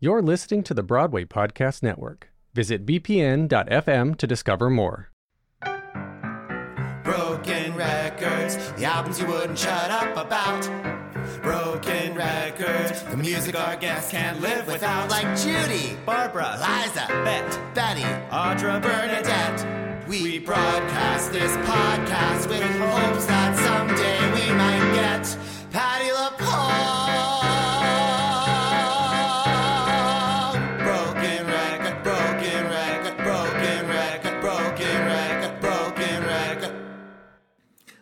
You're 0.00 0.22
listening 0.22 0.62
to 0.62 0.74
the 0.74 0.84
Broadway 0.84 1.24
Podcast 1.24 1.82
Network. 1.82 2.30
Visit 2.54 2.86
bpn.fm 2.86 4.16
to 4.16 4.26
discover 4.28 4.70
more. 4.70 5.10
Broken 7.02 7.74
records, 7.74 8.72
the 8.74 8.84
albums 8.84 9.18
you 9.20 9.26
wouldn't 9.26 9.58
shut 9.58 9.90
up 9.90 10.16
about. 10.16 10.62
Broken 11.42 12.14
records, 12.14 13.02
the 13.10 13.16
music 13.16 13.58
our 13.58 13.74
guests 13.74 14.12
can't 14.12 14.40
live 14.40 14.68
without. 14.68 15.10
Like 15.10 15.36
Judy, 15.36 15.96
Barbara, 16.06 16.56
Liza, 16.60 17.06
Bet, 17.24 17.74
Betty, 17.74 18.02
Audra, 18.30 18.80
Bernadette. 18.80 20.06
We 20.06 20.38
broadcast 20.38 21.32
this 21.32 21.56
podcast 21.66 22.48
with 22.48 22.62
hopes 22.62 23.26
that 23.26 23.56
someday 23.56 24.46
we 24.46 24.54
might 24.54 24.94
get 24.94 25.26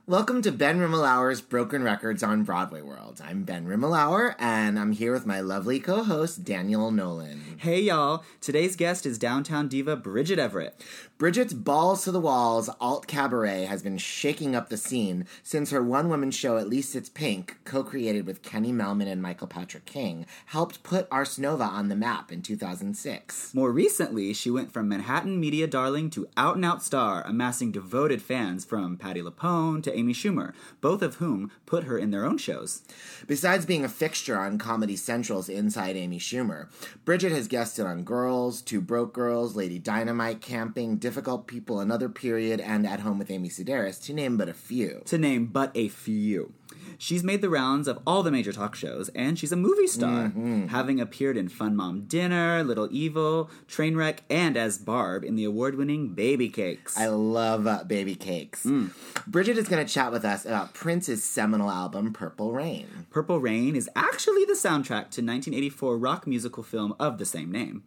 Welcome 0.09 0.41
to 0.43 0.53
Ben 0.53 0.79
Rimalower's 0.79 1.41
Broken 1.41 1.83
Records 1.83 2.23
on 2.23 2.45
Broadway 2.45 2.81
World. 2.81 3.21
I'm 3.25 3.43
Ben 3.43 3.67
Rimmelauer, 3.67 4.37
and 4.39 4.79
I'm 4.79 4.93
here 4.93 5.11
with 5.11 5.27
my 5.27 5.41
lovely 5.41 5.81
co-host 5.81 6.45
Daniel 6.45 6.93
Nolan. 6.93 7.43
Hey 7.57 7.81
y'all, 7.81 8.23
today's 8.41 8.77
guest 8.77 9.05
is 9.05 9.19
downtown 9.19 9.67
diva 9.67 9.97
Bridget 9.97 10.39
Everett. 10.39 10.81
Bridget's 11.19 11.55
Balls 11.55 12.05
to 12.05 12.11
the 12.11 12.21
Walls 12.21 12.69
alt 12.79 13.07
cabaret 13.07 13.65
has 13.65 13.83
been 13.83 13.97
shaking 13.97 14.55
up 14.55 14.69
the 14.69 14.77
scene 14.77 15.25
since 15.43 15.71
her 15.71 15.83
one-woman 15.83 16.31
show 16.31 16.59
At 16.59 16.69
Least 16.69 16.95
It's 16.95 17.09
Pink, 17.09 17.57
co-created 17.65 18.27
with 18.27 18.43
Kenny 18.43 18.71
Mellman 18.71 19.11
and 19.11 19.23
Michael 19.23 19.47
Patrick 19.47 19.87
King, 19.87 20.27
helped 20.45 20.83
put 20.83 21.09
Ars 21.11 21.39
Nova 21.39 21.65
on 21.65 21.89
the 21.89 21.97
map 21.97 22.31
in 22.31 22.43
2006. 22.43 23.55
More 23.55 23.73
recently, 23.73 24.35
she 24.35 24.51
went 24.51 24.71
from 24.71 24.91
Manhattan 24.91 25.41
media 25.41 25.67
darling 25.67 26.11
to 26.11 26.29
out 26.37 26.57
and 26.57 26.67
out 26.67 26.83
star, 26.83 27.23
amassing 27.27 27.73
devoted 27.73 28.21
fans 28.21 28.67
from 28.67 28.99
Patti 28.99 29.23
LuPone 29.23 29.83
to 29.85 29.97
Amy 29.97 30.13
Schumer, 30.13 30.53
both 30.83 31.01
of 31.01 31.15
whom 31.15 31.51
put 31.65 31.85
her 31.85 31.97
in 31.97 32.11
their 32.11 32.27
own 32.27 32.37
shows. 32.37 32.83
Besides 33.27 33.65
being 33.65 33.87
a 33.87 33.89
fixture 33.89 34.39
on 34.39 34.59
Comedy 34.59 34.97
Central's 34.97 35.49
Inside 35.49 35.97
Amy 35.97 36.19
Schumer, 36.19 36.69
Bridget 37.07 37.33
has 37.33 37.49
guested 37.49 37.87
on 37.87 38.05
Girls, 38.05 38.61
Two 38.61 38.83
Broke 38.83 39.15
Girls, 39.15 39.57
Lady 39.57 39.79
Dynamite, 39.79 40.43
Camping, 40.43 40.99
Difficult 41.07 41.47
People, 41.47 41.79
Another 41.79 42.09
Period, 42.09 42.61
and 42.61 42.85
At 42.85 42.99
Home 42.99 43.17
with 43.17 43.31
Amy 43.31 43.49
Sedaris, 43.49 44.05
to 44.07 44.13
name 44.13 44.37
but 44.37 44.49
a 44.49 44.53
few. 44.53 45.03
To 45.05 45.17
name 45.17 45.47
but 45.47 45.71
a 45.77 45.87
few. 45.87 46.53
She's 46.99 47.23
made 47.23 47.43
the 47.43 47.49
rounds 47.49 47.87
of 47.87 48.01
all 48.05 48.25
the 48.25 48.33
major 48.33 48.53
talk 48.53 48.75
shows, 48.75 49.09
and 49.11 49.39
she's 49.39 49.53
a 49.53 49.57
movie 49.57 49.87
star, 49.87 50.25
mm-hmm. 50.25 50.67
having 50.67 51.01
appeared 51.01 51.37
in 51.37 51.49
Fun 51.49 51.77
Mom 51.77 52.07
Dinner, 52.07 52.65
Little 52.65 52.89
Evil, 52.91 53.49
Trainwreck, 53.69 54.19
and 54.29 54.57
as 54.57 54.79
Barb 54.79 55.23
in 55.23 55.37
the 55.37 55.45
award 55.45 55.77
winning 55.77 56.13
Patti 56.13 56.49
Cakes. 56.49 56.99
I 56.99 57.07
love 57.07 57.69
uh, 57.69 57.85
baby 57.85 58.17
cakes. 58.17 58.65
Mm. 58.65 58.91
Bridget 59.29 59.59
is 59.59 59.69
going 59.69 59.87
to 59.87 59.93
chat 59.93 60.11
with 60.11 60.25
us 60.25 60.45
about 60.45 60.75
Prince's 60.75 61.23
seminal 61.23 61.71
album, 61.71 62.15
Purple 62.15 62.51
Rain. 62.51 62.89
Purple 63.11 63.39
Rain 63.39 63.77
is 63.77 63.89
actually 63.95 64.45
the 64.45 64.55
soundtrack 64.55 65.15
to 65.15 65.23
1984 65.23 65.99
rock 65.99 66.27
musical 66.27 66.65
film 66.65 66.97
of 66.99 67.19
the 67.19 67.25
same 67.25 67.53
name. 67.53 67.85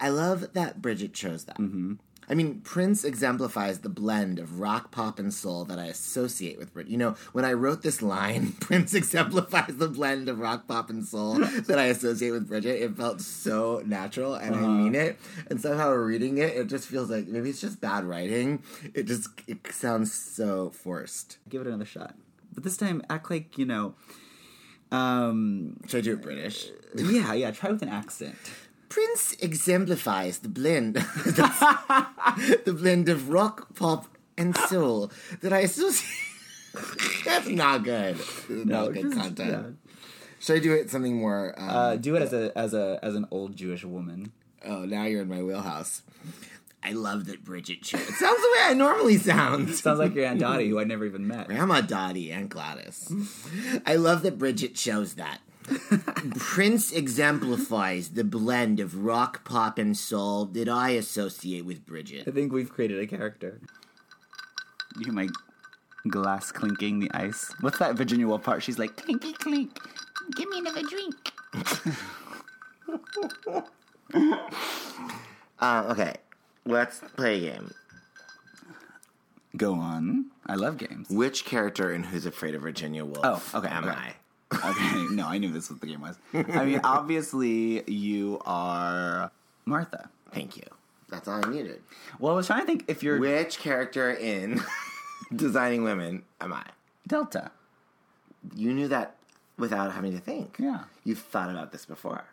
I 0.00 0.08
love 0.08 0.54
that 0.54 0.80
Bridget 0.80 1.12
chose 1.12 1.44
that. 1.44 1.58
Mm-hmm. 1.58 1.96
I 2.30 2.34
mean, 2.34 2.60
Prince 2.60 3.02
exemplifies 3.02 3.80
the 3.80 3.88
blend 3.88 4.38
of 4.38 4.60
rock, 4.60 4.92
pop, 4.92 5.18
and 5.18 5.34
soul 5.34 5.64
that 5.64 5.80
I 5.80 5.86
associate 5.86 6.58
with 6.58 6.72
Bridget. 6.72 6.92
You 6.92 6.96
know, 6.96 7.16
when 7.32 7.44
I 7.44 7.54
wrote 7.54 7.82
this 7.82 8.02
line, 8.02 8.52
Prince 8.60 8.94
exemplifies 8.94 9.76
the 9.78 9.88
blend 9.88 10.28
of 10.28 10.38
rock, 10.38 10.68
pop, 10.68 10.90
and 10.90 11.04
soul 11.04 11.34
that 11.40 11.76
I 11.76 11.86
associate 11.86 12.30
with 12.30 12.46
Bridget, 12.46 12.80
it 12.80 12.96
felt 12.96 13.20
so 13.20 13.82
natural, 13.84 14.34
and 14.34 14.54
I 14.54 14.60
mean 14.60 14.94
it. 14.94 15.18
And 15.50 15.60
somehow 15.60 15.90
reading 15.90 16.38
it, 16.38 16.56
it 16.56 16.68
just 16.68 16.86
feels 16.86 17.10
like 17.10 17.26
maybe 17.26 17.50
it's 17.50 17.60
just 17.60 17.80
bad 17.80 18.04
writing. 18.04 18.62
It 18.94 19.08
just 19.08 19.28
it 19.48 19.66
sounds 19.72 20.14
so 20.14 20.70
forced. 20.70 21.38
Give 21.48 21.60
it 21.62 21.66
another 21.66 21.84
shot. 21.84 22.14
But 22.54 22.62
this 22.62 22.76
time, 22.76 23.02
act 23.10 23.28
like, 23.28 23.58
you 23.58 23.66
know, 23.66 23.94
um, 24.92 25.78
Should 25.88 25.98
I 25.98 26.00
do 26.02 26.12
it 26.12 26.22
British? 26.22 26.68
yeah, 26.94 27.32
yeah, 27.32 27.50
try 27.50 27.70
with 27.70 27.82
an 27.82 27.88
accent. 27.88 28.36
Prince 28.90 29.34
exemplifies 29.40 30.40
the 30.40 30.48
blend, 30.48 30.96
the 32.64 32.72
blend 32.72 33.08
of 33.08 33.28
rock, 33.30 33.74
pop, 33.74 34.06
and 34.38 34.56
soul 34.56 35.10
that 35.42 35.52
I 35.52 35.60
associate. 35.60 36.08
That's 37.24 37.48
not 37.48 37.84
good. 37.84 38.16
not 38.48 38.92
good 38.92 39.12
content. 39.12 39.78
Should 40.38 40.56
I 40.56 40.60
do 40.60 40.72
it 40.72 40.88
something 40.90 41.16
more? 41.16 41.54
Um, 41.58 41.68
Uh, 41.68 41.96
do 41.96 42.16
it 42.16 42.22
as 42.22 42.32
a 42.32 42.56
as 42.56 42.72
a 42.74 42.98
as 43.02 43.14
an 43.14 43.26
old 43.30 43.56
Jewish 43.56 43.84
woman. 43.84 44.32
oh, 44.64 44.84
now 44.84 45.04
you're 45.04 45.22
in 45.22 45.28
my 45.28 45.42
wheelhouse. 45.42 46.02
I 46.82 46.92
love 46.92 47.26
that 47.26 47.44
Bridget 47.44 47.82
chose. 47.82 48.00
It 48.00 48.14
sounds 48.14 48.40
the 48.40 48.48
way 48.56 48.62
I 48.70 48.72
normally 48.74 49.18
sound. 49.18 49.68
Sounds 49.74 49.98
like 49.98 50.14
your 50.14 50.24
Aunt 50.24 50.40
Dottie, 50.46 50.68
who 50.70 50.80
I 50.80 50.84
never 50.84 51.04
even 51.04 51.26
met. 51.26 51.46
Grandma 51.48 51.82
Dottie 51.82 52.32
and 52.32 52.48
Gladys. 52.48 53.12
I 53.84 53.96
love 53.96 54.22
that 54.22 54.38
Bridget 54.38 54.74
chose 54.76 55.14
that. 55.14 55.40
Prince 56.38 56.92
exemplifies 56.92 58.10
the 58.10 58.24
blend 58.24 58.80
of 58.80 59.04
rock, 59.04 59.44
pop, 59.44 59.78
and 59.78 59.96
soul 59.96 60.44
that 60.46 60.68
I 60.68 60.90
associate 60.90 61.64
with 61.64 61.86
Bridget. 61.86 62.26
I 62.26 62.30
think 62.30 62.52
we've 62.52 62.70
created 62.70 63.00
a 63.00 63.06
character. 63.06 63.60
You 64.98 65.04
hear 65.06 65.12
my 65.12 65.28
glass 66.08 66.50
clinking 66.52 67.00
the 67.00 67.10
ice. 67.12 67.52
What's 67.60 67.78
that 67.78 67.94
Virginia 67.94 68.26
Woolf 68.26 68.42
part? 68.42 68.62
She's 68.62 68.78
like, 68.78 68.96
clinky 68.96 69.32
clink. 69.32 69.78
Give 70.36 70.48
me 70.48 70.58
another 70.58 70.82
drink. 70.82 71.32
Uh, 75.60 75.84
okay, 75.90 76.14
let's 76.64 77.00
play 77.16 77.36
a 77.46 77.52
game. 77.52 77.70
Go 79.56 79.74
on. 79.74 80.26
I 80.46 80.54
love 80.54 80.78
games. 80.78 81.08
Which 81.10 81.44
character 81.44 81.92
in 81.92 82.04
Who's 82.04 82.24
Afraid 82.24 82.54
of 82.54 82.62
Virginia 82.62 83.04
Woolf 83.04 83.54
Oh, 83.54 83.58
okay, 83.58 83.68
am 83.68 83.84
okay. 83.84 83.94
I? 83.94 84.14
Okay, 84.52 85.06
no, 85.10 85.26
I 85.26 85.38
knew 85.38 85.48
this 85.52 85.68
was 85.68 85.76
what 85.76 85.80
the 85.80 85.86
game 85.86 86.00
was. 86.00 86.18
I 86.34 86.64
mean, 86.64 86.80
obviously, 86.84 87.88
you 87.90 88.40
are 88.44 89.30
Martha. 89.64 90.08
Thank 90.32 90.56
you. 90.56 90.64
That's 91.08 91.26
all 91.28 91.44
I 91.44 91.50
needed. 91.50 91.82
Well, 92.18 92.32
I 92.32 92.36
was 92.36 92.46
trying 92.46 92.60
to 92.60 92.66
think 92.66 92.84
if 92.88 93.02
you're 93.02 93.18
Which 93.18 93.58
character 93.58 94.12
in 94.12 94.60
Designing 95.34 95.82
Women 95.82 96.22
am 96.40 96.52
I? 96.52 96.64
Delta. 97.08 97.50
You 98.54 98.72
knew 98.72 98.88
that 98.88 99.16
without 99.58 99.92
having 99.92 100.12
to 100.12 100.18
think. 100.20 100.56
Yeah. 100.58 100.80
You've 101.04 101.18
thought 101.18 101.50
about 101.50 101.72
this 101.72 101.84
before. 101.84 102.24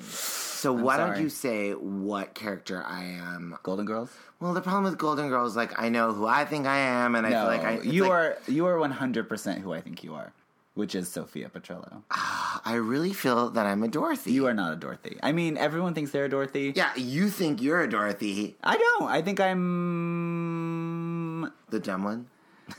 So 0.00 0.72
why 0.72 0.96
don't 0.96 1.20
you 1.20 1.28
say 1.28 1.72
what 1.72 2.34
character 2.34 2.82
I 2.84 3.04
am? 3.04 3.56
Golden 3.62 3.84
Girls? 3.86 4.10
Well, 4.40 4.52
the 4.54 4.60
problem 4.60 4.84
with 4.84 4.98
Golden 4.98 5.28
Girls, 5.28 5.56
like 5.56 5.78
I 5.80 5.88
know 5.88 6.12
who 6.12 6.26
I 6.26 6.44
think 6.44 6.66
I 6.66 6.78
am, 6.78 7.14
and 7.14 7.26
I 7.26 7.30
no, 7.30 7.40
feel 7.40 7.46
like 7.46 7.64
I 7.64 7.72
it's 7.74 7.86
you 7.86 8.02
like- 8.02 8.10
are 8.10 8.38
you 8.48 8.66
are 8.66 8.76
100% 8.76 9.58
who 9.60 9.72
I 9.72 9.80
think 9.80 10.02
you 10.02 10.14
are, 10.14 10.32
which 10.74 10.94
is 10.94 11.08
Sophia 11.08 11.48
Petrillo. 11.48 12.02
Ah, 12.10 12.60
I 12.64 12.74
really 12.74 13.12
feel 13.12 13.50
that 13.50 13.66
I'm 13.66 13.82
a 13.82 13.88
Dorothy. 13.88 14.32
You 14.32 14.46
are 14.46 14.54
not 14.54 14.72
a 14.72 14.76
Dorothy. 14.76 15.18
I 15.22 15.32
mean, 15.32 15.56
everyone 15.56 15.94
thinks 15.94 16.10
they're 16.10 16.24
a 16.26 16.28
Dorothy. 16.28 16.72
Yeah, 16.74 16.94
you 16.96 17.28
think 17.30 17.62
you're 17.62 17.82
a 17.82 17.88
Dorothy, 17.88 18.56
I 18.62 18.76
don't. 18.76 19.10
I 19.10 19.22
think 19.22 19.40
I'm. 19.40 21.42
the 21.70 21.80
dumb 21.80 22.04
one. 22.04 22.26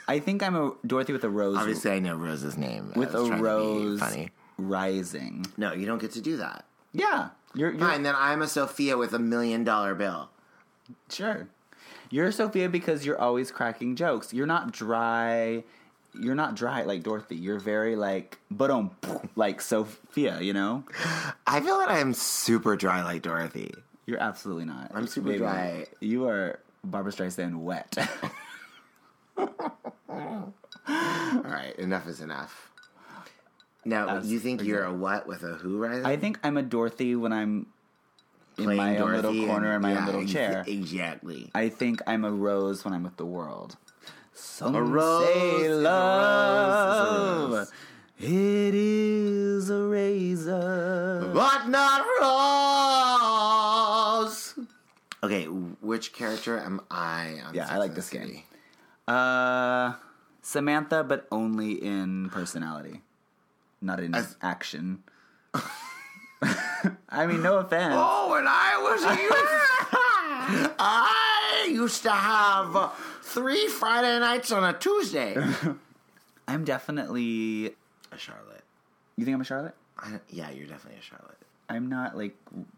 I 0.08 0.20
think 0.20 0.42
I'm 0.42 0.56
a 0.56 0.74
Dorothy 0.86 1.14
with 1.14 1.24
a 1.24 1.30
rose. 1.30 1.58
Obviously, 1.58 1.92
I 1.92 2.00
know 2.00 2.16
Rose's 2.16 2.58
name. 2.58 2.92
With 2.96 3.10
a 3.10 3.14
trying 3.14 3.30
to 3.30 3.36
be 3.36 3.42
rose 3.42 4.00
funny. 4.00 4.30
rising. 4.58 5.46
No, 5.58 5.74
you 5.74 5.86
don't 5.86 6.00
get 6.02 6.12
to 6.14 6.22
do 6.22 6.38
that. 6.38 6.66
Yeah, 6.92 7.30
you're, 7.54 7.72
you're 7.72 7.80
Fine, 7.80 8.04
then 8.04 8.16
I'm 8.18 8.42
a 8.42 8.48
Sophia 8.48 8.98
with 8.98 9.14
a 9.14 9.20
million 9.20 9.64
dollar 9.64 9.94
bill. 9.96 10.30
Sure. 11.10 11.48
You're 12.10 12.32
Sophia 12.32 12.70
because 12.70 13.06
you're 13.06 13.20
always 13.20 13.52
cracking 13.52 13.96
jokes. 13.96 14.34
You're 14.34 14.48
not 14.48 14.72
dry. 14.72 15.64
You're 16.20 16.36
not 16.36 16.56
dry 16.56 16.84
like 16.84 17.04
Dorothy. 17.04 17.36
You're 17.36 17.60
very 17.60 17.96
like, 17.96 18.38
but 18.52 18.72
um, 18.72 18.92
like 19.36 19.62
Sophia. 19.62 20.40
You 20.42 20.54
know. 20.54 20.84
I 21.48 21.60
feel 21.62 21.78
that 21.80 21.90
I'm 21.90 22.14
super 22.14 22.76
dry 22.76 23.04
like 23.04 23.22
Dorothy. 23.22 23.74
You're 24.06 24.20
absolutely 24.22 24.66
not. 24.66 24.92
I'm 24.94 25.08
super 25.08 25.28
Baby, 25.28 25.40
dry. 25.40 25.86
You 26.00 26.28
are 26.28 26.60
Barbra 26.84 27.12
Streisand 27.12 27.56
wet. 27.58 27.98
All 29.38 30.54
right, 30.88 31.74
enough 31.78 32.08
is 32.08 32.22
enough. 32.22 32.72
Now, 33.84 34.06
That's 34.08 34.28
you 34.28 34.40
think 34.40 34.64
you're 34.64 34.84
a 34.84 34.94
what 34.94 35.28
with 35.28 35.44
a 35.44 35.54
who 35.56 35.78
rising? 35.78 36.06
I 36.06 36.18
think 36.18 36.40
I'm 36.44 36.58
a 36.58 36.64
Dorothy 36.64 37.16
when 37.16 37.34
I'm 37.34 37.68
in 38.58 38.66
Playing 38.66 38.78
my 38.78 38.98
own 38.98 39.12
little 39.14 39.46
corner 39.48 39.68
and- 39.68 39.76
in 39.76 39.82
my 39.82 39.94
yeah, 39.94 40.00
own 40.00 40.06
little 40.06 40.26
chair. 40.26 40.64
Exactly. 40.66 41.52
I 41.54 41.70
think 41.70 42.02
I'm 42.08 42.24
a 42.24 42.32
rose 42.32 42.86
when 42.86 42.94
I'm 42.94 43.04
with 43.04 43.18
the 43.18 43.26
world. 43.26 43.76
Some 44.36 44.76
A 44.76 44.84
rose 44.84 45.26
say 45.26 45.50
is 45.62 45.68
a 45.68 45.70
rose 45.72 45.84
love. 45.84 47.52
is 47.52 47.56
a 47.56 47.58
rose. 47.58 47.72
It 48.18 48.76
is 48.76 49.70
a 49.70 49.82
razor. 49.88 51.32
But 51.34 51.68
not 51.68 52.06
Rose. 54.26 54.56
Okay, 55.24 55.46
which 55.46 56.14
character 56.14 56.58
am 56.60 56.82
I? 56.92 57.40
On 57.48 57.54
Yeah, 57.56 57.68
I 57.70 57.78
like 57.78 57.90
and 57.90 57.96
the 57.98 58.02
this 58.02 58.10
game. 58.10 58.44
Uh, 59.08 59.94
Samantha, 60.42 61.04
but 61.04 61.28
only 61.32 61.72
in 61.74 62.30
personality, 62.30 63.02
not 63.82 64.00
in 64.00 64.14
As- 64.16 64.36
action. 64.42 65.04
I 67.10 67.26
mean, 67.26 67.42
no 67.42 67.58
offense. 67.60 67.96
Oh, 67.98 68.30
when 68.32 68.46
I 68.48 68.78
was 68.84 69.04
a 69.04 69.16
youth, 69.16 70.76
I 70.80 71.68
used 71.72 72.04
to 72.04 72.12
have 72.12 72.76
uh, 72.76 72.90
three 73.36 73.68
Friday 73.68 74.18
nights 74.20 74.52
on 74.52 74.64
a 74.64 74.74
Tuesday. 74.74 75.36
I'm 76.48 76.64
definitely. 76.64 77.76
A 78.12 78.18
Charlotte. 78.18 78.64
You 79.18 79.26
think 79.26 79.36
I'm 79.36 79.42
a 79.42 79.46
Charlotte? 79.46 79.76
I, 80.00 80.20
yeah, 80.30 80.50
you're 80.50 80.68
definitely 80.68 81.00
a 81.00 81.04
Charlotte. 81.04 81.38
I'm 81.70 81.90
not 81.90 82.18
like 82.18 82.36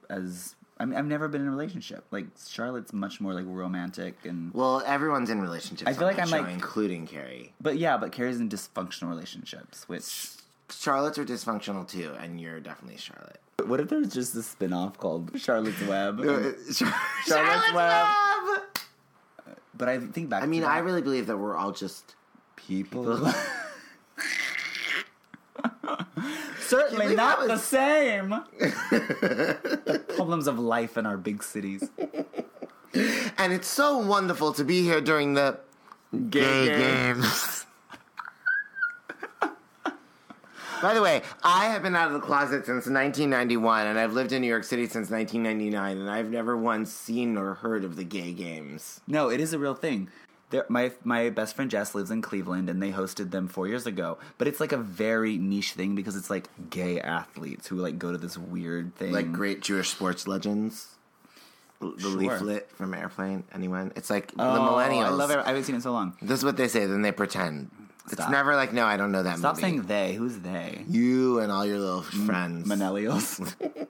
as. 0.10 0.56
I 0.80 0.86
mean, 0.86 0.98
I've 0.98 1.06
never 1.08 1.28
been 1.28 1.42
in 1.42 1.48
a 1.48 1.52
relationship. 1.52 2.06
Like 2.12 2.26
Charlotte's 2.48 2.94
much 2.94 3.22
more 3.22 3.34
like 3.34 3.46
romantic 3.48 4.26
and. 4.26 4.54
Well, 4.54 4.84
everyone's 4.86 5.30
in 5.30 5.42
relationships. 5.42 5.90
I 5.90 5.94
feel 5.94 6.08
like 6.08 6.20
I'm, 6.20 6.28
show, 6.28 6.42
like- 6.42 6.54
including 6.54 7.08
Carrie. 7.08 7.54
But 7.62 7.78
yeah, 7.78 7.98
but 7.98 8.12
Carrie's 8.12 8.40
in 8.40 8.50
dysfunctional 8.50 9.10
relationships, 9.10 9.88
which. 9.88 10.32
Charlotte's 10.70 11.18
are 11.18 11.24
dysfunctional 11.24 11.88
too, 11.88 12.12
and 12.20 12.42
you're 12.42 12.60
definitely 12.60 12.98
Charlotte. 12.98 13.40
What 13.66 13.80
if 13.80 13.88
there's 13.88 14.14
just 14.14 14.36
a 14.36 14.44
spin 14.44 14.74
off 14.74 14.98
called 14.98 15.32
Charlotte's 15.40 15.82
Web? 15.88 16.20
Uh, 16.20 16.52
Charlotte's 17.26 17.74
Web. 17.74 18.08
But 19.78 19.90
I 19.90 20.00
think 20.00 20.30
back 20.30 20.44
I 20.44 20.46
mean, 20.48 20.62
to 20.62 20.68
I 20.68 20.80
really 20.80 21.02
believe 21.02 21.28
that 21.28 21.38
we're 21.38 21.56
all 21.56 21.72
just 21.72 22.16
people. 22.56 23.06
Certainly 26.60 27.16
not 27.16 27.40
that 27.40 27.48
the 27.48 27.58
same. 27.58 28.30
the 28.60 30.04
problems 30.16 30.48
of 30.48 30.60
life 30.60 30.98
in 30.98 31.06
our 31.06 31.18
big 31.18 31.44
cities. 31.44 31.90
And 33.38 33.54
it's 33.54 33.68
so 33.68 34.00
wonderful 34.00 34.54
to 34.54 34.64
be 34.64 34.82
here 34.82 35.00
during 35.02 35.36
the 35.36 35.60
gay, 36.30 36.66
game. 36.66 37.22
games. 37.22 37.67
By 40.82 40.94
the 40.94 41.02
way, 41.02 41.22
I 41.44 41.66
have 41.66 41.82
been 41.82 41.96
out 41.96 42.08
of 42.08 42.14
the 42.14 42.20
closet 42.20 42.66
since 42.66 42.86
1991, 42.88 43.88
and 43.88 43.98
I've 44.00 44.14
lived 44.14 44.32
in 44.32 44.42
New 44.42 44.48
York 44.48 44.64
City 44.64 44.84
since 44.88 45.10
1999, 45.10 45.98
and 45.98 46.10
I've 46.10 46.30
never 46.30 46.56
once 46.56 46.92
seen 46.92 47.36
or 47.38 47.56
heard 47.56 47.84
of 47.84 47.96
the 47.96 48.04
gay 48.04 48.32
games. 48.32 49.02
No, 49.08 49.30
it 49.30 49.40
is 49.40 49.54
a 49.54 49.60
real 49.60 49.74
thing. 49.74 50.10
There, 50.50 50.66
my 50.70 50.92
my 51.04 51.30
best 51.30 51.56
friend 51.56 51.70
Jess 51.70 51.94
lives 51.96 52.10
in 52.12 52.22
Cleveland, 52.22 52.70
and 52.70 52.82
they 52.82 52.92
hosted 52.92 53.32
them 53.32 53.48
four 53.48 53.68
years 53.68 53.86
ago. 53.86 54.18
But 54.38 54.48
it's 54.48 54.60
like 54.60 54.72
a 54.72 54.78
very 54.78 55.38
niche 55.38 55.74
thing 55.74 55.94
because 55.96 56.16
it's 56.16 56.30
like 56.30 56.48
gay 56.70 57.02
athletes 57.02 57.68
who 57.68 57.76
like 57.78 57.98
go 58.00 58.12
to 58.12 58.18
this 58.18 58.38
weird 58.38 58.96
thing. 58.96 59.12
Like 59.12 59.34
great 59.34 59.62
Jewish 59.62 59.90
sports 59.90 60.26
legends. 60.28 60.96
L- 61.82 61.92
The 61.96 62.02
Sure. 62.02 62.12
leaflet 62.12 62.72
from 62.72 62.94
Airplane. 62.94 63.44
Anyone? 63.54 63.92
It's 63.96 64.10
like 64.10 64.32
Oh, 64.40 64.54
the 64.54 64.60
millennials. 64.62 65.06
I 65.06 65.10
love 65.10 65.32
it. 65.32 65.40
I 65.40 65.48
haven't 65.48 65.64
seen 65.66 65.76
it 65.76 65.84
so 65.84 65.92
long. 65.92 66.16
This 66.22 66.40
is 66.40 66.46
what 66.46 66.56
they 66.56 66.68
say, 66.70 66.86
then 66.86 67.02
they 67.02 67.12
pretend. 67.12 67.70
It's 68.12 68.30
never 68.30 68.56
like, 68.56 68.74
no, 68.74 68.86
I 68.86 68.98
don't 68.98 69.12
know 69.12 69.24
that 69.24 69.38
Stop 69.40 69.56
movie. 69.56 69.62
saying 69.62 69.82
they. 69.84 70.14
Who's 70.14 70.40
they? 70.40 70.84
you 70.88 71.40
and 71.40 71.52
all 71.52 71.66
your 71.66 71.80
little 71.80 72.02
friends. 72.04 72.68
Manelios. 72.68 73.54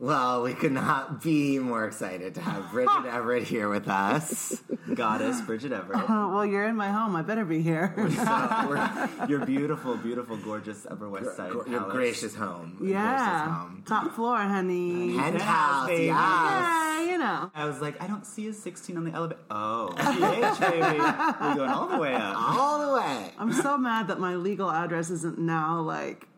Well, 0.00 0.42
we 0.42 0.54
could 0.54 0.70
not 0.70 1.22
be 1.22 1.58
more 1.58 1.84
excited 1.84 2.36
to 2.36 2.40
have 2.40 2.70
Bridget 2.70 3.04
Everett 3.06 3.42
here 3.42 3.68
with 3.68 3.88
us. 3.88 4.62
Goddess 4.94 5.40
Bridget 5.40 5.72
Everett. 5.72 6.08
Oh, 6.08 6.32
well, 6.34 6.46
you're 6.46 6.68
in 6.68 6.76
my 6.76 6.90
home. 6.90 7.16
I 7.16 7.22
better 7.22 7.44
be 7.44 7.62
here. 7.62 7.92
Your 9.28 9.44
beautiful, 9.44 9.96
beautiful, 9.96 10.36
gorgeous 10.36 10.86
Upper 10.88 11.08
West 11.08 11.36
Side 11.36 11.50
Gr- 11.50 11.68
Your 11.68 11.80
gracious 11.80 12.34
home. 12.36 12.76
Your 12.80 12.92
Gracious 12.92 12.92
yeah. 12.92 13.54
home. 13.54 13.82
Top 13.86 14.14
floor, 14.14 14.36
honey. 14.38 15.16
Penthouse, 15.16 15.88
yes. 15.90 16.06
Yeah, 16.06 17.04
you 17.04 17.18
know. 17.18 17.50
I 17.52 17.64
was 17.64 17.80
like, 17.80 18.00
I 18.00 18.06
don't 18.06 18.24
see 18.24 18.46
a 18.46 18.52
16 18.52 18.96
on 18.96 19.04
the 19.04 19.10
elevator. 19.10 19.40
Oh, 19.50 19.92
PH, 19.96 20.60
baby. 20.60 20.98
We're 21.00 21.54
going 21.56 21.70
all 21.70 21.88
the 21.88 21.98
way 21.98 22.14
up. 22.14 22.36
All 22.36 22.86
the 22.86 22.92
way. 23.00 23.32
I'm 23.36 23.52
so 23.52 23.76
mad 23.76 24.06
that 24.08 24.20
my 24.20 24.36
legal 24.36 24.70
address 24.70 25.10
isn't 25.10 25.38
now 25.40 25.80
like 25.80 26.28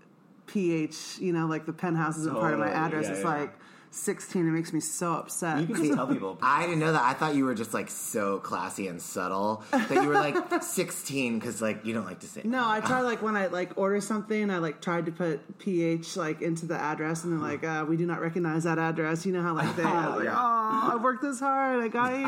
PH, 0.52 1.18
you 1.20 1.32
know, 1.32 1.46
like 1.46 1.66
the 1.66 1.72
penthouse 1.72 2.16
isn't 2.18 2.34
part 2.34 2.52
of 2.54 2.58
my 2.60 2.66
Totally, 2.66 2.84
address. 2.86 3.04
yeah, 3.06 3.10
it's 3.12 3.20
yeah. 3.20 3.28
like 3.40 3.54
16. 3.92 4.46
It 4.46 4.50
makes 4.52 4.72
me 4.72 4.78
so 4.80 5.14
upset. 5.14 5.60
You 5.60 5.66
can 5.66 5.76
just 5.84 5.94
tell 5.94 6.06
people. 6.06 6.38
I 6.42 6.62
didn't 6.66 6.78
know 6.78 6.92
that. 6.92 7.02
I 7.02 7.12
thought 7.12 7.34
you 7.34 7.44
were 7.44 7.54
just 7.56 7.74
like 7.74 7.90
so 7.90 8.38
classy 8.38 8.86
and 8.86 9.02
subtle 9.02 9.64
that 9.72 9.90
you 9.90 10.06
were 10.06 10.14
like 10.14 10.62
16 10.62 11.38
because 11.38 11.60
like 11.60 11.84
you 11.84 11.92
don't 11.92 12.04
like 12.04 12.20
to 12.20 12.26
say. 12.26 12.42
No, 12.44 12.68
I 12.68 12.80
try 12.80 13.00
like 13.12 13.20
when 13.22 13.36
I 13.36 13.46
like 13.46 13.76
order 13.76 14.00
something, 14.00 14.48
I 14.50 14.58
like 14.58 14.80
tried 14.80 15.06
to 15.06 15.12
put 15.12 15.58
PH 15.58 16.16
like 16.16 16.40
into 16.40 16.66
the 16.66 16.76
address, 16.76 17.24
and 17.24 17.32
they're 17.32 17.40
like, 17.40 17.64
uh, 17.64 17.84
"We 17.88 17.96
do 17.96 18.06
not 18.06 18.20
recognize 18.20 18.62
that 18.64 18.78
address." 18.78 19.26
You 19.26 19.32
know 19.32 19.42
how 19.42 19.54
like 19.54 19.74
they, 19.76 19.82
I 19.82 20.08
was 20.08 20.24
like, 20.24 20.34
"Oh, 20.34 20.90
I 20.92 20.98
worked 21.02 21.22
this 21.22 21.40
hard, 21.40 21.82
I 21.82 21.88
got 21.88 22.12
here, 22.12 22.26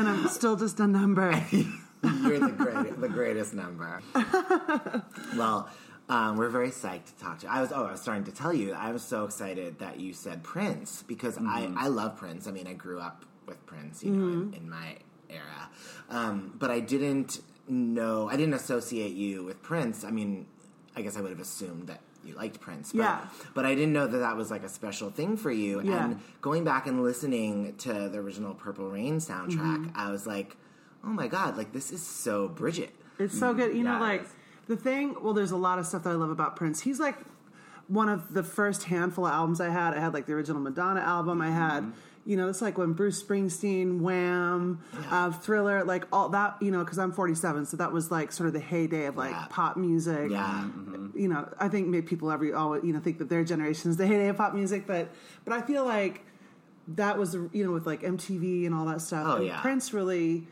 and 0.00 0.08
I'm 0.08 0.28
still 0.28 0.56
just 0.56 0.80
a 0.80 0.86
number." 0.86 1.32
You're 2.02 2.38
the 2.38 2.52
great, 2.56 3.00
the 3.00 3.08
greatest 3.08 3.52
number. 3.52 4.00
well, 5.36 5.68
um, 6.08 6.36
we're 6.36 6.48
very 6.48 6.70
psyched 6.70 7.06
to 7.06 7.16
talk 7.16 7.40
to 7.40 7.46
you. 7.46 7.52
I 7.52 7.60
was, 7.60 7.72
oh, 7.72 7.84
I 7.84 7.92
was 7.92 8.00
starting 8.00 8.24
to 8.24 8.32
tell 8.32 8.52
you, 8.52 8.72
I 8.72 8.92
was 8.92 9.02
so 9.02 9.24
excited 9.24 9.78
that 9.80 9.98
you 9.98 10.12
said 10.12 10.42
Prince 10.44 11.02
because 11.02 11.36
I, 11.38 11.70
I 11.76 11.88
love 11.88 12.16
Prince. 12.16 12.46
I 12.46 12.52
mean, 12.52 12.66
I 12.66 12.74
grew 12.74 13.00
up 13.00 13.24
with 13.46 13.64
Prince, 13.66 14.04
you 14.04 14.10
know, 14.12 14.26
in, 14.26 14.54
in 14.54 14.70
my 14.70 14.96
era. 15.28 15.68
Um, 16.08 16.54
but 16.58 16.70
I 16.70 16.80
didn't 16.80 17.40
know, 17.68 18.28
I 18.28 18.36
didn't 18.36 18.54
associate 18.54 19.14
you 19.14 19.44
with 19.44 19.62
Prince. 19.62 20.04
I 20.04 20.10
mean, 20.10 20.46
I 20.94 21.02
guess 21.02 21.16
I 21.16 21.20
would 21.20 21.30
have 21.30 21.40
assumed 21.40 21.88
that 21.88 22.00
you 22.24 22.34
liked 22.34 22.60
Prince. 22.60 22.92
But, 22.92 22.98
Yeah. 22.98 23.26
But 23.54 23.66
I 23.66 23.74
didn't 23.74 23.92
know 23.92 24.06
that 24.06 24.18
that 24.18 24.36
was 24.36 24.50
like 24.50 24.62
a 24.62 24.68
special 24.68 25.10
thing 25.10 25.36
for 25.36 25.50
you. 25.50 25.80
Yeah. 25.82 26.04
And 26.04 26.20
going 26.40 26.64
back 26.64 26.86
and 26.86 27.02
listening 27.02 27.74
to 27.78 28.08
the 28.08 28.18
original 28.18 28.54
Purple 28.54 28.88
Rain 28.88 29.18
soundtrack, 29.18 29.92
I 29.96 30.10
was 30.10 30.26
like, 30.26 30.56
oh 31.04 31.08
my 31.08 31.26
god, 31.26 31.56
like 31.56 31.72
this 31.72 31.92
is 31.92 32.04
so 32.04 32.48
Bridget. 32.48 32.94
It's 33.18 33.38
so 33.38 33.54
good. 33.54 33.76
You 33.76 33.82
know, 33.82 33.94
Yeah, 33.94 34.00
like. 34.00 34.26
The 34.66 34.76
thing. 34.76 35.16
Well, 35.22 35.34
there's 35.34 35.50
a 35.52 35.56
lot 35.56 35.78
of 35.78 35.86
stuff 35.86 36.04
that 36.04 36.10
I 36.10 36.14
love 36.14 36.30
about 36.30 36.56
Prince. 36.56 36.80
He's 36.80 37.00
like 37.00 37.16
one 37.88 38.08
of 38.08 38.34
the 38.34 38.42
first 38.42 38.84
handful 38.84 39.26
of 39.26 39.32
albums 39.32 39.60
I 39.60 39.68
had. 39.70 39.94
I 39.94 40.00
had 40.00 40.12
like 40.14 40.26
the 40.26 40.32
original 40.32 40.60
Madonna 40.60 41.00
album. 41.00 41.40
I 41.40 41.50
had. 41.50 41.82
Mm-hmm. 41.82 41.90
You 42.28 42.36
know, 42.36 42.48
it's 42.48 42.60
like 42.60 42.76
when 42.76 42.92
Bruce 42.92 43.22
Springsteen, 43.22 44.00
Wham, 44.00 44.82
uh, 45.12 45.30
Thriller, 45.30 45.84
like 45.84 46.06
all 46.12 46.28
that. 46.30 46.56
You 46.60 46.72
know, 46.72 46.80
because 46.80 46.98
I'm 46.98 47.12
47, 47.12 47.66
so 47.66 47.76
that 47.76 47.92
was 47.92 48.10
like 48.10 48.32
sort 48.32 48.48
of 48.48 48.52
the 48.52 48.58
heyday 48.58 49.06
of 49.06 49.16
like 49.16 49.30
Yeah. 49.30 49.46
pop 49.48 49.76
music. 49.76 50.32
Yeah. 50.32 50.64
You 51.14 51.28
know, 51.28 51.48
I 51.60 51.68
think 51.68 51.86
maybe 51.86 52.04
people 52.04 52.32
every 52.32 52.52
always 52.52 52.82
you 52.82 52.92
know 52.92 52.98
think 52.98 53.18
that 53.18 53.28
their 53.28 53.44
generation 53.44 53.92
is 53.92 53.96
the 53.96 54.08
heyday 54.08 54.26
of 54.26 54.36
pop 54.38 54.54
music, 54.54 54.88
but 54.88 55.08
but 55.44 55.52
I 55.54 55.62
feel 55.62 55.84
like 55.84 56.24
that 56.88 57.16
was 57.16 57.34
you 57.52 57.64
know 57.64 57.70
with 57.70 57.86
like 57.86 58.02
MTV 58.02 58.66
and 58.66 58.74
all 58.74 58.86
that 58.86 59.02
stuff. 59.02 59.38
Oh, 59.38 59.40
yeah. 59.40 59.60
Prince 59.60 59.92
really 59.92 60.48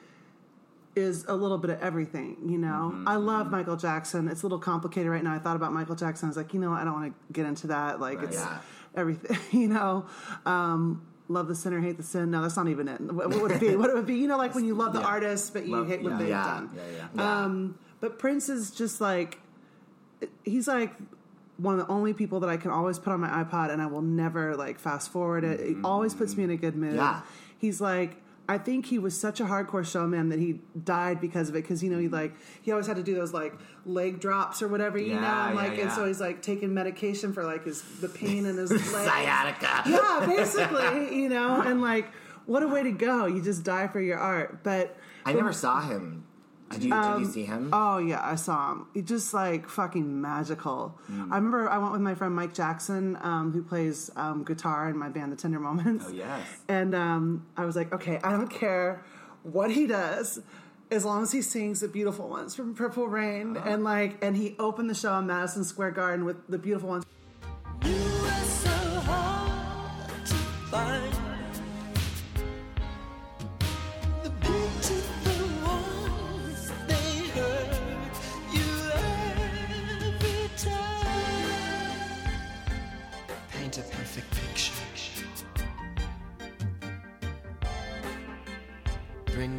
is 0.96 1.24
a 1.26 1.34
little 1.34 1.58
bit 1.58 1.70
of 1.70 1.80
everything, 1.82 2.36
you 2.46 2.58
know. 2.58 2.90
Mm-hmm, 2.94 3.08
I 3.08 3.16
love 3.16 3.50
Michael 3.50 3.76
Jackson. 3.76 4.28
It's 4.28 4.42
a 4.42 4.46
little 4.46 4.58
complicated 4.60 5.10
right 5.10 5.22
now. 5.24 5.34
I 5.34 5.38
thought 5.38 5.56
about 5.56 5.72
Michael 5.72 5.96
Jackson. 5.96 6.26
I 6.26 6.30
was 6.30 6.36
like, 6.36 6.54
you 6.54 6.60
know. 6.60 6.72
I 6.72 6.84
don't 6.84 6.92
want 6.94 7.12
to 7.26 7.32
get 7.32 7.46
into 7.46 7.66
that. 7.68 8.00
Like, 8.00 8.22
it's 8.22 8.36
Yeah. 8.36 8.58
everything, 8.94 9.36
you 9.60 9.68
know. 9.68 10.06
Um, 10.46 11.06
love 11.28 11.48
the 11.48 11.54
sinner, 11.54 11.80
hate 11.80 11.96
the 11.96 12.02
sin. 12.02 12.30
No, 12.30 12.42
that's 12.42 12.56
not 12.56 12.68
even 12.68 12.86
it. 12.88 13.00
What, 13.00 13.30
what 13.30 13.42
would 13.42 13.50
it 13.52 13.60
be? 13.60 13.74
What 13.76 13.90
it 13.90 13.96
would 13.96 14.06
be? 14.06 14.14
You 14.16 14.28
know, 14.28 14.36
like 14.38 14.54
when 14.54 14.64
you 14.64 14.74
love 14.74 14.92
the 14.92 15.00
Yeah. 15.04 15.06
artist, 15.06 15.52
but 15.52 15.66
you 15.66 15.76
Love- 15.76 15.88
hate 15.88 16.02
what 16.02 16.12
yeah, 16.12 16.18
they've 16.18 16.28
done. 16.28 16.70
Yeah, 16.76 16.82
yeah. 16.96 17.06
Yeah. 17.16 17.42
Um, 17.44 17.78
but 18.00 18.18
Prince 18.18 18.48
is 18.48 18.70
just 18.70 19.00
like 19.00 19.38
he's 20.44 20.68
like 20.68 20.92
one 21.56 21.78
of 21.78 21.86
the 21.86 21.92
only 21.92 22.12
people 22.12 22.40
that 22.40 22.50
I 22.50 22.56
can 22.56 22.70
always 22.70 22.98
put 22.98 23.12
on 23.12 23.20
my 23.20 23.28
iPod 23.44 23.70
and 23.70 23.80
I 23.80 23.86
will 23.86 24.02
never 24.02 24.56
like 24.56 24.78
fast 24.78 25.10
forward 25.12 25.44
it. 25.44 25.60
It 25.60 25.76
always 25.84 26.14
puts 26.14 26.36
me 26.36 26.44
in 26.44 26.50
a 26.50 26.56
good 26.56 26.76
mood. 26.76 26.96
Yeah. 26.96 27.22
He's 27.58 27.80
like 27.80 28.16
I 28.48 28.58
think 28.58 28.86
he 28.86 28.98
was 28.98 29.18
such 29.18 29.40
a 29.40 29.44
hardcore 29.44 29.86
showman 29.86 30.28
that 30.28 30.38
he 30.38 30.60
died 30.84 31.20
because 31.20 31.48
of 31.48 31.56
it. 31.56 31.62
Because 31.62 31.82
you 31.82 31.90
know 31.90 31.98
he 31.98 32.06
mm-hmm. 32.06 32.14
like 32.14 32.34
he 32.62 32.72
always 32.72 32.86
had 32.86 32.96
to 32.96 33.02
do 33.02 33.14
those 33.14 33.32
like 33.32 33.54
leg 33.86 34.20
drops 34.20 34.62
or 34.62 34.68
whatever, 34.68 34.98
you 34.98 35.14
Yeah, 35.14 35.20
know, 35.20 35.26
and 35.26 35.54
yeah, 35.54 35.62
like 35.62 35.78
and 35.78 35.92
so 35.92 36.06
he's 36.06 36.20
like 36.20 36.42
taking 36.42 36.74
medication 36.74 37.32
for 37.32 37.44
like 37.44 37.64
his 37.64 37.82
the 38.00 38.08
pain 38.08 38.46
in 38.46 38.56
his 38.56 38.70
leg. 38.92 39.08
Sciatica. 39.08 39.82
Yeah, 39.86 40.24
basically, 40.26 41.16
you 41.22 41.28
know, 41.28 41.60
and 41.62 41.80
like 41.80 42.10
what 42.46 42.62
a 42.62 42.68
way 42.68 42.82
to 42.82 42.92
go! 42.92 43.26
You 43.26 43.42
just 43.42 43.64
die 43.64 43.88
for 43.88 44.00
your 44.00 44.18
art, 44.18 44.62
but 44.62 44.96
I 45.24 45.32
never 45.32 45.52
saw 45.52 45.80
him. 45.80 46.24
Did 46.74 46.84
you? 46.84 46.90
did 47.02 47.20
you 47.20 47.32
see 47.32 47.44
him? 47.44 47.70
Oh 47.72 47.98
yeah, 47.98 48.20
I 48.22 48.34
saw 48.34 48.72
him. 48.72 48.86
He 48.94 49.02
just 49.02 49.32
like 49.34 49.68
fucking 49.68 50.20
magical. 50.20 50.98
Mm. 51.10 51.32
I 51.32 51.36
remember 51.36 51.68
I 51.68 51.78
went 51.78 51.92
with 51.92 52.00
my 52.02 52.14
friend 52.14 52.34
Mike 52.34 52.54
Jackson, 52.54 53.16
um, 53.22 53.52
who 53.52 53.62
plays 53.62 54.10
um, 54.16 54.44
guitar 54.44 54.88
in 54.90 54.96
my 54.98 55.08
band, 55.08 55.32
The 55.32 55.36
Tender 55.36 55.58
Moments. 55.60 56.06
Oh, 56.08 56.12
yes. 56.12 56.46
And 56.68 56.94
um, 56.94 57.46
I 57.56 57.64
was 57.64 57.76
like, 57.76 57.92
okay, 57.92 58.18
I 58.22 58.30
don't 58.32 58.48
care 58.50 59.02
what 59.42 59.70
he 59.70 59.86
does. 59.86 60.40
As 60.90 61.04
long 61.04 61.22
as 61.22 61.32
he 61.32 61.40
sings 61.42 61.80
the 61.80 61.88
beautiful 61.88 62.28
ones 62.28 62.54
from 62.54 62.74
Purple 62.74 63.08
Rain, 63.08 63.56
Uh-huh. 63.56 63.68
and 63.68 63.82
like, 63.82 64.22
and 64.22 64.36
he 64.36 64.54
opened 64.58 64.88
the 64.90 64.94
show 64.94 65.18
in 65.18 65.26
Madison 65.26 65.64
Square 65.64 65.92
Garden 65.92 66.24
with 66.24 66.36
the 66.48 66.58
beautiful 66.58 66.88
ones. 66.90 67.04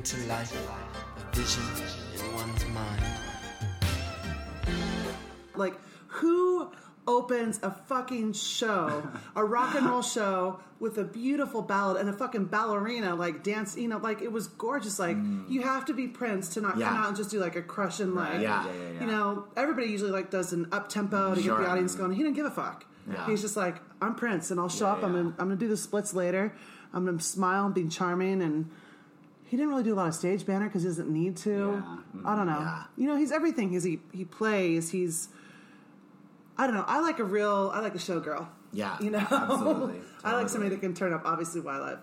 To 0.05 0.27
life 0.27 0.55
a 0.55 1.35
vision 1.35 1.63
in 2.13 2.35
one's 2.35 2.63
mind. 2.67 3.01
Like, 5.55 5.73
who 6.05 6.69
opens 7.07 7.59
a 7.63 7.71
fucking 7.71 8.33
show, 8.33 9.09
a 9.35 9.43
rock 9.43 9.73
and 9.73 9.87
roll 9.87 10.03
show 10.03 10.59
with 10.79 10.99
a 10.99 11.03
beautiful 11.03 11.63
ballad 11.63 11.97
and 11.97 12.07
a 12.07 12.13
fucking 12.13 12.45
ballerina 12.45 13.15
like 13.15 13.41
dance? 13.41 13.75
You 13.75 13.87
know, 13.87 13.97
like 13.97 14.21
it 14.21 14.31
was 14.31 14.45
gorgeous. 14.45 14.99
Like 14.99 15.17
mm. 15.17 15.49
you 15.49 15.63
have 15.63 15.85
to 15.85 15.93
be 15.93 16.07
Prince 16.07 16.49
to 16.49 16.61
not 16.61 16.73
come 16.73 16.83
out 16.83 17.07
and 17.07 17.17
just 17.17 17.31
do 17.31 17.39
like 17.39 17.55
a 17.55 17.63
crushing 17.63 18.13
like 18.13 18.41
Yeah. 18.41 18.63
Yeah, 18.63 18.71
yeah, 18.71 18.89
yeah. 18.91 18.99
you 18.99 19.07
know. 19.07 19.47
Everybody 19.57 19.87
usually 19.87 20.11
like 20.11 20.29
does 20.29 20.53
an 20.53 20.67
up 20.71 20.87
tempo 20.87 21.33
to 21.33 21.41
get 21.41 21.57
the 21.57 21.67
audience 21.67 21.95
going. 21.95 22.11
He 22.11 22.21
didn't 22.21 22.35
give 22.35 22.45
a 22.45 22.51
fuck. 22.51 22.85
Yeah. 23.11 23.25
He's 23.25 23.41
just 23.41 23.57
like, 23.57 23.77
I'm 24.03 24.13
Prince, 24.13 24.51
and 24.51 24.59
I'll 24.59 24.69
show 24.69 24.85
up. 24.85 25.03
I'm 25.03 25.13
gonna, 25.13 25.29
I'm 25.39 25.47
gonna 25.47 25.55
do 25.55 25.67
the 25.67 25.77
splits 25.77 26.13
later. 26.13 26.55
I'm 26.93 27.05
gonna 27.05 27.19
smile 27.19 27.65
and 27.65 27.73
be 27.73 27.87
charming 27.87 28.43
and. 28.43 28.69
He 29.47 29.57
didn't 29.57 29.69
really 29.69 29.83
do 29.83 29.93
a 29.93 29.95
lot 29.95 30.07
of 30.07 30.15
stage 30.15 30.45
banner 30.45 30.65
because 30.65 30.81
he 30.83 30.89
doesn't 30.89 31.09
need 31.09 31.37
to. 31.37 31.81
Yeah. 31.83 32.21
I 32.25 32.35
don't 32.35 32.47
know. 32.47 32.59
Yeah. 32.59 32.83
You 32.97 33.07
know, 33.07 33.15
he's 33.15 33.31
everything. 33.31 33.69
He's 33.69 33.83
he 33.83 33.99
he 34.11 34.25
plays. 34.25 34.89
He's 34.89 35.29
I 36.57 36.65
don't 36.67 36.75
know. 36.75 36.85
I 36.87 36.99
like 37.01 37.19
a 37.19 37.23
real. 37.23 37.71
I 37.73 37.79
like 37.79 37.95
a 37.95 37.99
showgirl. 37.99 38.47
Yeah. 38.73 38.97
You 38.99 39.11
know, 39.11 39.19
Absolutely. 39.19 39.99
I 40.23 40.33
like 40.35 40.49
somebody 40.49 40.73
that 40.75 40.81
can 40.81 40.93
turn 40.93 41.13
up. 41.13 41.21
Obviously, 41.25 41.61
I 41.67 41.95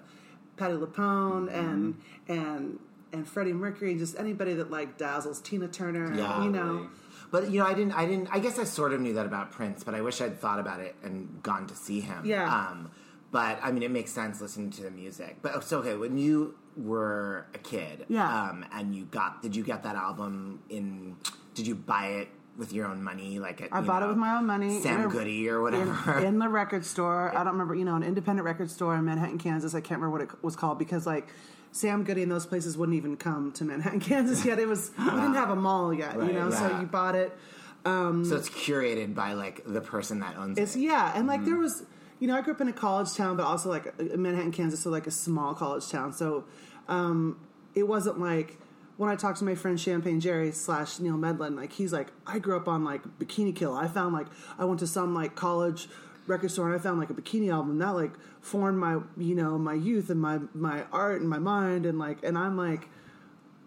Patti 0.57 0.75
LuPone, 0.75 1.53
and 1.53 1.95
Mm-hmm. 2.29 2.33
and 2.33 2.79
and 3.13 3.29
Freddie 3.29 3.53
Mercury. 3.53 3.95
Just 3.97 4.19
anybody 4.19 4.55
that 4.55 4.71
like 4.71 4.97
dazzles. 4.97 5.41
Tina 5.41 5.69
Turner. 5.69 6.15
Yeah. 6.15 6.45
You 6.45 6.51
know. 6.51 6.89
But 7.31 7.51
you 7.51 7.59
know, 7.61 7.67
I 7.67 7.75
didn't. 7.75 7.93
I 7.93 8.07
didn't. 8.07 8.29
I 8.31 8.39
guess 8.39 8.59
I 8.59 8.65
sort 8.65 8.93
of 8.93 9.01
knew 9.01 9.15
that 9.15 9.27
about 9.27 9.51
Prince, 9.51 9.83
but 9.85 9.95
I 9.95 10.01
wish 10.03 10.21
I'd 10.21 10.39
thought 10.39 10.61
about 10.61 10.81
it 10.81 10.95
and 11.03 11.43
gone 11.43 11.67
to 11.67 11.75
see 11.75 12.01
him. 12.01 12.25
Yeah. 12.25 12.45
Um, 12.45 12.91
but 13.31 13.59
I 13.63 13.73
mean, 13.73 13.83
it 13.83 13.91
makes 13.91 14.13
sense 14.13 14.41
listening 14.41 14.71
to 14.73 14.83
the 14.83 14.91
music. 14.91 15.39
But 15.43 15.65
so 15.65 15.79
okay, 15.79 15.97
when 15.97 16.19
you 16.19 16.55
were 16.77 17.47
a 17.55 17.59
kid, 17.59 18.07
Yeah. 18.09 18.49
um, 18.51 18.65
and 18.73 18.95
you 18.95 19.05
got, 19.05 19.43
did 19.43 19.55
you 19.55 19.63
get 19.63 19.83
that 19.83 19.97
album 19.97 20.61
in? 20.69 21.17
Did 21.55 21.67
you 21.67 21.75
buy 21.75 22.07
it 22.07 22.29
with 22.57 22.73
your 22.73 22.87
own 22.87 23.03
money? 23.03 23.39
Like 23.39 23.61
at, 23.61 23.69
I 23.73 23.81
bought 23.83 24.03
it 24.03 24.09
with 24.09 24.17
my 24.17 24.37
own 24.37 24.47
money. 24.47 24.81
Sam 24.81 25.07
a- 25.07 25.09
Goody 25.09 25.49
or 25.49 25.61
whatever. 25.61 26.19
In, 26.19 26.25
in 26.27 26.39
the 26.39 26.49
record 26.49 26.85
store. 26.85 27.31
I 27.37 27.45
don't 27.45 27.53
remember, 27.53 27.75
you 27.75 27.85
know, 27.85 27.97
an 27.97 28.03
independent 28.03 28.45
record 28.47 28.71
store 28.71 28.95
in 28.97 29.05
Manhattan, 29.05 29.39
Kansas. 29.39 29.75
I 29.75 29.81
can't 29.81 30.01
remember 30.01 30.11
what 30.19 30.23
it 30.23 30.43
was 30.45 30.57
called 30.57 30.79
because, 30.79 31.07
like, 31.07 31.29
Sam 31.73 32.05
Goody 32.05 32.23
and 32.23 32.33
those 32.33 32.47
places 32.47 32.77
wouldn't 32.79 32.97
even 32.97 33.17
come 33.17 33.53
to 33.53 33.65
Manhattan, 33.65 34.01
Kansas 34.11 34.45
yet. 34.45 34.59
It 34.59 34.69
was, 34.69 34.91
we 34.99 35.05
didn't 35.05 35.35
have 35.35 35.51
a 35.51 35.57
mall 35.57 35.93
yet, 35.93 36.17
Right, 36.17 36.29
you 36.29 36.33
know, 36.39 36.51
so 36.51 36.79
you 36.81 36.87
bought 36.87 37.15
it. 37.15 37.37
so 37.85 38.23
it's 38.37 38.49
curated 38.49 39.15
by 39.15 39.33
like 39.35 39.63
the 39.67 39.81
person 39.81 40.21
that 40.21 40.37
owns 40.39 40.57
It's, 40.59 40.77
it. 40.77 40.81
yeah. 40.81 41.13
And, 41.15 41.27
like, 41.27 41.45
there 41.45 41.57
was, 41.57 41.83
you 42.23 42.29
know, 42.29 42.37
I 42.37 42.41
grew 42.41 42.55
up 42.55 42.61
in 42.61 42.69
a 42.69 42.73
college 42.73 43.15
town, 43.15 43.37
but 43.37 43.45
also, 43.45 43.69
like, 43.69 43.99
Manhattan, 44.17 44.53
Kansas, 44.53 44.79
so, 44.79 44.91
like, 44.91 45.09
a 45.09 45.11
small 45.11 45.55
college 45.55 45.89
town. 45.89 46.13
So, 46.13 46.45
um, 46.87 47.41
it 47.75 47.89
wasn't 47.89 48.21
like, 48.21 48.59
when 48.97 49.11
I 49.11 49.17
talked 49.17 49.41
to 49.41 49.45
my 49.45 49.57
friend 49.57 49.81
Champagne 49.81 50.21
Jerry 50.21 50.53
slash 50.53 51.01
Neil 51.01 51.17
Medlin, 51.17 51.57
like 51.57 51.73
he's 51.73 51.93
like, 51.93 52.13
I 52.25 52.39
grew 52.39 52.57
up 52.57 52.69
on 52.69 52.85
like 52.85 53.03
Bikini 53.19 53.57
Kill. 53.57 53.75
I 53.75 53.89
found 53.89 54.15
like 54.15 54.27
I 54.59 54.65
went 54.65 54.79
to 54.79 54.87
some 54.87 55.15
like 55.15 55.35
college 55.35 55.89
record 56.29 56.53
store 56.53 56.67
and 56.67 56.77
I 56.77 56.79
found 56.79 57.01
like 57.01 57.11
a 57.11 57.15
bikini 57.15 57.53
album 57.53 57.79
that 57.79 57.91
like 57.91 58.13
formed 58.41 58.79
my 58.79 59.01
you 59.17 59.35
know 59.35 59.59
my 59.59 59.75
youth 59.75 60.09
and 60.09 60.21
my 60.21 60.39
my 60.55 60.85
art 60.93 61.21
and 61.21 61.29
my 61.29 61.41
mind 61.41 61.85
and 61.87 61.99
like 61.99 62.23
and 62.23 62.39
I'm 62.39 62.57
like, 62.57 62.89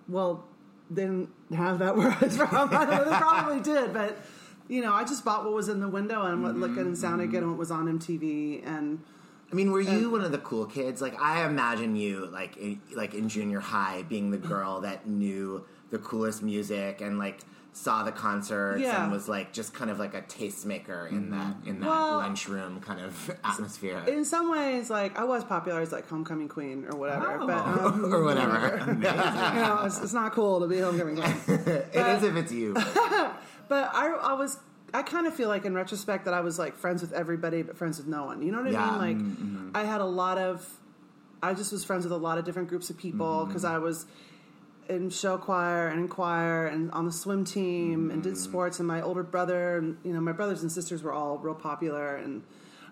well, 0.08 0.46
they 0.90 1.02
didn't 1.02 1.30
have 1.54 1.80
that 1.80 1.98
where 1.98 2.12
I 2.12 2.18
was 2.24 2.38
from. 2.38 2.70
I 2.72 2.86
know, 2.86 3.04
they 3.04 3.18
probably 3.18 3.62
did, 3.62 3.94
but 3.94 4.18
you 4.68 4.82
know, 4.82 4.94
I 4.94 5.04
just 5.04 5.24
bought 5.26 5.44
what 5.46 5.54
was 5.54 5.70
in 5.70 5.80
the 5.80 5.88
window 5.88 6.24
and 6.24 6.44
what 6.44 6.56
looked 6.56 6.76
good 6.76 6.86
and 6.86 6.98
sounded 6.98 7.32
good 7.32 7.42
and 7.44 7.50
what 7.52 7.60
was 7.60 7.72
on 7.72 7.88
MTV 8.00 8.66
and. 8.68 9.00
I 9.52 9.56
mean, 9.56 9.72
were 9.72 9.80
you 9.80 10.10
one 10.10 10.22
of 10.22 10.32
the 10.32 10.40
cool 10.40 10.66
kids? 10.66 11.02
Like, 11.04 11.22
I 11.22 11.46
imagine 11.46 11.96
you, 11.96 12.26
like, 12.26 12.58
in, 12.58 12.82
like 12.96 13.14
in 13.14 13.30
junior 13.30 13.60
high, 13.60 14.02
being 14.10 14.32
the 14.32 14.40
girl 14.40 14.82
that 14.82 15.08
knew 15.08 15.64
the 15.92 16.00
coolest 16.00 16.42
music 16.42 17.00
and 17.00 17.20
like 17.20 17.40
saw 17.72 18.04
the 18.04 18.12
concerts 18.12 18.82
Yeah. 18.82 19.04
and 19.04 19.12
was 19.12 19.30
like 19.30 19.54
just 19.54 19.72
kind 19.74 19.92
of 19.92 20.00
like 20.00 20.14
a 20.16 20.22
tastemaker 20.24 21.12
in 21.12 21.30
that 21.30 21.56
in 21.66 21.80
that 21.82 21.88
Well- 21.88 22.18
lunchroom 22.18 22.80
kind 22.82 23.00
of 23.02 23.30
atmosphere 23.44 24.04
In 24.08 24.26
some 24.26 24.50
ways, 24.50 24.90
like 24.90 25.18
I 25.18 25.26
was 25.26 25.44
popular 25.44 25.80
as 25.80 25.92
like 25.92 26.08
homecoming 26.10 26.48
queen 26.48 26.86
or 26.90 26.98
whatever, 26.98 27.38
Oh. 27.42 27.46
but 27.48 27.58
um, 27.68 28.14
or 28.14 28.24
whatever. 28.24 28.84
you 28.88 28.94
know, 29.00 29.82
it's, 29.86 30.02
it's 30.02 30.14
not 30.14 30.32
cool 30.32 30.60
to 30.62 30.68
be 30.68 30.80
homecoming 30.80 31.18
queen. 31.18 31.38
it 31.68 31.96
is 31.96 32.24
if 32.24 32.36
it's 32.36 32.52
you. 32.52 32.76
But 33.68 33.90
I, 33.94 34.08
I 34.08 34.34
was, 34.34 34.58
I 34.94 35.02
kind 35.02 35.28
of 35.28 35.34
feel 35.34 35.50
like 35.50 35.66
in 35.66 35.74
retrospect 35.74 36.26
that 36.26 36.34
I 36.34 36.42
was 36.42 36.58
like 36.60 36.78
friends 36.78 37.02
with 37.02 37.14
everybody, 37.14 37.62
but 37.62 37.78
friends 37.78 37.98
with 37.98 38.08
no 38.08 38.26
one. 38.26 38.42
You 38.42 38.52
know 38.52 38.60
what 38.60 38.68
I 38.68 38.72
Yeah. 38.72 38.92
mean? 38.92 38.98
Like 39.00 39.18
mm-hmm. 39.18 39.70
I 39.76 39.84
had 39.84 40.02
a 40.02 40.06
lot 40.06 40.38
of, 40.38 40.68
I 41.42 41.54
just 41.54 41.72
was 41.72 41.84
friends 41.84 42.04
with 42.04 42.14
a 42.14 42.18
lot 42.18 42.38
of 42.38 42.46
different 42.46 42.70
groups 42.70 42.90
of 42.90 42.98
people 42.98 43.26
mm-hmm. 43.26 43.48
because 43.48 43.66
I 43.66 43.78
was 43.78 44.06
in 44.88 45.10
show 45.10 45.38
choir 45.38 45.88
and 45.88 46.00
in 46.00 46.08
choir 46.08 46.68
and 46.68 46.92
on 46.92 47.06
the 47.06 47.12
swim 47.12 47.44
team 47.44 48.12
and 48.12 48.22
did 48.22 48.34
mm-hmm. 48.34 48.42
sports. 48.42 48.80
And 48.80 48.88
my 48.88 49.02
older 49.02 49.24
brother, 49.24 49.78
and 49.78 49.98
you 50.04 50.14
know, 50.14 50.22
my 50.22 50.32
brothers 50.32 50.62
and 50.62 50.72
sisters 50.72 51.04
were 51.04 51.14
all 51.14 51.38
real 51.38 51.56
popular 51.56 52.16
and. 52.16 52.44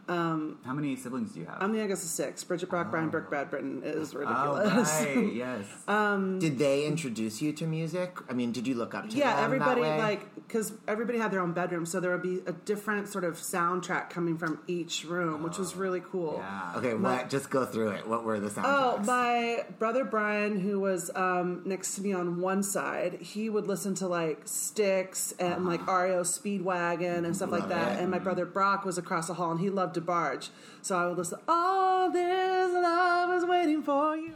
How 0.07 0.73
many 0.73 0.95
siblings 0.95 1.31
do 1.31 1.39
you 1.39 1.45
have? 1.45 1.57
I'm 1.61 1.71
the 1.71 1.79
youngest 1.79 2.03
of 2.03 2.09
six. 2.09 2.43
Bridget 2.43 2.69
Brock, 2.69 2.91
Brian 2.91 3.09
Burke, 3.09 3.29
Brad 3.29 3.49
Britton 3.49 3.83
is 3.83 4.13
ridiculous. 4.13 4.49
oh, 4.49 4.57
ridiculous. 4.57 5.05
right. 5.05 5.33
Yes. 5.43 5.65
Um, 5.87 6.39
did 6.39 6.57
they 6.59 6.85
introduce 6.85 7.41
you 7.41 7.53
to 7.53 7.65
music? 7.65 8.17
I 8.29 8.33
mean, 8.33 8.51
did 8.51 8.67
you 8.67 8.75
look 8.75 8.93
up 8.93 9.09
to 9.09 9.15
yeah, 9.15 9.35
them 9.35 9.45
everybody 9.45 9.81
that 9.81 9.97
way? 9.97 10.03
like 10.03 10.35
because 10.35 10.73
everybody 10.87 11.17
had 11.17 11.31
their 11.31 11.41
own 11.41 11.53
bedroom, 11.53 11.85
so 11.85 11.99
there 11.99 12.11
would 12.11 12.21
be 12.21 12.41
a 12.45 12.51
different 12.51 13.07
sort 13.07 13.23
of 13.23 13.35
soundtrack 13.35 14.09
coming 14.09 14.37
from 14.37 14.59
each 14.67 15.05
room, 15.05 15.43
which 15.43 15.57
was 15.57 15.75
really 15.75 16.01
oh, 16.01 16.09
cool. 16.11 16.35
yeah. 16.37 16.73
Okay, 16.77 16.93
my- 16.93 17.17
what? 17.17 17.29
Just 17.29 17.49
go 17.49 17.65
through 17.65 17.89
it. 17.89 18.07
What 18.07 18.23
were 18.23 18.39
the 18.39 18.49
soundtracks? 18.49 18.63
Oh, 18.65 18.97
my 19.05 19.65
brother 19.79 20.03
Brian, 20.03 20.59
who 20.59 20.79
was 20.79 21.09
um, 21.15 21.61
next 21.65 21.95
to 21.95 22.01
me 22.01 22.13
on 22.13 22.39
one 22.39 22.63
side, 22.63 23.21
he 23.21 23.49
would 23.49 23.67
listen 23.67 23.95
to 23.95 24.07
like 24.07 24.41
Styx 24.45 25.33
and 25.39 25.65
like 25.65 25.81
ah. 25.87 26.01
REO 26.01 26.21
Speedwagon 26.21 27.25
and 27.25 27.35
stuff 27.35 27.51
like 27.51 27.69
that. 27.69 27.93
it. 27.93 28.01
And 28.01 28.11
my 28.11 28.17
mm-hmm. 28.17 28.23
brother 28.23 28.45
Brock 28.45 28.85
was 28.85 28.97
across 28.97 29.27
the 29.27 29.33
hall 29.33 29.51
and 29.51 29.59
he 29.59 29.69
loved 29.69 29.92
DeBarge. 29.93 30.49
So 30.81 30.97
I 30.97 31.07
would 31.07 31.17
listen, 31.17 31.39
All 31.47 32.11
this 32.11 32.73
love 32.73 33.33
is 33.37 33.45
waiting 33.45 33.81
for 33.83 34.15
you. 34.15 34.33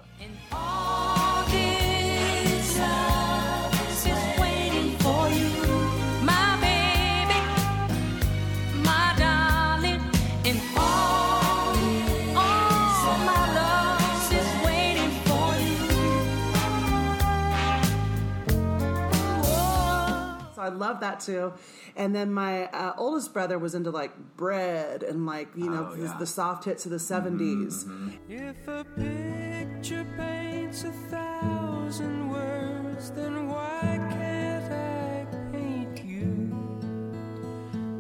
I 20.68 20.70
love 20.70 21.00
that 21.00 21.22
too. 21.22 21.54
And 21.96 22.14
then 22.14 22.32
my 22.34 22.66
uh, 22.68 22.94
oldest 22.98 23.34
brother 23.34 23.58
was 23.58 23.74
into 23.74 23.90
like 23.90 24.12
bread 24.36 25.02
and 25.04 25.26
like, 25.26 25.48
you 25.56 25.70
know, 25.70 25.88
Oh, 25.92 25.96
the, 25.96 26.02
yeah. 26.04 26.10
Mm-hmm, 26.10 26.20
the 26.20 26.26
soft 26.26 26.66
hits 26.66 26.86
of 26.86 26.92
the 26.92 26.98
70s. 26.98 27.86
If 28.30 28.68
a 28.68 28.84
picture 28.96 30.06
paints 30.18 30.84
a 30.84 30.92
thousand 30.92 32.30
words, 32.30 33.12
then 33.12 33.48
why 33.48 33.82
can't 34.12 34.72
I 34.74 35.26
paint 35.54 36.04
you? 36.04 36.52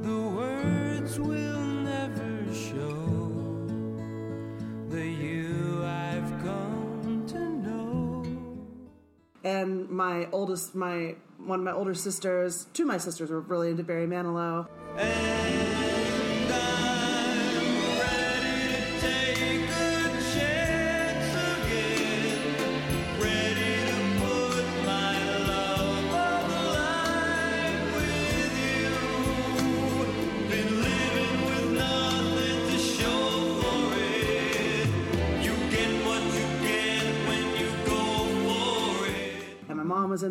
The 0.01 0.19
words 0.39 1.19
will 1.19 1.59
never 1.93 2.53
show 2.53 2.95
the 4.89 5.05
you 5.07 5.56
and 9.47 9.89
my 9.89 10.27
oldest 10.31 10.75
my 10.75 11.15
one 11.37 11.59
of 11.59 11.65
my 11.65 11.71
older 11.71 11.93
sisters 11.93 12.67
two 12.73 12.83
of 12.83 12.87
my 12.87 12.97
sisters 12.97 13.29
were 13.29 13.39
really 13.41 13.69
into 13.71 13.83
barry 13.83 14.07
manilow. 14.07 14.67
And 14.97 15.36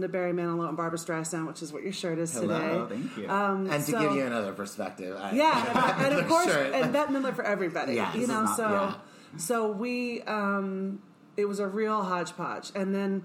into 0.07 0.13
barry 0.13 0.33
manilow 0.33 0.69
and 0.69 0.77
barbra 0.77 0.99
streisand 0.99 1.47
which 1.47 1.63
is 1.63 1.73
what 1.73 1.83
your 1.83 1.93
shirt 1.93 2.19
is 2.19 2.33
Hello. 2.33 2.87
today 2.87 2.95
Thank 3.03 3.17
you. 3.19 3.29
um, 3.31 3.69
and 3.71 3.85
to 3.85 3.91
so- 3.93 4.01
give 4.01 4.15
you 4.15 4.25
another 4.27 4.53
perspective, 4.53 5.17
I, 5.21 5.33
yeah 5.33 5.97
and 6.05 6.15
of 6.15 6.27
course 6.29 6.47
Sure. 6.47 6.63
and 6.73 6.93
bette 6.93 7.13
midler 7.13 7.35
for 7.35 7.45
everybody 7.45 7.95
Yeah, 7.95 8.15
you 8.17 8.27
know 8.27 8.43
not- 8.45 8.57
so 8.57 8.69
yeah. 8.69 8.95
so 9.37 9.71
we 9.71 10.23
um 10.23 11.01
it 11.37 11.47
was 11.47 11.59
a 11.59 11.67
real 11.67 12.03
hodgepodge 12.03 12.71
and 12.75 12.95
then 12.95 13.25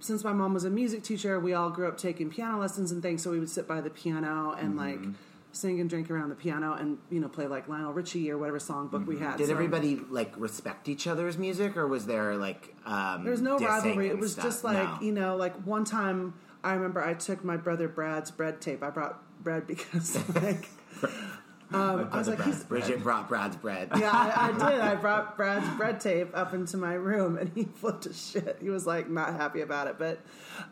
since 0.00 0.24
my 0.24 0.32
mom 0.32 0.54
was 0.54 0.64
a 0.64 0.70
music 0.70 1.02
teacher 1.02 1.38
we 1.38 1.52
all 1.54 1.70
grew 1.70 1.86
up 1.88 1.96
taking 1.98 2.30
piano 2.30 2.58
lessons 2.58 2.90
and 2.92 3.02
things 3.02 3.22
so 3.22 3.30
we 3.30 3.38
would 3.38 3.50
sit 3.50 3.66
by 3.68 3.80
the 3.80 3.90
piano 3.90 4.54
and 4.58 4.76
like 4.76 4.98
Mm-hmm. 4.98 5.12
Sing 5.52 5.80
and 5.80 5.90
drink 5.90 6.10
around 6.10 6.28
the 6.28 6.34
piano 6.34 6.74
and 6.74 6.98
you 7.10 7.18
know 7.20 7.28
play 7.28 7.46
like 7.46 7.66
lionel 7.68 7.92
richie 7.92 8.30
or 8.30 8.38
whatever 8.38 8.58
songbook 8.58 9.04
we 9.06 9.18
had 9.18 9.30
Mm-hmm. 9.30 9.36
Did 9.38 9.46
So- 9.48 9.52
everybody 9.52 9.96
like 10.08 10.32
respect 10.36 10.88
each 10.88 11.06
other's 11.06 11.36
music, 11.38 11.76
or 11.76 11.86
was 11.86 12.06
there 12.06 12.36
like 12.36 12.74
um, 12.86 13.24
There 13.24 13.32
was 13.32 13.40
no 13.42 13.58
rivalry. 13.58 14.08
It 14.08 14.18
was 14.18 14.32
stuff? 14.32 14.44
just 14.44 14.64
like 14.64 14.76
No. 14.76 14.98
you 15.06 15.12
know, 15.12 15.36
like 15.36 15.54
one 15.66 15.84
time 15.84 16.34
I 16.62 16.74
remember 16.74 17.02
I 17.02 17.14
took 17.14 17.42
my 17.44 17.56
brother 17.56 17.88
Brad's 17.88 18.30
bread 18.30 18.60
tape. 18.60 18.82
I 18.82 18.90
brought 18.90 19.22
bread 19.42 19.66
because 19.66 20.16
like 20.34 20.68
um, 21.72 22.08
I 22.12 22.18
was 22.18 22.28
like, 22.28 22.42
he's, 22.42 22.64
Bridget 22.64 23.02
brought 23.02 23.28
Brad's 23.28 23.56
bread. 23.56 23.90
yeah, 23.96 24.10
I, 24.12 24.48
I 24.48 24.52
did. 24.70 24.80
I 24.80 24.94
brought 24.96 25.36
Brad's 25.36 25.68
bread 25.76 26.00
tape 26.00 26.36
up 26.36 26.52
into 26.52 26.76
my 26.76 26.94
room, 26.94 27.38
and 27.38 27.50
he 27.54 27.64
flipped 27.64 28.04
his 28.04 28.30
shit. 28.30 28.58
He 28.60 28.68
was 28.70 28.86
like 28.86 29.08
not 29.08 29.34
happy 29.34 29.60
about 29.60 29.86
it, 29.86 29.96
but 29.98 30.20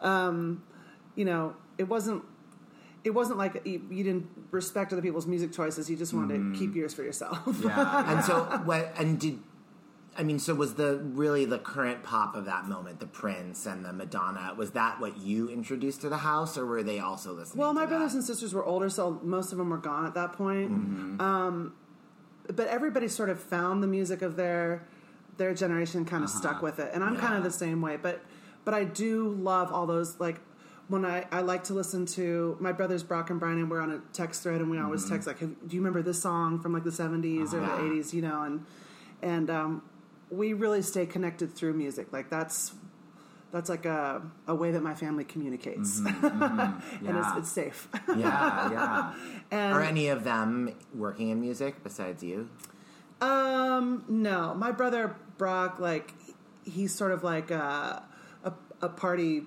um, 0.01 0.63
you 1.15 1.25
know, 1.25 1.55
it 1.79 1.85
wasn't. 1.89 2.25
It 3.05 3.11
wasn't 3.11 3.39
like 3.39 3.63
you, 3.65 3.83
you 3.91 4.05
didn't 4.05 4.27
respect 4.51 4.93
other 4.93 5.03
people's 5.03 5.27
music 5.27 5.53
choices. 5.53 5.89
You 5.89 5.97
just 5.97 6.13
wanted 6.13 6.53
to 6.53 6.59
keep 6.59 6.75
yours 6.75 6.95
for 6.95 7.03
yourself. 7.03 7.39
Yeah. 7.65 8.05
And 8.09 8.25
so 8.25 8.45
what? 8.65 8.93
And 8.99 9.19
did 9.19 9.39
I 10.17 10.25
mean? 10.25 10.41
So 10.41 10.55
was 10.55 10.75
the 10.75 10.99
really 10.99 11.45
the 11.45 11.59
current 11.59 12.03
pop 12.03 12.35
of 12.35 12.45
that 12.47 12.67
moment, 12.67 12.99
the 12.99 13.07
Prince 13.07 13.67
and 13.67 13.85
the 13.85 13.93
Madonna? 13.93 14.53
Was 14.57 14.73
that 14.73 15.01
what 15.01 15.17
you 15.19 15.49
introduced 15.49 16.01
to 16.01 16.09
the 16.09 16.19
house, 16.19 16.59
or 16.59 16.67
were 16.67 16.83
they 16.83 16.99
also 16.99 17.33
listening? 17.33 17.61
Well, 17.61 17.73
my 17.73 17.87
brothers 17.87 18.15
and 18.15 18.25
sisters 18.25 18.53
were 18.53 18.65
older, 18.65 18.89
so 18.91 19.21
most 19.23 19.53
of 19.53 19.59
them 19.59 19.71
were 19.71 19.79
gone 19.79 20.07
at 20.07 20.15
that 20.15 20.33
point. 20.33 20.73
Mm-hmm. 20.73 21.21
Um, 21.21 21.75
but 22.53 22.67
everybody 22.67 23.07
sort 23.07 23.31
of 23.31 23.41
found 23.41 23.83
the 23.83 23.87
music 23.87 24.23
of 24.23 24.35
their 24.35 24.87
their 25.37 25.55
generation, 25.55 26.05
kind 26.05 26.25
of 26.25 26.31
stuck 26.31 26.63
with 26.63 26.81
it, 26.81 26.91
and 26.93 27.05
I'm 27.05 27.17
kind 27.17 27.37
of 27.37 27.45
the 27.45 27.53
same 27.53 27.81
way. 27.81 27.97
But 27.97 28.21
but 28.65 28.75
I 28.75 28.85
do 28.85 29.29
love 29.31 29.73
all 29.73 29.87
those 29.87 30.19
like. 30.19 30.41
When 30.89 31.05
I, 31.05 31.27
I 31.31 31.41
like 31.43 31.65
to 31.65 31.75
listen 31.75 32.07
to 32.07 32.57
my 32.61 32.73
brothers 32.73 33.03
Brock 33.03 33.29
and 33.31 33.39
Brian 33.39 33.59
and 33.59 33.71
we're 33.71 33.81
on 33.83 33.91
a 33.91 34.01
text 34.15 34.43
thread 34.43 34.61
and 34.61 34.71
we 34.71 34.79
always 34.79 35.09
text 35.09 35.27
like 35.27 35.39
do 35.39 35.47
you 35.71 35.81
remember 35.81 36.01
this 36.03 36.21
song 36.23 36.61
from 36.61 36.73
like 36.73 36.85
the 36.85 36.91
70s 36.91 37.53
or 37.53 37.61
the 37.61 37.67
80s 37.67 38.13
you 38.15 38.23
know 38.23 38.43
and 38.43 38.65
and 39.23 39.51
um, 39.51 39.83
we 40.31 40.55
really 40.55 40.81
stay 40.81 41.05
connected 41.05 41.55
through 41.55 41.75
music 41.75 42.11
like 42.13 42.31
that's 42.31 42.73
that's 43.53 43.69
like 43.69 43.85
a, 43.85 44.23
a 44.47 44.55
way 44.55 44.71
that 44.71 44.83
my 44.83 44.95
family 44.95 45.25
communicates 45.25 45.99
and 46.07 46.17
Yeah. 46.23 47.29
it's, 47.31 47.39
it's 47.39 47.51
safe 47.51 47.89
yeah, 48.09 48.71
yeah. 48.71 49.15
and 49.51 49.75
Are 49.75 49.83
any 49.83 50.09
of 50.09 50.25
them 50.25 50.75
working 50.95 51.29
in 51.29 51.41
music 51.41 51.83
besides 51.83 52.23
you? 52.23 52.49
Um, 53.21 54.05
no. 54.09 54.55
My 54.55 54.71
brother 54.71 55.17
Brock, 55.39 55.79
like, 55.81 56.13
he's 56.65 56.95
sort 56.95 57.11
of 57.13 57.25
like 57.25 57.51
a, 57.51 58.03
a, 58.45 58.53
a 58.81 58.89
party 58.89 59.43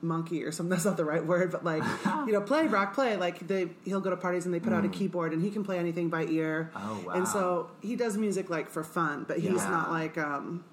monkey 0.00 0.44
or 0.44 0.52
something. 0.52 0.70
That's 0.70 0.84
not 0.84 0.96
the 0.96 1.04
right 1.04 1.24
word, 1.24 1.50
but 1.52 1.64
like, 1.64 1.82
you 2.26 2.32
know, 2.32 2.40
play 2.40 2.66
rock 2.66 2.94
play. 2.94 3.16
Like, 3.16 3.46
they 3.46 3.68
he'll 3.84 4.00
go 4.00 4.10
to 4.10 4.16
parties 4.16 4.44
and 4.46 4.54
they 4.54 4.60
put 4.60 4.72
out 4.72 4.84
a 4.84 4.88
keyboard 4.88 5.32
and 5.32 5.42
he 5.42 5.50
can 5.50 5.64
play 5.64 5.78
anything 5.78 6.08
by 6.08 6.24
ear. 6.24 6.70
Mm. 6.74 6.80
Oh, 6.82 7.04
wow. 7.06 7.12
And 7.14 7.28
so 7.28 7.70
he 7.80 7.96
does 7.96 8.16
music 8.16 8.48
like 8.50 8.70
for 8.70 8.84
fun, 8.84 9.24
but 9.26 9.38
he's 9.38 9.52
Yeah. 9.64 9.70
not 9.70 9.90
like 9.90 10.16
um. 10.18 10.64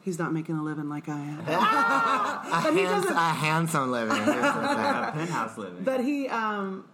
He's 0.00 0.18
not 0.18 0.32
making 0.32 0.56
a 0.56 0.62
living 0.62 0.88
like 0.88 1.06
I 1.08 1.18
am. 1.18 1.40
A, 1.40 1.44
But 2.62 2.72
he 2.72 2.80
hands, 2.80 3.02
doesn't- 3.02 3.16
a 3.16 3.20
handsome 3.20 3.90
living. 3.90 4.16
A 4.16 5.10
penthouse 5.12 5.58
living. 5.58 5.84
But 5.84 6.02
he, 6.02 6.28
um, 6.28 6.86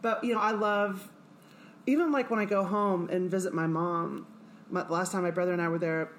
but 0.00 0.24
you 0.24 0.32
know, 0.32 0.40
I 0.40 0.52
love, 0.52 1.06
even 1.86 2.12
like 2.12 2.30
when 2.30 2.40
I 2.40 2.46
go 2.46 2.64
home 2.64 3.10
and 3.10 3.30
visit 3.30 3.52
my 3.52 3.66
mom. 3.66 4.26
My, 4.70 4.88
last 4.88 5.12
time 5.12 5.22
my 5.22 5.30
brother 5.30 5.52
and 5.52 5.60
I 5.60 5.68
were 5.68 5.78
there, 5.78 6.12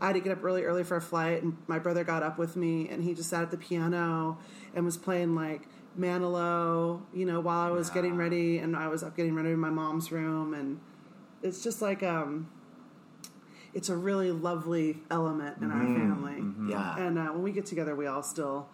I 0.00 0.08
had 0.08 0.12
to 0.14 0.20
get 0.20 0.32
up 0.32 0.42
really 0.42 0.64
early 0.64 0.84
for 0.84 0.96
a 0.96 1.00
flight, 1.00 1.42
and 1.42 1.56
my 1.66 1.78
brother 1.78 2.04
got 2.04 2.22
up 2.22 2.38
with 2.38 2.56
me, 2.56 2.88
and 2.88 3.04
he 3.04 3.14
just 3.14 3.28
sat 3.28 3.42
at 3.42 3.50
the 3.50 3.58
piano 3.58 4.38
and 4.74 4.84
was 4.84 4.96
playing 4.96 5.34
like 5.34 5.68
Manilow, 5.98 7.02
you 7.12 7.26
know, 7.26 7.40
while 7.40 7.60
I 7.60 7.70
was 7.70 7.90
getting 7.90 8.16
ready, 8.16 8.58
and 8.58 8.76
I 8.76 8.88
was 8.88 9.02
up 9.02 9.16
getting 9.16 9.34
ready 9.34 9.50
in 9.50 9.58
my 9.58 9.70
mom's 9.70 10.10
room, 10.10 10.54
and 10.54 10.80
it's 11.42 11.62
just 11.62 11.82
like 11.82 12.02
um, 12.02 12.48
it's 13.74 13.88
a 13.88 13.96
really 13.96 14.30
lovely 14.30 14.98
element 15.10 15.58
in 15.60 15.70
our 15.70 15.80
family. 15.80 16.42
Yeah. 16.70 16.98
And 16.98 17.18
uh, 17.18 17.26
when 17.26 17.42
we 17.42 17.52
get 17.52 17.66
together, 17.66 17.94
we 17.94 18.06
all 18.06 18.22
still 18.22 18.68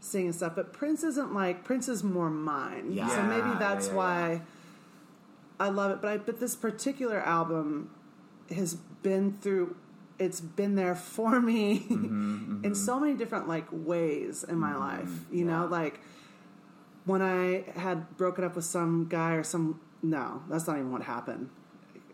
sing 0.00 0.26
and 0.26 0.34
stuff. 0.34 0.54
But 0.54 0.72
Prince 0.72 1.04
isn't 1.04 1.34
like 1.34 1.64
Prince 1.64 1.88
is 1.88 2.02
more 2.02 2.30
mine. 2.30 2.92
Yeah. 2.92 3.08
So 3.08 3.22
maybe 3.22 3.58
that's 3.58 3.86
yeah, 3.86 3.92
yeah, 3.92 3.96
why 3.96 4.42
I 5.58 5.68
love 5.68 5.90
it. 5.92 6.00
But 6.00 6.08
I 6.08 6.16
but 6.18 6.40
this 6.40 6.56
particular 6.56 7.20
album 7.20 7.90
has 8.50 8.74
been 8.74 9.38
through. 9.40 9.76
It's 10.20 10.40
been 10.40 10.76
there 10.76 10.94
for 10.94 11.40
me 11.40 11.80
mm-hmm, 11.90 12.04
mm-hmm. 12.04 12.64
in 12.64 12.74
so 12.76 13.00
many 13.00 13.14
different 13.14 13.48
like 13.48 13.66
ways 13.72 14.44
in 14.44 14.58
my 14.58 14.70
mm-hmm, 14.70 14.80
life. 14.80 15.10
You 15.32 15.44
know, 15.44 15.66
like 15.66 16.00
when 17.04 17.22
I 17.22 17.64
had 17.74 18.16
broken 18.16 18.44
up 18.44 18.54
with 18.54 18.64
some 18.64 19.08
guy 19.08 19.32
or 19.32 19.42
some 19.42 19.80
no, 20.02 20.42
that's 20.48 20.66
not 20.66 20.76
even 20.76 20.92
what 20.92 21.02
happened. 21.02 21.50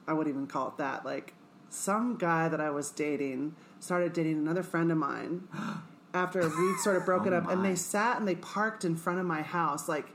I 0.08 0.12
wouldn't 0.12 0.34
even 0.34 0.46
call 0.46 0.68
it 0.68 0.78
that. 0.78 1.04
Like 1.04 1.34
some 1.68 2.16
guy 2.16 2.48
that 2.48 2.60
I 2.60 2.70
was 2.70 2.90
dating 2.90 3.54
started 3.80 4.12
dating 4.12 4.38
another 4.38 4.62
friend 4.62 4.90
of 4.90 4.98
mine 4.98 5.48
after 6.14 6.40
we'd 6.40 6.78
sort 6.78 6.96
of 6.96 7.04
broke 7.04 7.26
Oh 7.26 7.34
up 7.34 7.50
and 7.50 7.64
they 7.64 7.74
sat 7.74 8.18
and 8.18 8.26
they 8.26 8.36
parked 8.36 8.84
in 8.84 8.96
front 8.96 9.18
of 9.18 9.26
my 9.26 9.42
house 9.42 9.88
like 9.88 10.06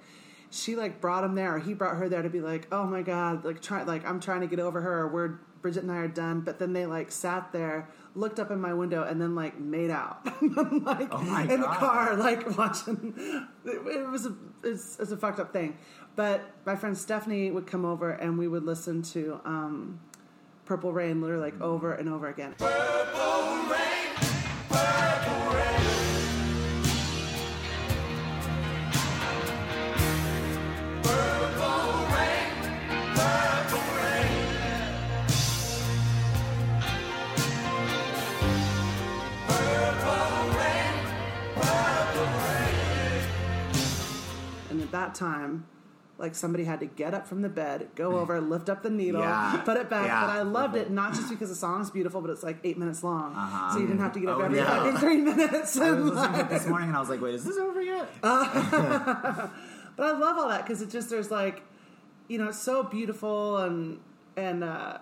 she 0.50 0.76
like 0.76 1.00
brought 1.00 1.24
him 1.24 1.36
there 1.36 1.56
or 1.56 1.60
he 1.60 1.74
brought 1.74 1.98
her 1.98 2.10
there 2.10 2.22
to 2.24 2.30
be 2.30 2.42
like 2.42 2.68
oh 2.72 2.86
my 2.86 3.02
god 3.02 3.46
like 3.46 3.62
try 3.62 3.84
like 3.84 4.06
i'm 4.06 4.20
trying 4.20 4.42
to 4.42 4.48
get 4.48 4.60
over 4.60 4.82
her 4.82 5.02
or 5.02 5.08
we're 5.08 5.40
bridget 5.62 5.84
and 5.84 5.92
i 5.92 5.98
are 5.98 6.08
done 6.08 6.42
but 6.42 6.60
then 6.60 6.74
they 6.74 6.86
like 6.86 7.12
sat 7.12 7.52
there 7.52 7.88
looked 8.16 8.40
up 8.40 8.52
in 8.52 8.60
my 8.60 8.74
window 8.74 9.04
and 9.04 9.22
then 9.22 9.36
like 9.36 9.60
made 9.60 9.90
out. 9.90 10.26
Like 10.82 11.10
Oh 11.12 11.22
my 11.22 11.44
in 11.44 11.62
the 11.62 11.68
car 11.68 12.16
like 12.16 12.58
watching. 12.58 13.14
It, 13.66 13.88
it 13.88 14.10
was 14.10 14.26
a 14.26 14.36
it's, 14.64 15.00
it's 15.00 15.12
a 15.12 15.18
fucked 15.18 15.40
up 15.40 15.54
thing. 15.54 15.78
But 16.16 16.42
my 16.66 16.76
friend 16.76 16.98
stephanie 16.98 17.52
would 17.52 17.68
come 17.68 17.86
over 17.86 18.12
and 18.12 18.38
we 18.38 18.48
would 18.48 18.64
listen 18.64 19.02
to 19.04 19.40
um 19.46 20.00
purple 20.66 20.92
rain 20.92 21.22
literally 21.22 21.52
like 21.52 21.62
over 21.62 21.94
and 21.94 22.10
over 22.10 22.28
again. 22.28 22.56
And 22.60 24.31
at 44.94 45.00
that 45.00 45.16
time, 45.16 45.66
like 46.18 46.36
somebody 46.36 46.66
had 46.66 46.80
to 46.82 46.86
get 46.86 47.14
up 47.14 47.26
from 47.28 47.42
the 47.42 47.50
bed, 47.50 47.90
go 47.96 48.20
over, 48.20 48.40
lift 48.42 48.70
up 48.70 48.84
the 48.84 48.90
needle, 48.90 49.22
Yeah. 49.22 49.62
put 49.66 49.78
it 49.78 49.90
back. 49.90 50.06
Yeah. 50.08 50.28
But 50.28 50.30
I 50.38 50.42
loved 50.44 50.76
it 50.76 50.92
not 50.92 51.14
just 51.14 51.30
because 51.30 51.50
the 51.50 51.56
song's 51.56 51.90
beautiful, 51.90 52.22
but 52.22 52.30
it's 52.30 52.44
like 52.44 52.58
eight 52.64 52.78
minutes 52.78 53.04
long, 53.04 53.34
so 53.74 53.80
you 53.80 53.88
didn't 53.88 54.02
have 54.02 54.14
to 54.14 54.20
get 54.20 54.30
up 54.30 54.38
Oh, 54.38 54.42
every 54.42 54.58
yeah. 54.60 54.66
fucking 54.84 54.98
three 54.98 55.18
minutes. 55.22 55.78
I 55.78 55.92
was 55.92 56.06
listening 56.14 56.34
to 56.34 56.40
it 56.42 56.50
this 56.50 56.68
morning 56.68 56.90
and 56.90 56.98
I 56.98 57.00
was 57.00 57.10
like, 57.10 57.22
wait, 57.22 57.34
is 57.36 57.44
this 57.46 57.58
over 57.58 57.82
yet? 57.82 58.08
but 58.22 58.32
I 60.00 60.12
love 60.12 60.38
all 60.38 60.50
that 60.50 60.64
because 60.66 60.82
it 60.82 60.90
just 60.90 61.10
there's 61.10 61.32
like, 61.32 61.64
you 62.28 62.38
know, 62.38 62.50
it's 62.50 62.60
so 62.60 62.84
beautiful 62.84 63.58
and 63.58 64.00
and 64.38 64.64
uh, 64.64 64.98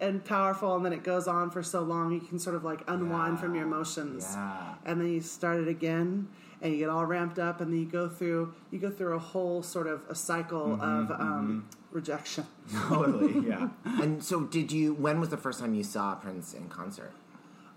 and 0.00 0.24
powerful, 0.24 0.74
and 0.76 0.84
then 0.84 0.92
it 0.92 1.04
goes 1.04 1.28
on 1.28 1.50
for 1.50 1.62
so 1.62 1.82
long. 1.82 2.12
You 2.12 2.20
can 2.20 2.38
sort 2.38 2.56
of 2.56 2.64
like 2.64 2.82
unwind 2.88 3.38
from 3.40 3.54
your 3.54 3.64
emotions, 3.64 4.26
Yeah. 4.34 4.74
and 4.84 5.00
then 5.00 5.08
you 5.08 5.20
start 5.20 5.58
it 5.60 5.68
again, 5.68 6.28
and 6.62 6.72
you 6.72 6.78
get 6.78 6.88
all 6.88 7.04
ramped 7.04 7.38
up, 7.38 7.60
and 7.60 7.70
then 7.72 7.78
you 7.80 7.86
go 7.86 8.08
through 8.08 8.54
you 8.70 8.78
go 8.78 8.88
through 8.90 9.14
a 9.14 9.18
whole 9.18 9.62
sort 9.62 9.86
of 9.86 10.04
a 10.08 10.14
cycle 10.14 10.74
of 10.80 11.10
um, 11.10 11.68
rejection. 11.90 12.46
totally, 12.88 13.46
yeah. 13.48 13.68
and 13.84 14.22
so, 14.24 14.40
did 14.44 14.72
you? 14.72 14.94
When 14.94 15.20
was 15.20 15.28
the 15.28 15.36
first 15.36 15.60
time 15.60 15.74
you 15.74 15.82
saw 15.84 16.14
Prince 16.14 16.54
in 16.54 16.68
concert? 16.68 17.12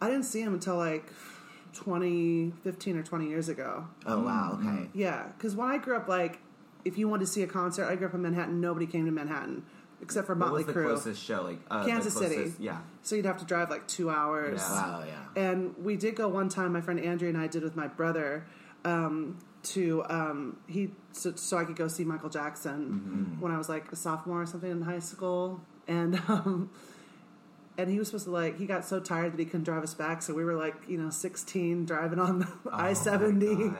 I 0.02 0.08
didn't 0.10 0.26
see 0.26 0.42
him 0.42 0.54
until 0.54 0.78
like 0.78 1.12
20, 1.74 2.54
15 2.64 2.98
or 2.98 3.04
20 3.04 3.28
years 3.28 3.50
ago. 3.50 3.88
Oh 4.06 4.22
wow, 4.22 4.52
Mm-hmm. 4.60 4.70
okay. 4.78 4.90
Yeah, 4.94 5.24
because 5.38 5.56
when 5.56 5.70
I 5.70 5.78
grew 5.78 5.96
up, 5.98 6.08
like, 6.08 6.40
if 6.86 6.98
you 6.98 7.08
wanted 7.10 7.26
to 7.26 7.32
see 7.32 7.44
a 7.44 7.48
concert, 7.48 7.86
I 7.86 7.96
grew 7.96 8.08
up 8.08 8.14
in 8.14 8.22
Manhattan. 8.22 8.62
Nobody 8.62 8.86
came 8.86 9.06
to 9.06 9.12
Manhattan 9.12 9.64
except 10.02 10.28
for 10.28 10.34
What 10.36 10.40
Motley 10.50 10.64
was 10.66 10.74
the 10.74 10.80
Crue. 10.80 10.86
closest 10.86 11.24
show? 11.24 11.42
Like 11.44 11.60
uh, 11.72 11.84
the 11.84 11.90
Kansas 11.90 12.14
City. 12.14 12.54
Yeah. 12.60 12.80
So 13.02 13.16
you'd 13.16 13.26
have 13.26 13.40
to 13.40 13.46
drive 13.46 13.70
like 13.70 13.88
two 13.88 14.10
hours. 14.10 14.62
Yeah. 14.62 14.72
Wow, 14.72 15.04
yeah. 15.08 15.42
And 15.42 15.74
we 15.84 15.96
did 15.96 16.16
go 16.16 16.28
one 16.28 16.50
time. 16.50 16.74
My 16.74 16.82
friend 16.82 17.00
Andrea 17.00 17.30
and 17.30 17.38
I 17.40 17.48
did 17.48 17.64
with 17.64 17.76
my 17.76 17.88
brother 17.88 18.46
um, 18.86 19.38
to 19.64 20.06
um, 20.10 20.58
he 20.68 20.92
so, 21.12 21.36
so 21.36 21.58
I 21.58 21.66
could 21.66 21.76
go 21.76 21.88
see 21.88 22.04
Michael 22.04 22.30
Jackson 22.30 23.38
when 23.40 23.52
I 23.52 23.58
was 23.58 23.68
like 23.68 23.92
a 23.92 23.96
sophomore 23.96 24.44
or 24.44 24.46
something 24.46 24.72
in 24.72 24.82
high 24.82 25.00
school, 25.00 25.60
and 25.88 26.16
um, 26.28 26.70
and 27.78 27.90
he 27.90 28.00
was 28.00 28.08
supposed 28.08 28.26
to 28.26 28.32
like 28.32 28.58
he 28.58 28.66
got 28.66 28.86
so 28.86 29.00
tired 29.00 29.34
that 29.34 29.40
he 29.40 29.46
couldn't 29.46 29.64
drive 29.64 29.84
us 29.84 29.94
back, 29.94 30.22
so 30.22 30.34
we 30.34 30.46
were 30.46 30.56
like 30.56 30.76
you 30.88 30.98
know 30.98 31.10
sixteen 31.10 31.86
driving 31.86 32.20
on 32.20 32.40
the 32.40 32.48
I 32.72 32.94
seventy. 32.94 33.72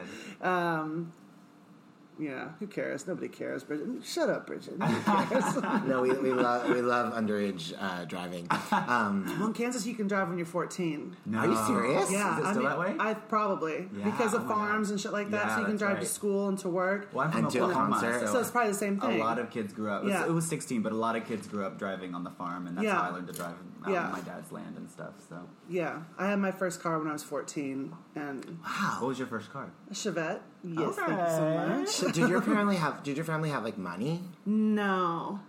God. 2.18 2.24
Yeah, 2.24 2.48
who 2.58 2.66
cares? 2.66 3.06
Nobody 3.06 3.28
cares, 3.28 3.62
Bridget. 3.64 3.86
Shut 4.04 4.28
up, 4.28 4.46
Bridget. 4.46 4.74
No, 5.86 6.02
we, 6.02 6.12
we 6.12 6.32
love 6.32 6.68
we 6.68 6.80
love 6.82 7.12
underage 7.14 7.74
uh, 7.78 8.04
driving. 8.04 8.46
Um, 8.72 9.24
well, 9.38 9.48
in 9.48 9.52
Kansas, 9.52 9.86
you 9.86 9.94
can 9.94 10.06
drive 10.08 10.28
when 10.28 10.38
you're 10.38 10.46
fourteen. 10.46 11.16
No. 11.26 11.38
Are 11.38 11.46
you 11.46 11.56
serious? 11.66 12.10
Yeah, 12.10 12.34
Is 12.34 12.38
it 12.40 12.44
I 12.46 12.50
still 12.52 12.62
mean, 12.62 12.70
that 12.70 12.78
way? 12.78 12.94
I 12.98 13.14
probably 13.14 13.88
Yeah, 13.96 14.04
because 14.04 14.34
of 14.34 14.44
oh 14.44 14.48
farms 14.48 14.90
and 14.90 15.00
shit 15.00 15.12
like 15.12 15.30
that, 15.30 15.46
Yeah, 15.46 15.54
so 15.54 15.60
you 15.60 15.66
can 15.66 15.76
drive 15.76 15.94
right. 15.94 16.02
to 16.02 16.08
school 16.08 16.48
and 16.48 16.58
to 16.58 16.68
work. 16.68 17.08
Well, 17.12 17.26
I'm 17.26 17.32
from 17.32 17.44
And 17.44 17.52
to 17.52 17.58
a 17.60 17.62
Oklahoma, 17.64 18.00
concert. 18.00 18.28
So 18.28 18.40
it's 18.40 18.50
probably 18.50 18.72
the 18.72 18.78
same 18.78 19.00
thing. 19.00 19.20
A 19.20 19.24
lot 19.24 19.38
of 19.38 19.50
kids 19.50 19.72
grew 19.72 19.90
up. 19.90 20.02
It 20.02 20.06
was, 20.06 20.12
Yeah. 20.12 20.26
it 20.26 20.32
was 20.32 20.46
16, 20.46 20.82
but 20.82 20.92
a 20.92 20.96
lot 20.96 21.16
of 21.16 21.26
kids 21.26 21.46
grew 21.46 21.64
up 21.64 21.78
driving 21.78 22.14
on 22.14 22.24
the 22.24 22.30
farm, 22.30 22.66
and 22.66 22.76
that's 22.76 22.84
Yeah. 22.84 22.94
how 22.96 23.10
I 23.10 23.14
learned 23.14 23.26
to 23.28 23.32
drive 23.32 23.54
out 23.84 23.92
Yeah. 23.92 24.06
on 24.06 24.12
my 24.12 24.20
dad's 24.20 24.50
land 24.52 24.76
and 24.76 24.90
stuff. 24.90 25.14
So, 25.28 25.36
Yeah, 25.68 26.00
I 26.18 26.28
had 26.30 26.38
my 26.38 26.50
first 26.52 26.80
car 26.82 26.98
when 26.98 27.08
I 27.08 27.12
was 27.12 27.22
14, 27.22 27.92
and 28.14 28.58
wow. 28.64 28.96
what 29.00 29.08
was 29.08 29.18
your 29.18 29.28
first 29.28 29.52
car? 29.52 29.70
a 29.90 29.94
Chevette, 29.94 30.40
Yes, 30.66 30.96
thank 30.96 31.10
you 31.10 31.26
so 31.28 31.54
much. 31.78 31.88
So 31.88 32.10
did 32.10 32.28
your 32.28 32.42
family 32.42 32.76
have? 32.76 33.02
Did 33.02 33.16
your 33.16 33.24
family 33.24 33.50
have 33.50 33.62
like 33.64 33.78
money? 33.78 34.20
No. 34.44 35.40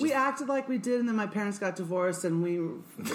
We 0.00 0.12
acted 0.12 0.46
like 0.48 0.68
we 0.68 0.78
did, 0.78 1.00
and 1.00 1.08
then 1.08 1.16
my 1.16 1.26
parents 1.26 1.58
got 1.58 1.74
divorced, 1.74 2.24
and 2.24 2.40
we 2.40 2.58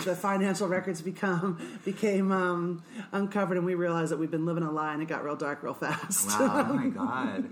the 0.04 0.16
financial 0.18 0.68
records 0.68 1.02
become 1.02 1.58
became 1.86 2.32
um, 2.34 2.84
uncovered, 3.14 3.56
and 3.56 3.66
we 3.66 3.74
realized 3.76 4.12
that 4.12 4.18
we'd 4.18 4.32
been 4.32 4.46
living 4.46 4.64
a 4.64 4.72
lie, 4.72 4.92
and 4.94 5.02
it 5.02 5.08
got 5.08 5.24
real 5.24 5.38
dark 5.38 5.64
real 5.64 5.74
fast. 5.74 6.30
Oh 6.34 6.74
my 6.74 6.88
god! 7.02 7.46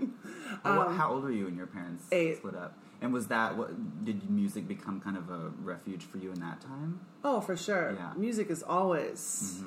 How, 0.64 0.76
what- 0.78 0.94
how 0.96 1.12
old 1.12 1.22
were 1.24 1.30
you 1.30 1.46
when 1.46 1.56
your 1.56 1.66
parents 1.66 2.02
Um, 2.12 2.18
eight. 2.18 2.36
split 2.38 2.54
up? 2.56 2.76
And 3.00 3.12
was 3.12 3.28
that 3.28 3.56
what 3.56 4.04
did 4.04 4.28
music 4.30 4.68
become 4.68 5.00
kind 5.00 5.16
of 5.16 5.30
a 5.30 5.48
refuge 5.62 6.04
for 6.04 6.18
you 6.18 6.30
in 6.30 6.38
that 6.40 6.60
time? 6.60 7.00
Oh, 7.24 7.40
for 7.40 7.56
sure. 7.56 7.94
Yeah. 7.98 8.12
Music 8.16 8.50
is 8.50 8.62
always 8.62 9.60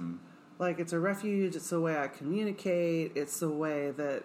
like 0.58 0.80
it's 0.80 0.94
a 0.94 1.00
refuge. 1.00 1.56
It's 1.56 1.70
the 1.70 1.82
way 1.82 1.98
I 1.98 2.08
communicate. 2.08 3.14
It's 3.16 3.40
the 3.40 3.50
way 3.50 3.92
that 3.92 4.24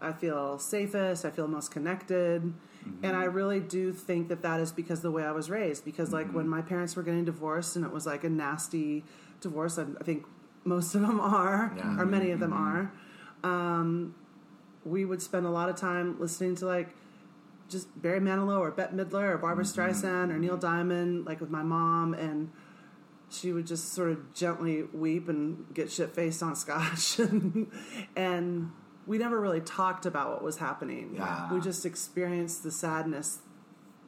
I 0.00 0.12
feel 0.12 0.58
safest. 0.58 1.24
I 1.24 1.30
feel 1.30 1.48
most 1.48 1.70
connected. 1.70 2.42
Mm-hmm. 2.42 3.04
And 3.04 3.16
I 3.16 3.24
really 3.24 3.60
do 3.60 3.92
think 3.92 4.28
that 4.28 4.42
that 4.42 4.60
is 4.60 4.72
because 4.72 4.98
of 4.98 5.04
the 5.04 5.10
way 5.10 5.24
I 5.24 5.32
was 5.32 5.48
raised. 5.48 5.84
Because 5.84 6.12
like 6.12 6.26
when 6.26 6.44
mm-hmm. 6.44 6.50
my 6.50 6.62
parents 6.62 6.96
were 6.96 7.02
getting 7.02 7.24
divorced, 7.24 7.76
and 7.76 7.84
it 7.84 7.92
was 7.92 8.06
like 8.06 8.24
a 8.24 8.30
nasty 8.30 9.04
divorce. 9.40 9.78
I, 9.78 9.84
I 10.00 10.04
think 10.04 10.26
most 10.64 10.94
of 10.94 11.00
them 11.00 11.20
are, 11.20 11.72
Yeah. 11.76 11.98
or 11.98 12.06
many 12.06 12.30
of 12.30 12.40
them 12.40 12.52
are. 12.52 12.92
Um, 13.42 14.14
we 14.84 15.04
would 15.04 15.22
spend 15.22 15.46
a 15.46 15.50
lot 15.50 15.68
of 15.68 15.76
time 15.76 16.20
listening 16.20 16.56
to 16.56 16.66
like 16.66 16.94
just 17.70 17.88
Barry 18.00 18.20
Manilow 18.20 18.60
or 18.60 18.70
Bette 18.70 18.94
Midler 18.94 19.34
or 19.34 19.38
Barbra 19.38 19.64
mm-hmm. 19.64 19.80
Streisand 19.80 20.30
or 20.30 20.38
Neil 20.38 20.56
Diamond, 20.56 21.24
like 21.24 21.40
with 21.40 21.50
my 21.50 21.62
mom, 21.62 22.12
and 22.14 22.50
she 23.30 23.52
would 23.52 23.66
just 23.66 23.92
sort 23.92 24.10
of 24.10 24.32
gently 24.34 24.82
weep 24.92 25.28
and 25.28 25.66
get 25.74 25.90
shit 25.90 26.14
faced 26.14 26.42
on 26.42 26.54
scotch, 26.56 27.18
and, 27.18 27.70
and 28.16 28.70
we 29.06 29.18
never 29.18 29.40
really 29.40 29.60
talked 29.60 30.06
about 30.06 30.30
what 30.30 30.42
was 30.42 30.56
happening. 30.58 31.14
Yeah. 31.16 31.52
We 31.52 31.60
just 31.60 31.84
experienced 31.84 32.62
the 32.62 32.70
sadness 32.70 33.40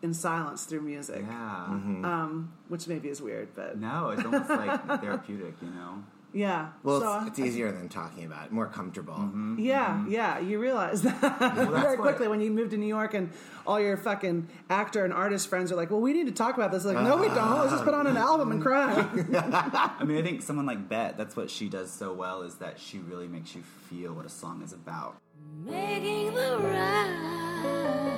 in 0.02 0.12
silence 0.14 0.64
through 0.64 0.82
music, 0.82 1.24
Yeah. 1.26 1.64
um, 1.66 2.52
which 2.68 2.86
maybe 2.86 3.08
is 3.08 3.20
weird, 3.22 3.48
but 3.54 3.78
No, 3.78 4.10
it's 4.10 4.24
almost 4.24 4.48
like 4.50 5.00
therapeutic, 5.00 5.54
you 5.62 5.70
know. 5.70 6.04
Yeah. 6.36 6.68
Well, 6.82 7.00
So 7.00 7.18
it's, 7.20 7.28
it's 7.28 7.38
easier 7.38 7.72
than 7.72 7.88
talking 7.88 8.24
about 8.24 8.46
it. 8.46 8.52
More 8.52 8.66
comfortable. 8.66 9.14
Mm-hmm, 9.14 9.58
yeah, 9.58 9.88
mm-hmm. 9.88 10.10
yeah, 10.10 10.38
you 10.38 10.58
realize 10.58 11.02
that 11.02 11.18
very 11.70 11.96
what- 11.96 11.98
quickly 11.98 12.28
when 12.28 12.40
you 12.40 12.50
move 12.50 12.70
to 12.70 12.76
New 12.76 12.86
York 12.86 13.14
and 13.14 13.30
all 13.66 13.80
your 13.80 13.96
fucking 13.96 14.48
actor 14.70 15.04
and 15.04 15.12
artist 15.12 15.48
friends 15.48 15.72
are 15.72 15.76
like, 15.76 15.90
"Well, 15.90 16.00
we 16.00 16.12
need 16.12 16.26
to 16.26 16.32
talk 16.32 16.54
about 16.56 16.70
this." 16.72 16.84
Like, 16.84 16.98
no, 17.02 17.16
we 17.16 17.28
don't. 17.28 17.58
Let's 17.58 17.72
just 17.72 17.84
put 17.84 17.94
on 17.94 18.06
an 18.06 18.16
album 18.16 18.52
and 18.52 18.62
cry. 18.62 18.92
I 19.98 20.04
mean, 20.04 20.18
I 20.18 20.22
think 20.22 20.42
someone 20.42 20.66
like 20.66 20.88
Bet, 20.88 21.16
that's 21.16 21.36
what 21.36 21.50
she 21.50 21.68
does 21.68 21.90
so 21.90 22.12
well 22.12 22.42
is 22.42 22.56
that 22.56 22.78
she 22.78 22.98
really 22.98 23.26
makes 23.28 23.54
you 23.54 23.62
feel 23.88 24.12
what 24.12 24.26
a 24.26 24.30
song 24.30 24.62
is 24.62 24.72
about. 24.72 25.16
Making 25.64 26.34
the 26.34 26.58
rounds, 26.58 28.15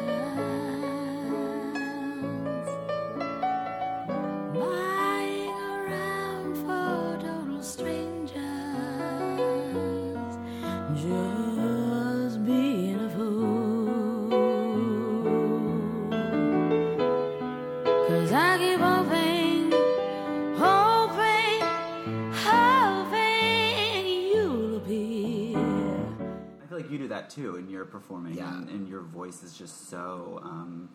like 26.89 26.93
you 26.93 26.99
do 26.99 27.09
that 27.09 27.31
too 27.31 27.57
in 27.57 27.69
your 27.69 27.85
performing, 27.85 28.35
Yeah. 28.35 28.55
and, 28.57 28.69
and 28.69 28.89
your 28.89 29.03
voice 29.03 29.43
is 29.43 29.57
just 29.57 29.89
so. 29.89 30.41
Um, 30.43 30.89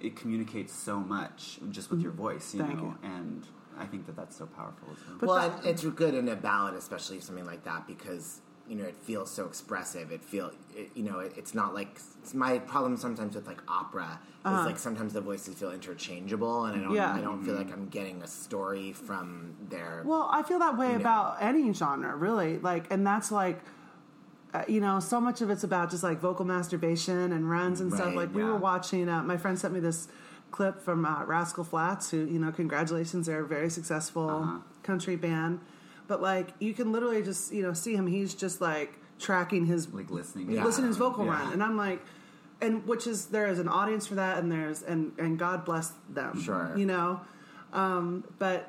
it 0.00 0.16
communicates 0.16 0.72
so 0.72 1.00
much 1.00 1.58
just 1.70 1.90
with 1.90 2.00
your 2.02 2.12
voice, 2.12 2.54
you 2.54 2.60
Thank 2.62 2.76
know, 2.76 2.94
you. 3.02 3.08
and 3.08 3.46
I 3.78 3.86
think 3.86 4.06
that 4.06 4.16
that's 4.16 4.36
so 4.36 4.46
powerful 4.46 4.88
as 4.92 4.98
well. 5.22 5.36
well, 5.36 5.50
and 5.58 5.66
it's 5.66 5.84
good 5.84 6.14
in 6.14 6.28
a 6.28 6.36
ballad, 6.36 6.74
especially 6.74 7.20
something 7.20 7.46
like 7.46 7.64
that, 7.64 7.86
because 7.86 8.40
you 8.68 8.76
know 8.76 8.84
it 8.84 8.96
feels 8.96 9.30
so 9.30 9.46
expressive. 9.46 10.10
It 10.12 10.22
feel, 10.22 10.50
it, 10.74 10.90
you 10.94 11.04
know, 11.04 11.20
it, 11.20 11.32
it's 11.36 11.54
not 11.54 11.74
like 11.74 11.98
it's 12.22 12.34
my 12.34 12.58
problem 12.58 12.96
sometimes 12.96 13.34
with 13.34 13.46
like 13.46 13.62
opera 13.68 14.20
is 14.46 14.66
like 14.66 14.78
sometimes 14.78 15.14
the 15.14 15.22
voices 15.22 15.54
feel 15.54 15.70
interchangeable, 15.70 16.66
and 16.66 16.76
I 16.76 16.84
don't, 16.84 16.86
Uh-huh. 16.88 16.94
Yeah. 16.94 17.14
I 17.14 17.22
don't 17.22 17.42
feel 17.42 17.54
like 17.54 17.72
I'm 17.72 17.88
getting 17.88 18.20
a 18.22 18.26
story 18.26 18.92
from 18.92 19.54
their. 19.70 20.02
Well, 20.04 20.28
I 20.30 20.42
feel 20.42 20.58
that 20.58 20.76
way 20.76 20.90
know. 20.90 20.96
about 20.96 21.38
any 21.40 21.72
genre, 21.72 22.14
really. 22.14 22.58
Like, 22.58 22.92
and 22.92 23.06
that's 23.06 23.32
like, 23.32 23.60
uh, 24.54 24.62
you 24.68 24.80
know, 24.80 25.00
so 25.00 25.20
much 25.20 25.40
of 25.40 25.50
it's 25.50 25.64
about 25.64 25.90
just 25.90 26.02
like 26.04 26.20
vocal 26.20 26.44
masturbation 26.44 27.32
and 27.32 27.50
runs 27.50 27.80
and 27.80 27.92
stuff. 27.92 28.06
Right, 28.08 28.16
Like, 28.16 28.34
we 28.34 28.44
were 28.44 28.56
watching. 28.56 29.08
Uh, 29.08 29.22
my 29.22 29.36
friend 29.36 29.58
sent 29.58 29.74
me 29.74 29.80
this 29.80 30.06
clip 30.52 30.80
from 30.80 31.04
uh, 31.04 31.24
Rascal 31.24 31.64
Flatts, 31.64 32.10
who, 32.12 32.18
you 32.24 32.38
know, 32.38 32.52
congratulations, 32.52 33.26
they're 33.26 33.40
a 33.40 33.46
very 33.46 33.68
successful 33.68 34.28
Uh-huh. 34.44 34.58
country 34.84 35.16
band. 35.16 35.58
But 36.06 36.22
like, 36.22 36.50
you 36.60 36.72
can 36.72 36.92
literally 36.92 37.22
just, 37.22 37.52
you 37.52 37.62
know, 37.62 37.72
see 37.72 37.94
him. 37.96 38.06
He's 38.06 38.32
just 38.34 38.60
like 38.60 38.92
tracking 39.18 39.66
his 39.66 39.92
like 39.92 40.10
listening, 40.10 40.50
Yeah. 40.52 40.62
listen 40.64 40.82
to 40.82 40.88
his 40.88 40.96
vocal 40.98 41.24
Yeah. 41.24 41.32
run, 41.32 41.52
and 41.52 41.62
I'm 41.62 41.76
like, 41.76 42.00
and 42.60 42.86
which 42.86 43.06
is 43.08 43.26
there 43.26 43.48
is 43.48 43.58
an 43.58 43.68
audience 43.68 44.06
for 44.06 44.14
that, 44.14 44.38
and 44.38 44.52
there's 44.52 44.82
and 44.82 45.12
and 45.18 45.36
God 45.38 45.64
bless 45.64 45.92
them, 46.08 46.40
Sure. 46.40 46.72
you 46.76 46.86
know, 46.86 47.20
um, 47.72 48.22
but 48.38 48.68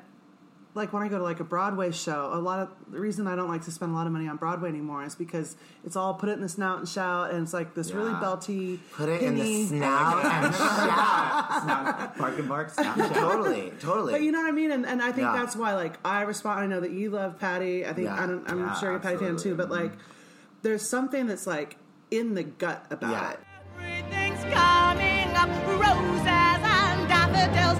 like 0.76 0.92
when 0.92 1.02
I 1.02 1.08
go 1.08 1.18
to 1.18 1.24
like 1.24 1.40
a 1.40 1.44
Broadway 1.44 1.90
show, 1.90 2.30
a 2.32 2.38
lot 2.38 2.60
of 2.60 2.68
the 2.92 3.00
reason 3.00 3.26
I 3.26 3.34
don't 3.34 3.48
like 3.48 3.64
to 3.64 3.70
spend 3.70 3.92
a 3.92 3.94
lot 3.94 4.06
of 4.06 4.12
money 4.12 4.28
on 4.28 4.36
Broadway 4.36 4.68
anymore 4.68 5.02
is 5.04 5.14
because 5.14 5.56
it's 5.84 5.96
all 5.96 6.14
put 6.14 6.28
it 6.28 6.32
in 6.32 6.40
the 6.42 6.48
snout 6.48 6.78
and 6.78 6.88
shout, 6.88 7.30
and 7.32 7.42
it's 7.42 7.52
like 7.54 7.74
this 7.74 7.90
really 7.92 8.12
belty, 8.12 8.78
Put 8.92 9.08
it 9.08 9.22
in 9.22 9.34
the 9.36 9.64
snout 9.64 10.24
and 10.24 10.54
shout. 10.54 11.62
Snap, 11.62 12.18
bark 12.18 12.38
and 12.38 12.48
bark, 12.48 12.72
Snapchat. 12.72 13.14
totally, 13.14 13.72
totally. 13.80 14.12
But 14.12 14.22
you 14.22 14.30
know 14.32 14.40
what 14.40 14.48
I 14.48 14.52
mean, 14.52 14.70
and, 14.70 14.86
and 14.86 15.00
I 15.02 15.06
think 15.12 15.26
Yeah. 15.26 15.32
that's 15.36 15.56
why 15.56 15.74
like 15.74 15.98
I 16.04 16.22
respond. 16.22 16.60
I 16.60 16.66
know 16.66 16.80
that 16.80 16.92
you 16.92 17.10
love 17.10 17.38
Patti. 17.40 17.84
I 17.86 17.92
think 17.92 18.06
Yeah. 18.06 18.22
I 18.22 18.26
don't, 18.26 18.48
I'm 18.50 18.58
Yeah, 18.60 18.74
sure 18.74 18.90
you're 18.90 18.98
a 18.98 19.00
Patty 19.00 19.16
fan 19.16 19.36
too. 19.36 19.54
But 19.54 19.70
like, 19.70 19.92
there's 20.62 20.82
something 20.86 21.26
that's 21.26 21.46
like 21.46 21.76
in 22.10 22.34
the 22.34 22.42
gut 22.44 22.86
about 22.90 23.10
Yeah. 23.10 23.30
it. 23.32 23.38
Everything's 23.78 24.54
coming 24.54 25.30
up, 25.36 25.48
roses 25.66 26.26
and 26.26 27.08
daffodils. 27.08 27.78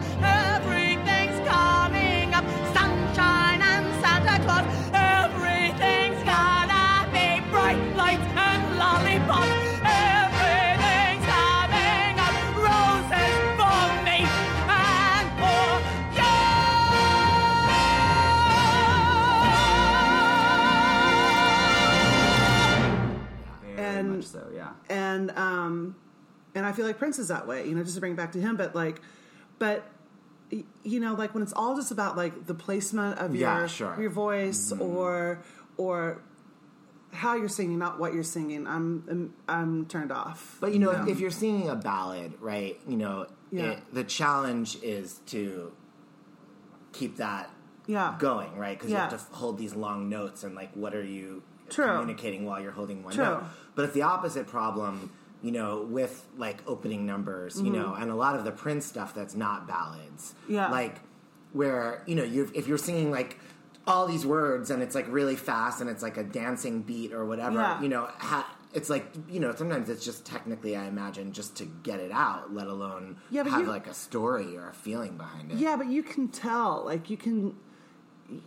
And 26.57 26.67
I 26.67 26.73
feel 26.73 26.87
like 26.87 26.99
Prince 26.99 27.19
is 27.19 27.29
that 27.29 27.47
way, 27.47 27.69
you 27.69 27.75
know, 27.75 27.83
just 27.83 27.95
to 27.95 28.01
bring 28.01 28.13
it 28.13 28.17
back 28.17 28.33
to 28.33 28.41
him, 28.41 28.57
but 28.57 28.75
like 28.75 29.01
but 29.59 29.89
you 30.85 31.01
know, 31.01 31.15
like 31.15 31.35
when 31.35 31.43
it's 31.43 31.53
all 31.53 31.77
just 31.77 31.91
about 31.91 32.17
like 32.17 32.47
the 32.47 32.55
placement 32.55 33.19
of 33.19 33.35
Yeah, 33.35 33.59
your 33.59 33.69
sure. 33.69 33.97
your 34.01 34.11
voice 34.11 34.73
mm-hmm. 34.73 34.83
or 34.83 35.43
or 35.77 36.23
how 37.13 37.35
you're 37.35 37.49
singing, 37.49 37.79
not 37.79 37.99
what 37.99 38.15
you're 38.15 38.23
singing, 38.23 38.67
I'm 38.67 39.05
I'm, 39.11 39.35
I'm 39.49 39.87
turned 39.87 40.13
off. 40.13 40.59
But 40.61 40.73
you 40.73 40.79
know, 40.79 40.91
if, 40.91 41.09
if 41.09 41.21
you're 41.21 41.31
singing 41.31 41.69
a 41.69 41.77
ballad, 41.77 42.35
right? 42.41 42.79
You 42.89 42.97
know, 42.97 43.27
Yeah. 43.51 43.73
it, 43.73 43.95
the 43.95 44.05
challenge 44.05 44.79
is 44.83 45.21
to 45.27 45.73
keep 46.93 47.17
that 47.17 47.51
yeah, 47.87 48.15
going, 48.19 48.57
right? 48.57 48.77
Because 48.77 48.91
you 48.91 48.97
have 48.97 49.11
to 49.11 49.37
hold 49.37 49.59
these 49.59 49.75
long 49.75 50.09
notes, 50.09 50.43
and 50.45 50.55
like, 50.55 50.73
what 50.75 50.95
are 50.95 51.05
you 51.05 51.43
True. 51.71 51.87
communicating 51.87 52.45
while 52.45 52.61
you're 52.61 52.73
holding 52.73 53.03
one 53.03 53.15
True. 53.15 53.25
note? 53.25 53.45
But 53.75 53.85
it's 53.87 53.95
the 53.95 54.03
opposite 54.03 54.47
problem, 54.47 55.13
you 55.43 55.53
know, 55.53 55.87
with 55.89 56.27
like 56.37 56.63
opening 56.67 57.07
numbers, 57.07 57.61
you 57.61 57.71
know, 57.71 57.95
and 57.95 58.11
a 58.11 58.15
lot 58.15 58.37
of 58.37 58.45
the 58.45 58.53
Prince 58.53 58.87
stuff 58.87 59.15
that's 59.15 59.35
not 59.35 59.67
ballads, 59.69 60.35
Mm-hmm. 60.45 60.55
Yeah. 60.55 60.69
like 60.71 61.01
where 61.53 62.03
you 62.07 62.15
know, 62.15 62.25
you 62.25 62.51
if 62.55 62.67
you're 62.67 62.79
singing 62.79 63.11
like 63.11 63.39
all 63.87 64.07
these 64.07 64.27
words 64.27 64.71
and 64.71 64.83
it's 64.83 64.95
like 64.95 65.07
really 65.09 65.37
fast 65.37 65.81
and 65.81 65.89
it's 65.89 66.03
like 66.03 66.17
a 66.17 66.25
dancing 66.25 66.83
beat 66.83 67.13
or 67.13 67.25
whatever, 67.25 67.57
Yeah. 67.61 67.81
you 67.81 67.89
know, 67.89 68.09
ha- 68.19 68.51
it's 68.75 68.91
like 68.91 69.07
you 69.31 69.39
know 69.41 69.55
sometimes 69.55 69.89
it's 69.89 70.05
just 70.05 70.27
technically 70.27 70.75
I 70.77 70.87
imagine 70.87 71.33
just 71.33 71.57
to 71.59 71.65
get 71.65 72.01
it 72.01 72.11
out, 72.13 72.53
let 72.53 72.67
alone 72.67 73.17
Yeah, 73.31 73.45
have 73.45 73.61
you- 73.61 73.67
like 73.67 73.87
a 73.87 73.95
story 73.95 74.57
or 74.57 74.69
a 74.69 74.75
feeling 74.75 75.17
behind 75.17 75.53
it. 75.53 75.59
Yeah, 75.59 75.77
but 75.77 75.87
you 75.87 76.03
can 76.03 76.29
tell, 76.29 76.83
like 76.85 77.09
you 77.09 77.17
can, 77.17 77.55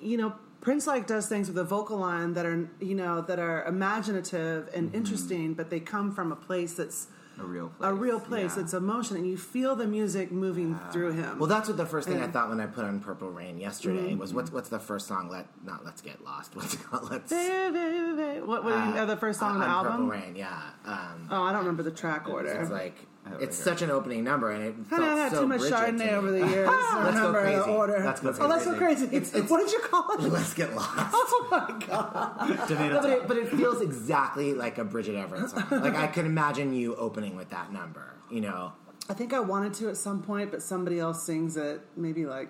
you 0.02 0.18
know, 0.18 0.34
Prince 0.62 0.88
like 0.88 1.08
does 1.08 1.28
things 1.28 1.48
with 1.48 1.58
a 1.58 1.64
vocal 1.64 1.98
line 1.98 2.34
that 2.34 2.46
are, 2.46 2.70
you 2.82 2.96
know, 2.96 3.22
that 3.22 3.40
are 3.40 3.64
imaginative 3.66 4.66
Mm-hmm. 4.66 4.78
and 4.78 4.96
interesting, 4.96 5.54
but 5.54 5.70
they 5.70 5.80
come 5.80 6.14
from 6.14 6.32
a 6.32 6.36
place 6.36 6.74
that's 6.74 7.08
A 7.40 7.44
real 7.44 7.70
place. 7.70 7.90
a 7.90 7.94
real 7.94 8.20
place. 8.20 8.56
yeah. 8.58 8.64
It's 8.64 8.74
emotion, 8.74 9.16
and 9.16 9.26
you 9.26 9.38
feel 9.38 9.76
the 9.78 9.88
music 9.88 10.32
moving 10.32 10.78
through 10.92 11.14
him. 11.14 11.40
Well, 11.40 11.48
that's 11.48 11.70
what 11.70 11.78
the 11.78 11.86
first 11.86 12.08
thing 12.08 12.18
I 12.18 12.20
Yeah. 12.20 12.24
Mm-hmm. 12.26 12.34
thought 12.34 12.50
when 12.50 12.60
I 12.60 12.66
put 12.66 12.84
on 12.84 13.00
Purple 13.00 13.30
Rain 13.32 13.58
yesterday 13.58 14.16
was 14.16 14.34
what's 14.34 14.52
what's 14.52 14.68
the 14.70 14.80
first 14.80 15.08
song? 15.08 15.30
Let 15.30 15.48
not 15.64 15.86
Let's 15.86 16.02
Get 16.02 16.24
Lost. 16.26 16.56
What's 16.56 16.74
it 16.74 16.84
called? 16.84 17.10
Let's. 17.10 17.32
What, 17.32 18.64
what 18.64 18.74
do 18.74 18.90
you, 18.90 18.96
uh, 18.98 19.06
the 19.06 19.18
first 19.18 19.40
song 19.40 19.54
on 19.56 19.60
the 19.62 19.66
album? 19.66 19.92
Purple 19.94 20.08
Rain, 20.08 20.36
yeah. 20.36 20.60
Um, 20.86 21.28
Oh, 21.32 21.44
I 21.44 21.52
don't 21.52 21.60
remember 21.62 21.84
the 21.84 21.92
track 21.92 22.28
order. 22.28 22.50
it's 22.50 22.70
like 22.72 22.96
it's 23.40 23.58
such 23.58 23.82
an 23.82 23.92
opening 23.92 24.24
number, 24.24 24.52
and 24.52 24.64
it 24.64 24.76
felt 24.88 25.02
I've 25.02 25.18
had 25.18 25.32
so 25.32 25.42
too 25.42 25.48
much 25.48 25.60
Bridget 25.60 25.76
to 25.76 25.82
Chardonnay 25.84 25.98
me. 26.00 26.10
over 26.12 26.32
the 26.32 26.38
years. 26.48 26.70
to 26.70 26.76
Let's 26.76 26.92
go 26.92 26.98
remember 27.28 27.32
the 27.32 27.62
crazy. 27.64 27.70
order. 27.72 28.02
Let's 28.06 28.20
go 28.22 28.34
Oh, 28.40 28.48
let's 28.48 28.66
go 28.66 28.76
crazy. 28.76 29.08
crazy. 29.08 29.16
It's- 29.18 29.34
it's- 29.36 29.50
what 29.50 29.60
did 29.64 29.72
you 29.72 29.80
call 29.80 30.12
it? 30.14 30.22
Let's 30.22 30.54
get 30.54 30.76
lost. 30.76 30.90
Oh 31.14 31.48
my 31.52 31.86
god! 31.88 32.68
Tomato 32.68 32.96
No, 32.96 33.02
but, 33.02 33.08
top. 33.08 33.22
it, 33.22 33.28
but 33.28 33.38
it 33.38 33.50
feels 33.50 33.82
exactly 33.82 34.54
like 34.54 34.78
a 34.78 34.84
Bridget 34.84 35.16
Everett 35.16 35.50
song. 35.50 35.64
Like 35.72 35.96
I 35.96 36.08
could 36.08 36.26
imagine 36.26 36.74
you 36.74 36.96
opening 36.96 37.36
with 37.36 37.50
that 37.50 37.72
number. 37.74 38.14
You 38.30 38.42
know, 38.42 38.74
I 39.10 39.14
think 39.14 39.34
I 39.34 39.40
wanted 39.40 39.74
to 39.76 39.90
at 39.90 39.98
some 39.98 40.22
point, 40.22 40.52
but 40.52 40.62
somebody 40.62 41.00
else 41.00 41.24
sings 41.24 41.58
it. 41.58 41.82
Maybe 41.98 42.26
like 42.28 42.50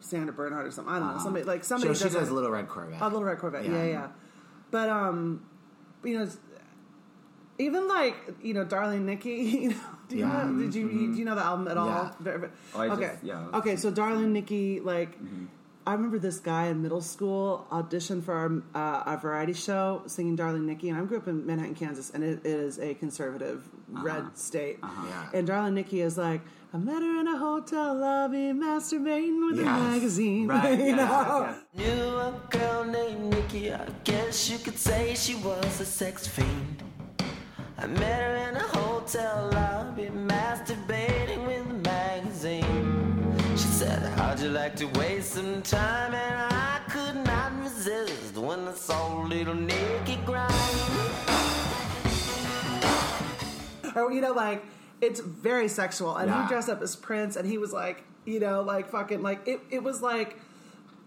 Sandra 0.00 0.32
Bernhard 0.32 0.66
or 0.66 0.70
something. 0.70 0.92
I 0.92 0.98
don't 0.98 1.16
know. 1.16 1.22
Somebody 1.22 1.44
like 1.44 1.62
somebody 1.64 1.94
so 1.94 1.98
she 1.98 2.04
does 2.04 2.14
does 2.14 2.28
it. 2.28 2.32
Little 2.32 2.50
Red 2.50 2.68
Corvette. 2.68 3.00
A 3.00 3.04
Little 3.04 3.24
Red 3.24 3.38
Corvette. 3.38 3.64
Yeah. 3.64 3.72
Yeah. 3.72 3.84
yeah, 3.84 4.06
But 4.72 4.88
um, 4.88 5.44
you 6.04 6.16
know, 6.16 6.22
it's- 6.24 6.38
even 7.58 7.88
like 7.88 8.16
you 8.42 8.54
know, 8.54 8.64
Darling 8.64 9.06
Nikki. 9.06 9.28
You 9.58 9.68
know, 9.70 9.76
do 10.08 10.16
you 10.16 10.26
Yeah. 10.26 10.44
know, 10.44 10.58
did 10.58 10.74
you 10.74 10.86
mm-hmm. 10.86 11.12
do 11.12 11.18
you 11.18 11.24
know 11.24 11.34
the 11.34 11.44
album 11.44 11.68
at 11.68 11.76
all? 11.76 11.88
Yeah. 11.88 12.10
Very- 12.20 12.38
very- 12.40 12.52
Oh, 12.74 12.80
I 12.80 12.88
just- 12.88 13.02
okay. 13.02 13.12
yeah. 13.22 13.46
Okay. 13.58 13.76
So 13.76 13.90
Darling 13.90 14.32
Nikki, 14.32 14.80
like. 14.80 15.20
Mm-hmm. 15.22 15.46
I 15.86 15.92
remember 15.92 16.18
this 16.18 16.38
guy 16.38 16.66
in 16.66 16.82
middle 16.82 17.00
school 17.00 17.66
auditioned 17.70 18.22
for 18.22 18.34
our, 18.34 18.62
uh, 18.74 19.04
our 19.08 19.16
variety 19.16 19.54
show 19.54 20.02
singing 20.04 20.36
Darling 20.36 20.66
Nikki, 20.66 20.90
and 20.90 20.98
I 20.98 21.02
grew 21.06 21.16
up 21.16 21.28
in 21.28 21.46
Manhattan, 21.46 21.74
Kansas, 21.74 22.10
and 22.10 22.22
it 22.22 22.44
is 22.44 22.78
a 22.78 22.92
conservative 22.92 23.66
uh-huh. 23.94 24.04
red 24.04 24.36
state. 24.36 24.80
Uh-huh. 24.82 25.06
Yeah. 25.08 25.38
And 25.38 25.46
Darling 25.46 25.72
Nikki 25.72 26.02
is 26.02 26.18
like, 26.18 26.42
I 26.74 26.76
met 26.76 27.00
her 27.00 27.20
in 27.20 27.26
a 27.26 27.38
hotel 27.38 27.94
lobby, 27.94 28.52
masturbating 28.52 29.40
with 29.50 29.60
a 29.60 29.64
magazine. 29.64 30.46
Right, 30.46 30.78
you 30.78 30.84
yeah, 30.88 30.96
know? 30.96 31.54
yeah. 31.72 31.94
Knew 31.94 32.18
a 32.18 32.34
girl 32.50 32.84
named 32.84 33.32
Nikki, 33.32 33.72
I 33.72 33.86
guess 34.04 34.50
you 34.50 34.58
could 34.58 34.78
say 34.78 35.14
she 35.14 35.36
was 35.36 35.80
a 35.80 35.86
sex 35.86 36.26
fiend. 36.26 36.77
I 37.80 37.86
met 37.86 38.20
her 38.22 38.36
in 38.50 38.56
a 38.56 38.66
hotel 38.76 39.50
lobby, 39.52 40.06
masturbating 40.06 41.46
with 41.46 41.70
a 41.70 41.74
magazine. 41.74 43.36
She 43.52 43.68
said, 43.68 44.02
How'd 44.18 44.40
you 44.40 44.48
like 44.48 44.74
to 44.76 44.86
waste 44.98 45.34
some 45.34 45.62
time? 45.62 46.12
And 46.12 46.52
I 46.54 46.80
could 46.90 47.24
not 47.24 47.52
resist 47.62 48.36
when 48.36 48.66
I 48.66 48.72
saw 48.72 49.22
little 49.22 49.54
Nikki 49.54 50.16
grind. 50.26 50.52
or 53.94 54.02
oh, 54.02 54.08
you 54.10 54.20
know, 54.20 54.32
like 54.32 54.64
it's 55.00 55.20
very 55.20 55.68
sexual. 55.68 56.16
And 56.16 56.28
Yeah. 56.28 56.42
he 56.42 56.48
dressed 56.48 56.68
up 56.68 56.82
as 56.82 56.96
Prince, 56.96 57.36
and 57.36 57.48
he 57.48 57.58
was 57.58 57.72
like, 57.72 58.02
you 58.24 58.40
know, 58.40 58.62
like 58.62 58.90
fucking 58.90 59.22
like 59.22 59.46
it. 59.46 59.60
It 59.70 59.84
was 59.84 60.02
like 60.02 60.36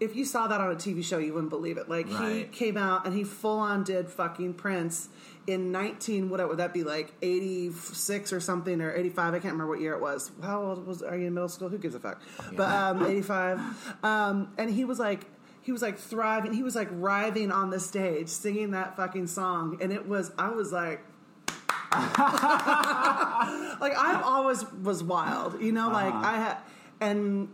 if 0.00 0.16
you 0.16 0.24
saw 0.24 0.48
that 0.48 0.60
on 0.60 0.70
a 0.72 0.74
TV 0.74 1.04
show, 1.04 1.18
you 1.18 1.32
wouldn't 1.32 1.50
believe 1.50 1.76
it. 1.76 1.88
Like 1.88 2.08
he 2.08 2.44
came 2.44 2.76
out 2.76 3.06
and 3.06 3.14
he 3.14 3.22
full 3.24 3.60
on 3.60 3.84
did 3.84 4.08
fucking 4.08 4.54
Prince 4.54 5.08
in 5.46 5.72
nineteen. 5.72 6.30
What 6.30 6.46
would 6.48 6.58
that 6.58 6.72
be 6.72 6.84
like? 6.84 7.12
Eighty 7.22 7.70
six 7.72 8.32
or 8.32 8.40
something 8.40 8.80
or 8.80 8.94
eighty 8.94 9.10
five? 9.10 9.34
I 9.34 9.38
can't 9.38 9.52
remember 9.52 9.68
what 9.68 9.80
year 9.80 9.94
it 9.94 10.00
was. 10.00 10.30
How 10.42 10.62
old 10.62 10.86
was? 10.86 11.02
Are 11.02 11.16
you 11.16 11.26
in 11.26 11.34
middle 11.34 11.48
school? 11.48 11.68
Who 11.68 11.78
gives 11.78 11.94
a 11.94 12.00
fuck? 12.00 12.20
But 12.52 12.70
um, 12.70 13.06
eighty 13.06 13.22
five. 13.22 13.60
Um, 14.02 14.52
and 14.58 14.70
he 14.70 14.84
was 14.84 14.98
like. 14.98 15.26
He 15.64 15.70
was 15.70 15.80
like 15.80 15.96
thriving. 15.96 16.52
He 16.52 16.64
was 16.64 16.74
like 16.74 16.88
writhing 16.90 17.52
on 17.52 17.70
the 17.70 17.78
stage, 17.78 18.28
singing 18.28 18.72
that 18.72 18.96
fucking 18.96 19.28
song, 19.28 19.78
and 19.80 19.92
it 19.92 20.08
was. 20.08 20.32
I 20.36 20.48
was 20.48 20.72
like, 20.72 21.04
like 21.92 23.96
I 23.96 24.20
always 24.24 24.64
was 24.72 25.04
wild, 25.04 25.62
you 25.62 25.70
know. 25.70 25.88
Like 25.90 26.14
I 26.14 26.36
had, 26.38 26.56
and 27.00 27.48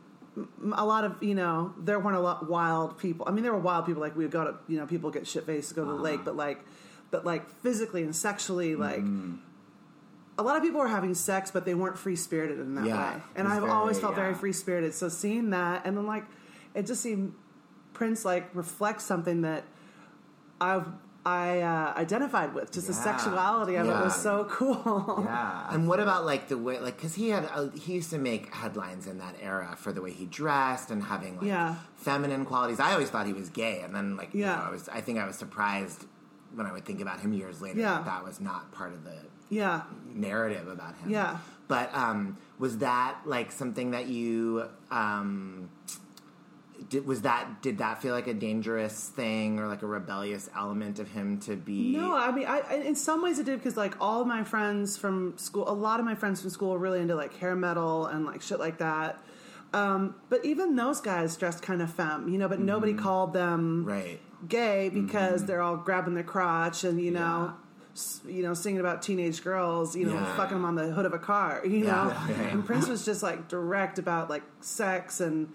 a 0.73 0.85
lot 0.85 1.05
of 1.05 1.23
you 1.23 1.35
know, 1.35 1.75
there 1.79 1.99
weren't 1.99 2.17
a 2.17 2.21
lot 2.21 2.49
wild 2.49 2.99
people. 2.99 3.27
I 3.29 3.33
mean, 3.33 3.43
there 3.43 3.53
were 3.53 3.59
wild 3.59 3.87
people. 3.87 4.01
Like 4.01 4.17
we 4.17 4.25
would 4.25 4.33
go 4.33 4.45
to, 4.45 4.55
you 4.69 4.79
know, 4.79 4.87
people 4.87 5.11
get 5.11 5.27
shit 5.27 5.45
faced 5.45 5.71
to 5.71 5.75
go 5.75 5.85
to 5.85 5.91
the 5.91 5.97
lake, 5.97 6.21
but 6.25 6.37
like, 6.37 6.65
but 7.11 7.25
like 7.25 7.49
physically 7.63 8.03
and 8.03 8.15
sexually, 8.15 8.75
like. 8.77 9.03
A 10.41 10.43
lot 10.45 10.57
of 10.57 10.63
people 10.63 10.79
were 10.79 10.87
having 10.87 11.15
sex, 11.15 11.51
but 11.51 11.65
they 11.65 11.75
weren't 11.75 11.99
free 11.99 12.15
spirited 12.15 12.61
in 12.61 12.77
that 12.77 12.85
Yeah, 12.87 13.17
way. 13.17 13.23
And 13.35 13.49
I've 13.49 13.65
always 13.65 13.97
very- 13.97 14.03
felt 14.03 14.15
very 14.15 14.35
free 14.35 14.53
spirited. 14.53 14.95
So 14.95 15.09
seeing 15.09 15.51
that, 15.51 15.83
and 15.85 15.97
then 15.97 16.07
like, 16.07 16.27
it 16.75 16.87
just 16.87 17.01
seemed 17.03 17.35
Prince 17.93 18.25
like 18.25 18.49
reflects 18.55 19.03
something 19.03 19.41
that 19.43 19.65
I've 20.61 20.87
I 21.27 21.61
uh, 21.61 21.93
identified 21.97 22.55
with. 22.55 22.71
Just 22.71 22.87
the 22.87 22.93
sexuality 22.93 23.75
of 23.75 23.87
it 23.89 23.91
was 23.91 24.15
so 24.15 24.45
cool. 24.49 25.23
Yeah. 25.27 25.75
And 25.75 25.89
what 25.89 25.99
about 25.99 26.25
like 26.25 26.47
the 26.47 26.57
way, 26.57 26.79
like, 26.79 26.95
because 26.97 27.17
he 27.17 27.31
had, 27.31 27.45
uh, 27.53 27.71
he 27.71 27.95
used 27.95 28.11
to 28.11 28.19
make 28.19 28.55
headlines 28.55 29.09
in 29.09 29.19
that 29.19 29.35
era 29.43 29.75
for 29.77 29.93
the 29.93 30.01
way 30.01 30.13
he 30.13 30.25
dressed 30.25 30.93
and 30.93 31.03
having 31.03 31.37
like 31.39 31.47
Yeah. 31.47 31.75
feminine 31.97 32.45
qualities. 32.47 32.79
I 32.79 32.93
always 32.93 33.11
thought 33.11 33.27
he 33.27 33.33
was 33.33 33.49
gay, 33.51 33.81
and 33.81 33.93
then 33.93 34.17
like, 34.17 34.33
you 34.35 34.43
Yeah. 34.43 34.55
know, 34.57 34.63
I 34.63 34.71
was, 34.71 34.89
I 34.89 35.01
think 35.01 35.19
I 35.19 35.27
was 35.27 35.37
surprised 35.37 36.07
when 36.55 36.67
I 36.67 36.73
would 36.73 36.85
think 36.85 37.01
about 37.01 37.21
him 37.21 37.33
years 37.33 37.61
later 37.61 37.81
Yeah. 37.81 38.03
that 38.05 38.25
was 38.25 38.41
not 38.41 38.73
part 38.73 38.93
of 38.93 39.05
the 39.05 39.15
yeah. 39.51 39.83
narrative 40.15 40.69
about 40.69 40.97
him. 40.97 41.11
Yeah. 41.11 41.39
But 41.69 41.95
um, 41.95 42.39
was 42.59 42.79
that 42.79 43.19
like 43.27 43.53
something 43.53 43.91
that 43.91 44.07
you 44.09 44.65
um, 44.91 45.69
did? 46.89 47.07
Was 47.07 47.23
that 47.23 47.61
did 47.61 47.79
that 47.79 48.01
feel 48.01 48.15
like 48.15 48.27
a 48.27 48.33
dangerous 48.35 49.11
thing 49.11 49.59
or 49.59 49.67
like 49.67 49.83
a 49.83 49.87
rebellious 49.87 50.49
element 50.57 50.99
of 50.99 51.11
him 51.11 51.39
to 51.41 51.57
be? 51.57 51.93
No, 51.95 52.17
I 52.17 52.31
mean, 52.31 52.47
I, 52.47 52.75
in 52.77 52.95
some 52.95 53.23
ways 53.23 53.39
it 53.39 53.45
did 53.45 53.59
because 53.59 53.77
like 53.77 53.95
all 54.01 54.25
my 54.25 54.45
friends 54.45 54.97
from 54.97 55.37
school, 55.37 55.69
a 55.69 55.73
lot 55.73 56.01
of 56.01 56.07
my 56.07 56.15
friends 56.15 56.41
from 56.41 56.51
school 56.51 56.71
were 56.71 56.79
really 56.79 57.01
into 57.01 57.15
like 57.15 57.35
hair 57.37 57.55
metal 57.55 58.07
and 58.07 58.25
like 58.25 58.41
shit 58.41 58.59
like 58.59 58.79
that. 58.79 59.23
Um, 59.75 60.15
but 60.31 60.45
even 60.47 60.77
those 60.77 61.01
guys 61.03 61.37
dressed 61.37 61.63
kind 61.63 61.83
of 61.83 61.93
femme, 61.93 62.29
you 62.31 62.39
know. 62.39 62.49
But 62.49 62.61
nobody 62.61 62.95
called 62.95 63.35
them 63.35 63.85
Right. 63.85 64.21
Gay 64.47 64.89
because 64.89 65.45
they're 65.47 65.61
all 65.63 65.77
grabbing 65.77 66.15
their 66.15 66.23
crotch 66.25 66.85
and 66.85 67.01
you 67.01 67.11
know, 67.11 67.55
s- 67.95 68.21
you 68.27 68.43
know, 68.43 68.55
singing 68.55 68.79
about 68.81 69.03
teenage 69.03 69.43
girls, 69.43 69.97
you 69.97 70.07
know, 70.07 70.15
Yeah. 70.15 70.37
fucking 70.37 70.57
them 70.57 70.65
on 70.65 70.75
the 70.77 70.93
hood 70.93 71.07
of 71.07 71.13
a 71.13 71.19
car, 71.19 71.63
you 71.65 71.79
Yeah. 71.79 71.85
know. 71.85 72.09
Yeah, 72.11 72.29
yeah. 72.29 72.49
And 72.49 72.65
Prince 72.65 72.87
was 72.89 73.05
just 73.05 73.23
like 73.23 73.49
direct 73.49 73.99
about 73.99 74.31
like 74.31 74.43
sex 74.61 75.21
and 75.21 75.49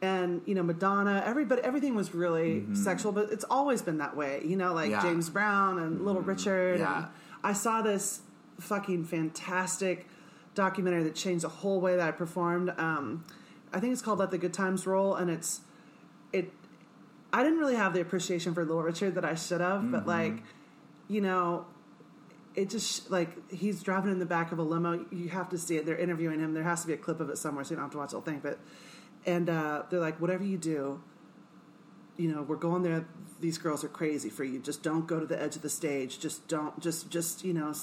and 0.00 0.40
you 0.46 0.54
know 0.54 0.62
Madonna. 0.62 1.22
Everybody, 1.24 1.62
everything 1.62 1.94
was 1.94 2.14
really 2.14 2.64
sexual, 2.74 3.12
but 3.12 3.30
it's 3.30 3.44
always 3.50 3.82
been 3.82 3.98
that 3.98 4.16
way, 4.16 4.42
you 4.44 4.56
know. 4.56 4.72
Like 4.72 4.90
Mm-hmm. 4.90 5.06
Yeah. 5.06 5.12
James 5.12 5.30
Brown 5.30 5.78
and 5.78 6.04
Little 6.04 6.22
Richard. 6.22 6.80
Yeah. 6.80 6.96
And 6.96 7.06
I 7.44 7.52
saw 7.52 7.82
this 7.82 8.20
fucking 8.58 9.04
fantastic 9.04 10.06
documentary 10.54 11.02
that 11.04 11.14
changed 11.14 11.44
the 11.44 11.48
whole 11.48 11.80
way 11.80 11.96
that 11.96 12.06
I 12.06 12.10
performed. 12.12 12.72
Um, 12.78 13.24
I 13.72 13.80
think 13.80 13.92
it's 13.92 14.02
called 14.02 14.18
"Let 14.18 14.30
the 14.30 14.38
Good 14.38 14.52
Times 14.52 14.86
Roll," 14.86 15.14
and 15.14 15.30
it's 15.30 15.60
it. 16.32 16.52
I 17.32 17.42
didn't 17.42 17.58
really 17.58 17.76
have 17.76 17.94
the 17.94 18.00
appreciation 18.00 18.52
for 18.54 18.64
Little 18.64 18.82
Richard 18.82 19.14
that 19.14 19.24
I 19.24 19.34
should 19.34 19.60
have, 19.60 19.90
but 19.90 20.06
like, 20.06 20.42
you 21.08 21.20
know, 21.20 21.66
it 22.54 22.68
just 22.68 23.10
like 23.10 23.50
he's 23.50 23.82
driving 23.82 24.12
in 24.12 24.18
the 24.18 24.26
back 24.26 24.52
of 24.52 24.58
a 24.58 24.62
limo. 24.62 25.06
You 25.10 25.30
have 25.30 25.48
to 25.50 25.58
see 25.58 25.76
it. 25.76 25.86
They're 25.86 25.96
interviewing 25.96 26.40
him. 26.40 26.52
There 26.52 26.62
has 26.62 26.82
to 26.82 26.86
be 26.86 26.92
a 26.92 26.98
clip 26.98 27.20
of 27.20 27.30
it 27.30 27.38
somewhere, 27.38 27.64
so 27.64 27.70
you 27.70 27.76
don't 27.76 27.84
have 27.86 27.92
to 27.92 27.98
watch 27.98 28.10
the 28.10 28.16
whole 28.16 28.24
thing. 28.24 28.40
But 28.42 28.58
and 29.24 29.48
uh, 29.48 29.84
they're 29.88 30.00
like, 30.00 30.20
whatever 30.20 30.44
you 30.44 30.58
do, 30.58 31.02
you 32.16 32.32
know, 32.32 32.42
we're 32.42 32.56
going 32.56 32.82
there. 32.82 33.04
These 33.40 33.58
girls 33.58 33.82
are 33.82 33.88
crazy 33.88 34.30
for 34.30 34.44
you. 34.44 34.60
Just 34.60 34.82
don't 34.82 35.06
go 35.06 35.18
to 35.18 35.26
the 35.26 35.40
edge 35.40 35.56
of 35.56 35.62
the 35.62 35.70
stage. 35.70 36.20
Just 36.20 36.46
don't. 36.46 36.78
Just 36.80 37.10
just 37.10 37.44
you 37.44 37.52
know. 37.52 37.74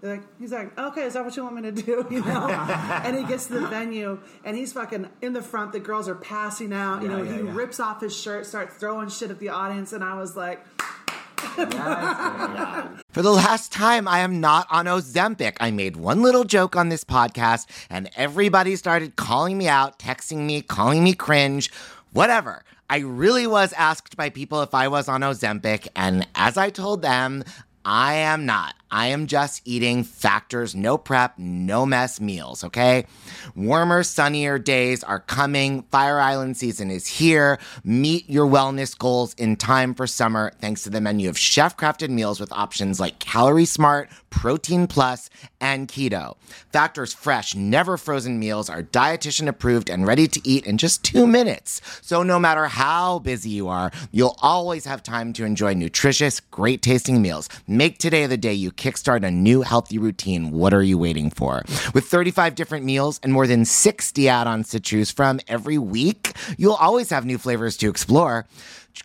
They're 0.00 0.16
like, 0.16 0.22
he's 0.38 0.52
like, 0.52 0.76
okay, 0.78 1.02
is 1.02 1.14
that 1.14 1.24
what 1.24 1.36
you 1.36 1.44
want 1.44 1.56
me 1.56 1.62
to 1.62 1.72
do? 1.72 2.06
You 2.10 2.24
know. 2.24 2.48
and 3.04 3.16
he 3.16 3.24
gets 3.24 3.46
to 3.46 3.54
the 3.54 3.66
venue, 3.66 4.20
and 4.44 4.56
he's 4.56 4.72
fucking 4.72 5.08
in 5.20 5.32
the 5.32 5.42
front. 5.42 5.72
The 5.72 5.80
girls 5.80 6.08
are 6.08 6.14
passing 6.14 6.72
out. 6.72 7.02
You 7.02 7.08
know, 7.08 7.22
yeah, 7.22 7.32
he 7.32 7.42
yeah. 7.42 7.54
rips 7.54 7.80
off 7.80 8.00
his 8.00 8.16
shirt, 8.16 8.46
starts 8.46 8.76
throwing 8.76 9.08
shit 9.08 9.30
at 9.30 9.38
the 9.38 9.50
audience, 9.50 9.92
and 9.92 10.02
I 10.02 10.14
was 10.16 10.36
like. 10.36 10.64
For 13.12 13.20
the 13.20 13.32
last 13.32 13.72
time, 13.72 14.06
I 14.06 14.20
am 14.20 14.40
not 14.40 14.66
on 14.70 14.86
Ozempic. 14.86 15.56
I 15.58 15.72
made 15.72 15.96
one 15.96 16.22
little 16.22 16.44
joke 16.44 16.76
on 16.76 16.88
this 16.88 17.04
podcast, 17.04 17.66
and 17.90 18.08
everybody 18.16 18.76
started 18.76 19.16
calling 19.16 19.58
me 19.58 19.66
out, 19.66 19.98
texting 19.98 20.46
me, 20.46 20.62
calling 20.62 21.02
me 21.02 21.14
cringe, 21.14 21.70
whatever. 22.12 22.64
I 22.92 22.98
really 22.98 23.46
was 23.46 23.72
asked 23.72 24.18
by 24.18 24.28
people 24.28 24.60
if 24.60 24.74
I 24.74 24.88
was 24.88 25.08
on 25.08 25.22
Ozempic, 25.22 25.88
and 25.96 26.28
as 26.34 26.58
I 26.58 26.68
told 26.68 27.00
them, 27.00 27.42
I 27.86 28.16
am 28.16 28.44
not. 28.44 28.74
I 28.92 29.06
am 29.06 29.26
just 29.26 29.62
eating 29.64 30.04
factors, 30.04 30.74
no 30.74 30.98
prep, 30.98 31.38
no 31.38 31.86
mess 31.86 32.20
meals, 32.20 32.62
okay? 32.62 33.06
Warmer, 33.56 34.02
sunnier 34.02 34.58
days 34.58 35.02
are 35.02 35.18
coming. 35.18 35.84
Fire 35.90 36.20
Island 36.20 36.58
season 36.58 36.90
is 36.90 37.06
here. 37.06 37.58
Meet 37.82 38.28
your 38.28 38.46
wellness 38.46 38.96
goals 38.96 39.32
in 39.34 39.56
time 39.56 39.94
for 39.94 40.06
summer 40.06 40.52
thanks 40.60 40.82
to 40.82 40.90
the 40.90 41.00
menu 41.00 41.30
of 41.30 41.38
chef 41.38 41.74
crafted 41.74 42.10
meals 42.10 42.38
with 42.38 42.52
options 42.52 43.00
like 43.00 43.18
Calorie 43.18 43.64
Smart, 43.64 44.10
Protein 44.28 44.86
Plus, 44.86 45.30
and 45.58 45.88
Keto. 45.88 46.36
Factor's 46.70 47.14
fresh, 47.14 47.54
never 47.54 47.96
frozen 47.96 48.38
meals 48.38 48.68
are 48.68 48.82
dietitian 48.82 49.48
approved 49.48 49.88
and 49.88 50.06
ready 50.06 50.28
to 50.28 50.40
eat 50.46 50.66
in 50.66 50.76
just 50.76 51.02
two 51.02 51.26
minutes. 51.26 51.80
So 52.02 52.22
no 52.22 52.38
matter 52.38 52.66
how 52.66 53.20
busy 53.20 53.50
you 53.50 53.68
are, 53.68 53.90
you'll 54.10 54.36
always 54.42 54.84
have 54.84 55.02
time 55.02 55.32
to 55.34 55.44
enjoy 55.46 55.72
nutritious, 55.72 56.40
great 56.40 56.82
tasting 56.82 57.22
meals. 57.22 57.48
Make 57.66 57.96
today 57.96 58.26
the 58.26 58.36
day 58.36 58.52
you 58.52 58.70
kickstart 58.82 59.24
a 59.24 59.30
new 59.30 59.62
healthy 59.62 59.96
routine, 59.96 60.50
what 60.50 60.74
are 60.74 60.82
you 60.82 60.98
waiting 60.98 61.30
for? 61.30 61.62
With 61.94 62.04
35 62.06 62.56
different 62.56 62.84
meals 62.84 63.20
and 63.22 63.32
more 63.32 63.46
than 63.46 63.64
60 63.64 64.28
add 64.28 64.48
ons 64.48 64.70
to 64.70 64.80
choose 64.80 65.12
from 65.12 65.38
every 65.46 65.78
week, 65.78 66.32
you'll 66.58 66.74
always 66.74 67.10
have 67.10 67.24
new 67.24 67.38
flavors 67.38 67.76
to 67.76 67.88
explore. 67.88 68.44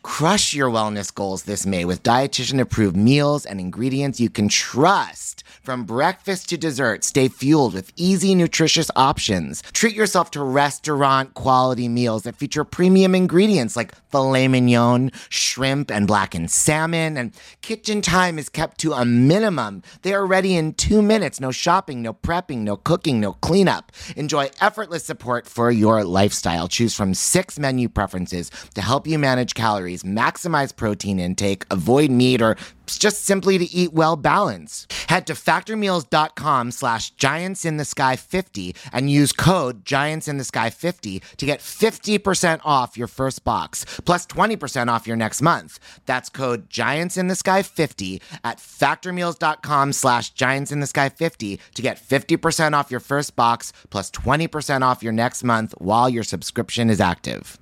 Crush 0.02 0.54
your 0.54 0.70
wellness 0.70 1.14
goals 1.14 1.44
this 1.44 1.66
May 1.66 1.86
with 1.86 2.04
dietitian 2.04 2.60
approved 2.60 2.96
meals 2.96 3.46
and 3.46 3.60
ingredients 3.60 4.20
you 4.20 4.30
can 4.30 4.50
trust. 4.50 5.44
From 5.62 5.86
breakfast 5.86 6.50
to 6.50 6.58
dessert, 6.58 7.04
stay 7.04 7.28
fueled 7.28 7.74
with 7.74 7.92
easy, 7.96 8.36
nutritious 8.36 8.90
options. 8.96 9.62
Treat 9.74 9.96
yourself 9.96 10.32
to 10.32 10.44
restaurant 10.44 11.34
quality 11.36 11.88
meals 11.88 12.24
that 12.24 12.36
feature 12.36 12.64
premium 12.64 13.14
ingredients 13.14 13.76
like 13.76 13.94
filet 14.18 14.48
mignon, 14.48 15.12
shrimp, 15.30 15.92
and 15.92 16.08
blackened 16.08 16.50
salmon. 16.50 17.18
And 17.18 17.32
kitchen 17.62 18.02
time 18.02 18.40
is 18.40 18.50
kept 18.50 18.80
to 18.80 18.94
a 18.94 19.06
minimum. 19.06 19.84
They 20.02 20.12
are 20.16 20.26
ready 20.26 20.56
in 20.56 20.74
two 20.74 21.04
minutes. 21.04 21.40
No 21.40 21.52
shopping, 21.52 22.02
no 22.02 22.14
prepping, 22.14 22.60
no 22.60 22.78
cooking, 22.78 23.20
no 23.20 23.34
cleanup. 23.34 23.92
Enjoy 24.16 24.50
effortless 24.60 25.04
support 25.04 25.46
for 25.46 25.70
your 25.70 26.04
lifestyle. 26.04 26.68
Choose 26.68 26.96
from 26.96 27.14
six 27.14 27.60
menu 27.60 27.90
preferences 27.90 28.50
to 28.74 28.82
help 28.82 29.06
you 29.06 29.20
manage 29.20 29.54
calories, 29.54 30.02
maximize 30.02 30.76
protein 30.76 31.20
intake, 31.20 31.66
avoid 31.70 32.10
meat, 32.10 32.42
or 32.42 32.58
just 32.96 33.26
simply 33.26 33.58
to 33.58 33.66
eat 33.74 33.92
well 33.92 34.16
balanced. 34.16 34.94
Head 35.10 35.26
to 35.28 35.34
factormeals.com 35.34 36.70
slash 36.70 37.10
giants 37.12 37.66
in 37.66 37.78
the 37.78 37.86
sky 37.86 38.16
50 38.16 38.76
and 38.94 39.10
use 39.10 39.32
code 39.32 39.84
giants 39.84 40.28
in 40.28 40.38
the 40.38 40.44
sky 40.44 40.70
50 40.70 41.24
to 41.38 41.46
get 41.48 41.60
50% 41.60 42.60
off 42.64 42.96
your 42.96 43.08
first 43.08 43.44
box 43.44 43.84
plus 44.06 44.28
20% 44.28 44.90
off 44.90 45.08
your 45.08 45.18
next 45.18 45.42
month. 45.42 45.80
That's 46.06 46.30
code 46.30 46.70
giants 46.70 47.18
in 47.18 47.28
the 47.28 47.36
sky 47.36 47.64
50 47.64 48.22
at 48.44 48.60
factormeals.com 48.60 49.94
slash 49.94 50.30
giants 50.30 50.72
in 50.72 50.80
the 50.80 50.88
sky 50.88 51.10
50 51.10 51.60
to 51.74 51.82
get 51.82 51.98
50% 51.98 52.74
off 52.74 52.92
your 52.92 53.00
first 53.00 53.36
box 53.36 53.74
plus 53.90 54.12
20% 54.12 54.84
off 54.84 55.02
your 55.02 55.14
next 55.14 55.44
month 55.44 55.74
while 55.80 56.10
your 56.10 56.24
subscription 56.24 56.92
is 56.92 57.02
active. 57.02 57.58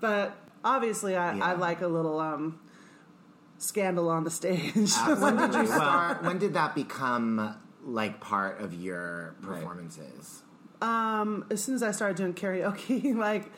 But 0.00 0.36
obviously, 0.64 1.16
I, 1.16 1.38
I 1.38 1.52
like 1.54 1.80
a 1.80 1.86
little 1.86 2.18
um, 2.20 2.58
scandal 3.60 4.08
on 4.08 4.24
the 4.24 4.30
stage. 4.30 4.74
when 4.74 5.36
did 5.36 5.54
you 5.54 5.66
start? 5.78 6.24
When 6.24 6.38
did 6.38 6.54
that 6.54 6.74
become 6.74 7.56
like 7.84 8.20
part 8.20 8.60
of 8.60 8.74
your 8.74 9.36
performances? 9.42 10.42
um, 10.82 11.44
as 11.50 11.62
soon 11.62 11.74
as 11.74 11.82
I 11.82 11.90
started 11.92 12.16
doing 12.16 12.32
karaoke, 12.34 13.14
like 13.28 13.50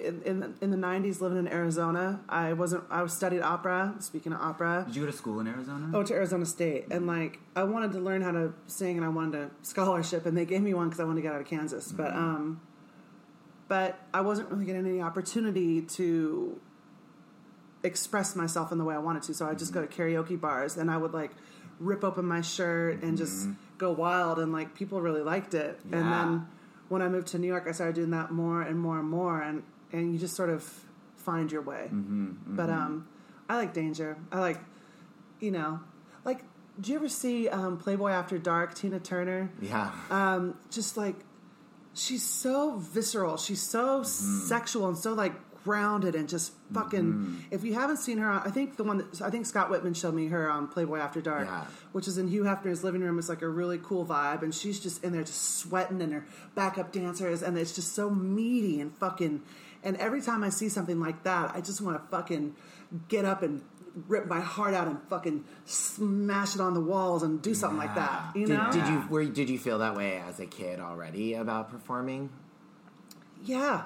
in, 0.00 0.20
in 0.22 0.54
in 0.60 0.70
the 0.70 0.76
'90s, 0.76 1.20
living 1.20 1.38
in 1.38 1.48
Arizona, 1.48 2.20
I 2.28 2.52
wasn't. 2.52 2.84
I 2.90 3.02
was 3.02 3.12
studied 3.12 3.40
opera. 3.40 3.94
Speaking 4.00 4.32
of 4.32 4.40
opera, 4.40 4.84
Did 4.86 4.96
you 4.96 5.02
go 5.02 5.10
to 5.10 5.16
school 5.16 5.38
in 5.40 5.46
Arizona? 5.46 5.90
I 5.92 5.96
went 5.96 6.08
to 6.08 6.14
Arizona 6.14 6.44
State, 6.44 6.86
and 6.90 7.06
like 7.06 7.38
I 7.54 7.62
wanted 7.62 7.92
to 7.92 8.00
learn 8.00 8.20
how 8.20 8.32
to 8.32 8.52
sing, 8.66 8.96
and 8.96 9.06
I 9.06 9.08
wanted 9.08 9.40
a 9.40 9.50
scholarship, 9.62 10.26
and 10.26 10.36
they 10.36 10.44
gave 10.44 10.60
me 10.62 10.74
one 10.74 10.88
because 10.88 11.00
I 11.00 11.04
wanted 11.04 11.16
to 11.16 11.22
get 11.22 11.32
out 11.32 11.40
of 11.40 11.46
Kansas. 11.46 11.92
But 11.92 12.12
um, 12.12 12.60
but 13.68 13.98
I 14.12 14.20
wasn't 14.20 14.50
really 14.50 14.64
getting 14.66 14.86
any 14.86 15.00
opportunity 15.00 15.82
to 15.82 16.60
express 17.86 18.34
myself 18.36 18.72
in 18.72 18.78
the 18.78 18.84
way 18.84 18.94
I 18.94 18.98
wanted 18.98 19.22
to. 19.24 19.34
So 19.34 19.46
I 19.46 19.50
would 19.50 19.58
just 19.58 19.72
go 19.72 19.80
to 19.84 19.86
karaoke 19.86 20.38
bars, 20.40 20.76
and 20.76 20.90
I 20.90 20.96
would 20.96 21.12
like 21.14 21.30
rip 21.78 22.02
open 22.04 22.24
my 22.26 22.40
shirt 22.40 23.02
and 23.02 23.16
just 23.16 23.48
go 23.78 23.92
wild, 23.92 24.38
and 24.38 24.52
like 24.52 24.74
people 24.74 25.00
really 25.00 25.22
liked 25.22 25.54
it. 25.54 25.78
And 25.92 26.12
then 26.12 26.46
when 26.88 27.02
I 27.02 27.08
moved 27.08 27.28
to 27.28 27.38
New 27.38 27.46
York, 27.48 27.64
I 27.68 27.72
started 27.72 27.94
doing 27.94 28.10
that 28.10 28.30
more 28.30 28.62
and 28.62 28.78
more 28.78 28.98
and 28.98 29.08
more, 29.08 29.40
and 29.40 29.62
and 29.92 30.12
you 30.12 30.18
just 30.18 30.34
sort 30.36 30.50
of 30.50 30.62
find 31.16 31.50
your 31.50 31.62
way. 31.62 31.88
But 31.90 32.70
um, 32.70 33.08
I 33.48 33.56
like 33.56 33.72
danger. 33.72 34.16
I 34.32 34.40
like, 34.40 34.58
you 35.40 35.50
know, 35.50 35.80
like. 36.24 36.40
Do 36.78 36.92
you 36.92 36.98
ever 36.98 37.08
see 37.08 37.48
um, 37.48 37.78
Playboy 37.78 38.10
After 38.10 38.36
Dark? 38.36 38.74
Tina 38.74 39.00
Turner 39.00 39.50
Yeah. 39.62 39.92
um, 40.10 40.58
just 40.70 40.98
like 40.98 41.14
she's 41.94 42.22
so 42.22 42.76
visceral 42.76 43.38
she's 43.38 43.62
so 43.62 44.02
sexual 44.02 44.86
and 44.88 44.98
so 44.98 45.14
like 45.14 45.32
grounded 45.66 46.14
and 46.14 46.28
just 46.28 46.52
fucking 46.72 47.02
mm-hmm. 47.12 47.36
if 47.50 47.64
you 47.64 47.74
haven't 47.74 47.96
seen 47.96 48.18
her 48.18 48.30
on, 48.30 48.40
i 48.46 48.50
think 48.50 48.76
the 48.76 48.84
one 48.84 48.98
that 48.98 49.20
i 49.20 49.28
think 49.28 49.44
Scott 49.44 49.68
Wittman 49.68 49.96
showed 49.96 50.14
me 50.14 50.28
her 50.28 50.48
on 50.48 50.68
playboy 50.68 50.98
after 50.98 51.20
dark 51.20 51.48
Yeah. 51.48 51.64
which 51.90 52.06
is 52.06 52.18
in 52.18 52.28
hugh 52.28 52.44
hefner's 52.44 52.84
living 52.84 53.00
room 53.00 53.18
it's 53.18 53.28
like 53.28 53.42
a 53.42 53.48
really 53.48 53.80
cool 53.82 54.06
vibe 54.06 54.42
and 54.42 54.54
she's 54.54 54.78
just 54.78 55.02
in 55.02 55.10
there 55.12 55.24
just 55.24 55.56
sweating 55.58 56.00
and 56.00 56.12
her 56.12 56.24
backup 56.54 56.92
dancers 56.92 57.42
and 57.42 57.58
it's 57.58 57.74
just 57.74 57.94
so 57.94 58.08
meaty 58.08 58.80
and 58.80 58.96
fucking 58.96 59.42
and 59.82 59.96
every 59.96 60.22
time 60.22 60.44
i 60.44 60.48
see 60.48 60.68
something 60.68 61.00
like 61.00 61.24
that 61.24 61.50
i 61.52 61.60
just 61.60 61.80
want 61.80 62.00
to 62.00 62.08
fucking 62.08 62.54
get 63.08 63.24
up 63.24 63.42
and 63.42 63.62
rip 64.06 64.26
my 64.28 64.40
heart 64.40 64.72
out 64.72 64.86
and 64.86 65.02
fucking 65.10 65.42
smash 65.64 66.54
it 66.54 66.60
on 66.60 66.74
the 66.74 66.80
walls 66.80 67.24
and 67.24 67.42
do 67.42 67.54
something 67.54 67.78
like 67.78 67.94
that 67.96 68.36
you 68.36 68.46
Did, 68.46 68.56
know 68.56 68.70
did 68.70 68.86
you 68.86 69.04
were 69.10 69.24
did 69.24 69.50
you 69.50 69.58
feel 69.58 69.78
that 69.78 69.96
way 69.96 70.18
as 70.18 70.38
a 70.38 70.46
kid 70.46 70.78
already 70.78 71.34
about 71.34 71.70
performing? 71.70 72.30
Yeah. 73.44 73.82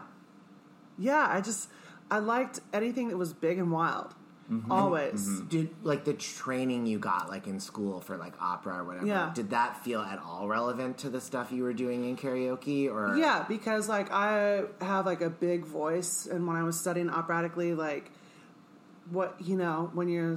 Yeah, 1.00 1.26
I 1.28 1.40
just 1.40 1.68
I 2.10 2.18
liked 2.18 2.60
anything 2.72 3.08
that 3.08 3.16
was 3.16 3.32
big 3.32 3.58
and 3.58 3.72
wild. 3.72 4.14
Mm-hmm. 4.50 4.72
Always. 4.72 5.40
Did 5.42 5.70
like 5.84 6.04
the 6.04 6.12
training 6.12 6.84
you 6.86 6.98
got 6.98 7.28
like 7.28 7.46
in 7.46 7.60
school 7.60 8.00
for 8.00 8.16
like 8.16 8.34
opera 8.40 8.78
or 8.78 8.84
whatever? 8.84 9.06
Yeah. 9.06 9.30
Did 9.32 9.50
that 9.50 9.82
feel 9.84 10.00
at 10.00 10.18
all 10.18 10.48
relevant 10.48 10.98
to 10.98 11.08
the 11.08 11.20
stuff 11.20 11.52
you 11.52 11.62
were 11.62 11.72
doing 11.72 12.08
in 12.08 12.16
karaoke 12.16 12.90
or 12.90 13.16
Yeah, 13.16 13.44
because 13.46 13.88
like 13.88 14.10
I 14.10 14.64
have 14.80 15.06
like 15.06 15.20
a 15.20 15.30
big 15.30 15.64
voice 15.64 16.26
and 16.26 16.48
when 16.48 16.56
I 16.56 16.64
was 16.64 16.78
studying 16.78 17.10
operatically 17.10 17.74
like 17.74 18.10
what 19.10 19.36
you 19.40 19.56
know, 19.56 19.90
when 19.94 20.08
you're 20.08 20.36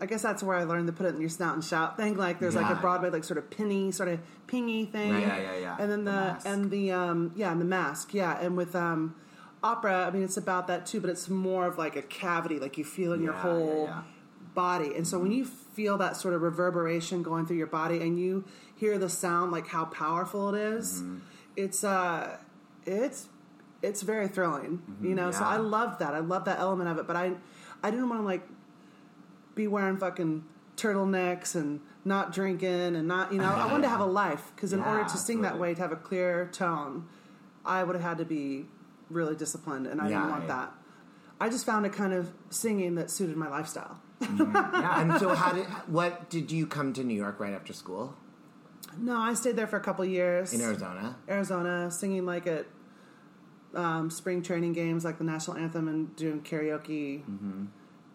I 0.00 0.06
guess 0.06 0.22
that's 0.22 0.42
where 0.42 0.56
I 0.56 0.64
learned 0.64 0.88
to 0.88 0.92
put 0.92 1.06
it 1.06 1.14
in 1.14 1.20
your 1.20 1.30
snout 1.30 1.54
and 1.54 1.62
shout 1.64 1.96
thing. 1.96 2.16
Like 2.16 2.40
there's 2.40 2.56
like 2.56 2.70
a 2.70 2.80
Broadway 2.80 3.10
like 3.10 3.22
sort 3.22 3.38
of 3.38 3.48
pinny, 3.48 3.92
sort 3.92 4.08
of 4.08 4.18
pingy 4.48 4.90
thing. 4.90 5.12
Right. 5.12 5.20
Yeah, 5.20 5.40
yeah, 5.40 5.58
yeah. 5.58 5.76
And 5.78 5.90
then 5.90 6.04
The 6.04 6.36
the, 6.42 6.48
and 6.48 6.70
the 6.70 6.92
um 6.92 7.32
yeah, 7.36 7.52
and 7.52 7.60
the 7.60 7.64
mask. 7.64 8.12
Yeah, 8.12 8.36
and 8.40 8.56
with 8.56 8.74
um 8.74 9.14
opera, 9.64 10.06
I 10.06 10.10
mean 10.10 10.22
it's 10.22 10.36
about 10.36 10.66
that 10.68 10.86
too, 10.86 11.00
but 11.00 11.10
it's 11.10 11.28
more 11.28 11.66
of 11.66 11.78
like 11.78 11.96
a 11.96 12.02
cavity, 12.02 12.58
like 12.60 12.78
you 12.78 12.84
feel 12.84 13.12
in 13.12 13.22
your 13.22 13.32
whole 13.32 13.84
yeah, 13.88 13.94
yeah. 13.96 14.02
body. 14.54 14.94
And 14.94 15.08
so 15.08 15.18
when 15.18 15.32
you 15.32 15.44
feel 15.44 15.98
that 15.98 16.16
sort 16.16 16.34
of 16.34 16.42
reverberation 16.42 17.22
going 17.24 17.46
through 17.46 17.56
your 17.56 17.66
body 17.66 18.00
and 18.00 18.18
you 18.20 18.44
hear 18.76 18.98
the 18.98 19.08
sound 19.08 19.50
like 19.50 19.66
how 19.68 19.86
powerful 19.86 20.54
it 20.54 20.60
is, 20.60 21.02
Mm-hmm. 21.02 21.18
it's 21.56 21.82
uh 21.82 22.36
it's 22.86 23.28
it's 23.82 24.02
very 24.02 24.28
thrilling. 24.28 24.82
You 25.02 25.14
know, 25.14 25.30
so 25.30 25.40
Mm-hmm. 25.40 25.52
I 25.52 25.56
love 25.56 25.98
that. 25.98 26.14
I 26.14 26.20
love 26.20 26.44
that 26.44 26.58
element 26.58 26.88
of 26.90 26.98
it, 26.98 27.06
but 27.06 27.16
I 27.16 27.32
I 27.82 27.90
didn't 27.90 28.08
want 28.08 28.20
to 28.22 28.26
like 28.26 28.46
be 29.54 29.66
wearing 29.66 29.96
fucking 29.96 30.44
turtlenecks 30.76 31.54
and 31.54 31.80
not 32.04 32.32
drinking 32.32 32.96
and 32.96 33.06
not 33.08 33.32
you 33.32 33.38
know 33.38 33.44
I 33.46 33.66
wanted 33.66 33.84
to 33.84 33.88
have 33.88 34.00
a 34.00 34.04
life 34.24 34.52
because 34.54 34.72
in 34.72 34.80
order 34.80 35.04
to 35.04 35.16
sing 35.16 35.42
that 35.42 35.58
way 35.58 35.72
to 35.74 35.80
have 35.80 35.92
a 35.92 35.96
clear 35.96 36.48
tone 36.52 37.06
I 37.64 37.84
would 37.84 37.94
have 37.94 38.02
had 38.04 38.18
to 38.18 38.24
be 38.24 38.66
really 39.10 39.34
disciplined 39.36 39.86
and 39.86 40.00
I 40.00 40.08
Yeah, 40.08 40.18
didn't 40.18 40.30
want 40.30 40.42
yeah. 40.44 40.48
that. 40.56 40.72
I 41.40 41.48
just 41.48 41.66
found 41.66 41.84
a 41.84 41.90
kind 41.90 42.12
of 42.12 42.32
singing 42.50 42.94
that 42.94 43.10
suited 43.10 43.36
my 43.36 43.48
lifestyle. 43.48 44.00
Yeah. 44.20 45.00
And 45.00 45.18
so 45.18 45.34
how 45.34 45.52
did 45.52 45.66
what 45.86 46.30
did 46.30 46.50
you 46.52 46.66
come 46.66 46.92
to 46.94 47.04
New 47.04 47.14
York 47.16 47.40
right 47.40 47.52
after 47.52 47.72
school? 47.72 48.14
No 48.96 49.16
I 49.16 49.34
stayed 49.34 49.56
there 49.56 49.66
for 49.66 49.76
a 49.76 49.80
couple 49.80 50.04
years. 50.04 50.52
In 50.54 50.60
Arizona? 50.60 51.16
Arizona 51.28 51.90
singing 51.90 52.24
like 52.24 52.46
at 52.46 52.66
um, 53.74 54.08
spring 54.10 54.42
training 54.42 54.72
games 54.72 55.04
like 55.04 55.18
the 55.18 55.24
national 55.24 55.56
anthem 55.56 55.88
and 55.88 56.14
doing 56.16 56.40
karaoke. 56.42 57.22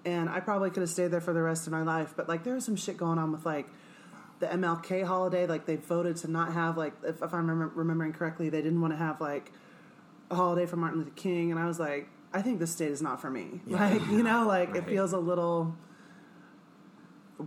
And 0.06 0.30
I 0.30 0.40
probably 0.40 0.70
could 0.70 0.80
have 0.82 0.90
stayed 0.90 1.10
there 1.12 1.20
for 1.22 1.34
the 1.34 1.42
rest 1.42 1.68
of 1.68 1.74
my 1.74 1.82
life 1.84 2.14
but 2.16 2.28
like 2.30 2.44
there 2.44 2.56
was 2.56 2.66
some 2.66 2.78
shit 2.78 2.98
going 2.98 3.20
on 3.20 3.32
with 3.32 3.46
like 3.46 3.68
the 4.40 4.48
MLK 4.48 5.04
holiday. 5.04 5.46
Like 5.46 5.66
they 5.66 5.76
voted 5.76 6.16
to 6.18 6.32
not 6.32 6.54
have 6.54 6.78
like 6.78 6.94
if, 7.04 7.22
if 7.22 7.34
I'm 7.34 7.48
remem- 7.48 7.72
remembering 7.76 8.14
correctly 8.14 8.50
they 8.50 8.62
didn't 8.62 8.80
want 8.82 8.94
to 8.94 8.98
have 8.98 9.20
like 9.20 9.52
a 10.32 10.36
holiday 10.36 10.66
for 10.66 10.76
Martin 10.78 11.00
Luther 11.00 11.12
King 11.16 11.52
and 11.52 11.60
I 11.60 11.66
was 11.66 11.80
like 11.80 12.08
I 12.34 12.42
think 12.42 12.60
this 12.60 12.72
state 12.72 12.92
is 12.92 13.02
not 13.02 13.20
for 13.22 13.30
me 13.30 13.62
like 13.68 14.02
you 14.08 14.22
know 14.24 14.46
like 14.48 14.76
it 14.76 14.86
feels 14.86 15.14
a 15.14 15.18
little 15.20 15.76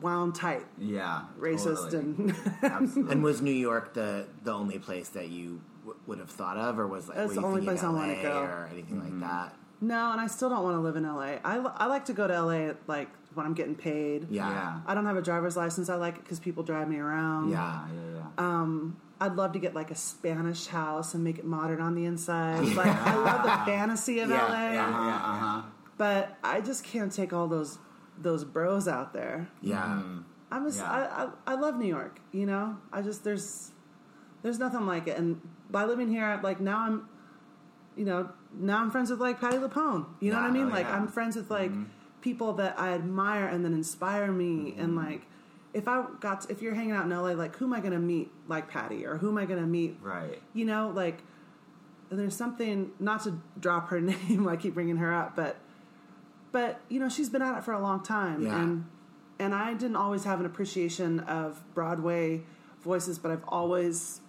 wound 0.00 0.34
tight 0.34 0.64
Yeah. 0.78 1.22
racist 1.38 1.90
totally. 1.90 1.98
and 1.98 2.34
Absolutely. 2.62 3.12
And 3.12 3.22
was 3.22 3.42
New 3.42 3.50
York 3.52 3.94
the 3.94 4.26
the 4.42 4.52
only 4.52 4.78
place 4.78 5.10
that 5.10 5.28
you 5.28 5.60
w- 5.84 5.98
would 6.06 6.18
have 6.18 6.30
thought 6.30 6.56
of, 6.56 6.78
or 6.78 6.86
was 6.86 7.08
like 7.08 7.18
That's 7.18 7.34
the 7.34 7.42
only 7.42 7.60
thinking 7.60 7.76
place 7.76 7.84
I 7.84 7.90
wanna 7.90 8.22
go. 8.22 8.40
or 8.42 8.68
anything 8.72 8.96
Mm-hmm. 9.00 9.20
like 9.20 9.30
that? 9.30 9.56
No, 9.82 10.12
and 10.12 10.20
I 10.20 10.28
still 10.28 10.48
don't 10.48 10.62
want 10.62 10.76
to 10.76 10.80
live 10.80 10.94
in 10.94 11.02
LA. 11.02 11.38
I, 11.44 11.56
I 11.56 11.86
like 11.86 12.04
to 12.04 12.12
go 12.12 12.28
to 12.28 12.40
LA 12.42 12.72
like 12.86 13.08
when 13.34 13.44
I'm 13.44 13.52
getting 13.54 13.74
paid. 13.74 14.28
Yeah, 14.30 14.48
Yeah. 14.48 14.80
I 14.86 14.94
don't 14.94 15.04
have 15.06 15.16
a 15.16 15.22
driver's 15.22 15.56
license. 15.56 15.88
I 15.90 15.96
like 15.96 16.16
it 16.18 16.22
because 16.24 16.38
people 16.38 16.62
drive 16.62 16.88
me 16.88 16.98
around. 16.98 17.50
yeah. 17.50 17.86
Yeah, 17.88 17.94
yeah, 18.12 18.18
yeah. 18.38 18.44
I'd 19.22 19.36
love 19.36 19.52
to 19.52 19.60
get 19.60 19.72
like 19.72 19.92
a 19.92 19.94
Spanish 19.94 20.66
house 20.66 21.14
and 21.14 21.22
make 21.22 21.38
it 21.38 21.44
modern 21.44 21.80
on 21.80 21.94
the 21.94 22.04
inside. 22.06 22.64
Like 22.74 22.88
I 22.88 23.14
love 23.14 23.42
the 23.44 23.70
fantasy 23.72 24.18
of 24.18 24.28
Yeah, 24.28 24.44
LA, 24.46 24.72
yeah. 24.72 24.86
uh 24.86 25.38
huh. 25.38 25.62
but 25.96 26.36
I 26.42 26.60
just 26.60 26.82
can't 26.82 27.12
take 27.12 27.32
all 27.32 27.46
those 27.46 27.78
those 28.18 28.42
bros 28.44 28.88
out 28.88 29.12
there. 29.12 29.48
Yeah. 29.60 29.76
Mm-hmm. 29.84 30.18
I'm 30.50 30.64
just 30.66 30.80
Yeah. 30.80 30.90
I, 30.90 31.24
I 31.24 31.52
I 31.52 31.54
love 31.54 31.76
New 31.78 31.86
York. 31.86 32.18
You 32.32 32.46
know, 32.46 32.78
I 32.92 33.02
just 33.02 33.22
there's 33.22 33.70
there's 34.42 34.58
nothing 34.58 34.86
like 34.86 35.06
it. 35.06 35.16
And 35.16 35.40
by 35.70 35.84
living 35.84 36.08
here, 36.10 36.40
like 36.42 36.60
now 36.60 36.78
I'm, 36.80 37.08
you 37.96 38.04
know, 38.04 38.28
now 38.52 38.80
I'm 38.82 38.90
friends 38.90 39.08
with 39.08 39.20
like 39.20 39.40
Patti 39.40 39.58
LuPone. 39.58 40.06
You 40.18 40.32
know 40.32 40.38
what 40.38 40.44
I 40.44 40.48
Yeah, 40.48 40.52
mean? 40.52 40.66
oh, 40.66 40.74
like 40.74 40.86
yeah. 40.86 40.96
I'm 40.96 41.06
friends 41.06 41.36
with 41.36 41.48
like 41.48 41.70
mm-hmm. 41.70 41.84
people 42.22 42.54
that 42.54 42.74
I 42.76 42.92
admire 42.92 43.46
and 43.46 43.64
then 43.64 43.72
inspire 43.72 44.32
me, 44.32 44.74
and 44.76 44.98
mm-hmm. 44.98 45.06
like 45.06 45.22
if 45.74 45.88
I 45.88 46.04
got 46.20 46.50
if 46.50 46.60
you're 46.62 46.74
hanging 46.74 46.92
out 46.92 47.04
in 47.04 47.10
LA, 47.10 47.30
like 47.32 47.56
who 47.56 47.64
am 47.66 47.72
I 47.72 47.80
going 47.80 47.92
to 47.92 47.98
meet 47.98 48.30
like 48.48 48.68
Patti 48.68 49.06
or 49.06 49.16
who 49.16 49.28
am 49.30 49.38
I 49.38 49.46
going 49.46 49.60
to 49.60 49.66
meet? 49.66 49.98
Right. 50.02 50.40
You 50.54 50.64
know, 50.64 50.92
like 50.94 51.22
there's 52.10 52.36
something 52.36 52.90
not 53.00 53.22
to 53.24 53.40
drop 53.58 53.88
her 53.88 54.00
name. 54.12 54.46
I 54.48 54.56
keep 54.56 54.74
bringing 54.74 54.96
her 54.98 55.12
up, 55.14 55.34
but 55.36 55.56
but 56.50 56.80
you 56.88 57.00
know 57.00 57.08
she's 57.08 57.30
been 57.30 57.42
at 57.42 57.56
it 57.58 57.64
for 57.64 57.72
a 57.72 57.80
long 57.80 58.02
time, 58.02 58.42
Yeah. 58.42 58.60
and 58.62 58.84
and 59.38 59.54
I 59.54 59.72
didn't 59.74 59.96
always 59.96 60.24
have 60.24 60.38
an 60.40 60.46
appreciation 60.46 61.20
of 61.20 61.62
Broadway 61.74 62.42
voices, 62.82 63.18
but 63.18 63.30
I've 63.30 63.44
always 63.48 64.20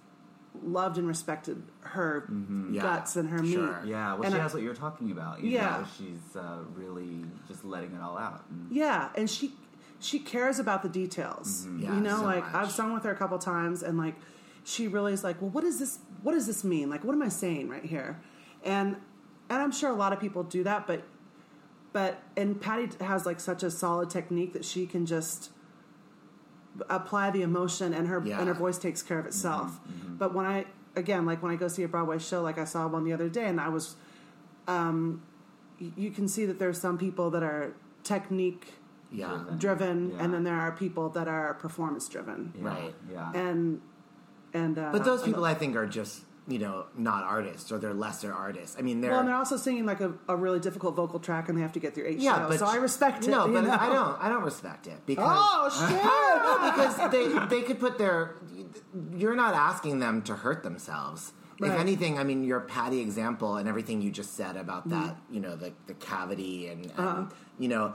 loved 0.64 0.98
and 0.98 1.08
respected 1.08 1.62
her 1.82 2.26
Mm-hmm. 2.32 2.76
Yeah, 2.76 2.82
guts 2.84 3.16
and 3.18 3.28
her 3.30 3.44
sure. 3.46 3.82
meat. 3.82 3.90
Yeah, 3.90 4.14
well, 4.14 4.24
And 4.24 4.34
she 4.34 4.40
I- 4.40 4.44
has 4.44 4.54
what 4.54 4.64
you're 4.64 4.74
talking 4.76 5.12
about. 5.12 5.42
You 5.44 5.50
Yeah. 5.52 5.80
know, 5.80 5.86
she's 5.98 6.36
uh, 6.36 6.60
really 6.76 7.26
just 7.48 7.66
letting 7.66 7.92
it 7.94 8.02
all 8.02 8.18
out. 8.18 8.46
And 8.50 8.72
Yeah, 8.72 9.10
and 9.16 9.30
she 9.30 9.52
she 10.04 10.20
cares 10.20 10.60
about 10.60 10.84
the 10.84 10.90
details. 10.90 11.66
Mm-hmm. 11.66 11.80
Yeah, 11.84 11.96
you 11.96 12.02
know, 12.02 12.18
so 12.18 12.26
like 12.26 12.44
much. 12.44 12.54
I've 12.56 12.72
sung 12.72 12.94
with 12.94 13.04
her 13.04 13.12
a 13.12 13.16
couple 13.16 13.38
times, 13.40 13.82
and 13.84 13.98
like 13.98 14.16
she 14.64 14.88
really 14.88 15.14
is 15.14 15.24
like, 15.24 15.42
well, 15.42 15.50
what 15.52 15.62
does 15.64 15.80
this 15.80 16.00
what 16.22 16.34
does 16.34 16.46
this 16.48 16.64
mean? 16.64 16.90
Like, 16.90 17.04
what 17.04 17.14
am 17.14 17.22
I 17.22 17.30
saying 17.30 17.70
right 17.70 17.84
here? 17.86 18.20
And 18.64 18.98
and 19.50 19.62
I'm 19.62 19.72
sure 19.72 19.90
a 19.90 19.96
lot 19.96 20.14
of 20.14 20.20
people 20.20 20.44
do 20.44 20.64
that, 20.64 20.88
but 20.88 21.04
but 21.92 22.22
and 22.36 22.60
Patti 22.60 22.90
has 23.04 23.26
like 23.26 23.40
such 23.40 23.62
a 23.64 23.70
solid 23.72 24.10
technique 24.10 24.54
that 24.54 24.66
she 24.66 24.86
can 24.86 25.06
just 25.06 25.52
apply 26.90 27.30
the 27.30 27.42
emotion 27.42 27.94
and 27.94 28.08
her 28.08 28.22
Yeah. 28.26 28.40
and 28.40 28.48
her 28.48 28.54
voice 28.54 28.78
takes 28.78 29.02
care 29.04 29.20
of 29.20 29.26
itself. 29.26 29.80
But 30.08 30.34
when 30.34 30.46
I 30.46 30.66
again 30.96 31.26
like 31.26 31.42
when 31.44 31.52
I 31.52 31.56
go 31.56 31.68
see 31.68 31.84
a 31.84 31.88
Broadway 31.88 32.20
show, 32.20 32.42
like 32.42 32.58
I 32.58 32.66
saw 32.66 32.88
one 32.88 33.04
the 33.04 33.14
other 33.14 33.30
day, 33.30 33.46
and 33.46 33.60
I 33.62 33.70
was, 33.70 33.96
um, 34.68 35.22
y- 35.80 35.92
you 35.96 36.10
can 36.12 36.28
see 36.28 36.46
that 36.46 36.58
there's 36.60 36.80
some 36.80 36.98
people 36.98 37.30
that 37.32 37.44
are 37.44 37.74
technique 38.04 38.74
Yeah. 39.14 39.40
driven, 39.58 40.10
Yeah. 40.12 40.24
and 40.24 40.34
then 40.34 40.44
there 40.44 40.60
are 40.60 40.72
people 40.72 41.10
that 41.10 41.28
are 41.28 41.54
performance 41.54 42.10
driven, 42.10 42.52
yeah, 42.58 42.68
Right. 42.68 42.96
Yeah. 43.12 43.32
and 43.34 43.80
and 44.54 44.78
uh, 44.78 44.90
But 44.92 45.04
those 45.06 45.22
people, 45.24 45.46
I 45.46 45.54
think, 45.54 45.76
are 45.76 45.86
just 45.88 46.22
you 46.46 46.60
know 46.60 46.86
not 46.98 47.24
artists 47.24 47.72
or 47.72 47.78
they're 47.80 47.94
lesser 47.94 48.34
artists. 48.34 48.76
I 48.78 48.82
mean, 48.82 49.00
they're 49.02 49.12
well, 49.12 49.22
and 49.22 49.30
they're 49.30 49.36
also 49.36 49.56
singing 49.58 49.86
like 49.86 50.02
a, 50.02 50.14
a 50.28 50.36
really 50.36 50.60
difficult 50.60 50.96
vocal 50.96 51.20
track, 51.20 51.48
and 51.48 51.58
they 51.58 51.62
have 51.62 51.72
to 51.74 51.80
get 51.80 51.94
through 51.96 52.08
eight 52.08 52.20
yeah, 52.20 52.36
shows. 52.40 52.50
but 52.50 52.60
so 52.60 52.66
I 52.66 52.76
respect 52.76 53.24
it. 53.26 53.30
No, 53.32 53.48
but 53.48 53.62
know? 53.64 53.72
I 53.72 53.88
don't. 53.90 54.16
I 54.26 54.28
don't 54.30 54.44
respect 54.44 54.88
it 54.88 55.00
because 55.06 55.26
Oh 55.30 55.70
shit! 55.72 56.02
because 56.76 57.12
they 57.12 57.56
they 57.56 57.62
could 57.66 57.80
put 57.80 57.98
their. 57.98 58.36
You're 59.16 59.36
not 59.36 59.54
asking 59.54 60.00
them 60.00 60.22
to 60.24 60.36
hurt 60.36 60.64
themselves. 60.64 61.34
If 61.60 61.72
anything, 61.72 62.20
I 62.20 62.26
mean, 62.26 62.44
your 62.44 62.60
Patti 62.60 63.00
example 63.00 63.56
and 63.56 63.70
everything 63.70 64.02
you 64.02 64.12
just 64.12 64.34
said 64.36 64.58
about 64.58 64.86
Mm-hmm. 64.90 65.02
that, 65.08 65.16
you 65.32 65.40
know, 65.40 65.56
the 65.56 65.72
the 65.88 65.94
cavity 65.94 66.68
and, 66.68 66.86
and 66.88 67.00
Uh-huh. 67.00 67.24
you 67.58 67.70
know, 67.70 67.94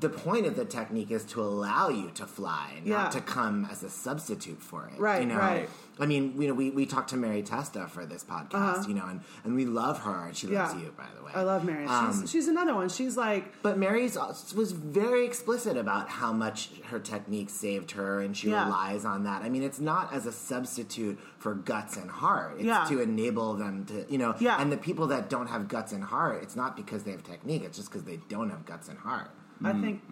the 0.00 0.08
point 0.08 0.46
of 0.46 0.56
the 0.56 0.64
technique 0.64 1.10
is 1.10 1.24
to 1.24 1.40
allow 1.42 1.88
you 1.88 2.10
to 2.14 2.26
fly, 2.26 2.80
not 2.84 3.04
Yeah. 3.04 3.08
to 3.10 3.20
come 3.20 3.66
as 3.70 3.82
a 3.82 3.90
substitute 3.90 4.60
for 4.62 4.86
it. 4.94 4.98
Right, 5.00 5.22
You 5.22 5.28
know? 5.28 5.36
right. 5.38 5.68
I 5.98 6.06
mean, 6.06 6.40
you 6.40 6.48
know, 6.48 6.54
we, 6.54 6.70
we 6.70 6.86
talked 6.86 7.10
to 7.10 7.16
Mary 7.16 7.42
Testa 7.42 7.86
for 7.86 8.04
this 8.04 8.24
podcast, 8.24 8.88
you 8.88 8.94
know, 8.94 9.06
and, 9.06 9.20
and 9.44 9.54
we 9.54 9.64
love 9.64 10.00
her, 10.00 10.26
and 10.26 10.36
she 10.36 10.48
loves 10.48 10.72
Uh-huh. 10.72 10.80
Yeah. 10.80 10.86
you, 10.86 10.92
by 10.96 11.04
the 11.16 11.24
way. 11.24 11.30
I 11.34 11.42
love 11.42 11.64
Mary. 11.64 11.86
Um, 11.86 12.20
she's, 12.22 12.30
she's 12.30 12.48
another 12.48 12.74
one. 12.74 12.88
She's 12.88 13.16
like 13.16 13.62
but 13.62 13.78
Mary's 13.78 14.16
was 14.56 14.72
very 14.72 15.24
explicit 15.24 15.76
about 15.76 16.08
how 16.08 16.32
much 16.32 16.70
her 16.86 16.98
technique 16.98 17.48
saved 17.48 17.92
her, 17.92 18.20
and 18.20 18.36
she 18.36 18.50
Yeah. 18.50 18.64
relies 18.64 19.04
on 19.04 19.24
that. 19.24 19.42
I 19.42 19.48
mean, 19.48 19.62
it's 19.62 19.80
not 19.80 20.12
as 20.12 20.26
a 20.26 20.32
substitute 20.32 21.18
for 21.38 21.54
guts 21.54 21.96
and 21.96 22.10
heart. 22.10 22.54
It's 22.56 22.64
Yeah. 22.64 22.84
to 22.88 23.00
enable 23.00 23.54
them 23.54 23.84
to, 23.86 24.04
you 24.10 24.18
know. 24.18 24.34
Yeah. 24.40 24.60
And 24.60 24.72
the 24.72 24.76
people 24.76 25.06
that 25.08 25.30
don't 25.30 25.46
have 25.46 25.68
guts 25.68 25.92
and 25.92 26.02
heart, 26.02 26.42
it's 26.42 26.56
not 26.56 26.76
because 26.76 27.04
they 27.04 27.12
have 27.12 27.22
technique. 27.22 27.62
It's 27.64 27.76
just 27.78 27.90
because 27.90 28.04
they 28.04 28.18
don't 28.28 28.50
have 28.50 28.64
guts 28.66 28.88
and 28.88 28.98
heart. 28.98 29.30
I 29.62 29.72
think 29.72 30.02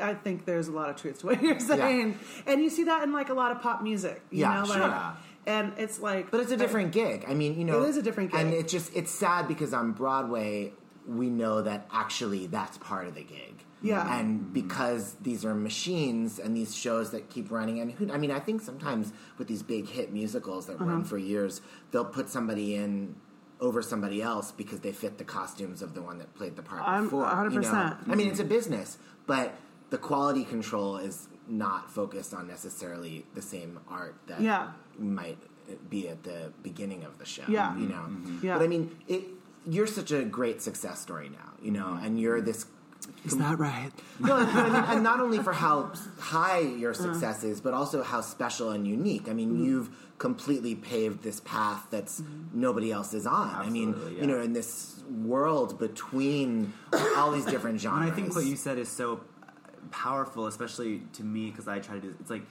I 0.00 0.14
think 0.14 0.44
there's 0.46 0.68
a 0.68 0.72
lot 0.72 0.88
of 0.90 0.96
truth 0.96 1.20
to 1.20 1.26
what 1.26 1.42
you're 1.46 1.58
saying, 1.60 2.18
and 2.46 2.60
you 2.62 2.70
see 2.70 2.84
that 2.84 3.02
in 3.02 3.12
like 3.12 3.28
a 3.28 3.34
lot 3.34 3.52
of 3.52 3.60
pop 3.60 3.82
music. 3.82 4.22
You 4.30 4.40
Yeah, 4.40 4.54
know, 4.62 4.68
like, 4.68 4.78
sure. 4.78 5.16
And 5.48 5.72
it's 5.78 6.00
like, 6.00 6.30
But 6.32 6.40
it's 6.40 6.50
a 6.50 6.56
different 6.56 6.90
gig. 6.92 7.24
I 7.28 7.34
mean, 7.34 7.56
you 7.58 7.64
know, 7.64 7.82
It 7.82 7.88
is 7.90 7.96
a 7.96 8.02
different 8.02 8.32
gig. 8.32 8.40
and 8.40 8.52
it's 8.52 8.72
just 8.72 8.94
it's 8.96 9.10
sad 9.12 9.46
because 9.48 9.72
on 9.74 9.92
Broadway 9.92 10.72
we 11.06 11.30
know 11.30 11.62
that 11.62 11.86
actually 11.92 12.48
that's 12.48 12.78
part 12.78 13.06
of 13.06 13.14
the 13.14 13.22
gig. 13.22 13.62
Yeah. 13.82 14.18
and 14.18 14.52
because 14.52 15.14
these 15.22 15.44
are 15.44 15.54
machines 15.54 16.40
and 16.40 16.56
these 16.56 16.74
shows 16.74 17.10
that 17.10 17.28
keep 17.30 17.52
running, 17.52 17.78
and 17.78 17.92
who, 17.92 18.10
I 18.10 18.16
mean, 18.18 18.32
I 18.32 18.40
think 18.40 18.62
sometimes 18.62 19.12
with 19.38 19.46
these 19.46 19.62
big 19.62 19.86
hit 19.86 20.12
musicals 20.12 20.66
that 20.66 20.76
Uh-huh. 20.76 20.86
run 20.86 21.04
for 21.04 21.18
years, 21.18 21.60
they'll 21.92 22.04
put 22.06 22.28
somebody 22.28 22.74
in 22.74 23.14
over 23.60 23.80
somebody 23.82 24.20
else 24.22 24.52
because 24.52 24.80
they 24.80 24.92
fit 24.92 25.18
the 25.18 25.24
costumes 25.24 25.82
of 25.82 25.94
the 25.94 26.02
one 26.02 26.18
that 26.18 26.34
played 26.34 26.56
the 26.56 26.62
part 26.62 26.82
I'm 26.84 27.04
before. 27.04 27.24
you 27.24 27.60
know? 27.60 27.68
100%. 27.68 28.08
I 28.08 28.14
mean, 28.14 28.28
it's 28.28 28.40
a 28.40 28.44
business, 28.44 28.98
but 29.26 29.54
the 29.90 29.98
quality 29.98 30.44
control 30.44 30.98
is 30.98 31.28
not 31.48 31.90
focused 31.90 32.34
on 32.34 32.46
necessarily 32.46 33.24
the 33.34 33.42
same 33.42 33.78
art 33.88 34.16
that 34.26 34.40
Yeah. 34.40 34.72
might 34.98 35.38
be 35.88 36.08
at 36.08 36.22
the 36.22 36.52
beginning 36.62 37.04
of 37.04 37.18
the 37.18 37.24
show. 37.24 37.44
Yeah. 37.48 37.76
you 37.76 37.86
know. 37.88 37.94
Mm-hmm. 37.94 38.46
Yeah. 38.46 38.58
But 38.58 38.64
I 38.64 38.68
mean, 38.68 38.96
it. 39.08 39.24
You're 39.68 39.88
such 39.88 40.12
a 40.12 40.22
great 40.24 40.62
success 40.62 41.00
story 41.00 41.28
now, 41.28 41.52
you 41.60 41.72
know, 41.72 41.86
mm-hmm. 41.86 42.04
and 42.04 42.20
you're 42.20 42.40
this. 42.40 42.66
Is 43.24 43.36
that 43.38 43.58
right? 43.58 43.90
No, 44.20 44.36
but 44.44 44.54
I 44.54 44.64
mean, 44.70 44.84
and 44.84 45.02
not 45.02 45.20
only 45.20 45.38
for 45.38 45.52
how 45.52 45.92
high 46.18 46.60
your 46.60 46.94
success 46.94 47.42
is, 47.44 47.60
but 47.60 47.74
also 47.74 48.02
how 48.02 48.20
special 48.20 48.70
and 48.70 48.86
unique. 48.86 49.28
I 49.28 49.32
mean, 49.32 49.50
Mm-hmm. 49.50 49.64
you've 49.64 49.90
completely 50.18 50.74
paved 50.74 51.22
this 51.22 51.40
path 51.40 51.86
that's 51.90 52.22
nobody 52.54 52.90
else 52.90 53.12
is 53.12 53.26
on. 53.26 53.54
I 53.54 53.68
mean, 53.68 53.90
Absolutely, 53.90 54.20
you 54.20 54.26
know, 54.26 54.40
in 54.40 54.52
this 54.54 55.02
world 55.10 55.78
between 55.78 56.72
all 57.16 57.32
these 57.32 57.44
different 57.44 57.80
genres. 57.80 58.02
And 58.02 58.12
I 58.12 58.14
think 58.14 58.34
what 58.34 58.44
you 58.46 58.56
said 58.56 58.78
is 58.78 58.88
so 58.88 59.20
powerful, 59.90 60.46
especially 60.46 61.02
to 61.14 61.22
me, 61.22 61.50
because 61.50 61.68
I 61.68 61.78
try 61.80 61.96
to 61.96 62.00
do. 62.00 62.14
It's 62.20 62.30
like 62.30 62.42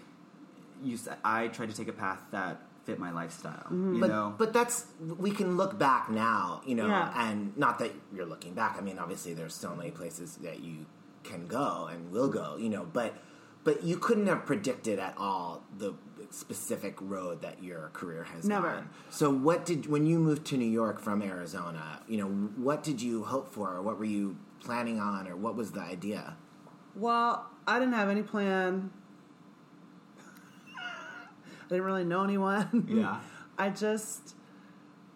you. 0.84 0.98
said 0.98 1.18
I 1.24 1.48
try 1.48 1.66
to 1.66 1.74
take 1.74 1.88
a 1.88 1.94
path 1.94 2.22
that 2.32 2.62
fit 2.86 3.00
my 3.00 3.12
lifestyle. 3.12 3.66
Mm-hmm. 3.66 3.96
You 3.96 4.02
but, 4.02 4.10
know, 4.10 4.36
but 4.38 4.54
that's 4.54 4.86
we 5.18 5.32
can 5.32 5.58
look 5.58 5.78
back 5.78 6.10
now, 6.10 6.62
you 6.66 6.76
know, 6.76 6.88
Yeah. 6.88 7.30
and 7.30 7.56
not 7.58 7.80
that 7.80 7.92
you're 8.14 8.26
looking 8.26 8.54
back. 8.54 8.78
I 8.78 8.82
mean, 8.82 9.00
obviously, 9.00 9.34
there's 9.34 9.56
so 9.56 9.76
many 9.76 9.92
places 9.92 10.38
that 10.38 10.60
you 10.62 10.86
can 11.24 11.48
go 11.48 11.88
and 11.92 12.12
will 12.12 12.30
go, 12.30 12.56
you 12.58 12.70
know, 12.70 12.86
but 12.92 13.16
but 13.64 13.84
you 13.84 13.98
couldn't 13.98 14.28
have 14.28 14.46
predicted 14.46 15.00
at 15.00 15.16
all 15.18 15.64
the 15.78 15.96
specific 16.30 16.96
road 17.02 17.42
that 17.42 17.64
your 17.64 17.90
career 17.94 18.24
has 18.24 18.46
Never. 18.46 18.70
gone. 18.70 18.90
So, 19.10 19.32
what 19.32 19.66
did 19.66 19.88
when 19.88 20.06
you 20.06 20.20
moved 20.20 20.46
to 20.48 20.58
New 20.58 20.70
York 20.70 21.00
from 21.02 21.22
Arizona? 21.24 22.02
You 22.08 22.18
know, 22.18 22.28
what 22.28 22.84
did 22.84 23.02
you 23.02 23.24
hope 23.24 23.52
for, 23.52 23.74
or 23.74 23.82
what 23.82 23.98
were 23.98 24.06
you 24.06 24.38
planning 24.60 25.00
on, 25.00 25.28
or 25.28 25.36
what 25.36 25.56
was 25.56 25.72
the 25.72 25.82
idea? 25.82 26.38
Well, 26.96 27.48
I 27.68 27.80
didn't 27.80 27.96
have 27.96 28.10
any 28.10 28.22
plan. 28.22 28.92
I 31.66 31.70
didn't 31.70 31.84
really 31.86 32.04
know 32.06 32.24
anyone. 32.24 32.88
Yeah. 33.02 33.20
I 33.58 33.70
just, 33.70 34.36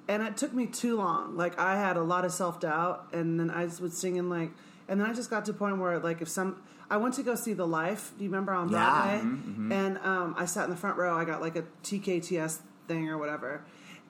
and 0.08 0.24
it 0.24 0.38
took 0.38 0.54
me 0.54 0.66
too 0.66 0.96
long. 0.98 1.36
Like 1.36 1.60
I 1.60 1.76
had 1.78 1.98
a 1.98 2.02
lot 2.02 2.24
of 2.26 2.32
self 2.32 2.60
doubt, 2.60 3.08
and 3.14 3.40
then 3.40 3.50
I 3.52 3.66
was 3.66 3.98
singing 3.98 4.30
like, 4.30 4.52
and 4.88 5.00
then 5.00 5.10
I 5.10 5.14
just 5.14 5.30
got 5.30 5.46
to 5.46 5.52
a 5.52 5.54
point 5.54 5.78
where 5.78 6.00
like 6.00 6.22
if 6.22 6.30
some, 6.30 6.62
I 6.90 6.98
went 6.98 7.14
to 7.16 7.24
go 7.24 7.36
see 7.36 7.54
The 7.54 7.68
Life. 7.68 8.14
Do 8.18 8.24
you 8.24 8.30
remember 8.30 8.54
on 8.54 8.70
Yeah. 8.70 9.20
Broadway? 9.22 9.76
And 9.76 9.98
um, 10.00 10.36
I 10.38 10.46
sat 10.46 10.64
in 10.64 10.70
the 10.70 10.78
front 10.78 10.98
row. 10.98 11.16
I 11.18 11.26
got 11.26 11.42
like 11.42 11.56
a 11.58 11.64
TKTS 11.84 12.60
thing 12.88 13.10
or 13.10 13.18
whatever, 13.18 13.64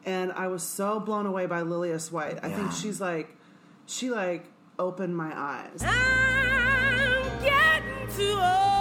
and 0.05 0.31
I 0.33 0.47
was 0.47 0.61
so 0.63 0.99
blown 0.99 1.25
away 1.25 1.47
by 1.47 1.61
Lillias 1.63 2.11
White. 2.11 2.39
I 2.43 2.49
think 2.49 2.71
she's 2.71 3.01
like, 3.01 3.35
she 3.87 4.09
like 4.11 4.45
opened 4.77 5.17
my 5.17 5.33
eyes. 5.35 5.83
I'm 5.83 7.41
getting 7.41 8.15
too 8.15 8.39
old 8.39 8.78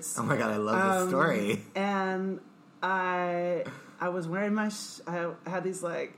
afterwards. 0.00 0.16
Oh 0.18 0.22
my 0.24 0.36
god, 0.36 0.50
I 0.52 0.56
love 0.56 0.80
Um, 0.80 1.00
this 1.00 1.08
story. 1.10 1.64
and 1.74 2.40
I 2.82 3.64
I 4.00 4.08
was 4.08 4.26
wearing 4.26 4.54
my 4.54 4.68
sh- 4.68 5.00
I 5.06 5.28
had 5.46 5.64
these 5.64 5.82
like 5.82 6.14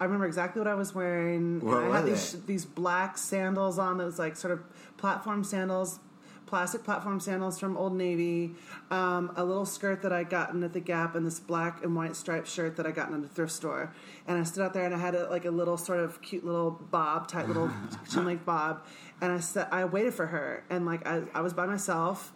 I 0.00 0.04
remember 0.04 0.26
exactly 0.26 0.60
what 0.60 0.68
I 0.68 0.74
was 0.74 0.94
wearing. 0.94 1.60
What 1.60 1.82
and 1.82 1.92
I 1.92 1.96
had 1.96 2.06
these 2.06 2.34
it? 2.34 2.46
these 2.46 2.64
black 2.64 3.18
sandals 3.18 3.78
on 3.78 3.98
those 3.98 4.18
like 4.18 4.36
sort 4.36 4.52
of 4.52 4.60
platform 4.96 5.42
sandals, 5.44 5.98
plastic 6.46 6.84
platform 6.84 7.18
sandals 7.20 7.58
from 7.58 7.76
Old 7.76 7.94
Navy, 7.94 8.54
um, 8.90 9.32
a 9.36 9.44
little 9.44 9.66
skirt 9.66 10.02
that 10.02 10.12
I 10.12 10.22
gotten 10.22 10.62
at 10.62 10.72
the 10.72 10.80
Gap, 10.80 11.14
and 11.16 11.26
this 11.26 11.40
black 11.40 11.82
and 11.84 11.96
white 11.96 12.14
striped 12.16 12.46
shirt 12.48 12.76
that 12.76 12.86
I 12.86 12.92
gotten 12.92 13.18
at 13.18 13.24
a 13.24 13.28
thrift 13.28 13.52
store. 13.52 13.92
And 14.28 14.38
I 14.38 14.44
stood 14.44 14.62
out 14.64 14.72
there 14.72 14.84
and 14.84 14.94
I 14.94 14.98
had 14.98 15.14
a, 15.16 15.28
like 15.28 15.44
a 15.44 15.50
little 15.50 15.76
sort 15.76 15.98
of 16.00 16.22
cute 16.22 16.44
little 16.44 16.70
bob, 16.70 17.26
tight 17.28 17.48
little 17.48 17.70
chin 18.10 18.24
length 18.24 18.44
bob. 18.46 18.84
And 19.20 19.32
I 19.32 19.40
said, 19.40 19.66
I 19.72 19.84
waited 19.84 20.14
for 20.14 20.26
her, 20.28 20.62
and 20.70 20.86
like 20.86 21.06
I, 21.08 21.22
I 21.34 21.40
was 21.40 21.52
by 21.52 21.66
myself, 21.66 22.32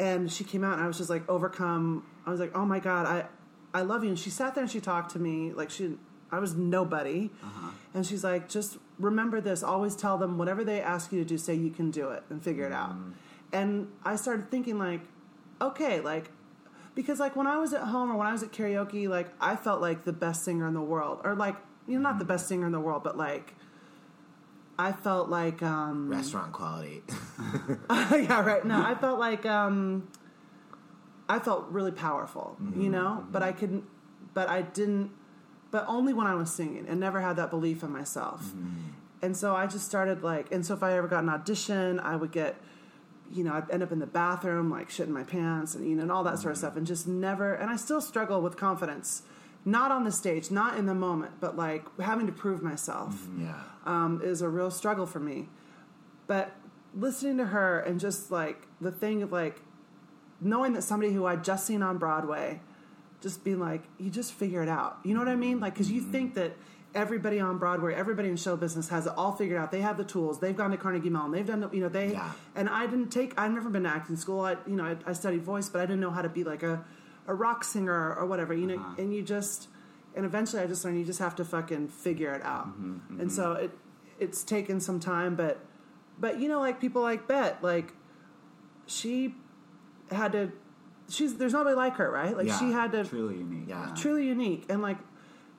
and 0.00 0.32
she 0.32 0.44
came 0.44 0.64
out, 0.64 0.74
and 0.74 0.82
I 0.82 0.86
was 0.86 0.96
just 0.96 1.10
like 1.10 1.28
overcome. 1.28 2.04
I 2.26 2.30
was 2.30 2.40
like, 2.40 2.56
oh 2.56 2.64
my 2.64 2.80
god, 2.80 3.06
I, 3.06 3.78
I 3.78 3.82
love 3.82 4.02
you. 4.02 4.08
And 4.08 4.18
she 4.18 4.30
sat 4.30 4.54
there 4.54 4.64
and 4.64 4.70
she 4.70 4.80
talked 4.80 5.12
to 5.12 5.18
me 5.18 5.52
like 5.52 5.70
she, 5.70 5.96
I 6.32 6.38
was 6.38 6.56
nobody, 6.56 7.30
uh-huh. 7.42 7.70
and 7.94 8.06
she's 8.06 8.24
like, 8.24 8.48
just 8.48 8.78
remember 8.98 9.40
this. 9.40 9.62
Always 9.62 9.94
tell 9.94 10.16
them 10.16 10.38
whatever 10.38 10.64
they 10.64 10.80
ask 10.80 11.12
you 11.12 11.18
to 11.20 11.24
do, 11.24 11.36
say 11.36 11.54
you 11.54 11.70
can 11.70 11.90
do 11.90 12.08
it 12.10 12.24
and 12.30 12.42
figure 12.42 12.64
it 12.64 12.72
out. 12.72 12.92
Mm-hmm. 12.92 13.10
And 13.52 13.88
I 14.04 14.16
started 14.16 14.50
thinking 14.50 14.78
like, 14.78 15.02
okay, 15.60 16.00
like. 16.00 16.30
Because 16.92 17.20
like 17.20 17.36
when 17.36 17.46
I 17.46 17.56
was 17.56 17.72
at 17.72 17.82
home 17.82 18.10
or 18.10 18.16
when 18.16 18.26
I 18.26 18.32
was 18.32 18.42
at 18.42 18.50
karaoke, 18.50 19.08
like 19.08 19.28
I 19.40 19.54
felt 19.54 19.80
like 19.80 20.04
the 20.04 20.12
best 20.12 20.44
singer 20.44 20.66
in 20.66 20.74
the 20.74 20.82
world, 20.82 21.20
or 21.22 21.36
like 21.36 21.54
you 21.86 21.94
know 21.94 22.02
not 22.02 22.18
the 22.18 22.24
mm-hmm. 22.24 22.32
best 22.32 22.48
singer 22.48 22.66
in 22.66 22.72
the 22.72 22.80
world, 22.80 23.04
but 23.04 23.16
like 23.16 23.54
I 24.80 24.92
felt 24.92 25.28
like 25.28 25.62
um 25.62 26.08
Restaurant 26.08 26.52
quality. 26.52 27.02
yeah, 27.90 28.40
right. 28.44 28.64
No, 28.64 28.82
I 28.82 28.94
felt 28.94 29.18
like 29.18 29.44
um, 29.44 30.08
I 31.28 31.38
felt 31.38 31.66
really 31.68 31.90
powerful, 31.92 32.56
you 32.74 32.88
know. 32.88 33.24
But 33.30 33.42
I 33.42 33.52
couldn't. 33.52 33.84
But 34.32 34.48
I 34.48 34.62
didn't. 34.62 35.10
But 35.70 35.84
only 35.86 36.12
when 36.12 36.26
I 36.26 36.34
was 36.34 36.50
singing, 36.52 36.86
and 36.88 36.98
never 36.98 37.20
had 37.20 37.36
that 37.36 37.50
belief 37.50 37.82
in 37.82 37.92
myself. 37.92 38.52
And 39.22 39.36
so 39.36 39.54
I 39.54 39.66
just 39.66 39.84
started 39.86 40.22
like. 40.22 40.50
And 40.50 40.64
so 40.64 40.72
if 40.74 40.82
I 40.82 40.96
ever 40.96 41.06
got 41.08 41.22
an 41.22 41.28
audition, 41.28 42.00
I 42.00 42.16
would 42.16 42.32
get. 42.32 42.56
You 43.32 43.44
know, 43.44 43.52
I'd 43.52 43.70
end 43.70 43.84
up 43.84 43.92
in 43.92 44.00
the 44.00 44.08
bathroom, 44.08 44.70
like 44.70 44.88
shitting 44.88 45.10
my 45.10 45.22
pants, 45.22 45.76
and 45.76 45.88
you 45.88 45.94
know, 45.94 46.02
and 46.02 46.10
all 46.10 46.24
that 46.24 46.40
sort 46.40 46.52
of 46.52 46.58
stuff, 46.58 46.74
and 46.76 46.84
just 46.86 47.06
never. 47.06 47.54
And 47.54 47.70
I 47.70 47.76
still 47.76 48.00
struggle 48.00 48.40
with 48.40 48.56
confidence, 48.56 49.22
not 49.64 49.92
on 49.92 50.04
the 50.04 50.12
stage, 50.12 50.50
not 50.50 50.78
in 50.78 50.86
the 50.86 50.94
moment, 50.94 51.32
but 51.40 51.56
like 51.56 51.84
having 52.00 52.26
to 52.26 52.32
prove 52.32 52.62
myself 52.62 53.26
yeah. 53.38 53.54
um, 53.84 54.20
is 54.24 54.42
a 54.42 54.48
real 54.48 54.70
struggle 54.70 55.06
for 55.06 55.20
me. 55.20 55.48
But 56.26 56.54
listening 56.94 57.36
to 57.38 57.46
her 57.46 57.80
and 57.80 58.00
just 58.00 58.30
like 58.30 58.66
the 58.80 58.90
thing 58.90 59.22
of 59.22 59.32
like 59.32 59.60
knowing 60.40 60.72
that 60.72 60.82
somebody 60.82 61.12
who 61.12 61.26
I'd 61.26 61.44
just 61.44 61.66
seen 61.66 61.82
on 61.82 61.98
Broadway, 61.98 62.60
just 63.20 63.44
being 63.44 63.60
like, 63.60 63.82
you 63.98 64.10
just 64.10 64.32
figure 64.32 64.62
it 64.62 64.68
out. 64.68 64.98
You 65.04 65.12
know 65.14 65.20
what 65.20 65.28
I 65.28 65.36
mean? 65.36 65.60
Like, 65.60 65.74
because 65.74 65.90
you 65.90 66.00
think 66.00 66.34
that 66.34 66.56
everybody 66.94 67.38
on 67.38 67.58
Broadway, 67.58 67.94
everybody 67.94 68.28
in 68.30 68.36
show 68.36 68.56
business 68.56 68.88
has 68.88 69.06
it 69.06 69.12
all 69.16 69.32
figured 69.32 69.58
out. 69.58 69.70
They 69.70 69.82
have 69.82 69.98
the 69.98 70.04
tools. 70.04 70.40
They've 70.40 70.56
gone 70.56 70.70
to 70.70 70.76
Carnegie 70.76 71.10
Mellon. 71.10 71.32
They've 71.32 71.46
done, 71.46 71.60
the, 71.60 71.70
you 71.70 71.80
know, 71.80 71.88
they. 71.88 72.12
Yeah. 72.12 72.32
And 72.54 72.68
I 72.68 72.86
didn't 72.86 73.10
take. 73.10 73.38
I've 73.38 73.52
never 73.52 73.68
been 73.68 73.82
to 73.82 73.90
acting 73.90 74.16
school. 74.16 74.40
I, 74.40 74.56
you 74.66 74.76
know, 74.76 74.84
I, 74.84 74.96
I 75.10 75.12
studied 75.12 75.42
voice, 75.42 75.68
but 75.68 75.80
I 75.80 75.86
didn't 75.86 76.00
know 76.00 76.10
how 76.10 76.22
to 76.22 76.28
be 76.28 76.44
like 76.44 76.62
a, 76.62 76.84
a 77.30 77.34
rock 77.34 77.64
singer 77.64 78.14
or 78.14 78.26
whatever. 78.26 78.52
You 78.52 78.66
know, 78.66 78.76
uh-huh. 78.76 78.94
and 78.98 79.14
you 79.14 79.22
just. 79.22 79.68
And 80.12 80.26
eventually, 80.26 80.60
I 80.60 80.66
just 80.66 80.84
learned 80.84 80.98
you 80.98 81.04
just 81.04 81.20
have 81.20 81.36
to 81.36 81.44
fucking 81.44 81.86
figure 81.86 82.32
it 82.34 82.42
out. 82.42 82.66
Mm-hmm, 82.66 82.94
mm-hmm. 82.94 83.20
And 83.20 83.30
so 83.30 83.52
it, 83.52 83.70
it's 84.18 84.42
taken 84.42 84.80
some 84.80 84.98
time, 84.98 85.36
but, 85.36 85.64
but 86.18 86.40
you 86.40 86.48
know, 86.48 86.58
like 86.58 86.80
people 86.80 87.00
like 87.00 87.28
Bette, 87.28 87.58
like, 87.62 87.92
she 88.86 89.36
had 90.10 90.32
to. 90.32 90.50
She's 91.08 91.36
there's 91.36 91.52
nobody 91.52 91.76
like 91.76 91.94
her, 91.94 92.10
right? 92.10 92.36
Like 92.36 92.48
Yeah, 92.48 92.58
she 92.58 92.72
had 92.72 92.90
to 92.90 93.04
Truly 93.04 93.36
unique. 93.36 93.68
Yeah. 93.68 93.92
truly 93.96 94.26
unique 94.26 94.66
and 94.68 94.82
like 94.82 94.98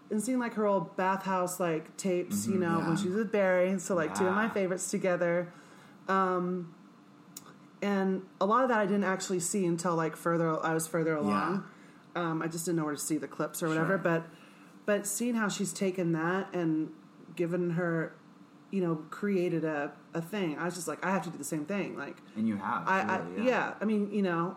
and 0.09 0.21
seeing 0.21 0.39
like 0.39 0.53
her 0.55 0.65
old 0.65 0.95
bathhouse 0.97 1.59
like 1.59 1.95
tapes 1.97 2.45
you 2.45 2.53
mm-hmm, 2.53 2.63
know 2.63 2.79
when 2.79 2.97
she 2.97 3.07
was 3.07 3.15
with 3.15 3.31
barry 3.31 3.79
so 3.79 3.95
like 3.95 4.13
two 4.13 4.27
of 4.27 4.35
my 4.35 4.49
favorites 4.49 4.91
together 4.91 5.51
um 6.07 6.73
and 7.81 8.21
a 8.39 8.45
lot 8.45 8.63
of 8.63 8.69
that 8.69 8.79
i 8.79 8.85
didn't 8.85 9.03
actually 9.03 9.39
see 9.39 9.65
until 9.65 9.95
like 9.95 10.15
further 10.15 10.63
i 10.65 10.73
was 10.73 10.87
further 10.87 11.15
along 11.15 11.63
um 12.15 12.41
i 12.41 12.47
just 12.47 12.65
didn't 12.65 12.77
know 12.77 12.85
where 12.85 12.93
to 12.95 12.99
see 12.99 13.17
the 13.17 13.27
clips 13.27 13.61
or 13.63 13.67
whatever 13.67 13.89
Sure. 13.93 13.97
but 13.97 14.27
but 14.85 15.07
seeing 15.07 15.35
how 15.35 15.47
she's 15.49 15.73
taken 15.73 16.11
that 16.13 16.53
and 16.53 16.89
given 17.35 17.71
her 17.71 18.13
you 18.71 18.81
know 18.81 18.95
created 19.09 19.63
a, 19.63 19.91
a 20.13 20.21
thing 20.21 20.57
i 20.59 20.65
was 20.65 20.75
just 20.75 20.87
like 20.87 21.03
i 21.05 21.11
have 21.11 21.23
to 21.23 21.29
do 21.29 21.37
the 21.37 21.43
same 21.43 21.65
thing 21.65 21.97
like 21.97 22.17
And 22.37 22.47
you 22.47 22.57
have. 22.57 22.87
I, 22.87 23.15
I 23.15 23.17
truly, 23.17 23.47
yeah. 23.47 23.73
I 23.81 23.85
mean, 23.85 24.11
you 24.13 24.21
know, 24.21 24.55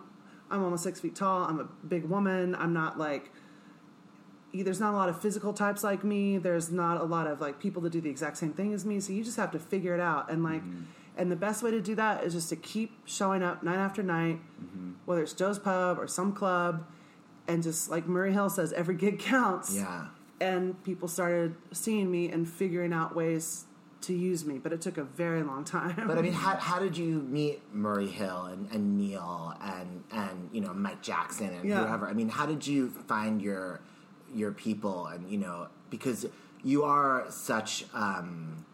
I'm 0.51 0.63
almost 0.63 0.83
six 0.85 1.01
feet 1.01 1.15
tall. 1.17 1.43
I'm 1.45 1.59
a 1.59 1.65
big 1.87 2.05
woman. 2.05 2.55
I'm 2.55 2.73
not 2.73 2.99
like. 2.99 3.31
There's 4.53 4.79
not 4.79 4.95
a 4.95 4.97
lot 4.97 5.09
of 5.09 5.21
physical 5.21 5.53
types 5.53 5.83
like 5.83 6.05
me. 6.05 6.39
There's 6.39 6.71
not 6.71 7.01
a 7.01 7.05
lot 7.05 7.27
of 7.27 7.41
like 7.41 7.59
people 7.59 7.83
that 7.83 7.91
do 7.91 8.01
the 8.01 8.09
exact 8.11 8.37
same 8.37 8.53
thing 8.53 8.73
as 8.73 8.85
me. 8.85 9.01
So 9.01 9.13
you 9.13 9.25
just 9.25 9.37
have 9.37 9.51
to 9.51 9.59
figure 9.59 9.95
it 9.95 10.01
out. 10.01 10.31
And 10.31 10.45
like, 10.45 10.63
Mm-hmm. 10.63 10.83
And 11.17 11.31
the 11.31 11.37
best 11.37 11.63
way 11.63 11.71
to 11.71 11.81
do 11.81 11.95
that 11.95 12.25
is 12.25 12.33
just 12.33 12.49
to 12.51 12.57
keep 12.57 12.93
showing 13.05 13.43
up 13.43 13.63
night 13.63 13.77
after 13.79 14.03
night, 14.03 14.41
Mm-hmm. 14.63 14.93
whether 15.05 15.23
it's 15.23 15.33
Joe's 15.33 15.59
Pub 15.59 15.99
or 15.99 16.07
some 16.09 16.33
club, 16.33 16.87
and 17.49 17.63
just 17.63 17.91
like 17.91 18.07
Murray 18.07 18.33
Hill 18.33 18.49
says, 18.51 18.73
every 18.73 18.95
gig 18.97 19.19
counts. 19.19 19.75
Yeah. 19.75 20.07
And 20.41 20.83
people 20.85 21.07
started 21.09 21.55
seeing 21.73 22.11
me 22.11 22.31
and 22.31 22.49
figuring 22.49 22.93
out 22.93 23.15
ways 23.15 23.65
to 24.03 24.13
use 24.13 24.45
me, 24.45 24.59
but 24.59 24.73
it 24.73 24.81
took 24.83 24.99
a 24.99 25.05
very 25.05 25.43
long 25.43 25.65
time. 25.65 25.95
But 26.07 26.19
I 26.19 26.23
mean, 26.23 26.33
how, 26.33 26.57
how 26.71 26.79
did 26.79 26.97
you 26.97 27.21
meet 27.21 27.63
Murray 27.73 28.09
Hill 28.09 28.47
and, 28.47 28.71
and 28.71 28.99
Neil 28.99 29.55
and 29.63 30.05
and 30.13 30.51
you 30.53 30.61
know 30.61 30.75
Mike 30.75 31.01
Jackson 31.01 31.49
and 31.55 31.65
Yeah. 31.69 31.87
whoever? 31.87 32.07
I 32.09 32.13
mean, 32.13 32.29
how 32.29 32.45
did 32.45 32.67
you 32.67 32.91
find 32.91 33.41
your 33.41 33.81
your 34.35 34.53
people 34.53 35.07
and 35.07 35.31
you 35.31 35.39
know 35.39 35.69
because 35.91 36.27
you 36.63 36.83
are 36.83 37.25
such. 37.31 37.85
Um, 37.95 38.67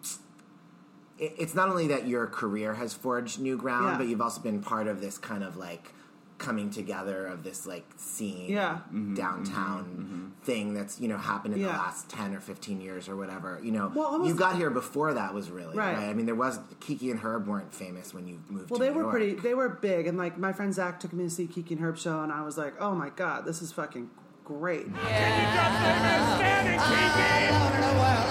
it's 1.21 1.55
not 1.55 1.69
only 1.69 1.87
that 1.89 2.09
your 2.09 2.27
career 2.27 2.75
has 2.75 2.93
forged 2.95 3.39
new 3.41 3.57
ground, 3.57 3.87
Yeah. 3.93 3.99
but 3.99 4.07
you've 4.09 4.23
also 4.23 4.41
been 4.41 4.61
part 4.63 4.89
of 4.89 5.01
this 5.01 5.19
kind 5.19 5.45
of 5.45 5.57
like 5.57 5.93
coming 6.39 6.71
together 6.71 7.27
of 7.27 7.43
this 7.45 7.67
like 7.67 7.85
scene 7.99 8.51
Yeah. 8.51 8.79
Mm-hmm. 8.87 9.13
downtown 9.15 9.85
mm-hmm. 9.85 10.03
Mm-hmm. 10.03 10.27
thing 10.43 10.73
that's 10.73 10.99
you 10.99 11.07
know 11.07 11.19
happened 11.19 11.53
in 11.53 11.61
the 11.63 11.69
last 11.69 12.09
10 12.09 12.35
or 12.35 12.41
15 12.41 12.81
years 12.81 13.11
or 13.11 13.17
whatever 13.17 13.61
you 13.63 13.71
know 13.73 13.93
Well, 13.95 14.07
almost- 14.07 14.29
you 14.31 14.35
got 14.35 14.57
here 14.57 14.71
before 14.71 15.13
that 15.13 15.35
was 15.35 15.51
really 15.51 15.77
Right. 15.77 15.99
right. 15.99 16.09
I 16.09 16.15
mean, 16.15 16.25
there 16.25 16.35
was 16.35 16.59
Kiki 16.81 17.11
and 17.11 17.21
Herb 17.21 17.47
weren't 17.47 17.75
famous 17.75 18.15
when 18.15 18.27
you 18.27 18.41
moved. 18.49 18.71
Well, 18.71 18.79
to 18.79 18.85
they 18.87 18.91
New 18.91 18.97
were 18.97 19.03
York. 19.03 19.13
pretty. 19.13 19.35
They 19.35 19.53
were 19.53 19.69
big, 19.69 20.07
and 20.07 20.17
like 20.17 20.39
my 20.39 20.55
friend 20.55 20.73
Zach 20.73 20.99
took 20.99 21.13
me 21.13 21.25
to 21.25 21.31
see 21.31 21.47
Kiki 21.47 21.75
and 21.75 21.85
Herb 21.85 21.99
show, 21.99 22.23
and 22.23 22.33
I 22.33 22.41
was 22.43 22.57
like, 22.57 22.73
"Oh 22.81 22.95
my 22.95 23.11
god, 23.11 23.45
this 23.45 23.61
is 23.61 23.71
fucking 23.73 24.09
great!" 24.47 24.87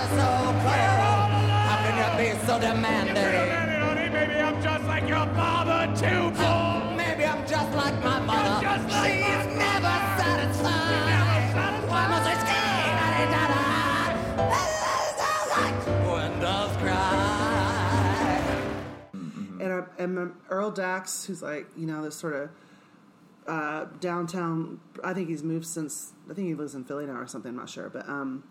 How 0.10 1.59
can 1.90 2.24
you 2.24 2.34
be 2.34 2.40
so 2.46 2.60
demanding? 2.60 3.14
Maybe 4.14 4.40
I'm 4.42 4.62
just 4.62 4.86
like 4.86 5.08
your 5.08 5.26
father 5.36 5.88
too, 5.96 6.32
boy. 6.32 6.96
Maybe 6.96 7.26
I'm 7.26 7.48
just 7.48 7.74
like 7.76 8.04
my 8.04 8.20
mother. 8.20 8.66
just 8.66 8.90
like 8.90 9.12
She's 9.12 9.24
my 9.24 9.46
never 9.56 9.98
satisfied. 10.22 11.90
Why 11.90 12.08
must 12.08 12.28
I 12.28 12.36
scream 12.44 12.98
at 13.06 13.14
each 13.24 13.36
other? 13.44 13.64
Windows 16.12 16.74
cry. 16.78 17.56
And, 19.60 19.72
I, 19.74 19.84
and 19.98 20.34
Earl 20.50 20.72
Dax, 20.72 21.26
who's 21.26 21.42
like 21.42 21.68
you 21.76 21.88
know 21.88 22.04
this 22.04 22.16
sort 22.16 22.36
of 22.36 22.50
uh, 23.48 23.86
downtown. 24.00 24.80
I 25.04 25.14
think 25.14 25.30
he's 25.30 25.44
moved 25.44 25.66
since. 25.66 26.14
I 26.30 26.34
think 26.34 26.48
he 26.48 26.54
lives 26.54 26.76
in 26.76 26.84
Philly 26.84 27.06
now 27.06 27.20
or 27.20 27.28
something. 27.28 27.50
I'm 27.50 27.58
not 27.58 27.70
sure, 27.70 27.90
but 27.90 28.08
um, 28.08 28.44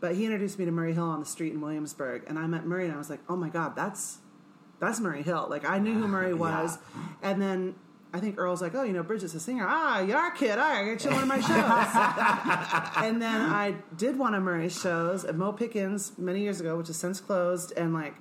but 0.00 0.14
he 0.14 0.24
introduced 0.24 0.58
me 0.58 0.64
to 0.64 0.70
Murray 0.70 0.92
Hill 0.94 1.04
on 1.04 1.20
the 1.20 1.26
street 1.26 1.52
in 1.52 1.60
Williamsburg, 1.60 2.24
and 2.26 2.38
I 2.38 2.46
met 2.46 2.66
Murray, 2.66 2.84
and 2.84 2.94
I 2.94 2.98
was 2.98 3.10
like, 3.10 3.20
oh 3.28 3.36
my 3.36 3.48
god, 3.48 3.74
that's 3.76 4.18
that's 4.80 5.00
Murray 5.00 5.22
Hill. 5.22 5.46
Like 5.48 5.68
I 5.68 5.78
knew 5.78 5.94
who 5.94 6.08
Murray 6.08 6.34
was, 6.46 6.78
and 7.22 7.40
then. 7.40 7.74
I 8.14 8.20
think 8.20 8.38
Earl's 8.38 8.62
like, 8.62 8.74
oh, 8.74 8.82
you 8.82 8.94
know, 8.94 9.02
Bridget's 9.02 9.34
a 9.34 9.40
singer. 9.40 9.66
Ah, 9.68 10.00
you're 10.00 10.28
a 10.28 10.34
kid. 10.34 10.58
I 10.58 10.84
get 10.84 11.04
you 11.04 11.10
on 11.10 11.16
one 11.16 11.22
of 11.24 11.28
my 11.28 11.40
shows. 11.40 13.04
and 13.04 13.20
then 13.20 13.42
I 13.42 13.74
did 13.94 14.18
one 14.18 14.32
of 14.32 14.42
Murray's 14.42 14.80
shows 14.80 15.24
at 15.24 15.34
Mo 15.34 15.52
Pitkins 15.52 16.16
many 16.16 16.40
years 16.40 16.58
ago, 16.60 16.78
which 16.78 16.88
is 16.88 16.96
since 16.96 17.20
closed. 17.20 17.74
And 17.76 17.92
like, 17.92 18.14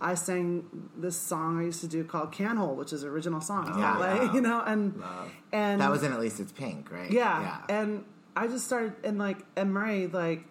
I 0.00 0.14
sang 0.14 0.90
this 0.96 1.16
song 1.16 1.58
I 1.58 1.64
used 1.64 1.80
to 1.80 1.88
do 1.88 2.04
called 2.04 2.30
Canhole, 2.30 2.76
which 2.76 2.92
is 2.92 3.02
an 3.02 3.08
original 3.08 3.40
song. 3.40 3.74
Yeah. 3.76 3.96
like, 3.96 4.32
you 4.32 4.42
know, 4.42 4.62
and 4.64 5.02
and 5.50 5.80
That 5.80 5.90
was 5.90 6.04
in 6.04 6.12
At 6.12 6.20
Least 6.20 6.38
It's 6.38 6.52
Pink, 6.52 6.92
right? 6.92 7.10
Yeah, 7.10 7.40
yeah, 7.68 7.80
and 7.80 8.04
I 8.36 8.46
just 8.46 8.66
started 8.66 8.92
and 9.02 9.18
like 9.18 9.38
and 9.56 9.72
Murray 9.72 10.06
like. 10.06 10.44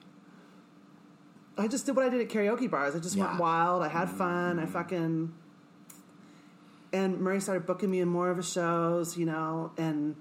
I 1.61 1.67
just 1.67 1.85
did 1.85 1.95
what 1.95 2.05
I 2.05 2.09
did 2.09 2.21
at 2.21 2.29
karaoke 2.29 2.69
bars. 2.69 2.95
I 2.95 2.99
just 2.99 3.15
Yeah. 3.15 3.27
went 3.27 3.39
wild. 3.39 3.83
I 3.83 3.87
had 3.87 4.09
fun. 4.09 4.59
I 4.59 4.65
fucking 4.65 5.33
and 6.93 7.21
Murray 7.21 7.39
started 7.39 7.65
booking 7.65 7.89
me 7.89 8.01
in 8.01 8.07
more 8.09 8.29
of 8.29 8.37
his 8.37 8.51
shows, 8.51 9.15
you 9.17 9.25
know, 9.25 9.71
and 9.77 10.15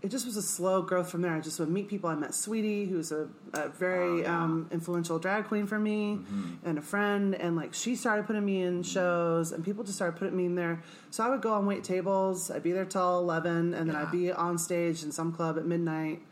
it 0.00 0.08
just 0.10 0.24
was 0.24 0.36
a 0.36 0.42
slow 0.42 0.80
growth 0.80 1.10
from 1.10 1.20
there. 1.20 1.32
I 1.34 1.40
just 1.40 1.58
would 1.60 1.68
meet 1.68 1.88
people. 1.88 2.08
I 2.08 2.14
met 2.14 2.34
Sweetie, 2.34 2.86
who's 2.86 3.12
a, 3.12 3.28
a 3.52 3.68
very 3.68 4.24
um, 4.24 4.66
influential 4.70 5.18
drag 5.18 5.46
queen 5.48 5.66
for 5.66 5.78
me, 5.78 6.20
and 6.64 6.78
a 6.78 6.80
friend, 6.80 7.34
and 7.34 7.54
like 7.56 7.74
she 7.74 7.96
started 7.96 8.26
putting 8.26 8.44
me 8.44 8.62
in 8.62 8.82
shows, 8.82 9.52
and 9.52 9.64
people 9.64 9.84
just 9.84 9.96
started 9.96 10.16
putting 10.18 10.36
me 10.36 10.46
in 10.46 10.54
there. 10.54 10.80
So 11.10 11.22
I 11.24 11.28
would 11.28 11.42
go 11.42 11.52
on 11.52 11.66
wait 11.66 11.82
tables. 11.84 12.50
I'd 12.50 12.62
be 12.62 12.72
there 12.72 12.84
till 12.86 13.18
eleven, 13.18 13.74
and 13.74 13.88
then 13.90 13.96
I'd 13.96 14.12
be 14.12 14.32
on 14.32 14.56
stage 14.58 15.02
in 15.02 15.12
some 15.12 15.32
club 15.32 15.58
at 15.58 15.66
midnight. 15.66 16.22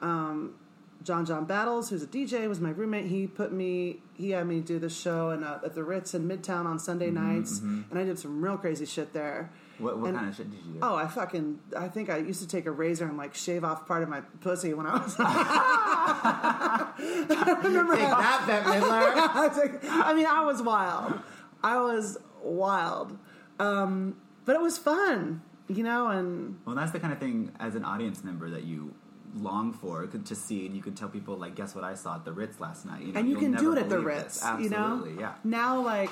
Um, 0.00 0.54
John 1.02 1.24
John 1.24 1.44
Battles, 1.46 1.88
who's 1.90 2.02
a 2.02 2.06
DJ, 2.06 2.46
was 2.48 2.60
my 2.60 2.70
roommate. 2.70 3.06
He 3.06 3.26
put 3.26 3.52
me, 3.52 4.02
he 4.14 4.30
had 4.30 4.46
me 4.46 4.60
do 4.60 4.78
this 4.78 4.94
show 4.98 5.30
in, 5.30 5.42
uh, 5.42 5.60
at 5.64 5.74
the 5.74 5.82
Ritz 5.82 6.12
in 6.14 6.28
Midtown 6.28 6.66
on 6.66 6.78
Sunday 6.78 7.10
nights, 7.10 7.60
and 7.60 7.86
I 7.94 8.04
did 8.04 8.18
some 8.18 8.42
real 8.44 8.58
crazy 8.58 8.84
shit 8.86 9.12
there. 9.14 9.50
What, 9.78 9.98
what 9.98 10.08
And- 10.08 10.18
kind 10.18 10.28
of 10.28 10.36
shit 10.36 10.50
did 10.50 10.60
you 10.66 10.72
do? 10.74 10.78
Oh, 10.82 10.94
I 10.94 11.06
fucking! 11.06 11.58
I 11.74 11.88
think 11.88 12.10
I 12.10 12.18
used 12.18 12.42
to 12.42 12.46
take 12.46 12.66
a 12.66 12.70
razor 12.70 13.06
and 13.06 13.16
like 13.16 13.34
shave 13.34 13.64
off 13.64 13.86
part 13.86 14.02
of 14.02 14.10
my 14.10 14.20
pussy 14.42 14.74
when 14.74 14.84
I 14.86 14.98
was. 14.98 15.16
I 15.18 16.92
remember 17.64 17.96
Take 17.96 18.04
that, 18.08 18.44
Bette 18.46 18.66
Midler. 18.68 19.78
I 20.04 20.12
mean, 20.14 20.26
I 20.26 20.44
was 20.44 20.62
wild. 20.62 21.18
I 21.62 21.80
was 21.80 22.18
wild, 22.42 23.16
um, 23.58 24.16
but 24.44 24.54
it 24.56 24.60
was 24.60 24.76
fun, 24.78 25.40
you 25.68 25.82
know. 25.82 26.08
And 26.08 26.58
Well, 26.66 26.74
that's 26.76 26.92
the 26.92 27.00
kind 27.00 27.12
of 27.12 27.18
thing 27.18 27.52
as 27.58 27.74
an 27.74 27.84
audience 27.84 28.22
member 28.24 28.50
that 28.50 28.64
you 28.64 28.94
long 29.36 29.72
for 29.72 30.06
to 30.06 30.34
see, 30.34 30.66
and 30.66 30.74
you 30.74 30.82
could 30.82 30.96
tell 30.96 31.08
people 31.08 31.36
like, 31.36 31.54
"Guess 31.54 31.74
what 31.74 31.84
I 31.84 31.94
saw 31.94 32.16
at 32.16 32.24
the 32.24 32.32
Ritz 32.32 32.60
last 32.60 32.84
night." 32.86 33.02
You 33.02 33.12
know, 33.12 33.20
and 33.20 33.28
you 33.28 33.36
can 33.36 33.52
do 33.54 33.72
it 33.72 33.78
at 33.78 33.88
the 33.88 33.98
Ritz, 34.00 34.40
this. 34.40 34.60
you 34.60 34.70
know. 34.70 35.06
Yeah. 35.18 35.34
Now, 35.44 35.80
like, 35.80 36.10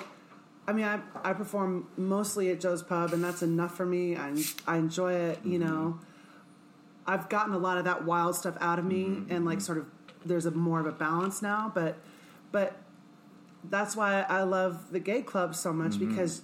I 0.67 0.73
mean, 0.73 0.85
I 0.85 1.01
I 1.25 1.33
perform 1.33 1.89
mostly 1.97 2.51
at 2.51 2.61
Joe's 2.61 2.83
Pub, 2.83 3.13
and 3.13 3.23
that's 3.25 3.43
enough 3.43 3.77
for 3.77 3.87
me. 3.87 4.17
I 4.17 4.35
I 4.67 4.77
enjoy 4.79 5.13
it, 5.15 5.41
you 5.45 5.59
Mm-hmm. 5.59 5.69
know. 5.69 5.99
I've 7.07 7.29
gotten 7.31 7.55
a 7.55 7.59
lot 7.59 7.79
of 7.79 7.85
that 7.85 8.05
wild 8.05 8.35
stuff 8.37 8.57
out 8.61 8.79
of 8.79 8.85
me, 8.85 9.05
Mm-hmm, 9.07 9.33
and 9.33 9.45
like, 9.47 9.61
sort 9.63 9.79
of, 9.79 9.87
there's 10.27 10.45
a 10.45 10.51
more 10.51 10.79
of 10.79 10.87
a 10.87 10.93
balance 10.93 11.41
now. 11.41 11.73
But, 11.75 11.97
but 12.53 12.77
that's 13.65 13.97
why 13.97 14.23
I 14.29 14.43
love 14.43 14.93
the 14.93 15.01
gay 15.01 15.23
club 15.23 15.55
so 15.55 15.73
much 15.73 15.93
Mm-hmm. 15.93 16.09
because 16.11 16.43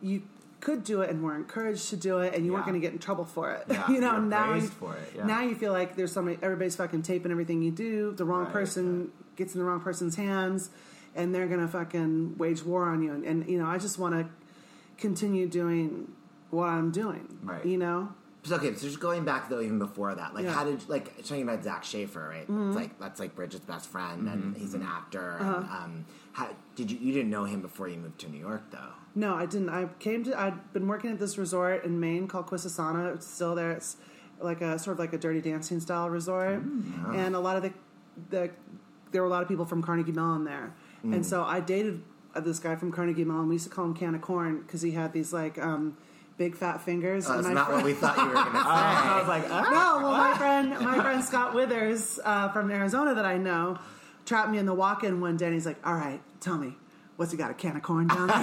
you 0.00 0.22
could 0.60 0.84
do 0.84 1.00
it 1.00 1.10
and 1.10 1.22
were 1.22 1.34
encouraged 1.34 1.88
to 1.90 1.96
do 1.96 2.18
it, 2.18 2.34
and 2.34 2.44
you 2.44 2.52
weren't 2.52 2.66
going 2.66 2.78
to 2.78 2.80
get 2.80 2.92
in 2.92 2.98
trouble 2.98 3.24
for 3.24 3.52
it. 3.52 3.64
Yeah, 3.70 3.88
you 3.90 4.00
know, 4.00 4.12
you're 4.12 4.20
now 4.20 4.54
you, 4.54 4.62
for 4.62 4.94
it, 4.96 5.12
yeah. 5.16 5.24
now 5.24 5.42
you 5.42 5.54
feel 5.54 5.72
like 5.72 5.96
there's 5.96 6.12
somebody, 6.12 6.38
everybody's 6.42 6.76
fucking 6.76 7.02
taping 7.02 7.30
everything 7.30 7.62
you 7.62 7.70
do. 7.70 8.12
The 8.12 8.24
wrong 8.24 8.44
Right, 8.44 8.52
person 8.52 9.12
gets 9.36 9.54
in 9.54 9.60
the 9.60 9.64
wrong 9.64 9.80
person's 9.80 10.16
hands, 10.16 10.70
and 11.14 11.34
they're 11.34 11.46
gonna 11.46 11.68
fucking 11.68 12.36
wage 12.36 12.64
war 12.64 12.88
on 12.88 13.02
you. 13.02 13.12
And, 13.12 13.24
and 13.24 13.48
you 13.48 13.58
know, 13.58 13.66
I 13.66 13.78
just 13.78 13.98
want 13.98 14.14
to 14.14 14.26
continue 14.98 15.48
doing 15.48 16.12
what 16.50 16.68
I'm 16.68 16.90
doing. 16.90 17.38
Right. 17.42 17.64
You 17.64 17.78
know. 17.78 18.12
So, 18.42 18.56
okay, 18.56 18.74
so 18.74 18.86
just 18.86 19.00
going 19.00 19.24
back 19.24 19.50
though, 19.50 19.60
even 19.60 19.78
before 19.78 20.14
that, 20.14 20.34
like, 20.34 20.44
Yeah. 20.44 20.52
how 20.52 20.64
did 20.64 20.88
like 20.88 21.16
talking 21.24 21.42
about 21.42 21.62
Zach 21.62 21.84
Schaefer, 21.84 22.28
right? 22.28 22.42
It's 22.42 22.50
mm-hmm. 22.50 22.72
like 22.72 22.98
that's 22.98 23.20
like 23.20 23.34
Bridget's 23.34 23.64
best 23.64 23.88
friend, 23.88 24.28
and 24.28 24.42
mm-hmm. 24.42 24.60
he's 24.60 24.74
an 24.74 24.80
mm-hmm. 24.80 24.90
actor. 24.90 25.36
And, 25.38 25.48
uh-huh. 25.48 25.84
um, 25.84 26.04
how 26.32 26.48
did 26.74 26.90
you 26.90 26.98
you 26.98 27.12
didn't 27.12 27.30
know 27.30 27.44
him 27.44 27.60
before 27.60 27.88
you 27.88 27.98
moved 27.98 28.18
to 28.20 28.28
New 28.28 28.38
York, 28.38 28.64
though? 28.70 28.94
No, 29.14 29.34
I 29.34 29.46
didn't. 29.46 29.68
I 29.70 29.86
came 29.98 30.24
to. 30.24 30.38
I'd 30.40 30.72
been 30.72 30.86
working 30.86 31.10
at 31.10 31.18
this 31.18 31.36
resort 31.36 31.84
in 31.84 31.98
Maine 31.98 32.28
called 32.28 32.46
Quisisana. 32.46 33.14
It's 33.14 33.26
still 33.26 33.54
there. 33.54 33.72
It's 33.72 33.96
like 34.40 34.60
a 34.60 34.78
sort 34.78 34.94
of 34.94 34.98
like 34.98 35.12
a 35.12 35.18
Dirty 35.18 35.40
Dancing 35.40 35.80
style 35.80 36.08
resort, 36.08 36.60
and 37.14 37.34
a 37.34 37.40
lot 37.40 37.56
of 37.56 37.62
the 37.64 37.72
the 38.30 38.50
there 39.12 39.22
were 39.22 39.26
a 39.28 39.30
lot 39.30 39.42
of 39.42 39.48
people 39.48 39.64
from 39.64 39.82
Carnegie 39.82 40.12
Mellon 40.12 40.44
there, 40.44 40.72
and 41.02 41.26
so 41.26 41.42
I 41.42 41.60
dated 41.60 42.02
uh, 42.34 42.40
this 42.40 42.58
guy 42.60 42.76
from 42.76 42.92
Carnegie 42.92 43.24
Mellon. 43.24 43.48
We 43.48 43.56
used 43.56 43.64
to 43.68 43.70
call 43.74 43.84
him 43.86 43.94
Can 43.94 44.14
of 44.14 44.20
Corn 44.22 44.60
because 44.60 44.82
he 44.82 44.92
had 44.92 45.12
these 45.12 45.32
like 45.32 45.58
um, 45.58 45.96
big 46.38 46.56
fat 46.56 46.80
fingers. 46.80 47.26
Oh, 47.28 47.34
that's 47.34 47.48
not 47.48 47.66
friend- 47.66 47.82
what 47.82 47.84
we 47.84 47.92
thought 47.94 48.16
you 48.16 48.26
were 48.28 48.32
going 48.34 48.46
to 48.52 48.52
say. 48.52 48.64
I 48.64 49.18
was 49.18 49.28
like, 49.28 49.44
ah. 49.50 49.62
no, 50.00 50.08
well, 50.08 50.16
my 50.16 50.38
friend, 50.38 50.70
my 50.80 51.00
friend 51.02 51.24
Scott 51.24 51.54
Withers 51.54 52.20
uh, 52.24 52.48
from 52.50 52.70
Arizona 52.70 53.14
that 53.14 53.24
I 53.26 53.36
know, 53.36 53.78
trapped 54.24 54.50
me 54.50 54.58
in 54.58 54.66
the 54.66 54.74
walk-in 54.74 55.20
one 55.20 55.36
day, 55.36 55.46
and 55.46 55.54
he's 55.54 55.66
like, 55.66 55.84
"All 55.84 55.94
right, 55.94 56.20
tell 56.40 56.56
me, 56.56 56.76
what's 57.20 57.30
he 57.32 57.36
got 57.38 57.50
a 57.50 57.54
can 57.54 57.76
of 57.76 57.82
corn 57.82 58.08
down 58.08 58.26
there?" 58.26 58.36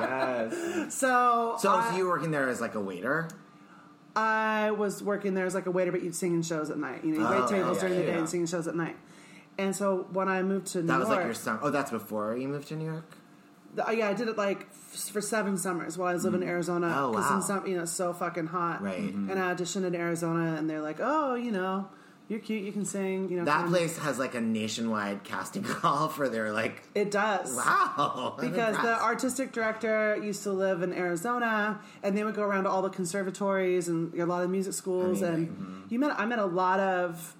yes. 0.00 0.94
so, 0.94 1.54
so, 1.58 1.70
I, 1.70 1.90
so 1.90 1.96
you 1.96 2.04
were 2.04 2.10
working 2.10 2.32
there 2.32 2.48
as 2.48 2.60
like 2.60 2.74
a 2.74 2.80
waiter. 2.80 3.28
I 4.14 4.70
was 4.72 5.02
working 5.02 5.34
there 5.34 5.46
as 5.46 5.54
like 5.54 5.66
a 5.66 5.70
waiter, 5.70 5.92
but 5.92 6.02
you'd 6.02 6.16
singing 6.16 6.42
shows 6.42 6.70
at 6.70 6.78
night. 6.78 7.04
You 7.04 7.12
know, 7.12 7.20
you 7.20 7.26
Oh, 7.26 7.40
wait 7.40 7.48
tables 7.50 7.76
yeah, 7.76 7.80
during 7.82 7.96
the 7.98 8.06
day 8.06 8.12
yeah. 8.12 8.18
and 8.18 8.28
singing 8.28 8.46
shows 8.46 8.66
at 8.66 8.74
night. 8.74 8.96
And 9.58 9.76
so 9.76 10.06
when 10.12 10.28
I 10.28 10.42
moved 10.42 10.66
to 10.68 10.82
New 10.82 10.86
York. 10.86 10.98
That 10.98 11.08
was 11.08 11.08
like 11.16 11.24
your 11.24 11.34
summer. 11.34 11.60
Oh, 11.62 11.70
that's 11.70 11.90
before 11.90 12.36
you 12.36 12.48
moved 12.48 12.68
to 12.68 12.76
New 12.76 12.84
York. 12.86 13.10
the- 13.74 13.86
uh, 13.88 13.90
yeah, 13.92 14.08
I 14.08 14.14
did 14.14 14.28
it 14.28 14.36
like 14.36 14.62
f- 14.70 15.10
for 15.12 15.20
seven 15.20 15.56
summers 15.58 15.96
while 15.98 16.08
I 16.08 16.14
was 16.14 16.24
living 16.24 16.42
in 16.42 16.48
mm. 16.48 16.50
Arizona. 16.50 16.94
Oh, 16.96 17.12
wow. 17.12 17.36
in 17.36 17.42
some, 17.42 17.66
you 17.66 17.76
know, 17.76 17.82
it's 17.82 17.92
so 17.92 18.12
fucking 18.12 18.46
hot. 18.46 18.82
Right. 18.82 18.98
And 18.98 19.32
I 19.32 19.54
auditioned 19.54 19.84
in 19.86 19.94
Arizona, 19.94 20.56
and 20.56 20.68
they're 20.68 20.80
like, 20.82 20.98
"Oh, 21.00 21.34
you 21.34 21.52
know, 21.52 21.88
you're 22.28 22.40
cute, 22.40 22.64
you 22.64 22.72
can 22.72 22.84
sing." 22.84 23.30
You 23.30 23.38
know, 23.38 23.44
That 23.44 23.62
come." 23.62 23.70
place 23.70 23.98
has 23.98 24.18
like 24.18 24.34
a 24.34 24.40
nationwide 24.40 25.24
casting 25.24 25.62
call 25.64 26.08
for 26.08 26.28
their 26.28 26.52
like. 26.52 26.82
It 26.94 27.10
does. 27.10 27.54
Wow. 27.54 28.36
Because 28.40 28.76
the 28.76 29.00
artistic 29.02 29.52
director 29.52 30.16
used 30.22 30.42
to 30.44 30.52
live 30.52 30.82
in 30.82 30.92
Arizona, 30.92 31.80
and 32.02 32.16
they 32.16 32.24
would 32.24 32.34
go 32.34 32.42
around 32.42 32.64
to 32.64 32.70
all 32.70 32.82
the 32.82 32.90
conservatories 32.90 33.88
and 33.88 34.14
a 34.14 34.26
lot 34.26 34.42
of 34.42 34.50
music 34.50 34.72
schools, 34.72 35.22
Amazing. 35.22 35.34
and 35.34 35.48
mm-hmm. 35.48 35.82
you 35.88 35.98
met 35.98 36.18
I 36.18 36.26
met 36.26 36.38
a 36.38 36.46
lot 36.46 36.80
of 36.80 37.34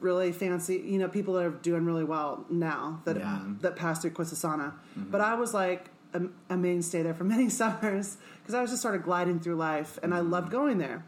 really 0.00 0.32
fancy, 0.32 0.76
you 0.76 0.98
know, 0.98 1.08
people 1.08 1.34
that 1.34 1.44
are 1.44 1.50
doing 1.50 1.84
really 1.84 2.04
well 2.04 2.44
now 2.50 3.00
that 3.04 3.16
Yeah. 3.16 3.40
that 3.60 3.76
passed 3.76 4.02
through 4.02 4.12
Quisisana. 4.12 4.72
Mm-hmm. 4.98 5.10
But 5.10 5.20
I 5.20 5.34
was 5.34 5.54
like 5.54 5.90
a, 6.14 6.22
a 6.50 6.56
mainstay 6.56 7.02
there 7.02 7.14
for 7.14 7.24
many 7.34 7.48
summers 7.48 8.16
because 8.40 8.54
I 8.54 8.60
was 8.60 8.70
just 8.70 8.82
sort 8.82 8.94
of 8.94 9.02
gliding 9.02 9.40
through 9.40 9.56
life, 9.56 9.98
and 10.02 10.14
I 10.14 10.18
mm-hmm. 10.18 10.30
loved 10.30 10.50
going 10.50 10.78
there. 10.78 11.04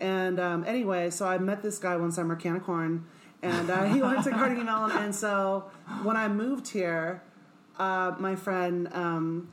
And 0.00 0.38
um, 0.38 0.64
anyway, 0.66 1.10
so 1.10 1.26
I 1.26 1.38
met 1.38 1.62
this 1.62 1.78
guy 1.78 1.96
one 1.96 2.12
summer, 2.12 2.36
Can 2.36 2.56
of 2.56 2.64
Corn, 2.64 3.06
and 3.42 3.70
uh, 3.70 3.84
he 3.84 4.02
went 4.02 4.24
to 4.24 4.30
Carnegie 4.40 4.62
Mellon. 4.62 4.90
And 4.92 5.14
so 5.14 5.70
when 6.02 6.16
I 6.16 6.28
moved 6.28 6.68
here, 6.68 7.22
uh, 7.78 8.14
my 8.18 8.36
friend 8.36 8.88
um, 8.92 9.48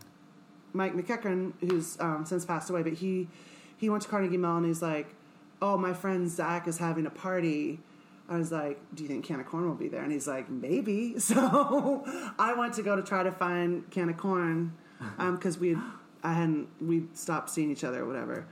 Mike 0.74 0.94
McEachern, 0.94 1.54
who's 1.60 2.00
um, 2.00 2.26
since 2.26 2.46
passed 2.46 2.70
away, 2.70 2.84
but 2.84 2.94
he 2.94 3.28
he 3.78 3.90
went 3.90 4.04
to 4.04 4.10
Carnegie 4.10 4.38
Mellon. 4.38 4.64
He's 4.66 4.82
like, 4.82 5.16
"Oh, 5.62 5.78
my 5.78 5.94
friend 5.94 6.30
Zach 6.30 6.68
is 6.68 6.78
having 6.78 7.06
a 7.06 7.10
party." 7.10 7.80
I 8.30 8.38
was 8.38 8.52
like, 8.52 8.80
"Do 8.94 9.04
you 9.04 9.10
think 9.10 9.26
Can 9.26 9.40
of 9.40 9.46
Corn 9.46 9.68
will 9.68 9.76
be 9.76 9.88
there?" 9.90 10.04
And 10.04 10.12
he's 10.12 10.28
like, 10.28 10.50
"Maybe." 10.50 11.16
So 11.20 12.04
I 12.40 12.54
went 12.58 12.74
to 12.76 12.84
go 12.84 12.96
to 12.96 13.02
try 13.02 13.24
to 13.24 13.32
find 13.32 13.90
Can 13.92 14.10
of 14.10 14.18
Corn 14.18 14.74
because 15.18 15.58
we 15.58 15.78
I 16.24 16.34
hadn't 16.34 16.70
we 16.82 17.04
stopped 17.14 17.50
seeing 17.50 17.72
each 17.72 17.84
other 17.84 18.04
or 18.04 18.06
whatever, 18.06 18.46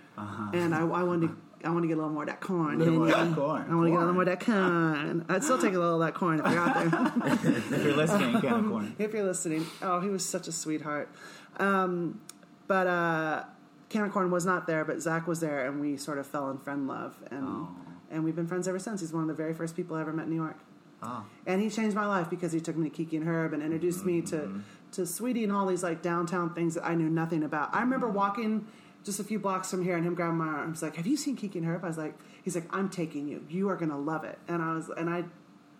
and 0.53 0.75
I, 0.75 0.81
I 0.81 1.03
wanted 1.03 1.27
to. 1.27 1.37
I 1.65 1.69
want 1.69 1.83
to 1.83 1.87
get 1.87 1.93
a 1.93 2.01
little 2.01 2.11
more 2.11 2.23
of 2.23 2.29
that 2.29 2.41
corn. 2.41 2.79
Little 2.79 2.93
more 2.95 3.07
of 3.09 3.11
that 3.29 3.35
corn. 3.35 3.65
I 3.69 3.75
want 3.75 3.85
to 3.87 3.91
get 3.91 3.97
a 3.97 3.99
little 3.99 4.13
more 4.13 4.23
of 4.23 4.27
that 4.29 4.39
corn. 4.45 5.25
I'd 5.29 5.43
still 5.43 5.57
take 5.57 5.73
a 5.73 5.79
little 5.79 6.01
of 6.01 6.07
that 6.07 6.13
corn 6.13 6.39
if 6.39 6.51
you're 6.51 6.59
out 6.59 6.73
there. 6.75 7.33
if 7.53 7.83
you're 7.83 7.95
listening, 7.95 8.41
can 8.41 8.53
of 8.53 8.65
corn. 8.69 8.95
if 8.99 9.13
you're 9.13 9.23
listening. 9.23 9.65
Oh, 9.81 9.99
he 9.99 10.09
was 10.09 10.25
such 10.27 10.47
a 10.47 10.51
sweetheart. 10.51 11.09
Um, 11.57 12.21
but 12.67 12.87
uh, 12.87 13.43
Can 13.89 14.03
of 14.05 14.11
Corn 14.11 14.31
was 14.31 14.45
not 14.45 14.65
there, 14.67 14.85
but 14.85 15.01
Zach 15.01 15.27
was 15.27 15.39
there, 15.41 15.67
and 15.67 15.81
we 15.81 15.97
sort 15.97 16.17
of 16.17 16.25
fell 16.27 16.49
in 16.49 16.57
friend 16.57 16.87
love, 16.87 17.17
and 17.29 17.43
Oh. 17.45 17.67
and 18.09 18.23
we've 18.23 18.35
been 18.35 18.47
friends 18.47 18.67
ever 18.67 18.79
since. 18.79 19.01
He's 19.01 19.11
one 19.13 19.23
of 19.23 19.27
the 19.27 19.33
very 19.33 19.53
first 19.53 19.75
people 19.75 19.97
I 19.97 20.01
ever 20.01 20.13
met 20.13 20.23
in 20.25 20.29
New 20.31 20.37
York, 20.37 20.57
Oh. 21.03 21.25
and 21.45 21.61
he 21.61 21.69
changed 21.69 21.95
my 21.95 22.05
life 22.05 22.29
because 22.29 22.51
he 22.53 22.59
took 22.61 22.77
me 22.77 22.89
to 22.89 22.95
Kiki 22.95 23.17
and 23.17 23.27
Herb 23.27 23.51
and 23.53 23.61
introduced 23.61 24.05
me 24.05 24.21
Mm-hmm. 24.21 24.59
to 24.59 24.63
to 24.93 25.05
Sweetie 25.05 25.43
and 25.45 25.53
all 25.53 25.65
these 25.65 25.83
like 25.83 26.01
downtown 26.01 26.53
things 26.53 26.75
that 26.75 26.85
I 26.85 26.95
knew 26.95 27.09
nothing 27.09 27.43
about. 27.43 27.73
I 27.73 27.79
remember 27.81 28.09
walking. 28.09 28.67
Just 29.03 29.19
a 29.19 29.23
few 29.23 29.39
blocks 29.39 29.71
from 29.71 29.83
here, 29.83 29.95
and 29.97 30.05
him 30.05 30.13
grabbing 30.13 30.37
my 30.37 30.45
arm. 30.47 30.71
He's 30.73 30.83
like, 30.83 30.95
"Have 30.95 31.07
you 31.07 31.17
seen 31.17 31.35
Kiki 31.35 31.57
and 31.59 31.67
Herb?" 31.67 31.83
I 31.83 31.87
was 31.87 31.97
like, 31.97 32.15
"He's 32.43 32.53
like, 32.55 32.67
I'm 32.75 32.87
taking 32.89 33.27
you. 33.27 33.43
You 33.49 33.69
are 33.69 33.75
gonna 33.75 33.97
love 33.99 34.23
it." 34.23 34.37
And 34.47 34.61
I 34.61 34.75
was, 34.75 34.89
and 34.95 35.09
I 35.09 35.23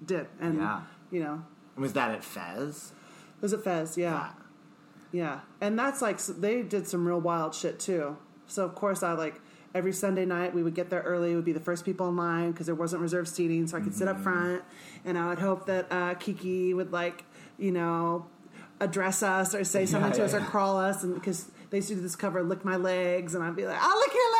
did, 0.05 0.27
and 0.39 0.57
Yeah. 0.57 0.81
you 1.11 1.19
know, 1.23 1.43
Was 1.77 1.93
that 1.93 2.09
at 2.11 2.23
Fez? 2.23 2.91
was 3.39 3.53
it 3.53 3.63
Fez? 3.63 3.97
Yeah. 3.97 4.29
Yeah, 5.11 5.41
and 5.59 5.77
that's 5.77 6.01
like 6.01 6.19
they 6.25 6.61
did 6.63 6.87
some 6.87 7.05
real 7.07 7.19
wild 7.19 7.53
shit 7.53 7.79
too. 7.79 8.17
So 8.47 8.63
of 8.65 8.75
course 8.75 9.03
I 9.03 9.11
like 9.13 9.41
every 9.75 9.91
Sunday 9.93 10.25
night 10.25 10.53
we 10.55 10.63
would 10.63 10.73
get 10.73 10.89
there 10.89 11.01
early, 11.01 11.35
would 11.35 11.45
be 11.45 11.51
the 11.51 11.59
first 11.59 11.83
people 11.85 12.07
in 12.09 12.15
line 12.15 12.51
because 12.51 12.65
there 12.65 12.75
wasn't 12.75 13.01
reserved 13.01 13.27
seating, 13.27 13.67
so 13.67 13.77
I 13.77 13.81
could 13.81 13.93
sit 13.93 14.07
Mm-hmm. 14.07 14.17
up 14.17 14.23
front, 14.23 14.63
and 15.05 15.17
I 15.17 15.27
would 15.29 15.39
hope 15.39 15.65
that 15.67 15.91
uh, 15.91 16.13
Kiki 16.15 16.73
would 16.73 16.91
like 16.93 17.25
you 17.59 17.71
know 17.71 18.25
address 18.79 19.21
us 19.21 19.53
or 19.53 19.63
say 19.65 19.85
something 19.91 20.11
to 20.13 20.19
yeah, 20.19 20.25
us 20.25 20.33
or 20.33 20.39
yeah. 20.39 20.45
crawl 20.45 20.77
us, 20.77 21.03
and 21.03 21.13
because 21.13 21.51
they 21.71 21.77
used 21.77 21.89
to 21.89 21.95
do 21.95 22.01
this 22.01 22.15
cover, 22.15 22.43
lick 22.43 22.63
my 22.63 22.75
legs, 22.75 23.33
and 23.33 23.43
I'd 23.43 23.55
be 23.55 23.65
like, 23.65 23.79
I'll 23.81 23.97
lick 23.97 24.13
your 24.13 24.31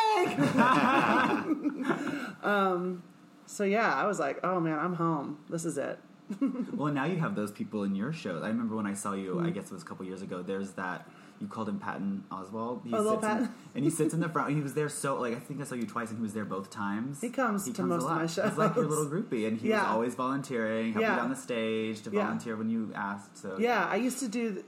leg. 0.46 1.88
um, 2.44 3.04
so 3.46 3.64
yeah, 3.64 3.94
I 3.94 4.06
was 4.06 4.20
like, 4.20 4.40
oh 4.44 4.60
man, 4.60 4.78
I'm 4.80 4.94
home. 4.94 5.40
This 5.50 5.66
is 5.66 5.78
it. 5.78 6.00
Well, 6.74 6.94
now 6.94 7.04
you 7.06 7.18
have 7.18 7.36
those 7.36 7.52
people 7.52 7.84
in 7.84 7.94
your 7.96 8.14
shows. 8.14 8.42
I 8.44 8.48
remember 8.48 8.76
when 8.76 8.88
I 8.88 8.94
saw 8.94 9.14
you. 9.14 9.36
Mm-hmm. 9.36 9.48
I 9.48 9.50
guess 9.50 9.66
it 9.66 9.74
was 9.74 9.82
a 9.84 9.86
couple 9.86 10.06
years 10.06 10.22
ago. 10.22 10.42
There's 10.42 10.72
that 10.72 11.06
you 11.42 11.48
called 11.48 11.68
him 11.68 11.78
Patton 11.80 12.24
Oswalt. 12.32 12.84
He 12.88 12.94
Oh, 12.94 12.98
little 13.02 13.14
sits 13.22 13.24
in- 13.24 13.30
Patton. 13.30 13.50
and 13.76 13.84
he 13.84 13.90
sits 13.90 14.14
in 14.14 14.20
the 14.22 14.30
front. 14.30 14.56
He 14.56 14.62
was 14.62 14.74
there 14.74 14.88
so 14.90 15.20
like 15.20 15.36
I 15.36 15.40
think 15.40 15.60
I 15.60 15.66
saw 15.66 15.76
you 15.76 15.86
twice, 15.86 16.10
and 16.10 16.18
he 16.20 16.22
was 16.24 16.34
there 16.34 16.46
both 16.46 16.70
times. 16.70 17.20
He 17.22 17.30
comes 17.30 17.66
he 17.66 17.74
to 17.74 17.82
a 17.82 17.86
most 17.86 18.04
of 18.04 18.10
lot. 18.10 18.16
my 18.16 18.22
He's 18.28 18.58
like 18.58 18.76
your 18.76 18.86
little 18.86 19.08
groupie, 19.08 19.46
and 19.48 19.58
he 19.58 19.70
Yeah. 19.70 19.82
was 19.82 19.88
always 19.90 20.16
volunteering, 20.16 20.94
helping 20.94 21.02
Yeah. 21.10 21.16
down 21.18 21.30
the 21.30 21.36
stage 21.36 22.02
to 22.04 22.12
Yeah. 22.12 22.24
volunteer 22.24 22.56
when 22.56 22.70
you 22.70 22.92
asked. 22.96 23.38
So 23.38 23.58
Yeah, 23.60 23.86
I 23.90 23.98
used 23.98 24.20
to 24.20 24.28
do 24.30 24.64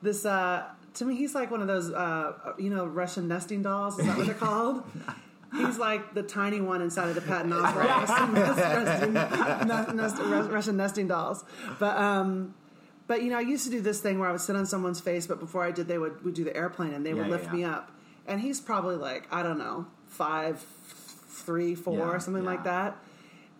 this. 0.00 0.24
Uh, 0.24 0.64
to 0.94 1.04
me, 1.04 1.14
he's 1.16 1.34
like 1.34 1.50
one 1.50 1.60
of 1.62 1.66
those, 1.68 1.90
uh, 1.90 2.52
you 2.58 2.70
know, 2.70 2.84
Russian 2.86 3.28
nesting 3.28 3.62
dolls. 3.62 3.98
Is 3.98 4.06
that 4.06 4.16
what 4.16 4.26
they're 4.26 4.34
called? 4.34 4.82
He's 5.54 5.76
like 5.76 6.14
the 6.14 6.22
tiny 6.22 6.62
one 6.62 6.80
inside 6.80 7.10
of 7.10 7.14
the 7.14 7.20
Patton 7.20 7.50
Oswalt 7.52 8.32
nesting, 8.32 9.12
nest- 9.96 10.50
Russian 10.50 10.76
nesting 10.78 11.08
dolls. 11.08 11.44
But 11.78 11.96
um, 11.98 12.54
but 13.06 13.22
you 13.22 13.28
know, 13.30 13.36
I 13.36 13.42
used 13.42 13.64
to 13.64 13.70
do 13.70 13.80
this 13.82 14.00
thing 14.00 14.18
where 14.18 14.28
I 14.28 14.32
would 14.32 14.40
sit 14.40 14.56
on 14.56 14.64
someone's 14.64 15.00
face, 15.00 15.26
but 15.26 15.40
before 15.40 15.62
I 15.62 15.70
did, 15.70 15.88
they 15.88 15.98
would 15.98 16.24
would 16.24 16.32
do 16.34 16.44
the 16.44 16.56
airplane 16.56 16.94
and 16.94 17.04
they 17.04 17.12
would 17.12 17.22
Yeah, 17.22 17.26
yeah, 17.26 17.32
lift 17.32 17.44
yeah. 17.46 17.52
me 17.52 17.64
up. 17.64 17.92
And 18.26 18.40
he's 18.40 18.60
probably 18.62 18.96
like 18.96 19.28
I 19.30 19.42
don't 19.42 19.58
know 19.58 19.86
five, 20.06 20.58
three, 21.28 21.74
four, 21.74 21.98
Yeah, 21.98 22.18
something 22.18 22.44
like 22.44 22.64
that 22.64 22.96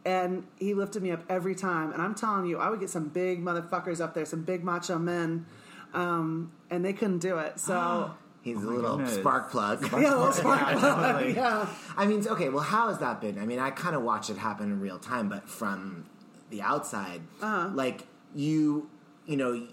and 0.04 0.44
he 0.58 0.74
lifted 0.74 1.00
me 1.00 1.12
up 1.12 1.22
every 1.28 1.54
time. 1.54 1.92
And 1.92 2.02
I'm 2.02 2.16
telling 2.16 2.46
you, 2.46 2.58
I 2.58 2.68
would 2.70 2.80
get 2.80 2.90
some 2.90 3.06
big 3.08 3.40
motherfuckers 3.40 4.00
up 4.00 4.14
there, 4.14 4.24
some 4.24 4.42
big 4.42 4.64
macho 4.64 4.98
men, 4.98 5.46
um, 5.94 6.52
and 6.70 6.84
they 6.84 6.92
couldn't 6.92 7.18
do 7.18 7.38
it. 7.38 7.58
So 7.60 8.10
He's 8.42 8.56
a 8.56 8.60
little 8.66 8.96
goodness. 8.96 9.14
spark 9.18 9.50
plug. 9.50 9.82
Yeah, 9.92 9.98
a 9.98 10.16
little 10.16 10.32
spark 10.32 10.76
plug. 10.78 11.34
yeah. 11.34 11.68
I 11.96 12.06
mean, 12.06 12.26
okay. 12.26 12.48
Well, 12.48 12.64
how 12.64 12.88
has 12.88 12.98
that 12.98 13.20
been? 13.20 13.38
I 13.38 13.46
mean, 13.46 13.60
I 13.60 13.70
kind 13.70 13.94
of 13.94 14.02
watched 14.02 14.30
it 14.30 14.36
happen 14.38 14.66
in 14.72 14.80
real 14.80 14.98
time, 14.98 15.28
but 15.28 15.48
from 15.48 16.06
the 16.50 16.60
outside, 16.62 17.20
Uh-huh. 17.40 17.70
like 17.72 18.06
you, 18.34 18.90
you 19.26 19.36
know, 19.36 19.64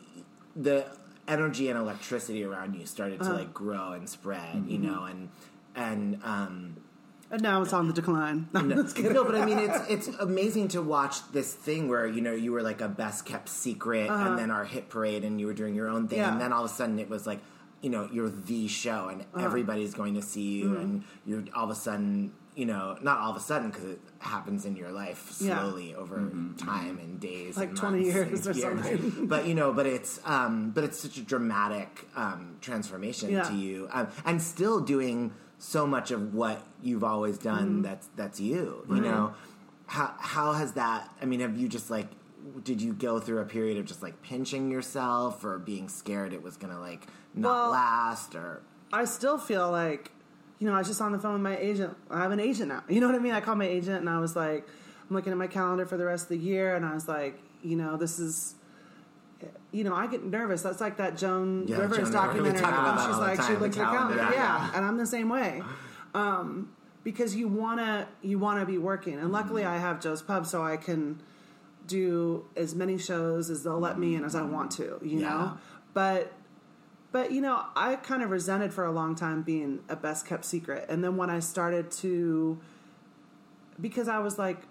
the 0.55 0.85
energy 1.27 1.69
and 1.69 1.79
electricity 1.79 2.43
around 2.43 2.75
you 2.75 2.85
started 2.85 3.21
Uh-huh. 3.21 3.31
to 3.31 3.37
like 3.39 3.53
grow 3.53 3.93
and 3.93 4.07
spread. 4.07 4.65
You 4.67 4.77
Mm-hmm. 4.77 4.85
know, 4.87 5.03
and 5.05 5.29
and 5.75 6.19
um, 6.23 6.75
And 7.31 7.41
now 7.43 7.61
it's 7.61 7.73
on 7.73 7.87
the 7.87 7.93
decline. 7.93 8.49
No, 8.53 8.61
no, 8.61 8.75
no, 8.97 9.23
but 9.23 9.35
I 9.35 9.45
mean, 9.45 9.59
it's 9.59 9.79
it's 9.89 10.07
amazing 10.19 10.69
to 10.69 10.81
watch 10.81 11.15
this 11.31 11.53
thing 11.53 11.87
where 11.87 12.07
you 12.07 12.21
know 12.21 12.33
you 12.33 12.51
were 12.51 12.63
like 12.63 12.81
a 12.81 12.87
best 12.89 13.25
kept 13.25 13.49
secret, 13.49 14.09
and 14.09 14.37
then 14.37 14.49
our 14.49 14.65
hit 14.65 14.89
parade, 14.89 15.23
and 15.23 15.39
you 15.39 15.45
were 15.47 15.53
doing 15.53 15.75
your 15.75 15.87
own 15.89 16.07
thing, 16.07 16.19
Uh-huh. 16.19 16.27
Yeah. 16.27 16.31
and 16.33 16.41
then 16.41 16.51
all 16.53 16.65
of 16.65 16.71
a 16.71 16.73
sudden 16.73 16.97
it 16.97 17.07
was 17.09 17.27
like, 17.27 17.39
you 17.81 17.89
know, 17.91 18.09
you're 18.11 18.29
the 18.31 18.67
show, 18.67 19.09
and 19.11 19.21
Uh-huh. 19.21 19.45
everybody's 19.45 19.93
going 19.93 20.15
to 20.15 20.21
see 20.23 20.41
you, 20.59 20.69
Mm-hmm. 20.71 20.81
and 20.81 21.03
you're 21.25 21.43
all 21.55 21.65
of 21.65 21.69
a 21.69 21.75
sudden, 21.75 22.31
you 22.55 22.65
know, 22.65 22.97
not 23.03 23.19
all 23.19 23.29
of 23.29 23.37
a 23.37 23.39
sudden 23.39 23.69
because 23.69 23.85
it 23.85 23.99
happens 24.17 24.65
in 24.65 24.75
your 24.75 24.91
life 24.91 25.37
Yeah. 25.39 25.59
slowly 25.59 25.93
over 25.93 26.31
time 26.57 26.97
and 26.97 27.19
days, 27.19 27.57
Like 27.57 27.69
and 27.69 27.77
20 27.77 28.03
years 28.03 28.47
and 28.47 28.47
or 28.47 28.53
something. 28.59 29.27
but 29.33 29.45
you 29.45 29.53
know, 29.53 29.71
but 29.71 29.85
it's 29.85 30.19
um, 30.25 30.71
but 30.71 30.83
it's 30.83 30.99
such 30.99 31.17
a 31.17 31.21
dramatic 31.21 32.07
um, 32.15 32.57
transformation 32.59 33.29
Yeah. 33.29 33.43
to 33.43 33.53
you, 33.53 33.87
um, 33.91 34.07
and 34.25 34.41
still 34.41 34.79
doing 34.79 35.31
so 35.59 35.85
much 35.85 36.09
of 36.09 36.33
what 36.33 36.65
you've 36.81 37.03
always 37.03 37.37
done. 37.37 37.67
Mm-hmm. 37.67 37.81
That's 37.83 38.07
that's 38.15 38.39
you. 38.39 38.83
You 38.89 39.01
know, 39.01 39.33
how 39.85 40.15
how 40.17 40.53
has 40.53 40.73
that? 40.73 41.09
I 41.21 41.25
mean, 41.25 41.41
have 41.41 41.57
you 41.57 41.67
just 41.67 41.89
like? 41.91 42.07
Did 42.63 42.81
you 42.81 42.93
go 42.93 43.19
through 43.19 43.39
a 43.39 43.45
period 43.45 43.77
of 43.77 43.85
just 43.85 44.01
like 44.01 44.21
pinching 44.23 44.71
yourself 44.71 45.43
or 45.43 45.59
being 45.59 45.89
scared 45.89 46.33
it 46.33 46.41
was 46.41 46.55
gonna 46.57 46.79
like 46.79 47.05
not 47.35 47.49
Well- 47.49 47.71
last 47.71 48.33
or 48.33 48.61
I 48.91 49.05
still 49.05 49.37
feel 49.37 49.69
like, 49.69 50.09
you 50.57 50.65
know, 50.65 50.73
I 50.73 50.79
was 50.79 50.87
just 50.87 50.99
on 50.99 51.11
the 51.11 51.19
phone 51.19 51.33
with 51.33 51.41
my 51.43 51.57
agent. 51.57 51.95
I 52.09 52.21
have 52.21 52.31
an 52.31 52.39
agent 52.39 52.69
now. 52.69 52.83
You 52.89 53.01
know 53.01 53.05
what 53.07 53.15
I 53.15 53.19
mean? 53.19 53.33
I 53.33 53.41
called 53.41 53.59
my 53.59 53.67
agent 53.67 53.99
and 53.99 54.09
I 54.09 54.19
was 54.19 54.35
like, 54.35 54.65
I'm 55.09 55.15
looking 55.15 55.31
at 55.31 55.37
my 55.37 55.47
calendar 55.47 55.85
for 55.85 55.97
the 55.97 56.05
rest 56.05 56.23
of 56.23 56.29
the 56.29 56.37
year, 56.37 56.75
and 56.75 56.85
I 56.85 56.93
was 56.93 57.07
like, 57.07 57.39
you 57.61 57.75
know, 57.75 57.97
this 57.97 58.19
is. 58.19 58.55
You 59.71 59.83
know, 59.83 59.93
I 59.93 60.07
get 60.07 60.23
nervous. 60.25 60.61
That's 60.63 60.81
like 60.81 60.97
that 60.97 61.15
Joan 61.17 61.67
Yeah, 61.67 61.77
Rivers 61.77 61.97
Joan 61.97 62.11
documentary. 62.11 62.57
She's 62.59 63.17
like, 63.17 63.41
she 63.43 63.53
looks 63.55 63.77
at 63.77 63.83
calendar. 63.83 64.15
calendar. 64.17 64.33
Yeah. 64.35 64.69
Yeah. 64.69 64.71
and 64.75 64.85
I'm 64.85 64.97
the 64.97 65.05
same 65.05 65.29
way. 65.29 65.61
Um, 66.15 66.71
because 67.03 67.35
you 67.35 67.47
wanna 67.47 68.07
you 68.21 68.39
wanna 68.39 68.65
be 68.65 68.77
working, 68.77 69.19
and 69.19 69.31
luckily 69.31 69.61
Mm-hmm. 69.63 69.71
I 69.73 69.77
have 69.77 70.01
Joe's 70.01 70.21
Pub, 70.21 70.45
so 70.47 70.63
I 70.63 70.75
can 70.77 71.21
do 71.87 72.45
as 72.55 72.75
many 72.75 72.97
shows 72.97 73.49
as 73.49 73.63
they'll 73.63 73.79
let 73.79 73.97
me 73.99 74.15
in 74.15 74.23
as 74.23 74.35
I 74.35 74.41
want 74.43 74.71
to. 74.71 74.99
You 75.03 75.19
Yeah. 75.19 75.29
know, 75.29 75.57
but 75.93 76.33
but 77.11 77.31
you 77.31 77.41
know, 77.41 77.63
I 77.75 77.95
kind 77.95 78.21
of 78.23 78.31
resented 78.31 78.73
for 78.73 78.85
a 78.85 78.91
long 78.91 79.15
time 79.15 79.43
being 79.43 79.79
a 79.87 79.95
best 79.95 80.25
kept 80.25 80.45
secret, 80.45 80.85
and 80.89 81.03
then 81.03 81.15
when 81.15 81.29
I 81.29 81.39
started 81.39 81.89
to, 81.91 82.59
because 83.79 84.07
I 84.07 84.19
was 84.19 84.37
like, 84.37 84.61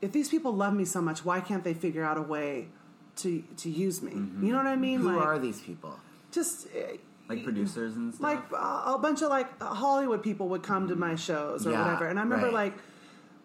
if 0.00 0.12
these 0.12 0.28
people 0.28 0.52
love 0.54 0.74
me 0.74 0.84
so 0.84 1.00
much, 1.00 1.24
why 1.24 1.40
can't 1.40 1.62
they 1.64 1.74
figure 1.74 2.04
out 2.04 2.18
a 2.18 2.22
way 2.22 2.68
to 3.16 3.42
to 3.58 3.70
use 3.70 4.02
me? 4.02 4.12
You 4.12 4.52
know 4.52 4.56
what 4.58 4.66
I 4.66 4.76
mean? 4.76 5.00
who 5.00 5.12
like, 5.16 5.24
are 5.26 5.38
these 5.38 5.60
people? 5.60 5.98
just 6.30 6.66
uh, 6.68 6.96
Like 7.28 7.44
producers 7.44 7.94
and 7.96 8.14
stuff. 8.14 8.22
like 8.22 8.42
uh, 8.52 8.94
a 8.94 8.98
bunch 9.00 9.20
of 9.22 9.28
like 9.28 9.60
Hollywood 9.62 10.22
people 10.22 10.48
would 10.48 10.62
come 10.62 10.88
to 10.88 10.96
my 10.96 11.14
shows 11.14 11.66
or 11.66 11.70
Yeah, 11.72 11.82
whatever, 11.84 12.06
and 12.08 12.18
I 12.18 12.22
remember 12.22 12.46
right. 12.46 12.54
like 12.54 12.74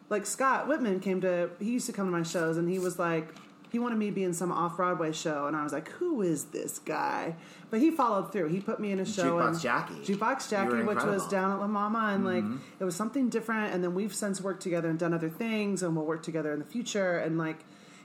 like 0.09 0.26
Scott 0.26 0.68
Wittman 0.70 1.01
came 1.01 1.20
to 1.22 1.49
he 1.59 1.72
used 1.72 1.86
to 1.88 1.93
come 1.93 2.05
to 2.05 2.11
my 2.11 2.24
shows 2.24 2.55
and 2.57 2.70
he 2.70 2.80
was 2.80 2.97
like 2.97 3.28
he 3.70 3.80
wanted 3.80 3.97
me 3.97 4.05
to 4.05 4.13
be 4.13 4.24
in 4.24 4.34
some 4.34 4.49
off 4.53 4.78
Broadway 4.78 5.11
show 5.11 5.47
and 5.47 5.55
I 5.57 5.63
was 5.63 5.74
like 5.74 5.89
who 5.99 6.22
is 6.22 6.45
this 6.45 6.80
guy? 6.80 7.36
But 7.70 7.82
he 7.82 7.91
followed 7.91 8.32
through. 8.32 8.47
He 8.47 8.61
put 8.61 8.80
me 8.80 8.93
in 8.93 8.99
a 9.01 9.05
show. 9.05 9.38
Jukebox 9.38 9.47
and- 9.49 9.59
Jackie. 9.59 9.93
Jukebox 9.95 10.49
Jackie, 10.49 10.84
which 10.84 11.03
was 11.03 11.28
down 11.28 11.51
at 11.51 11.59
La 11.59 11.68
Mama, 11.68 12.13
and 12.15 12.24
Mm-hmm. 12.24 12.51
like 12.53 12.61
it 12.80 12.86
was 12.86 12.95
something 12.95 13.28
different. 13.28 13.74
And 13.74 13.84
then 13.84 13.93
we've 13.93 14.15
since 14.15 14.39
worked 14.39 14.63
together 14.63 14.88
and 14.89 14.97
done 14.97 15.13
other 15.13 15.30
things, 15.30 15.84
and 15.84 15.93
we'll 15.93 16.05
work 16.05 16.24
together 16.24 16.53
in 16.53 16.59
the 16.59 16.65
future. 16.65 17.18
And 17.18 17.38
like 17.38 17.59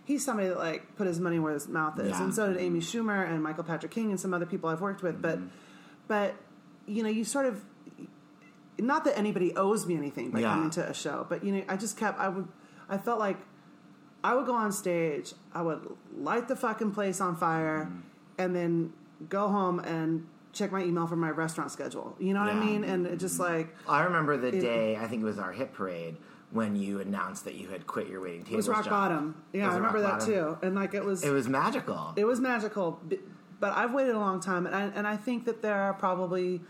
he's 0.04 0.24
somebody 0.24 0.48
that 0.48 0.58
like 0.58 0.96
put 0.96 1.06
his 1.06 1.20
money 1.20 1.38
where 1.38 1.52
his 1.54 1.68
mouth 1.68 1.98
is, 2.00 2.10
Yeah. 2.10 2.22
and 2.24 2.34
so 2.34 2.48
did 2.52 2.60
Amy 2.60 2.80
Schumer 2.80 3.28
and 3.28 3.42
Michael 3.42 3.64
Patrick 3.64 3.92
King 3.92 4.10
and 4.10 4.18
some 4.20 4.34
other 4.34 4.46
people 4.46 4.68
I've 4.68 4.80
worked 4.80 5.02
with. 5.02 5.20
But 5.22 5.38
Mm-hmm. 5.38 5.48
but 6.08 6.34
you 6.86 7.02
know, 7.02 7.08
you 7.08 7.24
sort 7.24 7.46
of 7.46 7.62
not 8.78 9.04
that 9.04 9.16
anybody 9.16 9.54
owes 9.56 9.86
me 9.86 9.96
anything 9.96 10.30
by 10.30 10.40
Yeah. 10.40 10.50
coming 10.54 10.70
to 10.70 10.88
a 10.88 10.94
show, 10.94 11.26
but 11.28 11.44
you 11.44 11.52
know, 11.52 11.62
I 11.68 11.76
just 11.76 11.96
kept 11.96 12.18
I 12.18 12.28
would 12.28 12.48
I 12.88 12.98
felt 12.98 13.18
like 13.18 13.38
I 14.24 14.34
would 14.34 14.46
go 14.46 14.54
on 14.54 14.70
stage, 14.72 15.34
I 15.52 15.62
would 15.62 15.80
light 16.16 16.46
the 16.48 16.56
fucking 16.56 16.92
place 16.92 17.20
on 17.20 17.36
fire, 17.36 17.84
Mm-hmm. 17.86 17.98
and 18.38 18.56
then 18.56 18.92
go 19.28 19.48
home 19.48 19.78
and 19.80 20.26
check 20.52 20.70
my 20.72 20.82
email 20.82 21.06
for 21.06 21.16
my 21.16 21.30
restaurant 21.30 21.70
schedule. 21.70 22.14
You 22.18 22.34
know 22.34 22.40
what 22.40 22.50
I 22.50 22.54
mean? 22.58 22.84
And 22.84 23.06
it 23.06 23.18
just 23.18 23.38
like 23.38 23.74
I 23.88 24.02
remember 24.02 24.36
the 24.36 24.48
It- 24.48 24.60
day 24.60 24.96
I 24.96 25.06
think 25.06 25.22
it 25.22 25.24
was 25.24 25.38
our 25.38 25.52
hit 25.52 25.72
parade 25.72 26.16
when 26.52 26.76
you 26.76 27.00
announced 27.00 27.44
that 27.46 27.54
you 27.54 27.68
had 27.68 27.86
quit 27.86 28.08
your 28.08 28.20
waiting 28.20 28.42
table. 28.44 28.54
it 28.54 28.56
was 28.56 28.68
rock 28.68 28.84
job. 28.84 28.90
bottom. 28.90 29.42
Yeah, 29.52 29.70
I 29.70 29.74
remember 29.76 30.00
that 30.02 30.18
bottom? 30.20 30.26
too. 30.34 30.58
And 30.62 30.74
like 30.74 30.92
it 30.94 31.04
was 31.04 31.24
It 31.24 31.30
was 31.30 31.48
magical. 31.48 32.12
it 32.16 32.24
was 32.26 32.40
magical 32.40 33.00
but 33.60 33.72
i've 33.76 33.94
waited 33.94 34.14
a 34.14 34.18
long 34.18 34.40
time 34.40 34.66
and 34.66 34.74
I, 34.74 34.82
and 34.94 35.06
I 35.06 35.16
think 35.16 35.44
that 35.44 35.62
there 35.62 35.80
are 35.80 35.94
probably 35.94 36.60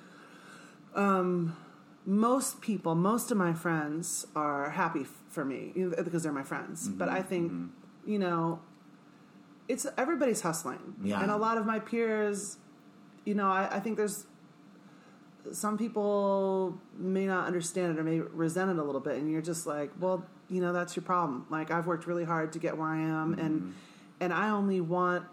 um, 0.94 1.56
most 2.04 2.60
people 2.60 2.94
most 2.94 3.30
of 3.30 3.36
my 3.38 3.52
friends 3.54 4.26
are 4.36 4.70
happy 4.70 5.06
for 5.30 5.44
me 5.44 5.72
you 5.74 5.88
know, 5.90 6.02
because 6.02 6.22
they're 6.22 6.32
my 6.32 6.42
friends 6.42 6.88
but 6.88 7.08
Mm-hmm, 7.08 7.16
i 7.16 7.22
think 7.22 7.52
you 8.04 8.18
know 8.18 8.60
it's 9.68 9.86
everybody's 9.96 10.42
hustling 10.42 10.94
Yeah. 11.02 11.22
and 11.22 11.30
a 11.30 11.36
lot 11.36 11.56
of 11.56 11.64
my 11.64 11.78
peers 11.78 12.58
you 13.24 13.34
know 13.34 13.48
I, 13.48 13.76
I 13.76 13.80
think 13.80 13.96
there's 13.96 14.26
some 15.50 15.76
people 15.76 16.78
may 16.96 17.26
not 17.26 17.46
understand 17.46 17.96
it 17.96 18.00
or 18.00 18.04
may 18.04 18.20
resent 18.20 18.70
it 18.70 18.78
a 18.78 18.82
little 18.82 19.00
bit 19.00 19.18
and 19.18 19.30
you're 19.30 19.42
just 19.42 19.66
like 19.66 19.90
well 19.98 20.24
you 20.48 20.60
know 20.60 20.72
that's 20.72 20.94
your 20.94 21.02
problem. 21.02 21.46
Like 21.50 21.70
i've 21.70 21.86
worked 21.86 22.06
really 22.06 22.24
hard 22.24 22.52
to 22.52 22.58
get 22.58 22.76
where 22.76 22.88
i 22.88 22.98
am 22.98 23.32
mm-hmm. 23.32 23.40
and 23.40 23.74
and 24.20 24.32
i 24.32 24.50
only 24.50 24.80
want 24.80 25.24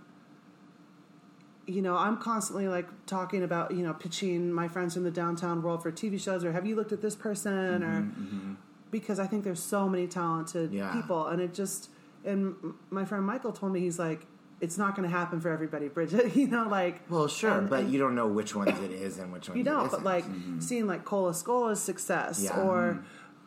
you 1.67 1.81
know 1.81 1.95
i'm 1.95 2.17
constantly 2.17 2.67
like 2.67 2.87
talking 3.05 3.43
about 3.43 3.71
you 3.71 3.83
know 3.83 3.93
pitching 3.93 4.51
my 4.51 4.67
friends 4.67 4.95
from 4.95 5.03
the 5.03 5.11
downtown 5.11 5.61
world 5.61 5.83
for 5.83 5.91
tv 5.91 6.19
shows 6.19 6.43
or 6.43 6.51
have 6.51 6.65
you 6.65 6.75
looked 6.75 6.91
at 6.91 7.01
this 7.01 7.15
person? 7.15 7.83
or 7.83 8.01
mm-hmm, 8.01 8.23
mm-hmm. 8.23 8.53
because 8.89 9.19
i 9.19 9.27
think 9.27 9.43
there's 9.43 9.61
so 9.61 9.87
many 9.87 10.07
talented 10.07 10.73
Yeah. 10.73 10.91
people 10.93 11.27
and 11.27 11.41
it 11.41 11.53
just 11.53 11.89
and 12.25 12.55
my 12.89 13.05
friend 13.05 13.23
michael 13.23 13.51
told 13.51 13.71
me 13.71 13.81
he's 13.81 13.99
like 13.99 14.25
it's 14.61 14.77
not 14.77 14.95
going 14.95 15.07
to 15.09 15.15
happen 15.15 15.39
for 15.39 15.49
everybody 15.49 15.87
bridget 15.87 16.35
you 16.35 16.47
know 16.47 16.67
like 16.67 17.01
well, 17.09 17.27
sure, 17.27 17.51
and- 17.59 17.69
but 17.69 17.81
and- 17.81 17.93
you 17.93 17.99
don't 17.99 18.15
know 18.15 18.27
which 18.27 18.55
ones 18.55 18.77
it 18.79 18.91
is 18.91 19.17
and 19.17 19.31
which 19.31 19.47
ones 19.49 19.57
you 19.57 19.63
don't, 19.63 19.89
but 19.91 20.03
like 20.03 20.25
mm-hmm. 20.25 20.59
seeing 20.59 20.87
like 20.87 21.05
Cole 21.05 21.29
Escola's 21.29 21.81
success, 21.81 22.41
Yeah. 22.43 22.59
or 22.61 22.99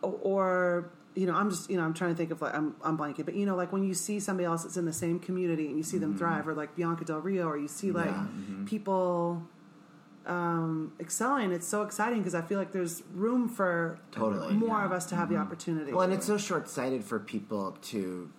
mm-hmm. 0.03 0.11
or 0.23 0.91
you 1.15 1.27
know, 1.27 1.35
I'm 1.35 1.51
just 1.51 1.69
you 1.69 1.77
know, 1.77 1.85
I'm 1.85 1.93
trying 1.93 2.11
to 2.13 2.17
think 2.17 2.31
of 2.31 2.41
like 2.41 2.55
I'm 2.55 2.75
I'm 2.83 2.97
blanking, 2.97 3.25
but 3.25 3.35
you 3.35 3.45
know, 3.45 3.55
like 3.57 3.73
when 3.73 3.85
you 3.85 3.95
see 3.95 4.19
somebody 4.19 4.47
else 4.47 4.63
that's 4.63 4.77
in 4.77 4.87
the 4.87 4.93
same 4.93 5.19
community 5.21 5.67
and 5.67 5.77
you 5.77 5.83
see 5.83 5.99
them 5.99 6.17
thrive, 6.17 6.41
mm-hmm. 6.43 6.51
or 6.51 6.55
like 6.55 6.75
Bianca 6.75 7.05
Del 7.05 7.19
Rio, 7.19 7.47
or 7.47 7.59
you 7.59 7.69
see 7.69 7.91
like 7.93 8.07
Yeah. 8.07 8.27
people 8.67 9.43
um, 10.27 10.93
excelling, 11.01 11.53
it's 11.53 11.67
so 11.67 11.83
exciting 11.83 12.19
because 12.19 12.35
I 12.35 12.43
feel 12.43 12.59
like 12.59 12.73
there's 12.73 13.03
room 13.13 13.49
for 13.49 13.99
Totally, 14.13 14.55
more 14.55 14.79
yeah. 14.79 14.87
of 14.87 14.93
us 14.93 15.07
to 15.07 15.17
have 15.17 15.29
the 15.29 15.37
opportunity. 15.37 15.93
Well, 15.93 16.03
and 16.03 16.13
it's 16.13 16.27
so 16.27 16.39
short 16.39 16.69
sighted 16.69 17.05
for 17.05 17.19
people 17.19 17.77
to 17.83 18.31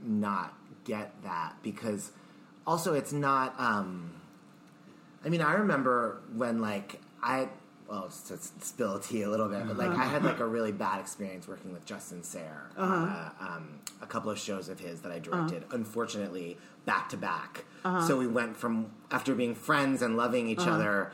not 0.00 0.54
get 0.84 1.12
that 1.22 1.56
because 1.62 2.12
also 2.66 2.94
it's 2.94 3.12
not. 3.12 3.54
Um, 3.58 4.12
I 5.24 5.28
mean, 5.28 5.40
I 5.40 5.54
remember 5.54 6.20
when 6.34 6.60
like 6.60 7.00
I 7.22 7.48
well 7.88 8.08
to 8.28 8.34
s- 8.34 8.52
spill 8.60 8.98
tea 8.98 9.22
a 9.22 9.28
little 9.30 9.48
bit, 9.48 9.66
but 9.66 9.76
like 9.76 9.90
I 9.90 10.04
had 10.04 10.24
like 10.24 10.40
a 10.40 10.46
really 10.46 10.72
bad 10.72 11.00
experience 11.00 11.46
working 11.46 11.72
with 11.72 11.84
Justin 11.84 12.22
Sayre. 12.22 12.70
uh 12.76 13.30
um, 13.40 13.68
a 14.00 14.06
couple 14.06 14.30
of 14.30 14.38
shows 14.38 14.68
of 14.68 14.80
his 14.80 15.00
that 15.02 15.12
I 15.12 15.18
directed, 15.18 15.64
unfortunately, 15.70 16.56
back 16.86 17.08
to 17.10 17.16
back. 17.16 17.64
So 18.06 18.16
we 18.18 18.26
went 18.26 18.56
from 18.56 18.86
after 19.10 19.34
being 19.34 19.54
friends 19.54 20.02
and 20.02 20.16
loving 20.16 20.48
each 20.48 20.60
other. 20.72 21.12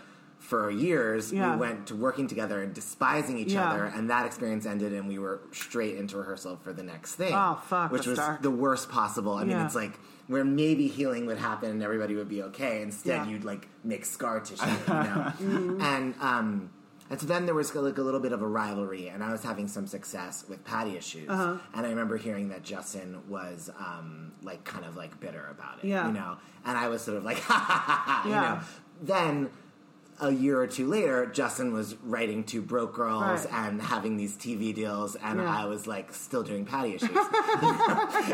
For 0.48 0.70
years, 0.70 1.30
Yeah. 1.30 1.52
we 1.52 1.60
went 1.60 1.86
to 1.88 1.94
working 1.94 2.26
together 2.26 2.62
and 2.62 2.72
despising 2.72 3.36
each 3.36 3.52
Yeah. 3.52 3.68
other, 3.70 3.84
and 3.84 4.08
that 4.08 4.24
experience 4.24 4.64
ended, 4.64 4.94
and 4.94 5.06
we 5.06 5.18
were 5.18 5.40
straight 5.52 5.96
into 5.98 6.16
rehearsal 6.16 6.56
for 6.64 6.72
the 6.72 6.82
next 6.82 7.16
thing. 7.16 7.34
Oh, 7.34 7.60
fuck, 7.66 7.92
Which 7.92 8.06
was 8.06 8.16
dark. 8.18 8.40
the 8.40 8.50
worst 8.50 8.88
possible. 8.88 9.34
I 9.34 9.44
mean, 9.44 9.58
it's 9.58 9.74
like 9.74 9.98
where 10.26 10.44
maybe 10.44 10.88
healing 10.88 11.26
would 11.26 11.36
happen 11.36 11.70
and 11.70 11.82
everybody 11.82 12.14
would 12.14 12.30
be 12.30 12.42
okay. 12.44 12.80
Instead, 12.80 13.26
Yeah. 13.26 13.30
you'd 13.30 13.44
like 13.44 13.68
make 13.84 14.06
scar 14.06 14.40
tissue, 14.40 14.64
you 14.66 14.76
know. 14.94 15.32
And 15.80 16.14
um, 16.20 16.70
and 17.10 17.20
so 17.20 17.26
then 17.26 17.44
there 17.46 17.54
was 17.54 17.74
like 17.74 17.98
a 17.98 18.02
little 18.02 18.20
bit 18.20 18.32
of 18.32 18.40
a 18.40 18.46
rivalry, 18.46 19.08
and 19.08 19.22
I 19.22 19.30
was 19.32 19.42
having 19.42 19.68
some 19.68 19.86
success 19.86 20.46
with 20.48 20.64
Patti 20.64 20.96
Issues, 20.96 21.28
Uh-huh. 21.28 21.56
and 21.74 21.84
I 21.86 21.90
remember 21.90 22.16
hearing 22.16 22.48
that 22.48 22.62
Justin 22.62 23.18
was 23.28 23.68
um, 23.78 24.32
like 24.42 24.64
kind 24.64 24.86
of 24.86 24.96
like 24.96 25.20
bitter 25.20 25.46
about 25.50 25.78
it, 25.82 25.88
Yeah. 25.88 26.06
you 26.06 26.14
know. 26.14 26.36
And 26.64 26.78
I 26.78 26.88
was 26.88 27.02
sort 27.02 27.18
of 27.18 27.24
like, 27.24 27.38
ha 27.50 27.54
ha 27.54 27.82
ha, 27.86 28.02
ha 28.06 28.22
you 28.24 28.30
Yeah. 28.30 28.40
know. 28.40 28.60
Then. 29.02 29.50
A 30.20 30.30
year 30.32 30.60
or 30.60 30.66
two 30.66 30.88
later, 30.88 31.26
Justin 31.26 31.72
was 31.72 31.94
writing 32.02 32.42
2 32.42 32.60
Broke 32.62 32.92
Girls 32.94 33.22
Right. 33.22 33.52
and 33.52 33.80
having 33.80 34.16
these 34.16 34.36
TV 34.36 34.74
deals, 34.74 35.14
and 35.16 35.38
Yeah. 35.40 35.62
I 35.62 35.66
was 35.66 35.86
like 35.86 36.12
still 36.12 36.42
doing 36.42 36.64
Patti 36.64 36.94
Issues. 36.96 37.10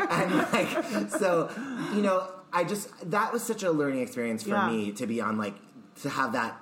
and 0.09 0.35
like 0.53 1.09
so 1.09 1.49
you 1.93 2.01
know 2.01 2.27
i 2.53 2.63
just 2.63 2.89
that 3.11 3.31
was 3.33 3.43
such 3.43 3.63
a 3.63 3.71
learning 3.71 4.01
experience 4.01 4.43
for 4.43 4.49
Yeah. 4.49 4.69
me 4.69 4.91
to 4.93 5.05
be 5.07 5.21
on 5.21 5.37
like 5.37 5.55
to 6.01 6.09
have 6.09 6.33
that 6.33 6.59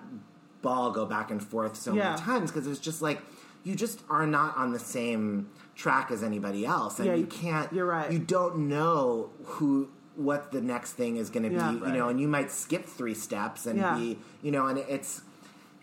ball 0.62 0.92
go 0.92 1.06
back 1.06 1.32
and 1.32 1.42
forth 1.44 1.76
so 1.76 1.94
Yeah. 1.94 2.12
many 2.12 2.22
times 2.22 2.52
because 2.52 2.68
it's 2.68 2.80
just 2.80 3.02
like 3.02 3.22
you 3.64 3.76
just 3.76 4.02
are 4.10 4.28
not 4.28 4.58
on 4.58 4.74
the 4.74 4.80
same 4.80 5.48
track 5.76 6.12
as 6.12 6.22
anybody 6.22 6.66
else, 6.66 7.00
and 7.00 7.08
Yeah, 7.08 7.16
you- 7.16 7.26
can't. 7.26 7.72
you're 7.72 7.86
right. 7.86 8.12
You 8.12 8.20
don't 8.20 8.68
know 8.68 9.30
who 9.46 9.88
what 10.16 10.52
the 10.52 10.62
next 10.62 10.94
thing 10.94 11.18
is 11.18 11.30
going 11.30 11.44
to 11.50 11.54
Yeah. 11.56 11.72
be, 11.72 11.78
you 11.88 11.94
know, 11.94 12.08
and 12.10 12.20
you 12.22 12.28
might 12.28 12.52
skip 12.52 12.86
three 12.86 13.14
steps 13.16 13.66
and 13.66 13.80
Yeah. 13.80 13.98
be, 13.98 14.20
you 14.42 14.52
know, 14.52 14.68
and 14.68 14.78
it's 14.78 15.22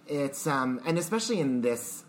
it's 0.06 0.46
um 0.46 0.80
and 0.84 0.98
especially 0.98 1.38
in 1.40 1.60
this 1.62 2.04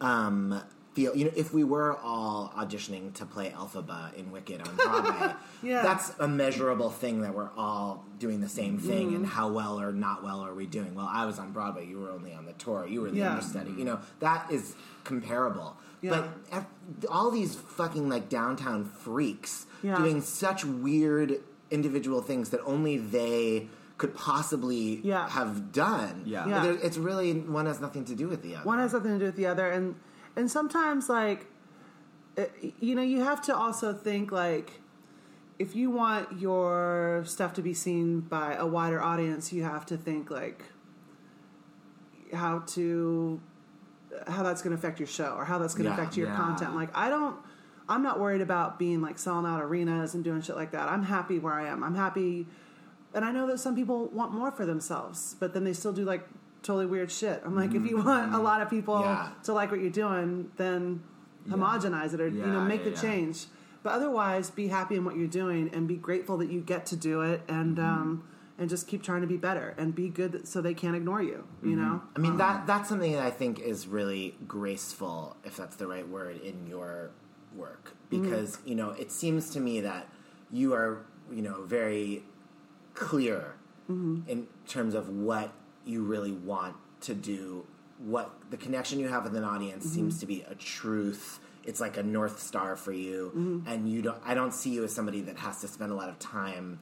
um 0.00 0.60
feel 0.94 1.14
you 1.16 1.24
know 1.24 1.30
if 1.36 1.52
we 1.52 1.64
were 1.64 1.96
all 1.98 2.52
auditioning 2.56 3.12
to 3.14 3.26
play 3.26 3.50
Elphaba 3.50 4.14
in 4.14 4.30
Wicked 4.30 4.60
on 4.66 4.76
Broadway 4.76 5.34
Yeah. 5.62 5.82
that's 5.82 6.12
a 6.20 6.28
measurable 6.28 6.90
thing 6.90 7.22
that 7.22 7.34
we're 7.34 7.50
all 7.56 8.04
doing 8.18 8.40
the 8.40 8.48
same 8.48 8.78
thing 8.78 9.08
Mm-hmm. 9.08 9.16
and 9.16 9.26
how 9.26 9.48
well 9.50 9.80
or 9.80 9.92
not 9.92 10.22
well 10.22 10.40
are 10.40 10.54
we 10.54 10.66
doing 10.66 10.94
well 10.94 11.08
I 11.10 11.26
was 11.26 11.38
on 11.38 11.50
Broadway 11.52 11.86
you 11.86 11.98
were 11.98 12.10
only 12.10 12.32
on 12.32 12.46
the 12.46 12.52
tour 12.54 12.86
you 12.86 13.00
were 13.00 13.10
the 13.10 13.18
Yeah. 13.18 13.30
understudy 13.32 13.72
you 13.76 13.84
know 13.84 13.98
that 14.20 14.50
is 14.52 14.76
comparable 15.02 15.76
Yeah. 16.00 16.26
but 16.52 16.64
all 17.10 17.30
these 17.32 17.54
fucking 17.56 18.08
like 18.08 18.28
downtown 18.28 18.84
freaks 18.84 19.66
Yeah. 19.84 19.96
doing 19.98 20.20
such 20.22 20.64
weird 20.64 21.40
individual 21.70 22.20
things 22.22 22.50
that 22.50 22.60
only 22.64 22.96
they 22.98 23.68
could 23.98 24.14
possibly 24.14 25.00
Yeah. 25.04 25.28
have 25.28 25.70
done 25.72 26.22
Yeah. 26.24 26.46
Yeah. 26.48 26.62
There- 26.64 26.78
it's 26.82 26.96
really 26.98 27.32
one 27.58 27.66
has 27.66 27.80
nothing 27.80 28.04
to 28.06 28.14
do 28.14 28.26
with 28.28 28.42
the 28.42 28.56
other 28.56 28.64
one 28.66 28.78
has 28.78 28.92
nothing 28.92 29.12
to 29.12 29.18
do 29.18 29.26
with 29.26 29.36
the 29.36 29.46
other 29.46 29.68
and 29.70 29.94
and 30.36 30.50
sometimes 30.50 31.08
like 31.08 31.46
uh, 32.36 32.44
you 32.80 32.94
know 32.96 33.02
you 33.02 33.20
have 33.22 33.40
to 33.42 33.54
also 33.54 33.92
think 33.92 34.32
like 34.32 34.80
if 35.60 35.76
you 35.76 35.88
want 35.90 36.40
your 36.40 37.22
stuff 37.26 37.52
to 37.54 37.62
be 37.62 37.72
seen 37.72 38.20
by 38.20 38.54
a 38.54 38.66
wider 38.66 39.00
audience 39.00 39.52
you 39.52 39.62
have 39.62 39.86
to 39.86 39.96
think 39.96 40.30
like 40.30 40.64
how 42.32 42.60
to 42.60 43.40
how 44.26 44.42
that's 44.42 44.62
going 44.62 44.70
to 44.74 44.78
affect 44.78 44.98
your 44.98 45.06
show 45.06 45.34
or 45.38 45.44
how 45.44 45.58
that's 45.58 45.74
going 45.74 45.84
to 45.84 45.90
Yeah, 45.90 46.00
affect 46.00 46.16
your 46.16 46.28
yeah. 46.28 46.36
content 46.36 46.74
like 46.74 46.90
i 46.96 47.08
don't 47.08 47.36
i'm 47.88 48.02
not 48.02 48.18
worried 48.20 48.40
about 48.40 48.78
being 48.78 49.00
like 49.02 49.18
selling 49.18 49.46
out 49.46 49.60
arenas 49.62 50.14
and 50.14 50.24
doing 50.24 50.40
shit 50.42 50.56
like 50.56 50.72
that. 50.72 50.88
I'm 50.88 51.02
happy 51.04 51.38
where 51.38 51.52
i 51.52 51.66
am. 51.68 51.82
I'm 51.84 51.94
happy 51.94 52.46
and 53.14 53.24
i 53.24 53.30
know 53.30 53.46
that 53.46 53.58
some 53.58 53.74
people 53.76 54.06
want 54.08 54.32
more 54.32 54.50
for 54.50 54.64
themselves 54.66 55.36
but 55.38 55.54
then 55.54 55.64
they 55.64 55.72
still 55.72 55.92
do 55.92 56.04
like 56.04 56.26
totally 56.62 56.86
weird 56.86 57.10
shit. 57.12 57.42
I'm 57.44 57.54
like 57.54 57.74
if 57.74 57.84
you 57.86 57.98
want 58.02 58.34
a 58.34 58.38
lot 58.38 58.62
of 58.62 58.70
people 58.70 59.00
Yeah. 59.00 59.28
to 59.44 59.52
like 59.52 59.70
what 59.70 59.80
you're 59.80 59.90
doing 59.90 60.50
then 60.56 61.02
homogenize 61.48 62.14
it 62.14 62.20
or 62.20 62.28
you 62.28 62.46
know 62.46 62.62
make 62.62 62.80
yeah, 62.84 62.90
the 62.90 62.96
yeah. 62.96 63.00
change. 63.02 63.46
But 63.82 63.92
otherwise 63.92 64.50
be 64.50 64.68
happy 64.68 64.94
in 64.96 65.04
what 65.04 65.14
you're 65.14 65.26
doing 65.28 65.68
and 65.74 65.86
be 65.86 65.96
grateful 65.96 66.38
that 66.38 66.50
you 66.50 66.62
get 66.62 66.86
to 66.86 66.96
do 66.96 67.20
it 67.20 67.42
and 67.48 67.76
Mm-hmm. 67.76 67.86
um 68.02 68.24
and 68.56 68.70
just 68.70 68.86
keep 68.86 69.02
trying 69.02 69.20
to 69.20 69.26
be 69.26 69.36
better 69.36 69.74
and 69.76 69.96
be 69.96 70.08
good 70.08 70.46
so 70.46 70.60
they 70.62 70.74
can't 70.74 70.94
ignore 70.94 71.20
you 71.20 71.44
you 71.62 71.74
know? 71.76 72.00
I 72.16 72.20
mean 72.20 72.36
that 72.38 72.66
that's 72.66 72.88
something 72.88 73.12
that 73.12 73.20
I 73.22 73.30
think 73.30 73.58
is 73.58 73.86
really 73.88 74.36
graceful, 74.46 75.36
if 75.44 75.56
that's 75.56 75.74
the 75.76 75.86
right 75.88 76.08
word, 76.08 76.40
in 76.40 76.66
your 76.68 77.10
work. 77.54 77.94
Because, 78.10 78.58
you 78.64 78.74
know, 78.74 78.90
it 78.90 79.10
seems 79.10 79.50
to 79.50 79.60
me 79.60 79.80
that 79.80 80.06
you 80.52 80.72
are, 80.74 81.04
you 81.32 81.42
know, 81.42 81.64
very 81.64 82.22
clear 82.94 83.54
in 83.88 84.46
terms 84.66 84.94
of 84.94 85.08
what 85.08 85.52
you 85.84 86.02
really 86.02 86.32
want 86.32 86.76
to 87.02 87.14
do, 87.14 87.66
what 87.98 88.30
the 88.50 88.56
connection 88.56 88.98
you 88.98 89.08
have 89.08 89.24
with 89.24 89.36
an 89.36 89.44
audience 89.44 89.84
seems 89.84 90.18
to 90.20 90.26
be 90.26 90.42
a 90.48 90.54
truth. 90.54 91.38
It's 91.64 91.80
like 91.80 91.96
a 91.96 92.02
north 92.02 92.40
star 92.40 92.76
for 92.76 92.92
you, 92.92 93.62
and 93.66 93.90
you 93.90 94.00
don't. 94.02 94.18
I 94.24 94.34
don't 94.34 94.52
see 94.54 94.70
you 94.70 94.84
as 94.84 94.94
somebody 94.94 95.20
that 95.22 95.38
has 95.38 95.60
to 95.62 95.68
spend 95.68 95.92
a 95.92 95.94
lot 95.94 96.08
of 96.08 96.18
time 96.18 96.78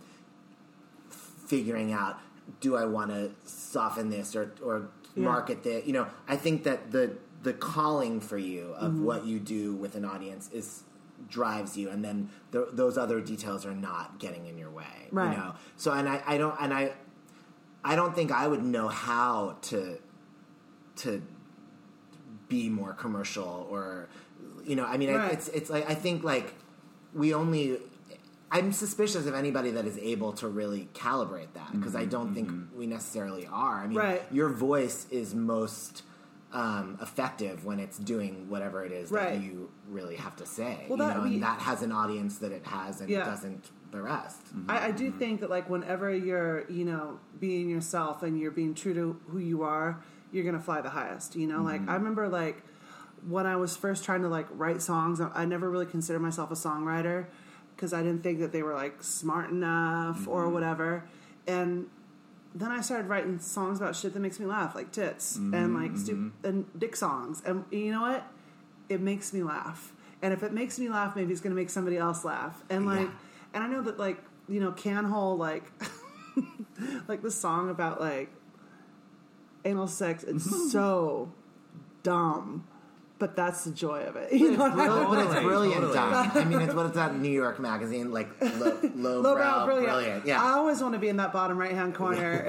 figuring 1.46 1.92
out 1.92 2.18
do 2.60 2.76
I 2.76 2.84
want 2.84 3.10
to 3.10 3.30
soften 3.44 4.10
this 4.10 4.34
or 4.36 4.52
or 4.62 4.88
Yeah. 5.14 5.24
market 5.24 5.62
this? 5.62 5.86
You 5.86 5.92
know, 5.92 6.06
I 6.28 6.36
think 6.36 6.64
that 6.64 6.90
the 6.90 7.16
the 7.42 7.52
calling 7.52 8.20
for 8.20 8.38
you 8.38 8.72
of 8.78 8.92
Mm-hmm. 8.92 9.04
what 9.04 9.24
you 9.26 9.38
do 9.40 9.74
with 9.74 9.94
an 9.94 10.04
audience 10.04 10.48
is 10.52 10.84
drives 11.28 11.76
you, 11.76 11.88
and 11.88 12.04
then 12.04 12.28
th 12.52 12.64
those 12.72 12.96
other 12.98 13.20
details 13.20 13.64
are 13.64 13.74
not 13.74 14.18
getting 14.18 14.46
in 14.46 14.58
your 14.58 14.70
way. 14.70 14.96
Right. 15.10 15.30
You 15.32 15.36
know, 15.38 15.54
so 15.76 15.92
and 15.92 16.08
I, 16.08 16.22
I 16.26 16.36
don't 16.38 16.56
and 16.60 16.72
I 16.74 16.92
I 17.84 17.96
don't 17.96 18.14
think 18.14 18.30
I 18.32 18.46
would 18.48 18.62
know 18.64 18.88
how 18.88 19.56
to 19.70 19.98
to 20.96 21.22
be 22.48 22.68
more 22.68 22.92
commercial 22.92 23.66
or 23.70 24.08
you 24.64 24.76
know 24.76 24.84
I 24.84 24.96
mean 24.96 25.12
Right. 25.14 25.32
it's 25.32 25.48
it's 25.48 25.70
like 25.70 25.88
I 25.88 25.94
think 25.94 26.22
like 26.22 26.54
we 27.14 27.32
only 27.34 27.78
I'm 28.50 28.72
suspicious 28.72 29.24
of 29.26 29.34
anybody 29.34 29.70
that 29.70 29.86
is 29.86 29.96
able 29.98 30.32
to 30.34 30.46
really 30.48 30.88
calibrate 30.92 31.54
that 31.54 31.72
because 31.72 31.94
I 31.96 32.04
don't 32.04 32.34
think 32.34 32.50
we 32.76 32.86
necessarily 32.86 33.46
are. 33.46 33.76
I 33.82 33.86
mean, 33.86 33.96
Right. 33.96 34.22
your 34.30 34.50
voice 34.50 35.06
is 35.10 35.34
most 35.34 36.02
um, 36.52 36.98
effective 37.00 37.64
when 37.64 37.80
it's 37.80 37.98
doing 37.98 38.48
whatever 38.48 38.84
it 38.84 38.92
is 38.92 39.10
Right. 39.10 39.34
that 39.34 39.42
you 39.42 39.70
really 39.88 40.16
have 40.16 40.36
to 40.36 40.46
say. 40.46 40.86
Well, 40.88 40.98
you 40.98 41.04
that 41.04 41.16
know, 41.16 41.22
we- 41.22 41.34
and 41.34 41.42
that 41.42 41.60
has 41.60 41.82
an 41.82 41.92
audience 41.92 42.38
that 42.38 42.52
it 42.52 42.66
has, 42.66 43.00
and 43.00 43.08
Yeah. 43.08 43.22
it 43.22 43.24
doesn't 43.24 43.70
the 43.90 44.02
rest. 44.02 44.44
Mm-hmm. 44.46 44.70
I, 44.70 44.86
I 44.86 44.90
do 44.90 45.08
mm-hmm. 45.08 45.18
think 45.18 45.40
that 45.40 45.50
like 45.50 45.68
whenever 45.68 46.14
you're 46.14 46.68
you 46.70 46.84
know 46.84 47.20
being 47.38 47.68
yourself 47.68 48.22
and 48.22 48.38
you're 48.40 48.50
being 48.50 48.74
true 48.74 48.94
to 48.94 49.20
who 49.28 49.38
you 49.38 49.62
are, 49.62 50.02
you're 50.32 50.44
gonna 50.44 50.60
fly 50.60 50.80
the 50.80 50.90
highest. 50.90 51.36
You 51.36 51.46
know, 51.46 51.62
like 51.62 51.80
mm-hmm. 51.80 51.90
I 51.90 51.94
remember 51.94 52.28
like 52.28 52.62
when 53.28 53.46
I 53.46 53.56
was 53.56 53.76
first 53.76 54.04
trying 54.04 54.22
to 54.22 54.28
like 54.28 54.46
write 54.50 54.82
songs, 54.82 55.20
I, 55.20 55.28
I 55.34 55.44
never 55.44 55.70
really 55.70 55.86
considered 55.86 56.20
myself 56.20 56.50
a 56.50 56.54
songwriter 56.54 57.26
because 57.76 57.92
I 57.92 58.02
didn't 58.02 58.22
think 58.22 58.40
that 58.40 58.52
they 58.52 58.62
were 58.62 58.74
like 58.74 59.02
smart 59.02 59.50
enough 59.50 60.26
or 60.26 60.48
whatever. 60.48 61.04
And 61.46 61.86
then 62.54 62.70
I 62.70 62.80
started 62.80 63.08
writing 63.08 63.38
songs 63.38 63.78
about 63.78 63.96
shit 63.96 64.12
that 64.14 64.20
makes 64.20 64.38
me 64.38 64.46
laugh, 64.46 64.74
like 64.74 64.92
tits 64.92 65.36
and 65.36 65.52
mm-hmm, 65.52 65.82
like 65.82 65.96
stu- 65.96 66.16
mm-hmm. 66.16 66.46
and 66.46 66.78
dick 66.78 66.96
songs. 66.96 67.42
And 67.44 67.64
you 67.70 67.90
know 67.92 68.02
what? 68.02 68.26
It 68.88 69.00
makes 69.00 69.32
me 69.32 69.42
laugh. 69.42 69.92
And 70.20 70.32
if 70.32 70.42
it 70.42 70.52
makes 70.52 70.78
me 70.78 70.88
laugh, 70.88 71.16
maybe 71.16 71.32
it's 71.32 71.40
going 71.40 71.54
to 71.54 71.60
make 71.60 71.70
somebody 71.70 71.96
else 71.96 72.24
laugh. 72.24 72.62
And 72.70 72.86
like, 72.86 73.00
Yeah. 73.08 73.54
and 73.54 73.64
I 73.64 73.66
know 73.68 73.82
that 73.82 73.98
like 73.98 74.18
you 74.48 74.60
know, 74.60 74.72
Canhole 74.72 75.38
like 75.38 75.64
like 77.08 77.22
the 77.22 77.30
song 77.30 77.70
about 77.70 78.00
like 78.00 78.30
anal 79.64 79.86
sex. 79.86 80.24
It's 80.24 80.44
so 80.72 81.32
dumb, 82.02 82.66
but 83.22 83.36
that's 83.36 83.62
the 83.64 83.70
joy 83.70 84.00
of 84.02 84.16
it. 84.16 84.32
You 84.42 84.50
know 84.50 84.58
what 84.68 84.72
I 84.72 84.74
mean? 84.74 84.86
Brilliant, 84.88 85.08
but 85.10 85.18
it's 85.20 85.26
Totally, 85.34 85.46
brilliant 85.46 85.74
totally. 85.82 85.94
done. 85.94 86.30
I 86.34 86.44
mean, 86.44 86.60
it's 86.62 86.74
what 86.74 86.86
it's 86.86 86.94
that 86.96 87.14
New 87.16 87.30
York 87.30 87.60
magazine, 87.60 88.10
like 88.10 88.28
low, 88.40 88.48
low, 88.96 89.20
Lowbrow, 89.20 89.34
brow, 89.36 89.64
brilliant. 89.64 89.92
brilliant. 89.92 90.24
I 90.24 90.28
Yeah, 90.28 90.42
always 90.56 90.80
want 90.82 90.94
to 90.94 90.98
be 90.98 91.08
in 91.08 91.18
that 91.18 91.32
bottom 91.32 91.56
right 91.56 91.70
hand 91.72 91.94
corner. 91.94 92.44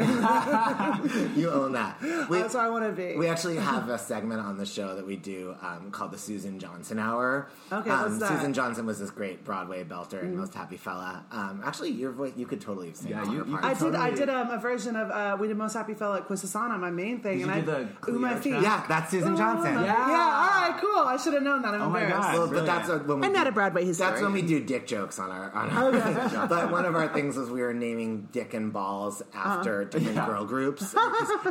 you 1.35 1.51
own 1.51 1.73
that. 1.73 2.01
We, 2.29 2.39
That's 2.39 2.53
where 2.55 2.63
I 2.63 2.69
want 2.69 2.85
to 2.85 2.91
be. 2.91 3.15
we 3.17 3.27
actually 3.27 3.57
have 3.57 3.87
a 3.89 3.97
segment 3.99 4.41
on 4.41 4.57
the 4.57 4.65
show 4.65 4.95
that 4.95 5.05
we 5.05 5.15
do 5.15 5.55
um, 5.61 5.91
called 5.91 6.11
the 6.11 6.17
Susan 6.17 6.57
Johnson 6.59 6.97
Hour. 6.97 7.49
Okay, 7.71 7.89
um, 7.91 8.01
what's 8.03 8.17
that? 8.19 8.29
Susan 8.29 8.53
Johnson 8.53 8.85
was 8.87 8.97
this 8.99 9.11
great 9.11 9.43
Broadway 9.43 9.83
belter 9.83 10.21
and 10.21 10.35
most 10.35 10.53
happy 10.55 10.77
fella. 10.77 11.23
Um, 11.31 11.61
actually, 11.63 11.91
your 11.91 12.11
voice, 12.11 12.33
you 12.35 12.45
could 12.47 12.61
totally 12.61 12.93
sing 12.93 13.11
Yeah, 13.11 13.23
you- 13.25 13.45
you 13.45 13.57
parts. 13.57 13.81
I 13.81 13.85
did. 13.85 13.95
I 13.95 14.11
did 14.11 14.29
um, 14.29 14.49
a 14.49 14.57
version 14.57 14.95
of 14.95 15.11
uh, 15.11 15.37
"We 15.39 15.47
Did 15.47 15.57
Most 15.57 15.73
Happy 15.73 15.93
Fella" 15.93 16.17
at 16.17 16.27
Quisisana, 16.27 16.79
my 16.79 16.89
main 16.89 17.19
thing, 17.21 17.39
Did 17.39 17.47
and 17.49 17.55
you 17.57 17.61
do 17.63 17.71
I 17.71 17.83
the 18.05 18.11
ooh 18.11 18.19
my 18.19 18.35
feet. 18.39 18.51
track? 18.51 18.63
Yeah, 18.63 18.85
that's 18.87 19.11
Susan 19.11 19.33
Ooh, 19.33 19.37
Johnson. 19.37 19.75
my- 19.75 19.85
Yeah. 19.85 19.93
All 19.95 20.07
right, 20.07 20.62
cool. 20.79 20.99
I 20.99 21.17
should 21.17 21.33
have 21.33 21.43
known 21.43 21.61
that. 21.63 21.73
I'm 21.73 21.81
Oh 21.81 21.89
my 21.89 22.03
embarrassed. 22.03 22.29
God. 22.29 22.37
Well, 22.39 22.47
but 22.51 22.65
that's 22.65 22.89
a, 22.89 22.97
when 22.99 23.19
we 23.19 23.25
I'm 23.27 23.33
do- 23.33 23.37
not 23.39 23.47
a 23.47 23.51
Broadway 23.51 23.85
That's 23.91 24.21
when 24.21 24.31
we 24.33 24.41
do 24.41 24.59
dick 24.63 24.87
jokes 24.87 25.19
on 25.19 25.29
our 25.31 25.51
on 25.51 25.69
our. 25.69 26.47
but 26.47 26.71
one 26.71 26.85
of 26.85 26.95
our 26.95 27.07
things 27.09 27.35
was 27.37 27.49
we 27.49 27.61
were 27.61 27.73
naming 27.73 28.27
dick 28.31 28.53
and 28.53 28.71
balls 28.73 29.21
after 29.33 29.81
Uh-huh. 29.81 29.89
different 29.91 30.15
Yeah. 30.15 30.25
girl 30.25 30.45
groups, 30.45 30.95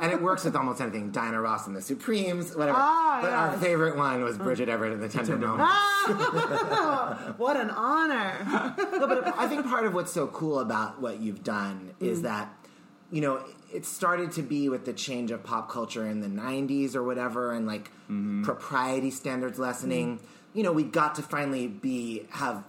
and 0.01 0.11
it 0.13 0.21
works 0.23 0.45
with 0.45 0.57
almost 0.57 0.81
anything. 0.81 1.11
Diana 1.11 1.41
Ross 1.41 1.67
and 1.67 1.77
the 1.77 1.83
Supremes, 1.83 2.55
whatever. 2.57 2.79
Ah, 2.81 3.19
but 3.23 3.33
our 3.33 3.51
yes. 3.53 3.61
favorite 3.61 3.97
one 3.97 4.23
was 4.25 4.39
Bridget 4.39 4.69
Everett 4.69 4.93
and 4.93 5.03
the 5.03 5.09
Tender 5.09 5.37
Moments. 5.37 5.73
Ah! 5.75 7.33
what 7.37 7.57
an 7.57 7.71
honor. 7.71 8.75
no, 8.99 9.07
but 9.07 9.37
I 9.39 9.47
think 9.49 9.67
part 9.67 9.85
of 9.87 9.95
what's 9.95 10.13
so 10.13 10.27
cool 10.29 10.61
about 10.61 11.01
what 11.01 11.19
you've 11.21 11.43
done 11.45 11.91
is 12.01 12.21
Mm. 12.21 12.23
that, 12.25 12.55
you 13.13 13.21
know, 13.21 13.45
it 13.73 13.85
started 13.87 14.33
to 14.33 14.43
be 14.43 14.69
with 14.69 14.85
the 14.85 14.93
change 14.93 15.31
of 15.31 15.43
pop 15.45 15.71
culture 15.71 16.07
in 16.07 16.21
the 16.21 16.29
90s 16.29 16.95
or 16.97 17.03
whatever 17.05 17.53
and 17.53 17.67
like 17.67 17.91
Mm-hmm. 18.11 18.43
propriety 18.43 19.11
standards 19.11 19.59
lessening. 19.59 20.21
You 20.53 20.63
know, 20.65 20.73
we 20.73 20.83
got 20.83 21.15
to 21.15 21.23
finally 21.23 21.67
be 21.67 22.27
have 22.31 22.65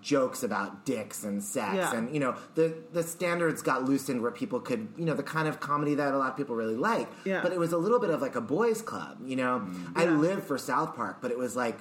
jokes 0.00 0.42
about 0.44 0.84
dicks 0.84 1.24
and 1.24 1.42
sex 1.42 1.74
Yeah. 1.76 1.94
and 1.96 2.12
you 2.12 2.20
know 2.20 2.36
the 2.54 2.74
the 2.92 3.02
standards 3.02 3.62
got 3.62 3.84
loosened 3.84 4.20
where 4.20 4.30
people 4.30 4.60
could 4.60 4.86
you 4.98 5.04
know 5.06 5.14
the 5.14 5.22
kind 5.22 5.48
of 5.48 5.60
comedy 5.60 5.94
that 5.94 6.12
a 6.12 6.18
lot 6.18 6.30
of 6.32 6.36
people 6.36 6.54
really 6.54 6.76
like 6.76 7.08
Yeah. 7.24 7.40
but 7.42 7.52
it 7.52 7.58
was 7.58 7.72
a 7.72 7.78
little 7.78 7.98
bit 7.98 8.10
of 8.10 8.20
like 8.20 8.36
a 8.36 8.40
boys 8.42 8.82
club 8.82 9.16
you 9.24 9.34
know 9.34 9.66
i 9.96 10.04
Yeah. 10.04 10.10
lived 10.10 10.44
for 10.44 10.58
south 10.58 10.94
park 10.94 11.18
but 11.22 11.30
it 11.30 11.38
was 11.38 11.56
like 11.56 11.78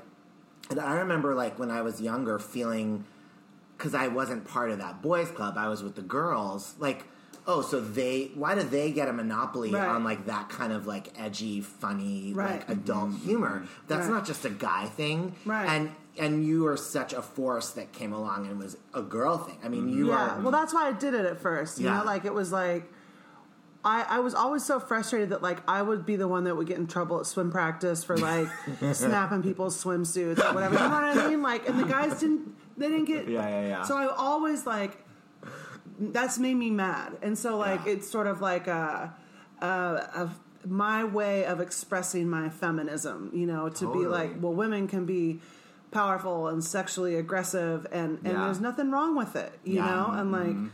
and 0.70 0.80
i 0.80 0.94
remember 1.00 1.36
like 1.36 1.60
when 1.60 1.70
i 1.70 1.82
was 1.82 2.00
younger 2.00 2.40
feeling 2.40 3.04
because 3.78 3.94
I 3.94 4.08
wasn't 4.08 4.46
part 4.46 4.72
of 4.72 4.78
that 4.78 5.02
boys 5.02 5.30
club. 5.30 5.58
I 5.58 5.68
was 5.68 5.84
with 5.84 5.96
the 5.96 6.02
girls. 6.04 6.76
Like, 6.80 7.04
oh, 7.48 7.62
so 7.62 7.80
they? 7.80 8.32
Why 8.36 8.56
do 8.56 8.64
they 8.64 8.92
get 8.92 9.08
a 9.08 9.14
monopoly 9.14 9.72
Right. 9.72 9.88
on 9.88 10.04
like 10.04 10.26
that 10.28 10.50
kind 10.50 10.72
of 10.74 10.88
like 10.88 11.10
edgy, 11.20 11.62
funny, 11.62 12.34
Right. 12.34 12.68
like 12.68 12.70
adult 12.70 13.10
mm-hmm. 13.12 13.26
humor? 13.26 13.64
That's 13.88 14.08
Right. 14.08 14.14
not 14.16 14.26
just 14.26 14.46
a 14.46 14.50
guy 14.50 14.86
thing, 14.86 15.36
Right. 15.46 15.66
And 15.68 15.92
and 16.16 16.46
you 16.46 16.68
are 16.68 16.78
such 16.78 17.12
a 17.12 17.24
force 17.24 17.72
that 17.72 17.92
came 17.92 18.14
along 18.14 18.46
and 18.46 18.60
was 18.60 18.78
a 18.94 19.02
girl 19.02 19.40
thing. 19.40 19.58
I 19.64 19.68
mean, 19.68 19.90
you 19.90 20.10
yeah. 20.10 20.36
are. 20.36 20.42
Well, 20.42 20.52
that's 20.52 20.72
why 20.72 20.88
I 20.88 20.92
did 20.92 21.16
it 21.16 21.26
at 21.26 21.40
first. 21.40 21.80
You 21.80 21.86
Yeah. 21.86 22.00
know, 22.00 22.04
like 22.04 22.24
it 22.26 22.34
was 22.34 22.52
like 22.52 22.92
I, 23.86 24.06
I 24.08 24.20
was 24.20 24.34
always 24.34 24.64
so 24.64 24.80
frustrated 24.80 25.30
that 25.30 25.42
like 25.42 25.58
I 25.68 25.82
would 25.82 26.06
be 26.06 26.16
the 26.16 26.28
one 26.28 26.46
that 26.46 26.56
would 26.56 26.68
get 26.68 26.78
in 26.78 26.88
trouble 26.88 27.20
at 27.20 27.26
swim 27.26 27.52
practice 27.52 28.04
for 28.04 28.16
like 28.18 28.48
snapping 28.94 29.44
people's 29.44 29.82
swimsuits 29.84 30.40
or 30.40 30.54
whatever. 30.54 30.76
You 30.76 30.80
know 30.82 30.90
what 30.90 31.18
I 31.18 31.28
mean? 31.28 31.42
Like, 31.42 31.68
and 31.68 31.78
the 31.80 31.84
guys 31.86 32.20
didn't 32.20 32.56
they 32.78 32.88
didn't 32.88 33.06
get. 33.06 33.28
Yeah, 33.28 33.48
yeah, 33.48 33.68
yeah. 33.68 33.84
So 33.84 33.98
I 33.98 34.08
always 34.08 34.66
like 34.66 34.98
that's 36.12 36.40
made 36.40 36.56
me 36.56 36.72
mad, 36.72 37.18
and 37.22 37.38
so 37.38 37.58
like 37.58 37.86
it's 37.86 38.10
sort 38.10 38.28
of 38.28 38.42
like 38.42 38.68
a, 38.68 39.14
a, 39.62 39.66
a 39.66 40.30
my 40.68 41.04
way 41.04 41.46
of 41.46 41.60
expressing 41.60 42.30
my 42.30 42.50
feminism. 42.50 43.30
You 43.34 43.46
know, 43.46 43.70
to 43.70 43.94
be 43.94 44.08
like, 44.08 44.32
well, 44.42 44.54
women 44.54 44.88
can 44.88 45.06
be 45.06 45.40
powerful 45.92 46.48
and 46.48 46.64
sexually 46.64 47.16
aggressive, 47.16 47.86
and 47.92 48.18
and 48.24 48.34
Yeah. 48.34 48.46
there's 48.46 48.60
nothing 48.60 48.92
wrong 48.92 49.16
with 49.16 49.36
it. 49.36 49.60
You 49.64 49.76
Yeah. 49.76 49.86
know, 49.86 50.08
and 50.12 50.32
like, 50.32 50.48
mm-hmm. 50.48 50.68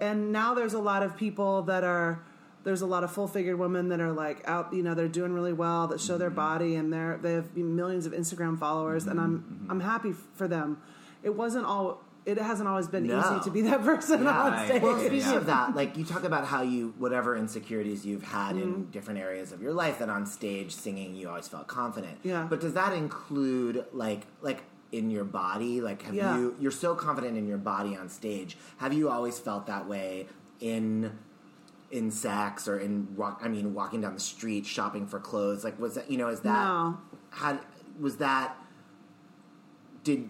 and 0.00 0.32
now 0.32 0.54
there's 0.54 0.74
a 0.74 0.80
lot 0.80 1.02
of 1.02 1.16
people 1.16 1.62
that 1.62 1.84
are. 1.84 2.20
There's 2.64 2.80
a 2.80 2.86
lot 2.86 3.04
of 3.04 3.12
full-figured 3.12 3.58
women 3.58 3.90
that 3.90 4.00
are 4.00 4.10
like 4.10 4.40
out, 4.48 4.72
you 4.72 4.82
know, 4.82 4.94
they're 4.94 5.06
doing 5.06 5.34
really 5.34 5.52
well, 5.52 5.86
that 5.88 6.00
show 6.00 6.16
their 6.16 6.30
mm-hmm. 6.30 6.36
body, 6.36 6.76
and 6.76 6.90
they're 6.90 7.18
they 7.20 7.34
have 7.34 7.54
millions 7.54 8.06
of 8.06 8.14
Instagram 8.14 8.58
followers, 8.58 9.06
and 9.06 9.20
mm-hmm. 9.20 9.66
I'm 9.66 9.66
I'm 9.68 9.80
happy 9.80 10.14
for 10.34 10.48
them. 10.48 10.78
It 11.22 11.34
wasn't 11.36 11.66
all. 11.66 12.03
It 12.26 12.38
hasn't 12.38 12.68
always 12.68 12.88
been 12.88 13.06
No. 13.06 13.18
easy 13.20 13.44
to 13.44 13.50
be 13.50 13.60
that 13.62 13.82
person 13.84 14.26
on 14.26 14.52
Right. 14.52 14.66
stage. 14.66 14.82
Well, 14.82 14.98
speaking 14.98 15.18
Yeah. 15.18 15.34
of 15.34 15.46
that, 15.46 15.74
like 15.76 15.96
you 15.98 16.04
talk 16.04 16.24
about 16.24 16.46
how 16.46 16.62
you, 16.62 16.94
whatever 16.98 17.36
insecurities 17.36 18.06
you've 18.06 18.22
had 18.22 18.56
Mm-hmm. 18.56 18.62
in 18.62 18.90
different 18.90 19.20
areas 19.20 19.52
of 19.52 19.60
your 19.60 19.72
life, 19.74 19.98
that 19.98 20.08
on 20.08 20.24
stage 20.26 20.74
singing 20.74 21.14
you 21.14 21.28
always 21.28 21.48
felt 21.48 21.66
confident. 21.66 22.18
Yeah. 22.22 22.46
But 22.48 22.60
does 22.60 22.72
that 22.74 22.92
include 22.94 23.84
like 23.92 24.22
like 24.40 24.62
in 24.90 25.10
your 25.10 25.24
body? 25.24 25.80
Like 25.82 26.02
have 26.02 26.14
Yeah. 26.14 26.36
you? 26.38 26.56
You're 26.58 26.70
so 26.70 26.94
confident 26.94 27.36
in 27.36 27.46
your 27.46 27.58
body 27.58 27.94
on 27.96 28.08
stage. 28.08 28.56
Have 28.78 28.92
you 28.94 29.10
always 29.10 29.38
felt 29.38 29.66
that 29.66 29.86
way 29.88 30.26
in? 30.60 31.12
In 31.90 32.10
sex 32.10 32.66
or 32.66 32.76
in 32.80 33.14
walk, 33.14 33.40
I 33.44 33.46
mean, 33.46 33.72
walking 33.72 34.00
down 34.00 34.14
the 34.14 34.20
street, 34.20 34.66
shopping 34.66 35.06
for 35.06 35.20
clothes. 35.20 35.62
Like, 35.62 35.78
was 35.78 35.94
that 35.94 36.10
you 36.10 36.18
know? 36.18 36.26
Is 36.26 36.40
that 36.40 36.64
No. 36.66 36.98
had 37.30 37.60
was 38.00 38.16
that? 38.16 38.56
Did 40.02 40.28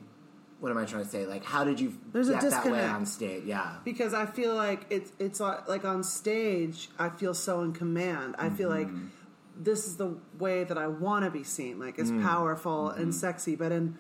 what 0.60 0.70
am 0.70 0.78
I 0.78 0.84
trying 0.84 1.04
to 1.04 1.08
say? 1.08 1.26
Like, 1.26 1.44
how 1.44 1.64
did 1.64 1.80
you 1.80 1.94
There's 2.12 2.28
a 2.28 2.32
get 2.32 2.42
that 2.42 2.64
way 2.64 2.70
disconnect. 2.70 2.94
on 2.94 3.06
stage? 3.06 3.44
Yeah, 3.44 3.76
because 3.84 4.14
I 4.14 4.26
feel 4.26 4.54
like 4.54 4.86
it's 4.90 5.12
it's 5.18 5.40
like 5.40 5.68
like 5.68 5.84
on 5.84 6.02
stage 6.02 6.88
I 6.98 7.08
feel 7.10 7.34
so 7.34 7.62
in 7.62 7.72
command. 7.72 8.36
I 8.38 8.50
feel 8.50 8.68
like 8.68 8.86
mm-hmm. 8.86 9.08
this 9.56 9.86
is 9.86 9.96
the 9.96 10.16
way 10.38 10.64
that 10.64 10.78
I 10.78 10.86
want 10.86 11.24
to 11.24 11.30
be 11.30 11.44
seen, 11.44 11.78
like 11.78 11.98
as 11.98 12.10
mm. 12.10 12.22
powerful 12.22 12.90
and 12.90 13.08
mm-hmm. 13.08 13.10
sexy. 13.12 13.56
But 13.56 13.72
in 13.72 13.98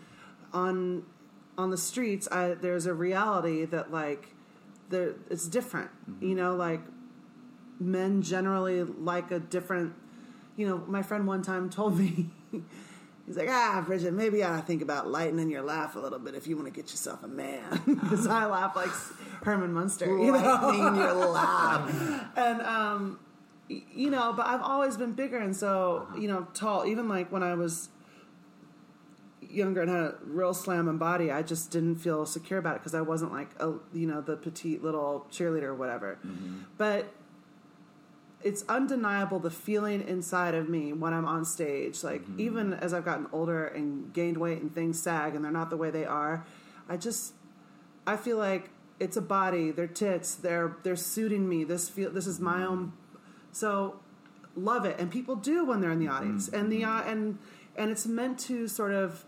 on 0.52 1.04
on 1.58 1.70
the 1.70 1.76
streets, 1.76 2.28
I 2.30 2.54
there's 2.54 2.86
a 2.86 2.94
reality 2.94 3.64
that 3.66 3.92
like 3.92 4.34
there 4.88 5.14
it's 5.28 5.48
different. 5.48 5.90
Mm-hmm. 6.08 6.28
You 6.28 6.34
know, 6.34 6.54
like 6.54 6.80
men 7.78 8.22
generally 8.22 8.82
like 8.82 9.30
a 9.30 9.38
different. 9.38 9.94
You 10.56 10.68
know, 10.68 10.78
my 10.86 11.02
friend 11.02 11.26
one 11.26 11.42
time 11.42 11.68
told 11.68 11.98
me. 11.98 12.30
He's 13.26 13.36
like, 13.38 13.48
ah, 13.48 13.82
Bridget, 13.86 14.12
maybe 14.12 14.44
I 14.44 14.60
think 14.60 14.82
about 14.82 15.08
lightening 15.08 15.50
your 15.50 15.62
laugh 15.62 15.96
a 15.96 15.98
little 15.98 16.18
bit 16.18 16.34
if 16.34 16.46
you 16.46 16.56
want 16.56 16.68
to 16.68 16.72
get 16.72 16.90
yourself 16.90 17.22
a 17.22 17.28
man. 17.28 17.62
Because 17.86 18.26
I 18.26 18.44
laugh 18.46 18.76
like 18.76 18.90
Herman 19.42 19.72
Munster. 19.72 20.06
You 20.06 20.32
know? 20.32 20.38
lightening 20.38 20.96
your 20.96 21.14
laugh. 21.14 22.30
and 22.36 22.60
um 22.62 23.18
you 23.68 24.10
know 24.10 24.32
but 24.34 24.44
i've 24.46 24.60
always 24.60 24.96
been 24.98 25.12
bigger 25.12 25.38
and 25.38 25.56
so 25.56 26.06
you 26.18 26.28
know 26.28 26.46
tall 26.52 26.84
even 26.84 27.08
like 27.08 27.32
when 27.32 27.42
i 27.42 27.54
was 27.54 27.88
younger 29.40 29.80
and 29.80 29.90
had 29.90 30.00
a 30.00 30.14
real 30.22 30.52
slamming 30.52 30.98
body 30.98 31.30
i 31.30 31.40
just 31.40 31.70
didn't 31.70 31.96
feel 31.96 32.26
secure 32.26 32.58
about 32.58 32.76
it 32.76 32.80
because 32.80 32.94
i 32.94 33.00
wasn't 33.00 33.32
like 33.32 33.48
a 33.60 33.72
you 33.94 34.06
know 34.06 34.20
the 34.20 34.36
petite 34.36 34.82
little 34.82 35.26
cheerleader 35.30 35.64
or 35.64 35.74
whatever 35.74 36.18
but 36.76 37.10
it's 38.44 38.62
undeniable 38.68 39.40
the 39.40 39.50
feeling 39.50 40.06
inside 40.06 40.54
of 40.54 40.68
me 40.68 40.92
when 40.92 41.12
i'm 41.12 41.24
on 41.24 41.44
stage 41.44 42.04
like 42.04 42.22
mm-hmm. 42.22 42.40
even 42.40 42.74
as 42.74 42.92
i've 42.92 43.04
gotten 43.04 43.26
older 43.32 43.66
and 43.66 44.12
gained 44.12 44.36
weight 44.36 44.60
and 44.60 44.74
things 44.74 45.00
sag 45.00 45.34
and 45.34 45.44
they're 45.44 45.50
not 45.50 45.70
the 45.70 45.76
way 45.76 45.90
they 45.90 46.04
are 46.04 46.44
i 46.88 46.96
just 46.96 47.32
I 48.06 48.16
feel 48.16 48.36
like 48.36 48.70
it's 49.00 49.16
a 49.16 49.22
body, 49.22 49.70
they're 49.70 49.86
tits, 49.86 50.34
they're 50.34 50.76
they're 50.82 50.96
suiting 50.96 51.48
me. 51.48 51.64
This 51.64 51.88
feel 51.88 52.10
this 52.10 52.26
is 52.26 52.40
my 52.40 52.64
own 52.64 52.86
mm-hmm. 52.86 53.16
so 53.52 54.00
love 54.54 54.84
it. 54.84 54.98
And 54.98 55.10
people 55.10 55.36
do 55.36 55.64
when 55.64 55.80
they're 55.80 55.90
in 55.90 55.98
the 55.98 56.06
mm-hmm. 56.06 56.16
audience. 56.16 56.48
And 56.48 56.70
the 56.70 56.84
uh, 56.84 57.02
and 57.02 57.38
and 57.76 57.90
it's 57.90 58.06
meant 58.06 58.38
to 58.40 58.68
sort 58.68 58.92
of 58.92 59.24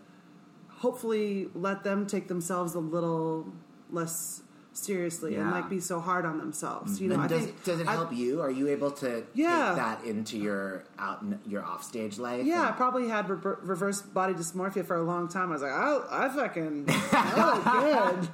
hopefully 0.69 1.49
let 1.53 1.83
them 1.83 2.05
take 2.05 2.27
themselves 2.27 2.75
a 2.75 2.79
little 2.79 3.51
less 3.91 4.43
seriously 4.77 5.35
and 5.35 5.51
like 5.51 5.69
be 5.69 5.79
so 5.79 5.99
hard 5.99 6.25
on 6.25 6.37
themselves. 6.37 7.01
You 7.01 7.09
know, 7.09 7.15
And 7.15 7.23
I 7.23 7.27
does, 7.27 7.45
think 7.45 7.55
it, 7.57 7.63
does 7.63 7.79
it 7.81 7.87
I- 7.87 7.93
help 7.93 8.13
you? 8.13 8.41
Are 8.41 8.51
you 8.51 8.67
able 8.67 8.91
to 8.91 9.23
Yeah. 9.33 9.67
take 9.69 9.75
that 9.77 10.03
into 10.05 10.37
your 10.37 10.83
out 10.99 11.23
your 11.45 11.65
offstage 11.65 12.17
life? 12.19 12.45
Yeah, 12.45 12.61
I 12.67 12.71
probably 12.71 13.07
had 13.09 13.29
re- 13.29 13.55
reverse 13.61 14.01
body 14.01 14.33
dysmorphia 14.33 14.85
for 14.85 14.95
a 14.95 15.03
long 15.03 15.27
time. 15.27 15.49
I 15.49 15.53
was 15.53 15.61
like, 15.61 15.71
I, 15.71 15.99
I 16.25 16.29
fucking, 16.29 16.85
I 17.11 18.05
look 18.05 18.19
good. 18.19 18.29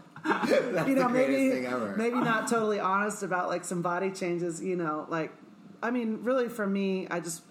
you 0.90 0.96
know, 0.96 1.04
the 1.04 1.10
maybe 1.10 1.50
thing 1.50 1.66
ever. 1.66 1.96
maybe 1.98 2.16
not 2.18 2.48
totally 2.48 2.80
honest 2.80 3.24
about 3.24 3.50
like 3.50 3.66
some 3.66 3.82
body 3.82 4.10
changes. 4.12 4.64
You 4.64 4.76
know, 4.76 5.06
like 5.10 5.32
I 5.82 5.92
mean, 5.92 6.20
really 6.24 6.48
for 6.50 6.66
me, 6.66 7.08
I 7.12 7.20
just 7.20 7.42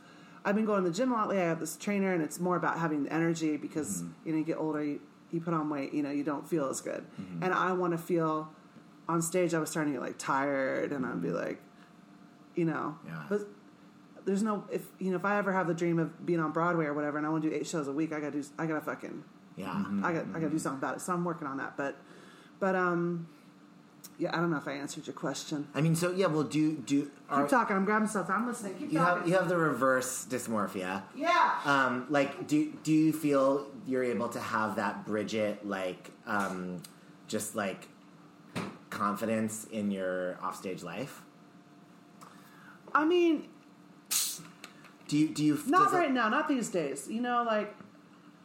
I've 0.44 0.54
been 0.56 0.64
going 0.64 0.82
to 0.84 0.90
the 0.90 0.96
gym 0.96 1.12
a 1.12 1.14
lot 1.14 1.28
lately. 1.28 1.42
I 1.44 1.48
have 1.48 1.60
this 1.60 1.76
trainer, 1.76 2.12
and 2.14 2.22
it's 2.22 2.40
more 2.40 2.56
about 2.56 2.78
having 2.78 3.04
the 3.04 3.12
energy 3.12 3.56
because 3.56 4.02
Mm-hmm. 4.02 4.12
you 4.26 4.32
know 4.32 4.38
you 4.38 4.44
get 4.44 4.56
older, 4.58 4.82
you, 4.82 5.00
you 5.30 5.40
put 5.40 5.52
on 5.54 5.68
weight, 5.70 5.92
you 5.94 6.02
know, 6.02 6.10
you 6.10 6.24
don't 6.24 6.48
feel 6.48 6.68
as 6.68 6.80
good, 6.80 7.04
Mm-hmm. 7.20 7.42
and 7.44 7.52
I 7.54 7.72
want 7.74 7.92
to 7.92 7.98
feel 7.98 8.50
on 9.08 9.20
stage. 9.22 9.54
I 9.54 9.58
was 9.58 9.70
starting 9.70 9.92
to 9.92 9.98
get 9.98 10.04
like 10.06 10.18
tired, 10.18 10.92
and 10.92 11.04
I'd 11.06 11.20
be 11.22 11.30
like, 11.30 11.60
you 12.54 12.64
know, 12.64 12.96
Mm-hmm. 13.04 13.08
Yeah. 13.08 13.22
but 13.28 13.40
there's 14.24 14.42
no 14.42 14.64
if 14.70 14.82
you 15.00 15.10
know 15.10 15.16
if 15.16 15.24
I 15.24 15.38
ever 15.38 15.52
have 15.52 15.66
the 15.66 15.74
dream 15.74 15.98
of 15.98 16.24
being 16.24 16.38
on 16.40 16.52
Broadway 16.52 16.84
or 16.86 16.94
whatever, 16.94 17.18
and 17.18 17.26
I 17.26 17.30
want 17.30 17.42
to 17.44 17.50
do 17.50 17.56
eight 17.56 17.66
shows 17.66 17.88
a 17.88 17.92
week, 17.92 18.12
I 18.12 18.20
gotta 18.20 18.40
do 18.40 18.44
I 18.58 18.66
gotta 18.66 18.80
fucking 18.80 19.24
yeah. 19.56 19.84
I 20.02 20.12
got 20.12 20.24
I 20.30 20.34
gotta 20.34 20.50
do 20.50 20.58
something 20.58 20.78
about 20.78 20.96
it. 20.96 21.00
So 21.00 21.12
I'm 21.12 21.24
working 21.24 21.46
on 21.48 21.56
that. 21.58 21.76
But 21.76 21.96
but 22.60 22.76
um 22.76 23.26
yeah, 24.18 24.30
I 24.32 24.36
don't 24.40 24.50
know 24.50 24.56
if 24.58 24.68
I 24.68 24.72
answered 24.72 25.06
your 25.06 25.14
question. 25.14 25.66
I 25.74 25.80
mean, 25.80 25.94
so 25.96 26.12
yeah. 26.12 26.26
Well, 26.26 26.42
do 26.44 26.76
do 26.76 27.10
are, 27.30 27.42
Keep 27.42 27.50
talking. 27.50 27.76
I'm 27.76 27.84
grabbing 27.84 28.06
stuff. 28.08 28.28
I'm 28.30 28.46
listening. 28.46 28.74
Keep 28.74 28.92
you 28.92 28.98
talking. 28.98 29.18
have 29.22 29.28
you 29.28 29.34
have 29.34 29.48
the 29.48 29.56
reverse 29.56 30.26
dysmorphia? 30.28 31.02
yeah. 31.16 31.54
Um, 31.64 32.06
like, 32.08 32.46
do 32.46 32.72
do 32.84 32.92
you 32.92 33.12
feel 33.12 33.66
you're 33.86 34.04
able 34.04 34.28
to 34.30 34.40
have 34.40 34.76
that 34.76 35.04
Bridget 35.06 35.66
like, 35.66 36.10
um, 36.26 36.82
just 37.26 37.56
like 37.56 37.88
confidence 39.02 39.66
in 39.70 39.90
your 39.90 40.38
offstage 40.42 40.82
life? 40.82 41.22
I 42.94 43.04
mean, 43.04 43.48
Do 45.08 45.16
you 45.18 45.28
do 45.28 45.44
you 45.44 45.54
not 45.66 45.84
does 45.84 45.92
it- 45.92 45.96
right 45.96 46.12
now. 46.12 46.28
Not 46.28 46.46
these 46.48 46.68
days. 46.68 47.08
You 47.08 47.20
know, 47.20 47.42
like 47.54 47.74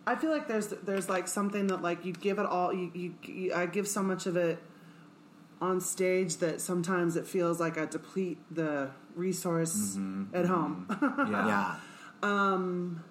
I 0.05 0.16
feel 0.16 0.32
like 0.32 0.47
there's 0.47 0.68
there's 0.88 1.08
like 1.10 1.28
something 1.28 1.68
that 1.68 1.82
like 1.82 1.99
you 2.05 2.14
give 2.14 2.39
it 2.39 2.45
all. 2.45 2.74
You, 2.74 2.91
you, 2.93 3.10
you 3.24 3.53
I 3.53 3.66
give 3.66 3.88
so 3.88 4.01
much 4.01 4.26
of 4.26 4.36
it 4.38 4.58
on 5.60 5.82
stage 5.82 6.38
that 6.38 6.62
sometimes 6.62 7.16
it 7.16 7.26
feels 7.26 7.60
like 7.60 7.78
I 7.78 7.86
deplete 7.86 8.39
the 8.51 8.89
resource 9.16 9.95
mm-hmm. 9.97 10.36
at 10.36 10.45
home. 10.45 10.88
Mm-hmm. 10.89 11.47
Yeah. 11.47 11.76
Um, 12.24 13.03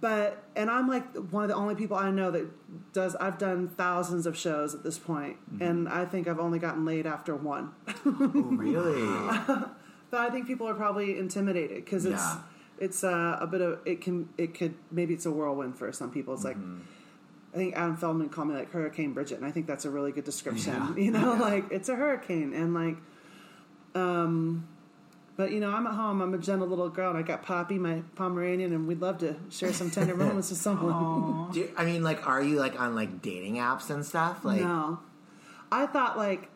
but 0.00 0.42
and 0.56 0.70
I'm 0.70 0.88
like 0.88 1.14
one 1.16 1.42
of 1.42 1.48
the 1.48 1.54
only 1.54 1.74
people 1.74 1.96
I 1.96 2.10
know 2.10 2.30
that 2.30 2.92
does. 2.92 3.14
I've 3.16 3.38
done 3.38 3.68
thousands 3.76 4.26
of 4.26 4.36
shows 4.36 4.74
at 4.74 4.82
this 4.82 4.98
point, 4.98 5.36
and 5.60 5.88
I 5.88 6.04
think 6.04 6.26
I've 6.28 6.38
only 6.40 6.58
gotten 6.58 6.84
laid 6.84 7.06
after 7.06 7.34
one. 7.36 7.72
Really? 8.04 9.02
but 10.10 10.20
I 10.20 10.30
think 10.30 10.46
people 10.46 10.66
are 10.68 10.74
probably 10.74 11.18
intimidated 11.18 11.84
because 11.84 12.04
it's 12.04 12.22
Yeah. 12.22 12.38
it's 12.78 13.04
uh, 13.04 13.36
a 13.40 13.46
bit 13.46 13.60
of 13.60 13.80
it 13.84 14.00
can 14.00 14.28
it 14.38 14.54
could 14.54 14.74
maybe 14.90 15.14
it's 15.14 15.26
a 15.26 15.30
whirlwind 15.30 15.76
for 15.76 15.92
some 15.92 16.10
people. 16.10 16.34
It's 16.34 16.44
like 16.44 16.56
I 17.52 17.56
think 17.56 17.74
Adam 17.76 17.96
Feldman 17.96 18.28
called 18.28 18.48
me 18.48 18.54
like 18.54 18.70
Hurricane 18.72 19.12
Bridget, 19.12 19.36
and 19.38 19.44
I 19.44 19.50
think 19.50 19.66
that's 19.66 19.84
a 19.84 19.90
really 19.90 20.12
good 20.12 20.24
description. 20.24 20.94
You 20.96 21.10
know, 21.10 21.34
like 21.34 21.70
it's 21.70 21.88
a 21.88 21.96
hurricane, 21.96 22.54
and 22.54 22.72
like, 22.74 22.96
um, 23.94 24.66
but 25.40 25.52
you 25.52 25.58
know, 25.60 25.70
I'm 25.70 25.86
at 25.86 25.94
home. 25.94 26.20
I'm 26.20 26.34
a 26.34 26.38
gentle 26.38 26.68
little 26.68 26.90
girl, 26.90 27.08
and 27.08 27.18
I 27.18 27.22
got 27.22 27.42
Poppy, 27.42 27.78
my 27.78 28.02
Pomeranian, 28.14 28.74
and 28.74 28.86
we'd 28.86 29.00
love 29.00 29.16
to 29.18 29.36
share 29.50 29.72
some 29.72 29.90
tender 29.90 30.14
moments 30.24 30.50
with 30.50 30.58
someone. 30.58 31.50
Do 31.50 31.60
you- 31.60 31.70
I 31.78 31.86
mean, 31.86 32.02
like, 32.02 32.26
are 32.28 32.42
you 32.42 32.56
like 32.58 32.78
on 32.78 32.94
like 32.94 33.22
dating 33.22 33.54
apps 33.56 33.88
and 33.88 34.04
stuff? 34.04 34.44
Like, 34.44 34.60
no, 34.60 34.98
I 35.72 35.86
thought 35.86 36.18
like 36.18 36.50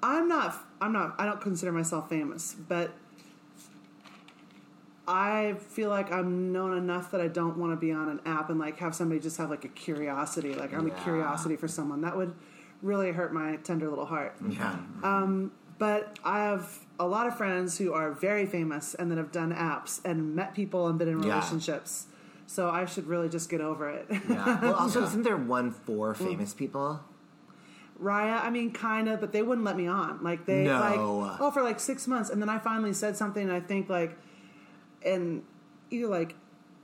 I'm 0.00 0.28
not. 0.28 0.54
I'm 0.80 0.92
not. 0.92 1.16
I 1.18 1.24
don't 1.24 1.40
consider 1.40 1.72
myself 1.72 2.08
famous, 2.08 2.54
but 2.68 2.92
I 5.08 5.56
feel 5.70 5.90
like 5.90 6.12
I'm 6.12 6.52
known 6.52 6.76
enough 6.78 7.10
that 7.10 7.20
I 7.20 7.26
don't 7.28 7.58
want 7.58 7.72
to 7.72 7.76
be 7.76 7.90
on 7.90 8.08
an 8.08 8.20
app 8.24 8.48
and 8.48 8.60
like 8.60 8.78
have 8.78 8.94
somebody 8.94 9.20
just 9.20 9.36
have 9.38 9.50
like 9.50 9.64
a 9.64 9.68
curiosity. 9.68 10.54
Like 10.54 10.72
I'm 10.72 10.86
Yeah. 10.86 10.94
a 10.94 11.02
curiosity 11.02 11.56
for 11.56 11.66
someone 11.66 12.00
that 12.02 12.16
would 12.16 12.32
really 12.80 13.10
hurt 13.12 13.34
my 13.34 13.56
tender 13.56 13.88
little 13.90 14.06
heart. 14.06 14.36
yeah. 14.48 14.76
Um, 15.02 15.50
but 15.78 16.16
I 16.24 16.38
have 16.44 16.78
a 16.98 17.06
lot 17.06 17.26
of 17.26 17.36
friends 17.36 17.78
who 17.78 17.92
are 17.92 18.12
very 18.12 18.46
famous 18.46 18.94
and 18.94 19.10
that 19.10 19.18
have 19.18 19.32
done 19.32 19.52
apps 19.52 20.00
and 20.04 20.34
met 20.34 20.54
people 20.54 20.86
and 20.86 20.98
been 20.98 21.08
in 21.08 21.22
Yeah. 21.22 21.34
relationships. 21.34 22.06
So 22.46 22.68
I 22.68 22.84
should 22.84 23.06
really 23.06 23.28
just 23.28 23.48
get 23.48 23.60
over 23.60 23.88
it. 23.90 24.06
yeah. 24.10 24.60
Well, 24.60 24.74
also, 24.78 25.02
isn't 25.02 25.22
there 25.22 25.36
one 25.36 25.70
for 25.70 26.14
mm. 26.14 26.16
famous 26.16 26.54
people? 26.54 27.00
Raya, 28.00 28.42
I 28.42 28.50
mean, 28.50 28.72
kind 28.72 29.08
of, 29.08 29.20
but 29.20 29.32
they 29.32 29.42
wouldn't 29.42 29.64
let 29.64 29.76
me 29.76 29.86
on. 29.86 30.22
Like 30.22 30.46
they, 30.46 30.64
No. 30.64 30.78
like, 30.80 31.40
oh, 31.40 31.50
for 31.50 31.62
like 31.62 31.80
six 31.80 32.06
months, 32.06 32.28
and 32.28 32.42
then 32.42 32.48
I 32.48 32.58
finally 32.58 32.92
said 32.92 33.16
something, 33.16 33.42
and 33.42 33.52
I 33.52 33.60
think 33.60 33.88
like, 33.88 34.16
and 35.04 35.42
either 35.90 36.08
like. 36.08 36.34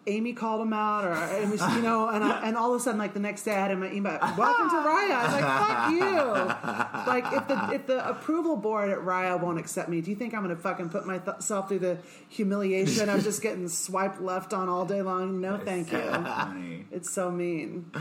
Amy 0.07 0.33
called 0.33 0.63
him 0.63 0.73
out, 0.73 1.05
or 1.05 1.13
it 1.37 1.49
was, 1.49 1.61
you 1.77 1.83
know, 1.83 2.09
and 2.09 2.25
I, 2.25 2.41
and 2.49 2.57
all 2.57 2.75
of 2.75 2.81
a 2.81 2.83
sudden, 2.83 2.99
like 2.99 3.13
the 3.15 3.21
next 3.21 3.43
day, 3.45 3.53
I 3.55 3.61
had 3.61 3.71
in 3.71 3.81
my 3.81 3.93
email, 3.93 4.19
"Welcome 4.37 4.71
to 4.71 4.77
Raya." 4.77 5.13
I 5.13 5.25
was 5.25 5.33
like, 5.33 5.45
"Fuck 5.69 5.91
you!" 5.93 7.13
Like 7.13 7.33
if 7.33 7.49
the 7.49 7.75
if 7.75 7.87
the 7.87 8.09
approval 8.09 8.57
board 8.57 8.91
at 8.91 8.99
Raya 8.99 9.39
won't 9.41 9.59
accept 9.59 9.89
me, 9.89 10.01
do 10.01 10.11
you 10.11 10.17
think 10.17 10.33
I'm 10.35 10.43
going 10.43 10.55
to 10.57 10.61
fucking 10.61 10.89
put 10.89 11.07
myself 11.07 11.69
through 11.69 11.81
the 11.81 11.99
humiliation 12.29 13.09
of 13.09 13.23
just 13.23 13.43
getting 13.43 13.69
swiped 13.69 14.21
left 14.21 14.53
on 14.55 14.69
all 14.69 14.87
day 14.87 15.03
long? 15.03 15.41
No, 15.41 15.59
thank 15.59 15.93
you. 15.93 16.85
It's 16.91 17.11
so 17.11 17.31
mean. 17.31 17.91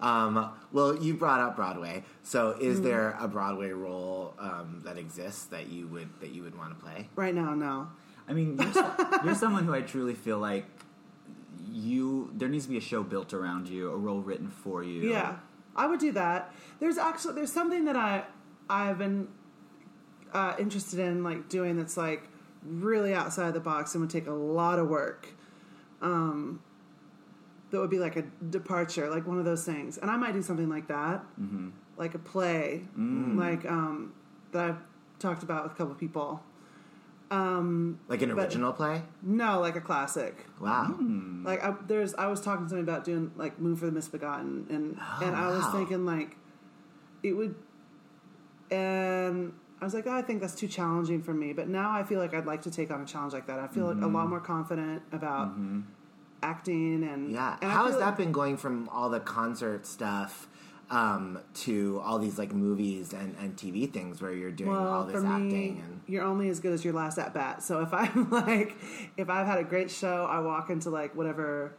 Um, 0.00 0.50
well, 0.72 0.96
you 1.02 1.14
brought 1.14 1.40
up 1.40 1.56
Broadway. 1.56 2.04
So, 2.22 2.56
is 2.60 2.76
Mm-hmm. 2.76 2.84
there 2.86 3.16
a 3.20 3.28
Broadway 3.28 3.70
role 3.70 4.34
um, 4.38 4.82
that 4.84 4.98
exists 4.98 5.44
that 5.46 5.68
you 5.68 5.86
would 5.88 6.08
that 6.20 6.30
you 6.30 6.42
would 6.42 6.56
want 6.58 6.76
to 6.76 6.84
play? 6.84 7.08
Right 7.16 7.34
now, 7.34 7.54
no. 7.54 7.88
I 8.28 8.32
mean, 8.32 8.58
you're, 8.58 8.72
so- 8.72 8.94
you're 9.24 9.34
someone 9.34 9.64
who 9.64 9.74
I 9.74 9.80
truly 9.82 10.14
feel 10.14 10.38
like 10.38 10.64
you. 11.74 12.30
There 12.34 12.48
needs 12.48 12.64
to 12.64 12.70
be 12.70 12.78
a 12.78 12.82
show 12.82 13.02
built 13.02 13.34
around 13.34 13.68
you, 13.68 13.90
a 13.90 13.96
role 13.96 14.20
written 14.20 14.48
for 14.48 14.82
you. 14.82 15.10
Yeah, 15.10 15.36
I 15.74 15.86
would 15.86 16.00
do 16.00 16.12
that. 16.12 16.52
There's 16.80 16.98
actually 16.98 17.34
there's 17.34 17.52
something 17.52 17.84
that 17.86 17.96
I 17.96 18.24
I've 18.70 18.98
been 18.98 19.28
uh, 20.32 20.54
interested 20.58 21.00
in 21.00 21.24
like 21.24 21.48
doing 21.48 21.76
that's 21.76 21.96
like 21.96 22.28
really 22.62 23.12
outside 23.12 23.54
the 23.54 23.60
box 23.60 23.94
and 23.94 24.00
would 24.02 24.10
take 24.10 24.26
a 24.26 24.32
lot 24.32 24.78
of 24.78 24.88
work. 24.88 25.28
Um, 26.00 26.62
that 27.70 27.80
would 27.80 27.90
be 27.90 27.98
like 27.98 28.16
a 28.16 28.22
departure, 28.50 29.10
like 29.10 29.26
one 29.26 29.38
of 29.38 29.44
those 29.44 29.64
things, 29.64 29.98
and 29.98 30.10
I 30.10 30.16
might 30.16 30.32
do 30.32 30.42
something 30.42 30.68
like 30.68 30.86
that, 30.88 31.24
mm-hmm. 31.40 31.70
like 31.96 32.14
a 32.14 32.18
play, 32.18 32.82
like 33.36 33.64
um, 33.66 34.12
that 34.52 34.70
I've 34.70 34.78
talked 35.18 35.42
about 35.42 35.64
with 35.64 35.72
a 35.72 35.74
couple 35.74 35.94
people. 35.94 36.40
Um, 37.30 38.00
like 38.08 38.22
an 38.22 38.34
But- 38.34 38.44
original 38.44 38.72
play? 38.72 39.02
No, 39.22 39.60
like 39.60 39.76
a 39.76 39.80
classic. 39.80 40.46
Wow. 40.60 40.84
Hmm. 40.84 41.44
Like 41.44 41.64
I, 41.64 41.74
there's, 41.86 42.14
I 42.14 42.26
was 42.26 42.40
talking 42.40 42.66
to 42.66 42.70
somebody 42.70 42.90
about 42.90 43.04
doing 43.04 43.32
like 43.36 43.58
"Moon 43.58 43.76
for 43.76 43.86
the 43.86 43.92
Misbegotten," 43.92 44.66
and 44.70 44.98
oh, 45.00 45.20
and 45.24 45.34
I 45.34 45.48
was 45.48 45.64
wow. 45.64 45.72
thinking 45.72 46.04
like 46.04 46.36
it 47.22 47.32
would, 47.32 47.54
and 48.70 49.52
I 49.80 49.84
was 49.84 49.94
like, 49.94 50.06
oh, 50.06 50.12
I 50.12 50.22
think 50.22 50.40
that's 50.40 50.54
too 50.54 50.68
challenging 50.68 51.22
for 51.22 51.34
me. 51.34 51.52
But 51.52 51.68
now 51.68 51.90
I 51.90 52.04
feel 52.04 52.18
like 52.18 52.34
I'd 52.34 52.46
like 52.46 52.62
to 52.62 52.70
take 52.70 52.90
on 52.90 53.02
a 53.02 53.04
challenge 53.04 53.32
like 53.32 53.46
that. 53.48 53.58
I 53.58 53.66
feel 53.66 53.86
like 53.86 53.96
a 53.96 54.06
lot 54.06 54.22
mm-hmm. 54.22 54.30
more 54.30 54.40
confident 54.40 55.02
about 55.12 55.48
mm-hmm. 55.48 55.80
acting 56.42 57.02
and 57.04 57.32
Yeah. 57.32 57.56
And 57.60 57.70
I 57.70 57.74
How 57.74 57.84
has 57.84 57.92
feel 57.92 58.00
that 58.00 58.06
like- 58.06 58.16
been 58.16 58.32
going 58.32 58.56
from 58.56 58.88
all 58.90 59.10
the 59.10 59.20
concert 59.20 59.86
stuff 59.86 60.48
um, 60.90 61.38
to 61.54 62.00
all 62.04 62.18
these 62.18 62.38
like 62.38 62.52
movies 62.52 63.12
and, 63.12 63.34
and 63.40 63.56
TV 63.56 63.90
things 63.90 64.20
where 64.20 64.32
you're 64.32 64.50
doing 64.50 64.70
all 64.76 65.04
this 65.04 65.24
acting 65.24 65.48
me, 65.48 65.68
and 65.80 66.00
you're 66.06 66.24
only 66.24 66.48
as 66.50 66.60
good 66.60 66.72
as 66.72 66.84
your 66.84 66.94
last 66.94 67.18
at 67.18 67.32
bat. 67.34 67.62
So 67.62 67.80
if 67.80 67.92
I'm 67.92 68.30
like, 68.46 68.76
if 69.16 69.28
I've 69.30 69.46
had 69.46 69.58
a 69.58 69.64
great 69.64 69.90
show, 69.90 70.26
I 70.30 70.40
walk 70.40 70.70
into 70.70 70.90
like 70.90 71.14
whatever 71.16 71.74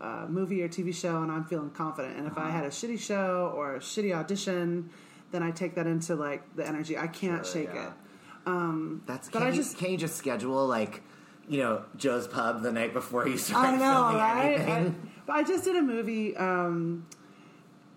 uh, 0.00 0.26
movie 0.28 0.62
or 0.62 0.68
TV 0.68 0.94
show 0.94 1.22
and 1.22 1.30
I'm 1.30 1.44
feeling 1.44 1.70
confident. 1.70 2.16
And 2.16 2.26
if 2.26 2.36
Uh-huh. 2.36 2.46
I 2.48 2.50
had 2.50 2.64
a 2.64 2.70
shitty 2.70 2.98
show 2.98 3.52
or 3.54 3.76
a 3.76 3.78
shitty 3.80 4.14
audition, 4.14 4.90
then 5.30 5.42
I 5.42 5.50
take 5.50 5.74
that 5.76 5.86
into 5.86 6.14
like 6.16 6.56
the 6.56 6.66
energy. 6.66 6.96
I 6.98 7.06
can't 7.06 7.46
shake 7.46 7.70
yeah. 7.74 7.88
it. 8.46 9.06
that's 9.06 9.28
But 9.28 9.38
can 9.38 9.42
I 9.46 9.50
you, 9.50 9.56
just- 9.56 9.76
can 9.78 9.90
you 9.90 9.96
just 9.98 10.16
schedule 10.16 10.66
like 10.66 11.02
you 11.48 11.58
know 11.58 11.84
Joe's 11.96 12.26
Pub 12.28 12.62
the 12.62 12.72
night 12.72 12.92
before 12.94 13.28
you 13.28 13.36
start 13.48 13.66
I 13.68 13.76
know, 13.76 14.16
right? 14.16 14.60
I, 14.60 14.92
but 15.26 15.36
I 15.36 15.42
just 15.42 15.64
did 15.64 15.76
a 15.76 15.82
movie 15.82 16.36
um, 16.36 17.06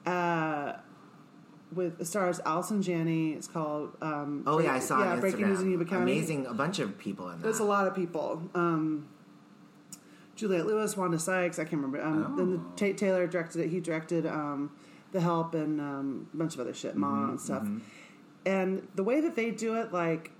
uh, 0.05 0.73
with 1.73 1.99
it 1.99 2.05
stars 2.05 2.39
Allison 2.45 2.81
Janney. 2.81 3.33
It's 3.33 3.47
called 3.47 3.95
um, 4.01 4.43
oh 4.45 4.59
yeah, 4.59 4.73
I 4.73 4.79
saw 4.79 5.03
yeah, 5.03 5.19
Breaking 5.19 5.47
News 5.47 5.61
in 5.61 5.71
Yuba 5.71 5.85
County. 5.85 6.11
Amazing, 6.11 6.45
a 6.47 6.53
bunch 6.53 6.79
of 6.79 6.97
people 6.97 7.29
in 7.29 7.37
that. 7.37 7.43
There's 7.43 7.59
a 7.59 7.65
lot 7.65 7.87
of 7.87 7.95
people. 7.95 8.41
Um, 8.53 9.07
Juliette 10.35 10.65
Lewis, 10.65 10.97
Wanda 10.97 11.17
Sykes, 11.17 11.59
I 11.59 11.63
can't 11.63 11.81
remember. 11.81 12.01
Um, 12.01 12.35
Then 12.35 12.51
the 12.51 12.61
Tate 12.75 12.97
Taylor 12.97 13.25
directed 13.25 13.61
it. 13.61 13.69
He 13.69 13.79
directed 13.79 14.25
um, 14.25 14.71
The 15.13 15.21
Help 15.21 15.55
and 15.55 15.79
um, 15.79 16.27
a 16.33 16.37
bunch 16.37 16.55
of 16.55 16.59
other 16.59 16.73
shit, 16.73 16.97
Ma 16.97 17.29
and 17.29 17.39
stuff. 17.39 17.65
And 18.45 18.85
the 18.95 19.03
way 19.03 19.21
that 19.21 19.35
they 19.35 19.51
do 19.51 19.75
it, 19.75 19.93
like, 19.93 20.31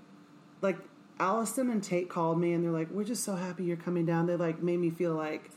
like 0.60 0.76
Allison 1.18 1.70
and 1.70 1.82
Tate 1.82 2.10
called 2.10 2.38
me 2.38 2.52
and 2.52 2.62
they're 2.62 2.70
like, 2.70 2.90
"We're 2.90 3.04
just 3.04 3.24
so 3.24 3.36
happy 3.36 3.64
you're 3.64 3.76
coming 3.78 4.04
down." 4.04 4.26
They 4.26 4.36
like 4.36 4.62
made 4.62 4.78
me 4.78 4.90
feel 4.90 5.14
like 5.14 5.50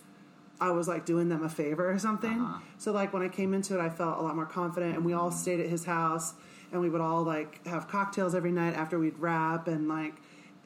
I 0.62 0.72
was 0.72 0.88
like 0.88 1.06
doing 1.06 1.30
them 1.30 1.44
a 1.44 1.50
favor 1.50 1.90
or 1.90 1.98
something. 2.00 2.42
Uh-huh. 2.42 2.60
So 2.78 2.92
like 2.92 3.14
when 3.14 3.24
I 3.24 3.30
came 3.30 3.54
into 3.54 3.80
it, 3.80 3.82
I 3.82 3.90
felt 3.90 4.18
a 4.18 4.22
lot 4.22 4.36
more 4.36 4.46
confident, 4.46 4.96
and 4.96 5.06
we 5.06 5.14
all 5.14 5.30
mm-hmm. 5.30 5.40
stayed 5.40 5.60
at 5.60 5.68
his 5.68 5.86
house, 5.86 6.34
and 6.72 6.82
we 6.82 6.90
would 6.90 7.02
all 7.02 7.24
like 7.24 7.66
have 7.66 7.88
cocktails 7.88 8.36
every 8.36 8.52
night 8.52 8.76
after 8.76 9.00
we'd 9.00 9.18
wrap, 9.18 9.68
and 9.68 9.88
like, 9.88 10.16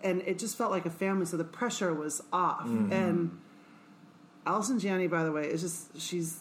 and 0.04 0.22
it 0.24 0.40
just 0.40 0.58
felt 0.58 0.72
like 0.72 0.86
a 0.86 0.90
family. 0.90 1.26
So 1.26 1.38
the 1.38 1.44
pressure 1.44 1.94
was 1.94 2.22
off. 2.32 2.66
Mm-hmm. 2.66 2.92
And 2.92 3.40
Allison 4.46 4.80
Janney, 4.80 5.08
by 5.08 5.24
the 5.24 5.32
way, 5.32 5.48
is 5.48 5.62
just 5.62 6.00
she's. 6.00 6.40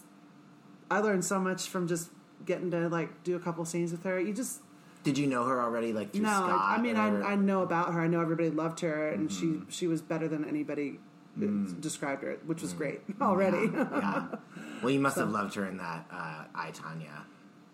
I 0.90 0.98
learned 0.98 1.24
so 1.24 1.38
much 1.38 1.68
from 1.68 1.88
just 1.88 2.10
getting 2.44 2.70
to 2.70 2.88
like 2.88 3.22
do 3.22 3.36
a 3.36 3.40
couple 3.40 3.64
scenes 3.64 3.92
with 3.92 4.02
her. 4.04 4.18
You 4.18 4.32
just 4.32 4.60
Did 5.04 5.18
you 5.18 5.26
know 5.26 5.44
her 5.44 5.60
already? 5.60 5.92
Like 5.92 6.14
no, 6.14 6.28
Scott? 6.28 6.50
I, 6.50 6.76
I 6.76 6.80
mean, 6.80 6.96
or- 6.96 7.22
I, 7.22 7.32
I 7.32 7.36
know 7.36 7.62
about 7.62 7.92
her. 7.92 8.00
I 8.00 8.08
know 8.08 8.20
everybody 8.20 8.50
loved 8.50 8.80
her, 8.80 9.10
and 9.10 9.30
she 9.30 9.44
mm-hmm. 9.44 9.68
she 9.68 9.86
was 9.86 10.00
better 10.00 10.26
than 10.26 10.46
anybody 10.46 11.00
Mm. 11.38 11.80
described 11.80 12.22
her, 12.24 12.36
which 12.44 12.60
was 12.60 12.74
mm. 12.74 12.78
great 12.78 13.00
already. 13.20 13.70
yeah. 13.72 14.26
Well, 14.82 14.90
you 14.90 15.00
must 15.00 15.16
have 15.16 15.30
loved 15.30 15.54
her 15.54 15.64
in 15.64 15.76
that 15.78 16.06
uh, 16.10 16.44
I 16.54 16.72
Tonya. 16.72 17.22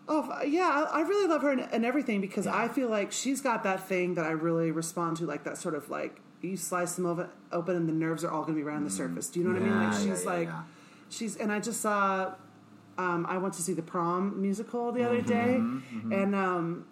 oh 0.09 0.43
yeah, 0.43 0.87
I, 0.93 0.99
I 0.99 1.01
really 1.01 1.27
love 1.27 1.41
her 1.43 1.51
and, 1.51 1.67
and 1.73 1.85
everything 1.85 2.21
because 2.21 2.45
Yeah. 2.45 2.55
I 2.55 2.69
feel 2.69 2.89
like 2.91 3.13
she's 3.13 3.41
got 3.41 3.63
that 3.65 3.89
thing 3.89 4.15
that 4.15 4.27
I 4.27 4.31
really 4.33 4.71
respond 4.71 5.17
to, 5.19 5.27
like 5.27 5.45
that 5.45 5.57
sort 5.57 5.75
of 5.75 5.89
like 5.89 6.21
you 6.43 6.57
slice 6.57 6.95
them 6.95 7.07
over, 7.07 7.31
open, 7.51 7.77
and 7.77 7.89
the 7.89 7.93
nerves 7.95 8.25
are 8.25 8.31
all 8.31 8.43
going 8.43 8.55
to 8.55 8.61
be 8.61 8.63
right 8.63 8.77
on 8.77 8.85
the 8.85 8.91
mm. 8.91 8.97
surface. 8.97 9.29
Do 9.29 9.41
you 9.41 9.47
know 9.47 9.55
what 9.55 9.63
I 9.63 9.65
mean? 9.65 9.73
Yeah, 9.73 9.89
Like 9.89 9.93
yeah, 9.95 10.15
she's 10.15 10.25
yeah, 10.25 10.31
like 10.31 10.49
yeah. 10.49 10.63
she's, 11.09 11.37
and 11.37 11.53
I 11.53 11.61
just 11.61 11.81
saw. 11.81 12.35
Um, 12.97 13.27
I 13.27 13.39
went 13.39 13.55
to 13.55 13.63
see 13.63 13.75
the 13.75 13.83
prom 13.83 14.41
musical 14.43 14.91
the 14.91 15.05
other 15.05 15.19
mm-hmm, 15.19 15.29
day, 15.29 15.57
mm-hmm. 15.61 16.13
and 16.13 16.35
um, 16.35 16.87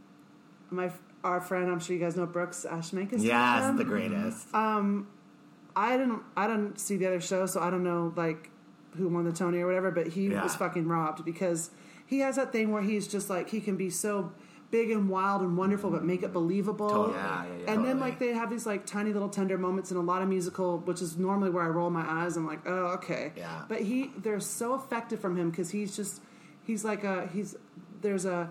my 0.70 0.90
our 1.24 1.40
friend, 1.40 1.70
I'm 1.70 1.80
sure 1.80 1.96
you 1.96 2.00
guys 2.02 2.16
know 2.16 2.26
Brooks 2.26 2.64
Ashmanskas. 2.68 3.22
Yes, 3.22 3.64
um, 3.64 3.76
the 3.76 3.84
greatest. 3.84 4.54
Um, 4.54 5.08
I 5.76 5.96
didn't 5.96 6.22
I 6.36 6.46
didn't 6.48 6.80
see 6.80 6.96
the 6.96 7.06
other 7.06 7.20
show, 7.20 7.46
so 7.46 7.60
I 7.60 7.70
don't 7.70 7.84
know 7.84 8.12
like 8.16 8.50
who 8.96 9.08
won 9.08 9.24
the 9.24 9.32
Tony 9.32 9.58
or 9.58 9.66
whatever. 9.66 9.90
But 9.90 10.08
he 10.08 10.28
Yeah. 10.28 10.42
was 10.42 10.56
fucking 10.56 10.88
robbed 10.88 11.24
because 11.24 11.70
he 12.06 12.20
has 12.20 12.36
that 12.36 12.50
thing 12.50 12.72
where 12.72 12.82
he's 12.82 13.06
just 13.06 13.28
like 13.30 13.50
he 13.50 13.60
can 13.60 13.76
be 13.76 13.90
so 13.90 14.32
big 14.70 14.90
and 14.90 15.08
wild 15.08 15.42
and 15.42 15.56
wonderful, 15.56 15.90
but 15.90 16.04
make 16.04 16.22
it 16.24 16.32
believable. 16.32 16.88
Totally. 16.88 17.14
Yeah, 17.14 17.44
yeah, 17.44 17.50
yeah. 17.66 17.72
And 17.72 17.84
then 17.84 18.00
like 18.00 18.18
they 18.18 18.32
have 18.32 18.50
these 18.50 18.66
like 18.66 18.84
tiny 18.86 19.12
little 19.12 19.28
tender 19.28 19.56
moments 19.58 19.90
in 19.92 19.96
a 19.96 20.00
lot 20.02 20.22
of 20.22 20.28
musical, 20.28 20.78
which 20.78 21.00
is 21.02 21.16
normally 21.18 21.50
where 21.50 21.62
I 21.62 21.68
roll 21.68 21.90
my 21.90 22.04
eyes. 22.08 22.36
I'm 22.36 22.46
like, 22.46 22.60
oh 22.66 22.86
okay. 22.94 23.32
Yeah. 23.36 23.62
But 23.68 23.82
he 23.82 24.10
they're 24.16 24.40
so 24.40 24.74
effective 24.74 25.20
from 25.20 25.36
him 25.36 25.50
because 25.50 25.70
he's 25.70 25.94
just 25.94 26.22
he's 26.64 26.84
like 26.84 27.04
a 27.04 27.26
he's 27.32 27.54
there's 28.00 28.24
a 28.24 28.50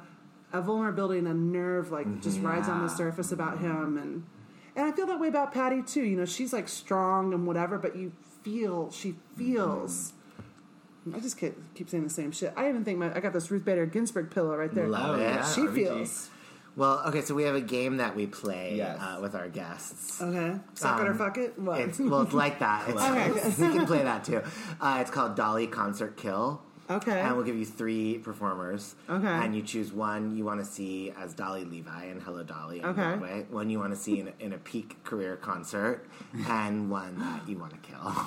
a 0.54 0.62
vulnerability 0.62 1.20
and 1.20 1.28
a 1.28 1.34
nerve 1.34 1.92
like 1.92 2.22
just 2.22 2.40
rides 2.40 2.70
on 2.70 2.82
the 2.84 2.88
surface 2.90 3.32
about 3.32 3.60
him 3.60 3.98
and 3.98 4.24
and 4.76 4.86
I 4.86 4.92
feel 4.92 5.08
that 5.08 5.20
way 5.20 5.28
about 5.28 5.54
Patti 5.54 5.82
too. 5.84 6.04
You 6.04 6.18
know, 6.18 6.26
she's 6.26 6.54
like 6.54 6.68
strong 6.68 7.34
and 7.34 7.46
whatever, 7.48 7.78
but 7.78 7.96
you 7.96 8.12
feel 8.44 8.92
she 8.92 9.16
feels. 9.38 10.14
I 11.14 11.20
just 11.20 11.38
keep, 11.40 11.54
keep 11.76 11.88
saying 11.90 12.04
the 12.04 12.10
same 12.10 12.32
shit. 12.32 12.52
I 12.58 12.68
even 12.68 12.84
think 12.84 12.98
my 12.98 13.16
I 13.16 13.20
got 13.20 13.32
this 13.34 13.52
Ruth 13.52 13.64
Bader 13.64 13.86
Ginsburg 13.86 14.32
pillow 14.32 14.56
right 14.56 14.74
there. 14.74 14.88
Love 14.88 15.20
it. 15.20 15.24
yeah. 15.24 15.46
She 15.54 15.62
RBG. 15.62 15.76
feels 15.76 16.30
Well, 16.76 17.04
okay, 17.08 17.22
so 17.22 17.36
we 17.36 17.44
have 17.44 17.54
a 17.56 17.62
game 17.62 17.98
that 17.98 18.16
we 18.16 18.26
play 18.26 18.76
Yes. 18.78 19.00
uh, 19.00 19.20
with 19.22 19.36
our 19.36 19.48
guests. 19.48 20.20
okay. 20.22 20.56
Suck 20.74 21.00
it 21.00 21.08
or 21.08 21.12
Um, 21.12 21.18
fuck 21.18 21.38
it. 21.38 21.58
What? 21.60 21.80
It's, 21.80 22.00
well, 22.00 22.22
it's 22.24 22.34
like 22.34 22.58
that. 22.60 22.90
It's, 22.90 23.02
Okay. 23.60 23.68
we 23.72 23.78
can 23.78 23.86
play 23.86 24.02
that 24.04 24.24
too. 24.24 24.42
Uh, 24.82 24.98
it's 25.02 25.12
called 25.12 25.36
Dolly 25.36 25.68
Concert 25.68 26.18
Kill. 26.18 26.62
Okay. 26.90 27.20
And 27.20 27.36
we'll 27.36 27.46
give 27.46 27.56
you 27.58 27.66
three 27.66 28.20
performers. 28.20 28.96
Okay. 29.10 29.28
And 29.28 29.56
you 29.56 29.62
choose 29.64 29.92
one 29.92 30.36
you 30.38 30.46
want 30.46 30.60
to 30.60 30.66
see 30.66 31.12
as 31.18 31.34
Dolly 31.34 31.66
Levi 31.66 32.06
and 32.06 32.22
Hello 32.22 32.44
Dolly 32.44 32.82
on 32.82 32.90
Okay. 32.92 33.02
Broadway, 33.02 33.46
one 33.50 33.70
you 33.70 33.80
want 33.80 33.94
to 33.94 34.00
see 34.00 34.20
in 34.20 34.28
a, 34.28 34.34
in 34.40 34.54
a 34.54 34.58
peak 34.58 35.04
career 35.04 35.36
concert, 35.36 36.06
and 36.48 36.90
one 36.92 37.18
that 37.20 37.48
you 37.50 37.58
want 37.58 37.72
to 37.72 37.90
kill. 37.90 38.14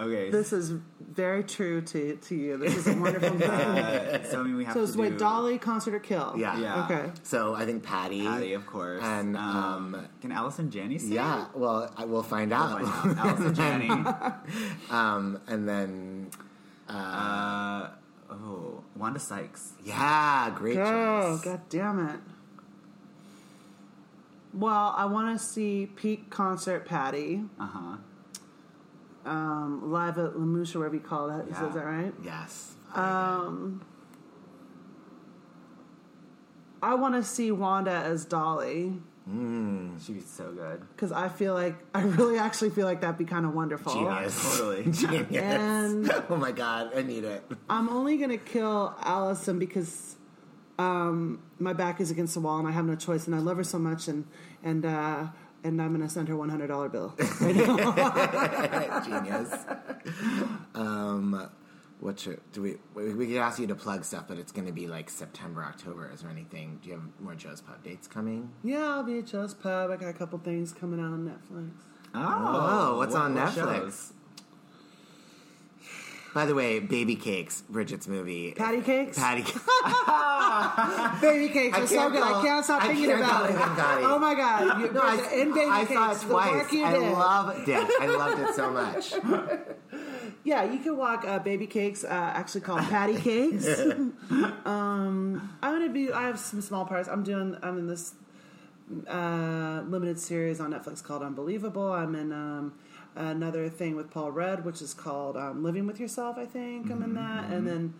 Okay. 0.00 0.30
this 0.30 0.52
is 0.52 0.70
very 1.00 1.42
true 1.42 1.80
to 1.80 2.16
to 2.16 2.34
you. 2.34 2.56
This 2.56 2.76
is 2.76 2.86
a 2.86 2.94
wonderful 2.96 3.30
thing. 3.38 3.50
uh, 3.50 4.24
so 4.30 4.40
I 4.40 4.42
mean, 4.44 4.56
we 4.56 4.64
have 4.64 4.74
so 4.74 4.80
to 4.80 4.84
it's 4.84 4.92
do 4.94 5.00
wait, 5.00 5.18
Dolly 5.18 5.58
concert 5.58 5.94
or 5.94 5.98
kill? 6.00 6.34
Yeah. 6.36 6.58
Yeah. 6.58 6.84
Okay. 6.84 7.10
So 7.24 7.54
I 7.54 7.64
think 7.64 7.82
Patti. 7.82 8.22
Patti, 8.22 8.52
of 8.54 8.66
course. 8.66 9.02
And, 9.02 9.36
um, 9.36 10.06
can 10.20 10.30
Allison 10.32 10.70
Janney 10.70 10.98
sing? 10.98 11.12
Yeah, 11.12 11.46
well, 11.54 11.92
I, 11.96 12.04
we'll 12.04 12.22
find 12.22 12.52
out. 12.52 12.80
We'll 12.80 12.90
find 12.90 13.18
out. 13.18 13.26
Allison 13.26 13.54
Janney. 13.54 13.90
um, 14.90 15.40
and 15.48 15.68
then, 15.68 16.23
uh, 16.94 17.90
oh, 18.30 18.82
Wanda 18.96 19.18
Sykes. 19.18 19.72
yeah, 19.84 20.50
great 20.54 20.78
Oh, 20.78 21.34
choice. 21.36 21.44
god 21.44 21.60
damn 21.68 22.08
it. 22.08 22.20
Well, 24.52 24.94
I 24.96 25.04
want 25.06 25.36
to 25.38 25.44
see 25.44 25.86
peak 25.96 26.30
concert 26.30 26.86
Patti 26.86 27.42
Uh 27.58 27.66
huh. 27.66 27.96
um, 29.28 29.90
live 29.92 30.16
at 30.18 30.38
Les 30.38 30.46
Mouches 30.46 30.74
wherever 30.76 30.94
you 30.94 31.00
call 31.00 31.26
that. 31.28 31.46
Is, 31.48 31.56
Yeah. 31.60 31.68
is 31.68 31.74
that 31.74 31.84
right? 31.84 32.14
Yes. 32.22 32.74
Um, 32.94 33.84
I 36.82 36.94
want 36.94 37.14
to 37.14 37.24
see 37.24 37.50
Wanda 37.50 37.90
as 37.90 38.24
Dolly 38.24 39.00
She'd 39.26 40.12
be 40.16 40.20
so 40.20 40.52
good. 40.52 40.80
because 40.94 41.10
I 41.10 41.28
feel 41.28 41.54
like 41.54 41.74
I 41.94 42.02
really 42.02 42.38
actually 42.38 42.68
feel 42.70 42.84
like 42.86 43.00
that'd 43.00 43.16
be 43.16 43.24
kind 43.24 43.46
of 43.46 43.54
wonderful. 43.54 43.92
Genius. 43.94 44.58
Totally. 44.58 44.82
Genius. 44.92 45.30
And- 45.42 46.10
oh 46.28 46.36
my 46.36 46.52
god, 46.52 46.90
I 46.94 47.00
need 47.02 47.24
it. 47.24 47.42
I'm 47.70 47.88
only 47.88 48.18
gonna 48.18 48.36
kill 48.36 48.94
Allison 49.02 49.58
because 49.58 50.16
um, 50.78 51.40
my 51.58 51.72
back 51.72 52.00
is 52.02 52.10
against 52.10 52.34
the 52.34 52.40
wall 52.40 52.58
and 52.58 52.68
I 52.68 52.72
have 52.72 52.84
no 52.84 52.96
choice, 52.96 53.26
and 53.26 53.34
I 53.34 53.38
love 53.38 53.56
her 53.56 53.64
so 53.64 53.78
much, 53.78 54.08
and 54.08 54.26
and 54.62 54.84
uh, 54.84 55.28
and 55.62 55.80
I'm 55.80 55.92
gonna 55.92 56.08
send 56.10 56.28
her 56.28 56.36
one 56.36 56.50
hundred 56.50 56.66
dollar 56.66 56.88
bill. 56.90 57.14
Genius. 59.04 59.54
Um, 60.74 61.48
what 62.04 62.20
should 62.20 62.38
do 62.52 62.60
we? 62.60 62.76
We 62.94 63.14
we 63.14 63.26
could 63.28 63.38
ask 63.38 63.58
you 63.58 63.66
to 63.66 63.74
plug 63.74 64.04
stuff, 64.04 64.24
but 64.28 64.36
it's 64.38 64.52
going 64.52 64.66
to 64.66 64.72
be 64.72 64.86
like 64.86 65.08
September, 65.08 65.64
October. 65.64 66.10
Is 66.12 66.20
there 66.20 66.30
anything? 66.30 66.78
Do 66.82 66.90
you 66.90 66.96
have 66.96 67.04
more 67.18 67.34
Joe's 67.34 67.62
Pub 67.62 67.82
dates 67.82 68.06
coming? 68.06 68.50
yeah, 68.62 68.88
I'll 68.90 69.02
be 69.02 69.20
at 69.20 69.26
Joe's 69.26 69.54
Pub. 69.54 69.90
I 69.90 69.96
got 69.96 70.10
a 70.10 70.12
couple 70.12 70.38
things 70.38 70.72
coming 70.74 71.00
out 71.00 71.12
on 71.14 71.24
Netflix. 71.26 71.70
Oh, 72.14 72.90
oh 72.92 72.98
what's 72.98 73.14
on 73.14 73.34
what 73.34 73.48
Netflix? 73.48 73.54
shows? 73.54 74.12
By 76.34 76.44
the 76.46 76.54
way, 76.54 76.80
Baby 76.80 77.14
Cakes, 77.14 77.62
Bridget's 77.70 78.08
movie. 78.08 78.52
Patti 78.52 78.80
cakes, 78.82 79.16
Patti. 79.16 79.42
Cakes. 79.42 79.52
baby 81.22 81.48
cakes 81.48 81.78
I 81.78 81.80
are 81.80 81.86
so 81.86 82.10
good. 82.10 82.22
call- 82.22 82.40
I 82.40 82.44
can't 82.44 82.64
stop 82.64 82.82
I 82.82 82.86
thinking 82.88 83.06
can't 83.06 83.20
about 83.20 83.50
it. 83.50 83.54
it 83.54 84.04
Oh 84.04 84.18
my 84.18 84.34
god! 84.34 84.80
You, 84.80 84.92
No, 84.92 85.00
I, 85.00 85.32
in 85.32 85.54
baby 85.54 85.70
I 85.70 85.84
cakes, 85.84 85.94
saw 85.94 86.12
it 86.12 86.20
twice. 86.28 86.66
I 86.66 86.70
did. 86.92 87.12
loved 87.12 87.68
it. 87.68 87.88
I 88.02 88.06
loved 88.06 88.40
it 88.42 88.54
so 88.56 88.70
much. 88.72 89.14
Yeah, 90.44 90.64
you 90.70 90.78
can 90.78 90.96
walk 90.96 91.24
uh, 91.26 91.38
baby 91.38 91.66
cakes, 91.66 92.04
uh, 92.04 92.08
actually 92.08 92.60
called 92.60 92.82
Patti 92.82 93.16
cakes. 93.28 93.66
um, 94.64 95.50
I'm 95.62 95.72
gonna 95.78 95.88
be. 95.92 96.12
I 96.12 96.22
have 96.26 96.38
some 96.38 96.60
small 96.60 96.84
parts. 96.84 97.08
I'm 97.08 97.22
doing. 97.22 97.56
I'm 97.62 97.78
in 97.78 97.86
this 97.86 98.12
uh, 99.08 99.82
limited 99.86 100.18
series 100.18 100.60
on 100.60 100.72
Netflix 100.72 101.02
called 101.02 101.22
Unbelievable. 101.22 101.92
I'm 101.92 102.14
in 102.14 102.32
um, 102.32 102.74
another 103.16 103.68
thing 103.68 103.96
with 103.96 104.10
Paul 104.10 104.32
Rudd, 104.32 104.64
which 104.64 104.82
is 104.82 104.92
called 104.94 105.36
um, 105.36 105.62
Living 105.64 105.86
with 105.86 105.98
Yourself. 105.98 106.36
I 106.38 106.44
think 106.46 106.90
I'm 106.90 107.02
in 107.02 107.14
that, 107.14 107.44
and 107.50 107.66
then 107.66 107.94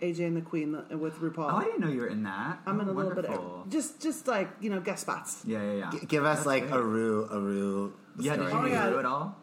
AJ 0.00 0.26
and 0.26 0.36
the 0.36 0.40
Queen 0.42 0.76
uh, 0.76 0.96
with 0.96 1.16
RuPaul. 1.16 1.52
Oh, 1.52 1.56
I 1.56 1.64
didn't 1.64 1.80
know 1.80 1.88
you 1.88 2.00
were 2.02 2.06
in 2.06 2.22
that. 2.22 2.60
I'm 2.66 2.78
oh, 2.78 2.82
in 2.82 2.88
a 2.88 2.92
little 2.92 3.12
wonderful. 3.12 3.22
bit 3.36 3.64
of 3.66 3.70
just, 3.70 4.00
just 4.00 4.28
like 4.28 4.48
you 4.60 4.70
know, 4.70 4.80
guest 4.80 5.02
spots. 5.02 5.42
Yeah, 5.44 5.62
yeah, 5.64 5.72
yeah. 5.78 5.90
G- 5.90 6.06
Give 6.06 6.24
us 6.24 6.38
That's 6.38 6.46
like 6.46 6.68
great. 6.68 6.78
a 6.78 6.82
Rue, 6.82 7.28
a 7.30 7.40
Rue. 7.40 7.92
Yeah, 8.20 8.36
did 8.36 8.48
story. 8.50 8.70
you 8.70 8.76
Oh, 8.76 8.82
yeah. 8.84 8.90
do 8.90 8.98
it 9.00 9.04
all? 9.06 9.36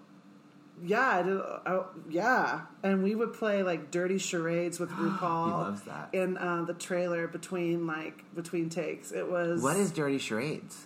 Yeah, 0.83 0.99
I 1.07 1.23
did, 1.23 1.37
I, 1.39 1.81
yeah, 2.09 2.61
and 2.83 3.01
we 3.03 3.15
would 3.15 3.33
play 3.33 3.63
like 3.63 3.91
dirty 3.91 4.17
charades 4.17 4.79
with 4.79 4.89
RuPaul. 4.91 5.45
He 5.45 5.51
loves 5.51 5.81
that. 5.83 6.09
In 6.13 6.37
uh, 6.37 6.63
the 6.63 6.73
trailer 6.73 7.27
between 7.27 7.87
like 7.87 8.23
between 8.35 8.69
takes, 8.69 9.11
it 9.11 9.29
was 9.29 9.61
What 9.61 9.77
is 9.77 9.91
Dirty 9.91 10.17
Charades? 10.17 10.85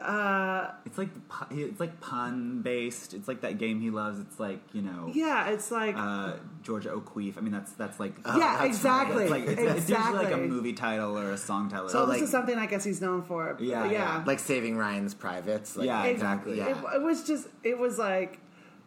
Uh, 0.00 0.70
It's 0.86 0.98
like 0.98 1.10
it's 1.50 1.78
like 1.78 2.00
pun 2.00 2.62
based. 2.62 3.14
It's 3.14 3.28
like 3.28 3.42
that 3.42 3.58
game 3.58 3.80
he 3.80 3.90
loves. 3.90 4.18
It's 4.18 4.40
like 4.40 4.60
you 4.72 4.82
know, 4.82 5.10
Yeah, 5.14 5.50
it's 5.50 5.70
like 5.70 5.94
uh, 5.96 6.32
Georgia 6.62 6.90
O'Keeffe. 6.90 7.38
I 7.38 7.40
mean, 7.42 7.52
that's 7.52 7.72
that's 7.72 8.00
like 8.00 8.14
yeah, 8.26 8.38
that's 8.58 8.64
exactly, 8.64 9.24
It's 9.24 9.30
like 9.30 9.44
it's, 9.46 9.60
it's 9.60 9.90
usually 9.90 10.14
like 10.24 10.32
a 10.32 10.38
movie 10.38 10.72
title 10.72 11.16
or 11.16 11.30
a 11.30 11.36
song 11.38 11.68
title. 11.68 11.88
So 11.90 12.04
like- 12.04 12.14
this 12.14 12.22
is 12.22 12.30
something 12.30 12.56
I 12.58 12.66
guess 12.66 12.82
he's 12.84 13.00
known 13.00 13.22
for. 13.22 13.56
Yeah, 13.60 13.84
yeah, 13.84 13.92
yeah. 13.92 14.24
Like 14.26 14.38
Saving 14.40 14.76
Ryan's 14.76 15.14
Privates. 15.14 15.76
Like, 15.76 15.86
Yeah, 15.86 16.04
It- 16.04 16.10
exactly. 16.12 16.58
It, 16.58 16.76
it 16.94 17.02
was 17.02 17.22
just, 17.24 17.46
it 17.62 17.78
was 17.78 17.98
like 17.98 18.40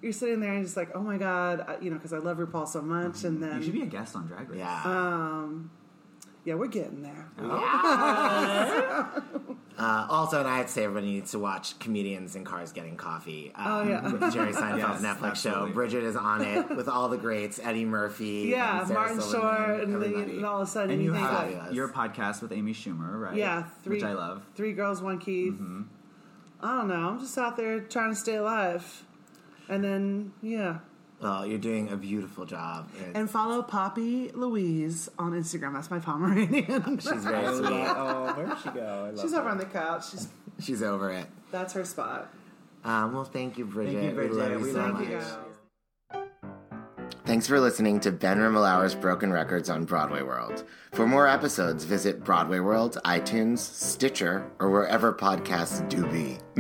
you're 0.05 0.13
sitting 0.13 0.39
there 0.39 0.53
and 0.53 0.63
just 0.63 0.77
like, 0.77 0.91
oh 0.95 1.01
my 1.01 1.17
god, 1.17 1.65
I, 1.67 1.77
you 1.81 1.89
know, 1.89 1.97
because 1.97 2.13
I 2.13 2.19
love 2.19 2.37
RuPaul 2.37 2.67
so 2.67 2.81
much, 2.81 3.25
and 3.25 3.43
then 3.43 3.57
you 3.57 3.63
should 3.63 3.73
be 3.73 3.81
a 3.81 3.85
guest 3.87 4.15
on 4.15 4.27
Drag 4.27 4.49
Race. 4.49 4.59
Yeah. 4.59 4.81
um, 4.85 5.69
yeah, 6.45 6.53
we're 6.53 6.67
getting 6.67 7.01
there. 7.01 7.27
Uh, 9.77 10.07
also, 10.09 10.39
and 10.39 10.47
I 10.47 10.55
had 10.55 10.67
to 10.67 10.71
say, 10.71 10.85
everybody 10.85 11.11
needs 11.11 11.31
to 11.31 11.39
watch 11.39 11.77
comedians 11.79 12.37
in 12.37 12.45
cars 12.45 12.71
getting 12.71 12.95
coffee. 12.95 13.51
Um, 13.55 13.65
Oh, 13.67 13.83
yeah. 13.83 14.09
with 14.09 14.33
Jerry 14.33 14.53
Seinfeld's 14.53 15.03
Yes, 15.03 15.17
Netflix 15.17 15.35
show. 15.35 15.67
Bridget 15.67 16.03
is 16.05 16.15
on 16.15 16.41
it 16.43 16.69
with 16.77 16.87
all 16.87 17.09
the 17.09 17.17
greats: 17.17 17.59
Eddie 17.61 17.83
Murphy, 17.83 18.47
Yeah, 18.51 18.79
and 18.79 18.87
Sarah 18.87 18.99
Martin 19.01 19.19
Short, 19.31 19.81
and, 19.83 20.01
then 20.01 20.13
and 20.13 20.45
all 20.45 20.61
of 20.61 20.67
a 20.69 20.71
sudden 20.71 20.91
And 20.91 21.03
you 21.03 21.11
think 21.11 21.27
have 21.27 21.51
like, 21.65 21.73
your 21.73 21.89
podcast 21.89 22.41
with 22.41 22.53
Amy 22.53 22.73
Schumer, 22.73 23.19
right? 23.19 23.35
yeah, 23.35 23.63
three, 23.83 23.97
which 23.97 24.05
I 24.05 24.13
love. 24.13 24.43
Three 24.55 24.71
girls, 24.71 25.01
one 25.01 25.19
Keith. 25.19 25.55
Mm-hmm. 25.55 25.81
I 26.61 26.77
don't 26.77 26.87
know. 26.87 27.09
I'm 27.09 27.19
just 27.19 27.37
out 27.37 27.57
there 27.57 27.81
trying 27.81 28.11
to 28.11 28.15
stay 28.15 28.35
alive, 28.35 29.03
and 29.69 29.83
then 29.83 30.33
yeah. 30.41 30.79
Well, 31.21 31.45
you're 31.45 31.57
doing 31.59 31.89
a 31.91 31.95
beautiful 31.95 32.45
job. 32.45 32.89
and 33.05 33.15
And 33.15 33.29
follow 33.29 33.61
Poppy 33.63 34.31
Louise 34.33 35.09
on 35.17 35.31
Instagram. 35.31 35.73
That's 35.73 35.89
my 35.89 35.99
Pomeranian. 35.99 36.99
she's 36.99 37.23
very 37.23 37.45
sweet. 37.55 37.71
oh, 37.71 38.33
where'd 38.35 38.59
she 38.61 38.69
go? 38.69 39.05
I 39.07 39.09
love 39.11 39.21
She's 39.21 39.33
over 39.33 39.47
on 39.49 39.57
the 39.57 39.65
couch. 39.65 40.11
She's 40.11 40.27
She's 40.59 40.83
over 40.83 41.11
it. 41.11 41.25
that's 41.51 41.73
her 41.73 41.85
spot. 41.85 42.33
Um, 42.83 43.13
well, 43.13 43.23
thank 43.23 43.57
you, 43.57 43.65
Bridget. 43.65 43.93
Thank 43.93 44.05
you, 44.05 44.11
Bridget. 44.11 44.31
We 44.35 44.37
love 44.41 44.51
you 44.51 44.59
We 44.59 44.71
so 44.71 44.77
love 44.79 44.93
much. 44.93 45.09
You. 45.09 45.21
Thanks 47.25 47.47
for 47.47 47.59
listening 47.59 47.99
to 48.01 48.11
Ben 48.11 48.37
Rimalower's 48.37 48.93
Broken 48.93 49.31
Records 49.33 49.69
on 49.69 49.85
Broadway 49.85 50.21
World. 50.21 50.63
For 50.91 51.07
more 51.07 51.27
episodes, 51.27 51.83
visit 51.83 52.23
Broadway 52.23 52.59
World, 52.59 52.99
iTunes, 53.03 53.59
Stitcher, 53.59 54.45
or 54.59 54.69
wherever 54.69 55.11
podcasts 55.11 55.87
do 55.89 56.05
be. 56.07 56.37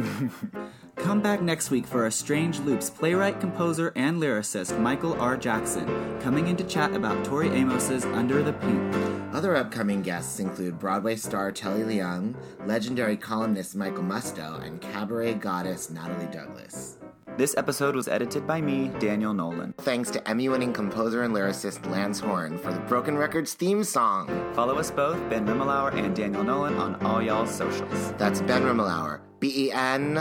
Come 1.05 1.21
back 1.21 1.43
next 1.43 1.69
week 1.69 1.85
for 1.85 2.07
a 2.07 2.11
Strange 2.11 2.57
Loops 2.61 2.89
playwright, 2.89 3.39
composer, 3.39 3.93
and 3.95 4.19
lyricist 4.19 4.79
Michael 4.79 5.13
R. 5.21 5.37
Jackson 5.37 5.85
coming 6.19 6.47
in 6.47 6.55
to 6.55 6.63
chat 6.63 6.95
about 6.95 7.23
Tori 7.23 7.47
Amos's 7.49 8.05
Under 8.05 8.41
the 8.41 8.53
Pink. 8.53 8.95
Other 9.31 9.55
upcoming 9.55 10.01
guests 10.01 10.39
include 10.39 10.79
Broadway 10.79 11.15
star 11.15 11.51
Telly 11.51 11.83
Leung, 11.83 12.33
legendary 12.65 13.17
columnist 13.17 13.75
Michael 13.75 14.03
Musto, 14.03 14.59
and 14.65 14.81
cabaret 14.81 15.35
goddess 15.35 15.91
Natalie 15.91 16.25
Douglas. 16.33 16.97
This 17.37 17.53
episode 17.57 17.97
was 17.97 18.07
edited 18.07 18.47
by 18.47 18.61
me, 18.61 18.87
Daniel 18.97 19.33
Nolan. 19.33 19.73
Thanks 19.79 20.09
to 20.11 20.25
Emmy 20.25 20.47
winning 20.47 20.71
composer 20.71 21.23
and 21.23 21.35
lyricist 21.35 21.85
Lance 21.91 22.17
Horne 22.17 22.57
for 22.57 22.71
the 22.71 22.79
Broken 22.79 23.17
Records 23.17 23.55
theme 23.55 23.83
song. 23.83 24.29
Follow 24.53 24.75
us 24.75 24.89
both, 24.89 25.17
Ben 25.29 25.45
Rimalower 25.45 25.93
and 25.93 26.15
Daniel 26.15 26.45
Nolan, 26.45 26.77
on 26.77 26.95
all 27.05 27.21
y'all's 27.21 27.53
socials. 27.53 28.13
That's 28.13 28.41
Ben 28.41 28.61
Rimalower. 28.63 29.19
B 29.41 29.65
E 29.65 29.71
N 29.73 30.17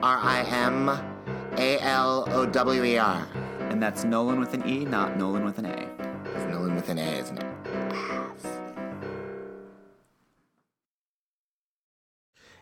R 0.00 0.18
I 0.22 0.44
M 0.48 0.90
A 1.58 1.80
L 1.80 2.28
O 2.30 2.46
W 2.46 2.84
E 2.84 2.98
R. 2.98 3.26
And 3.58 3.82
that's 3.82 4.04
Nolan 4.04 4.38
with 4.38 4.54
an 4.54 4.64
E, 4.64 4.84
not 4.84 5.18
Nolan 5.18 5.44
with 5.44 5.58
an 5.58 5.66
A. 5.66 5.90
It's 6.36 6.44
Nolan 6.44 6.76
with 6.76 6.88
an 6.88 6.98
A, 6.98 7.18
isn't 7.18 7.42
it? 7.42 7.53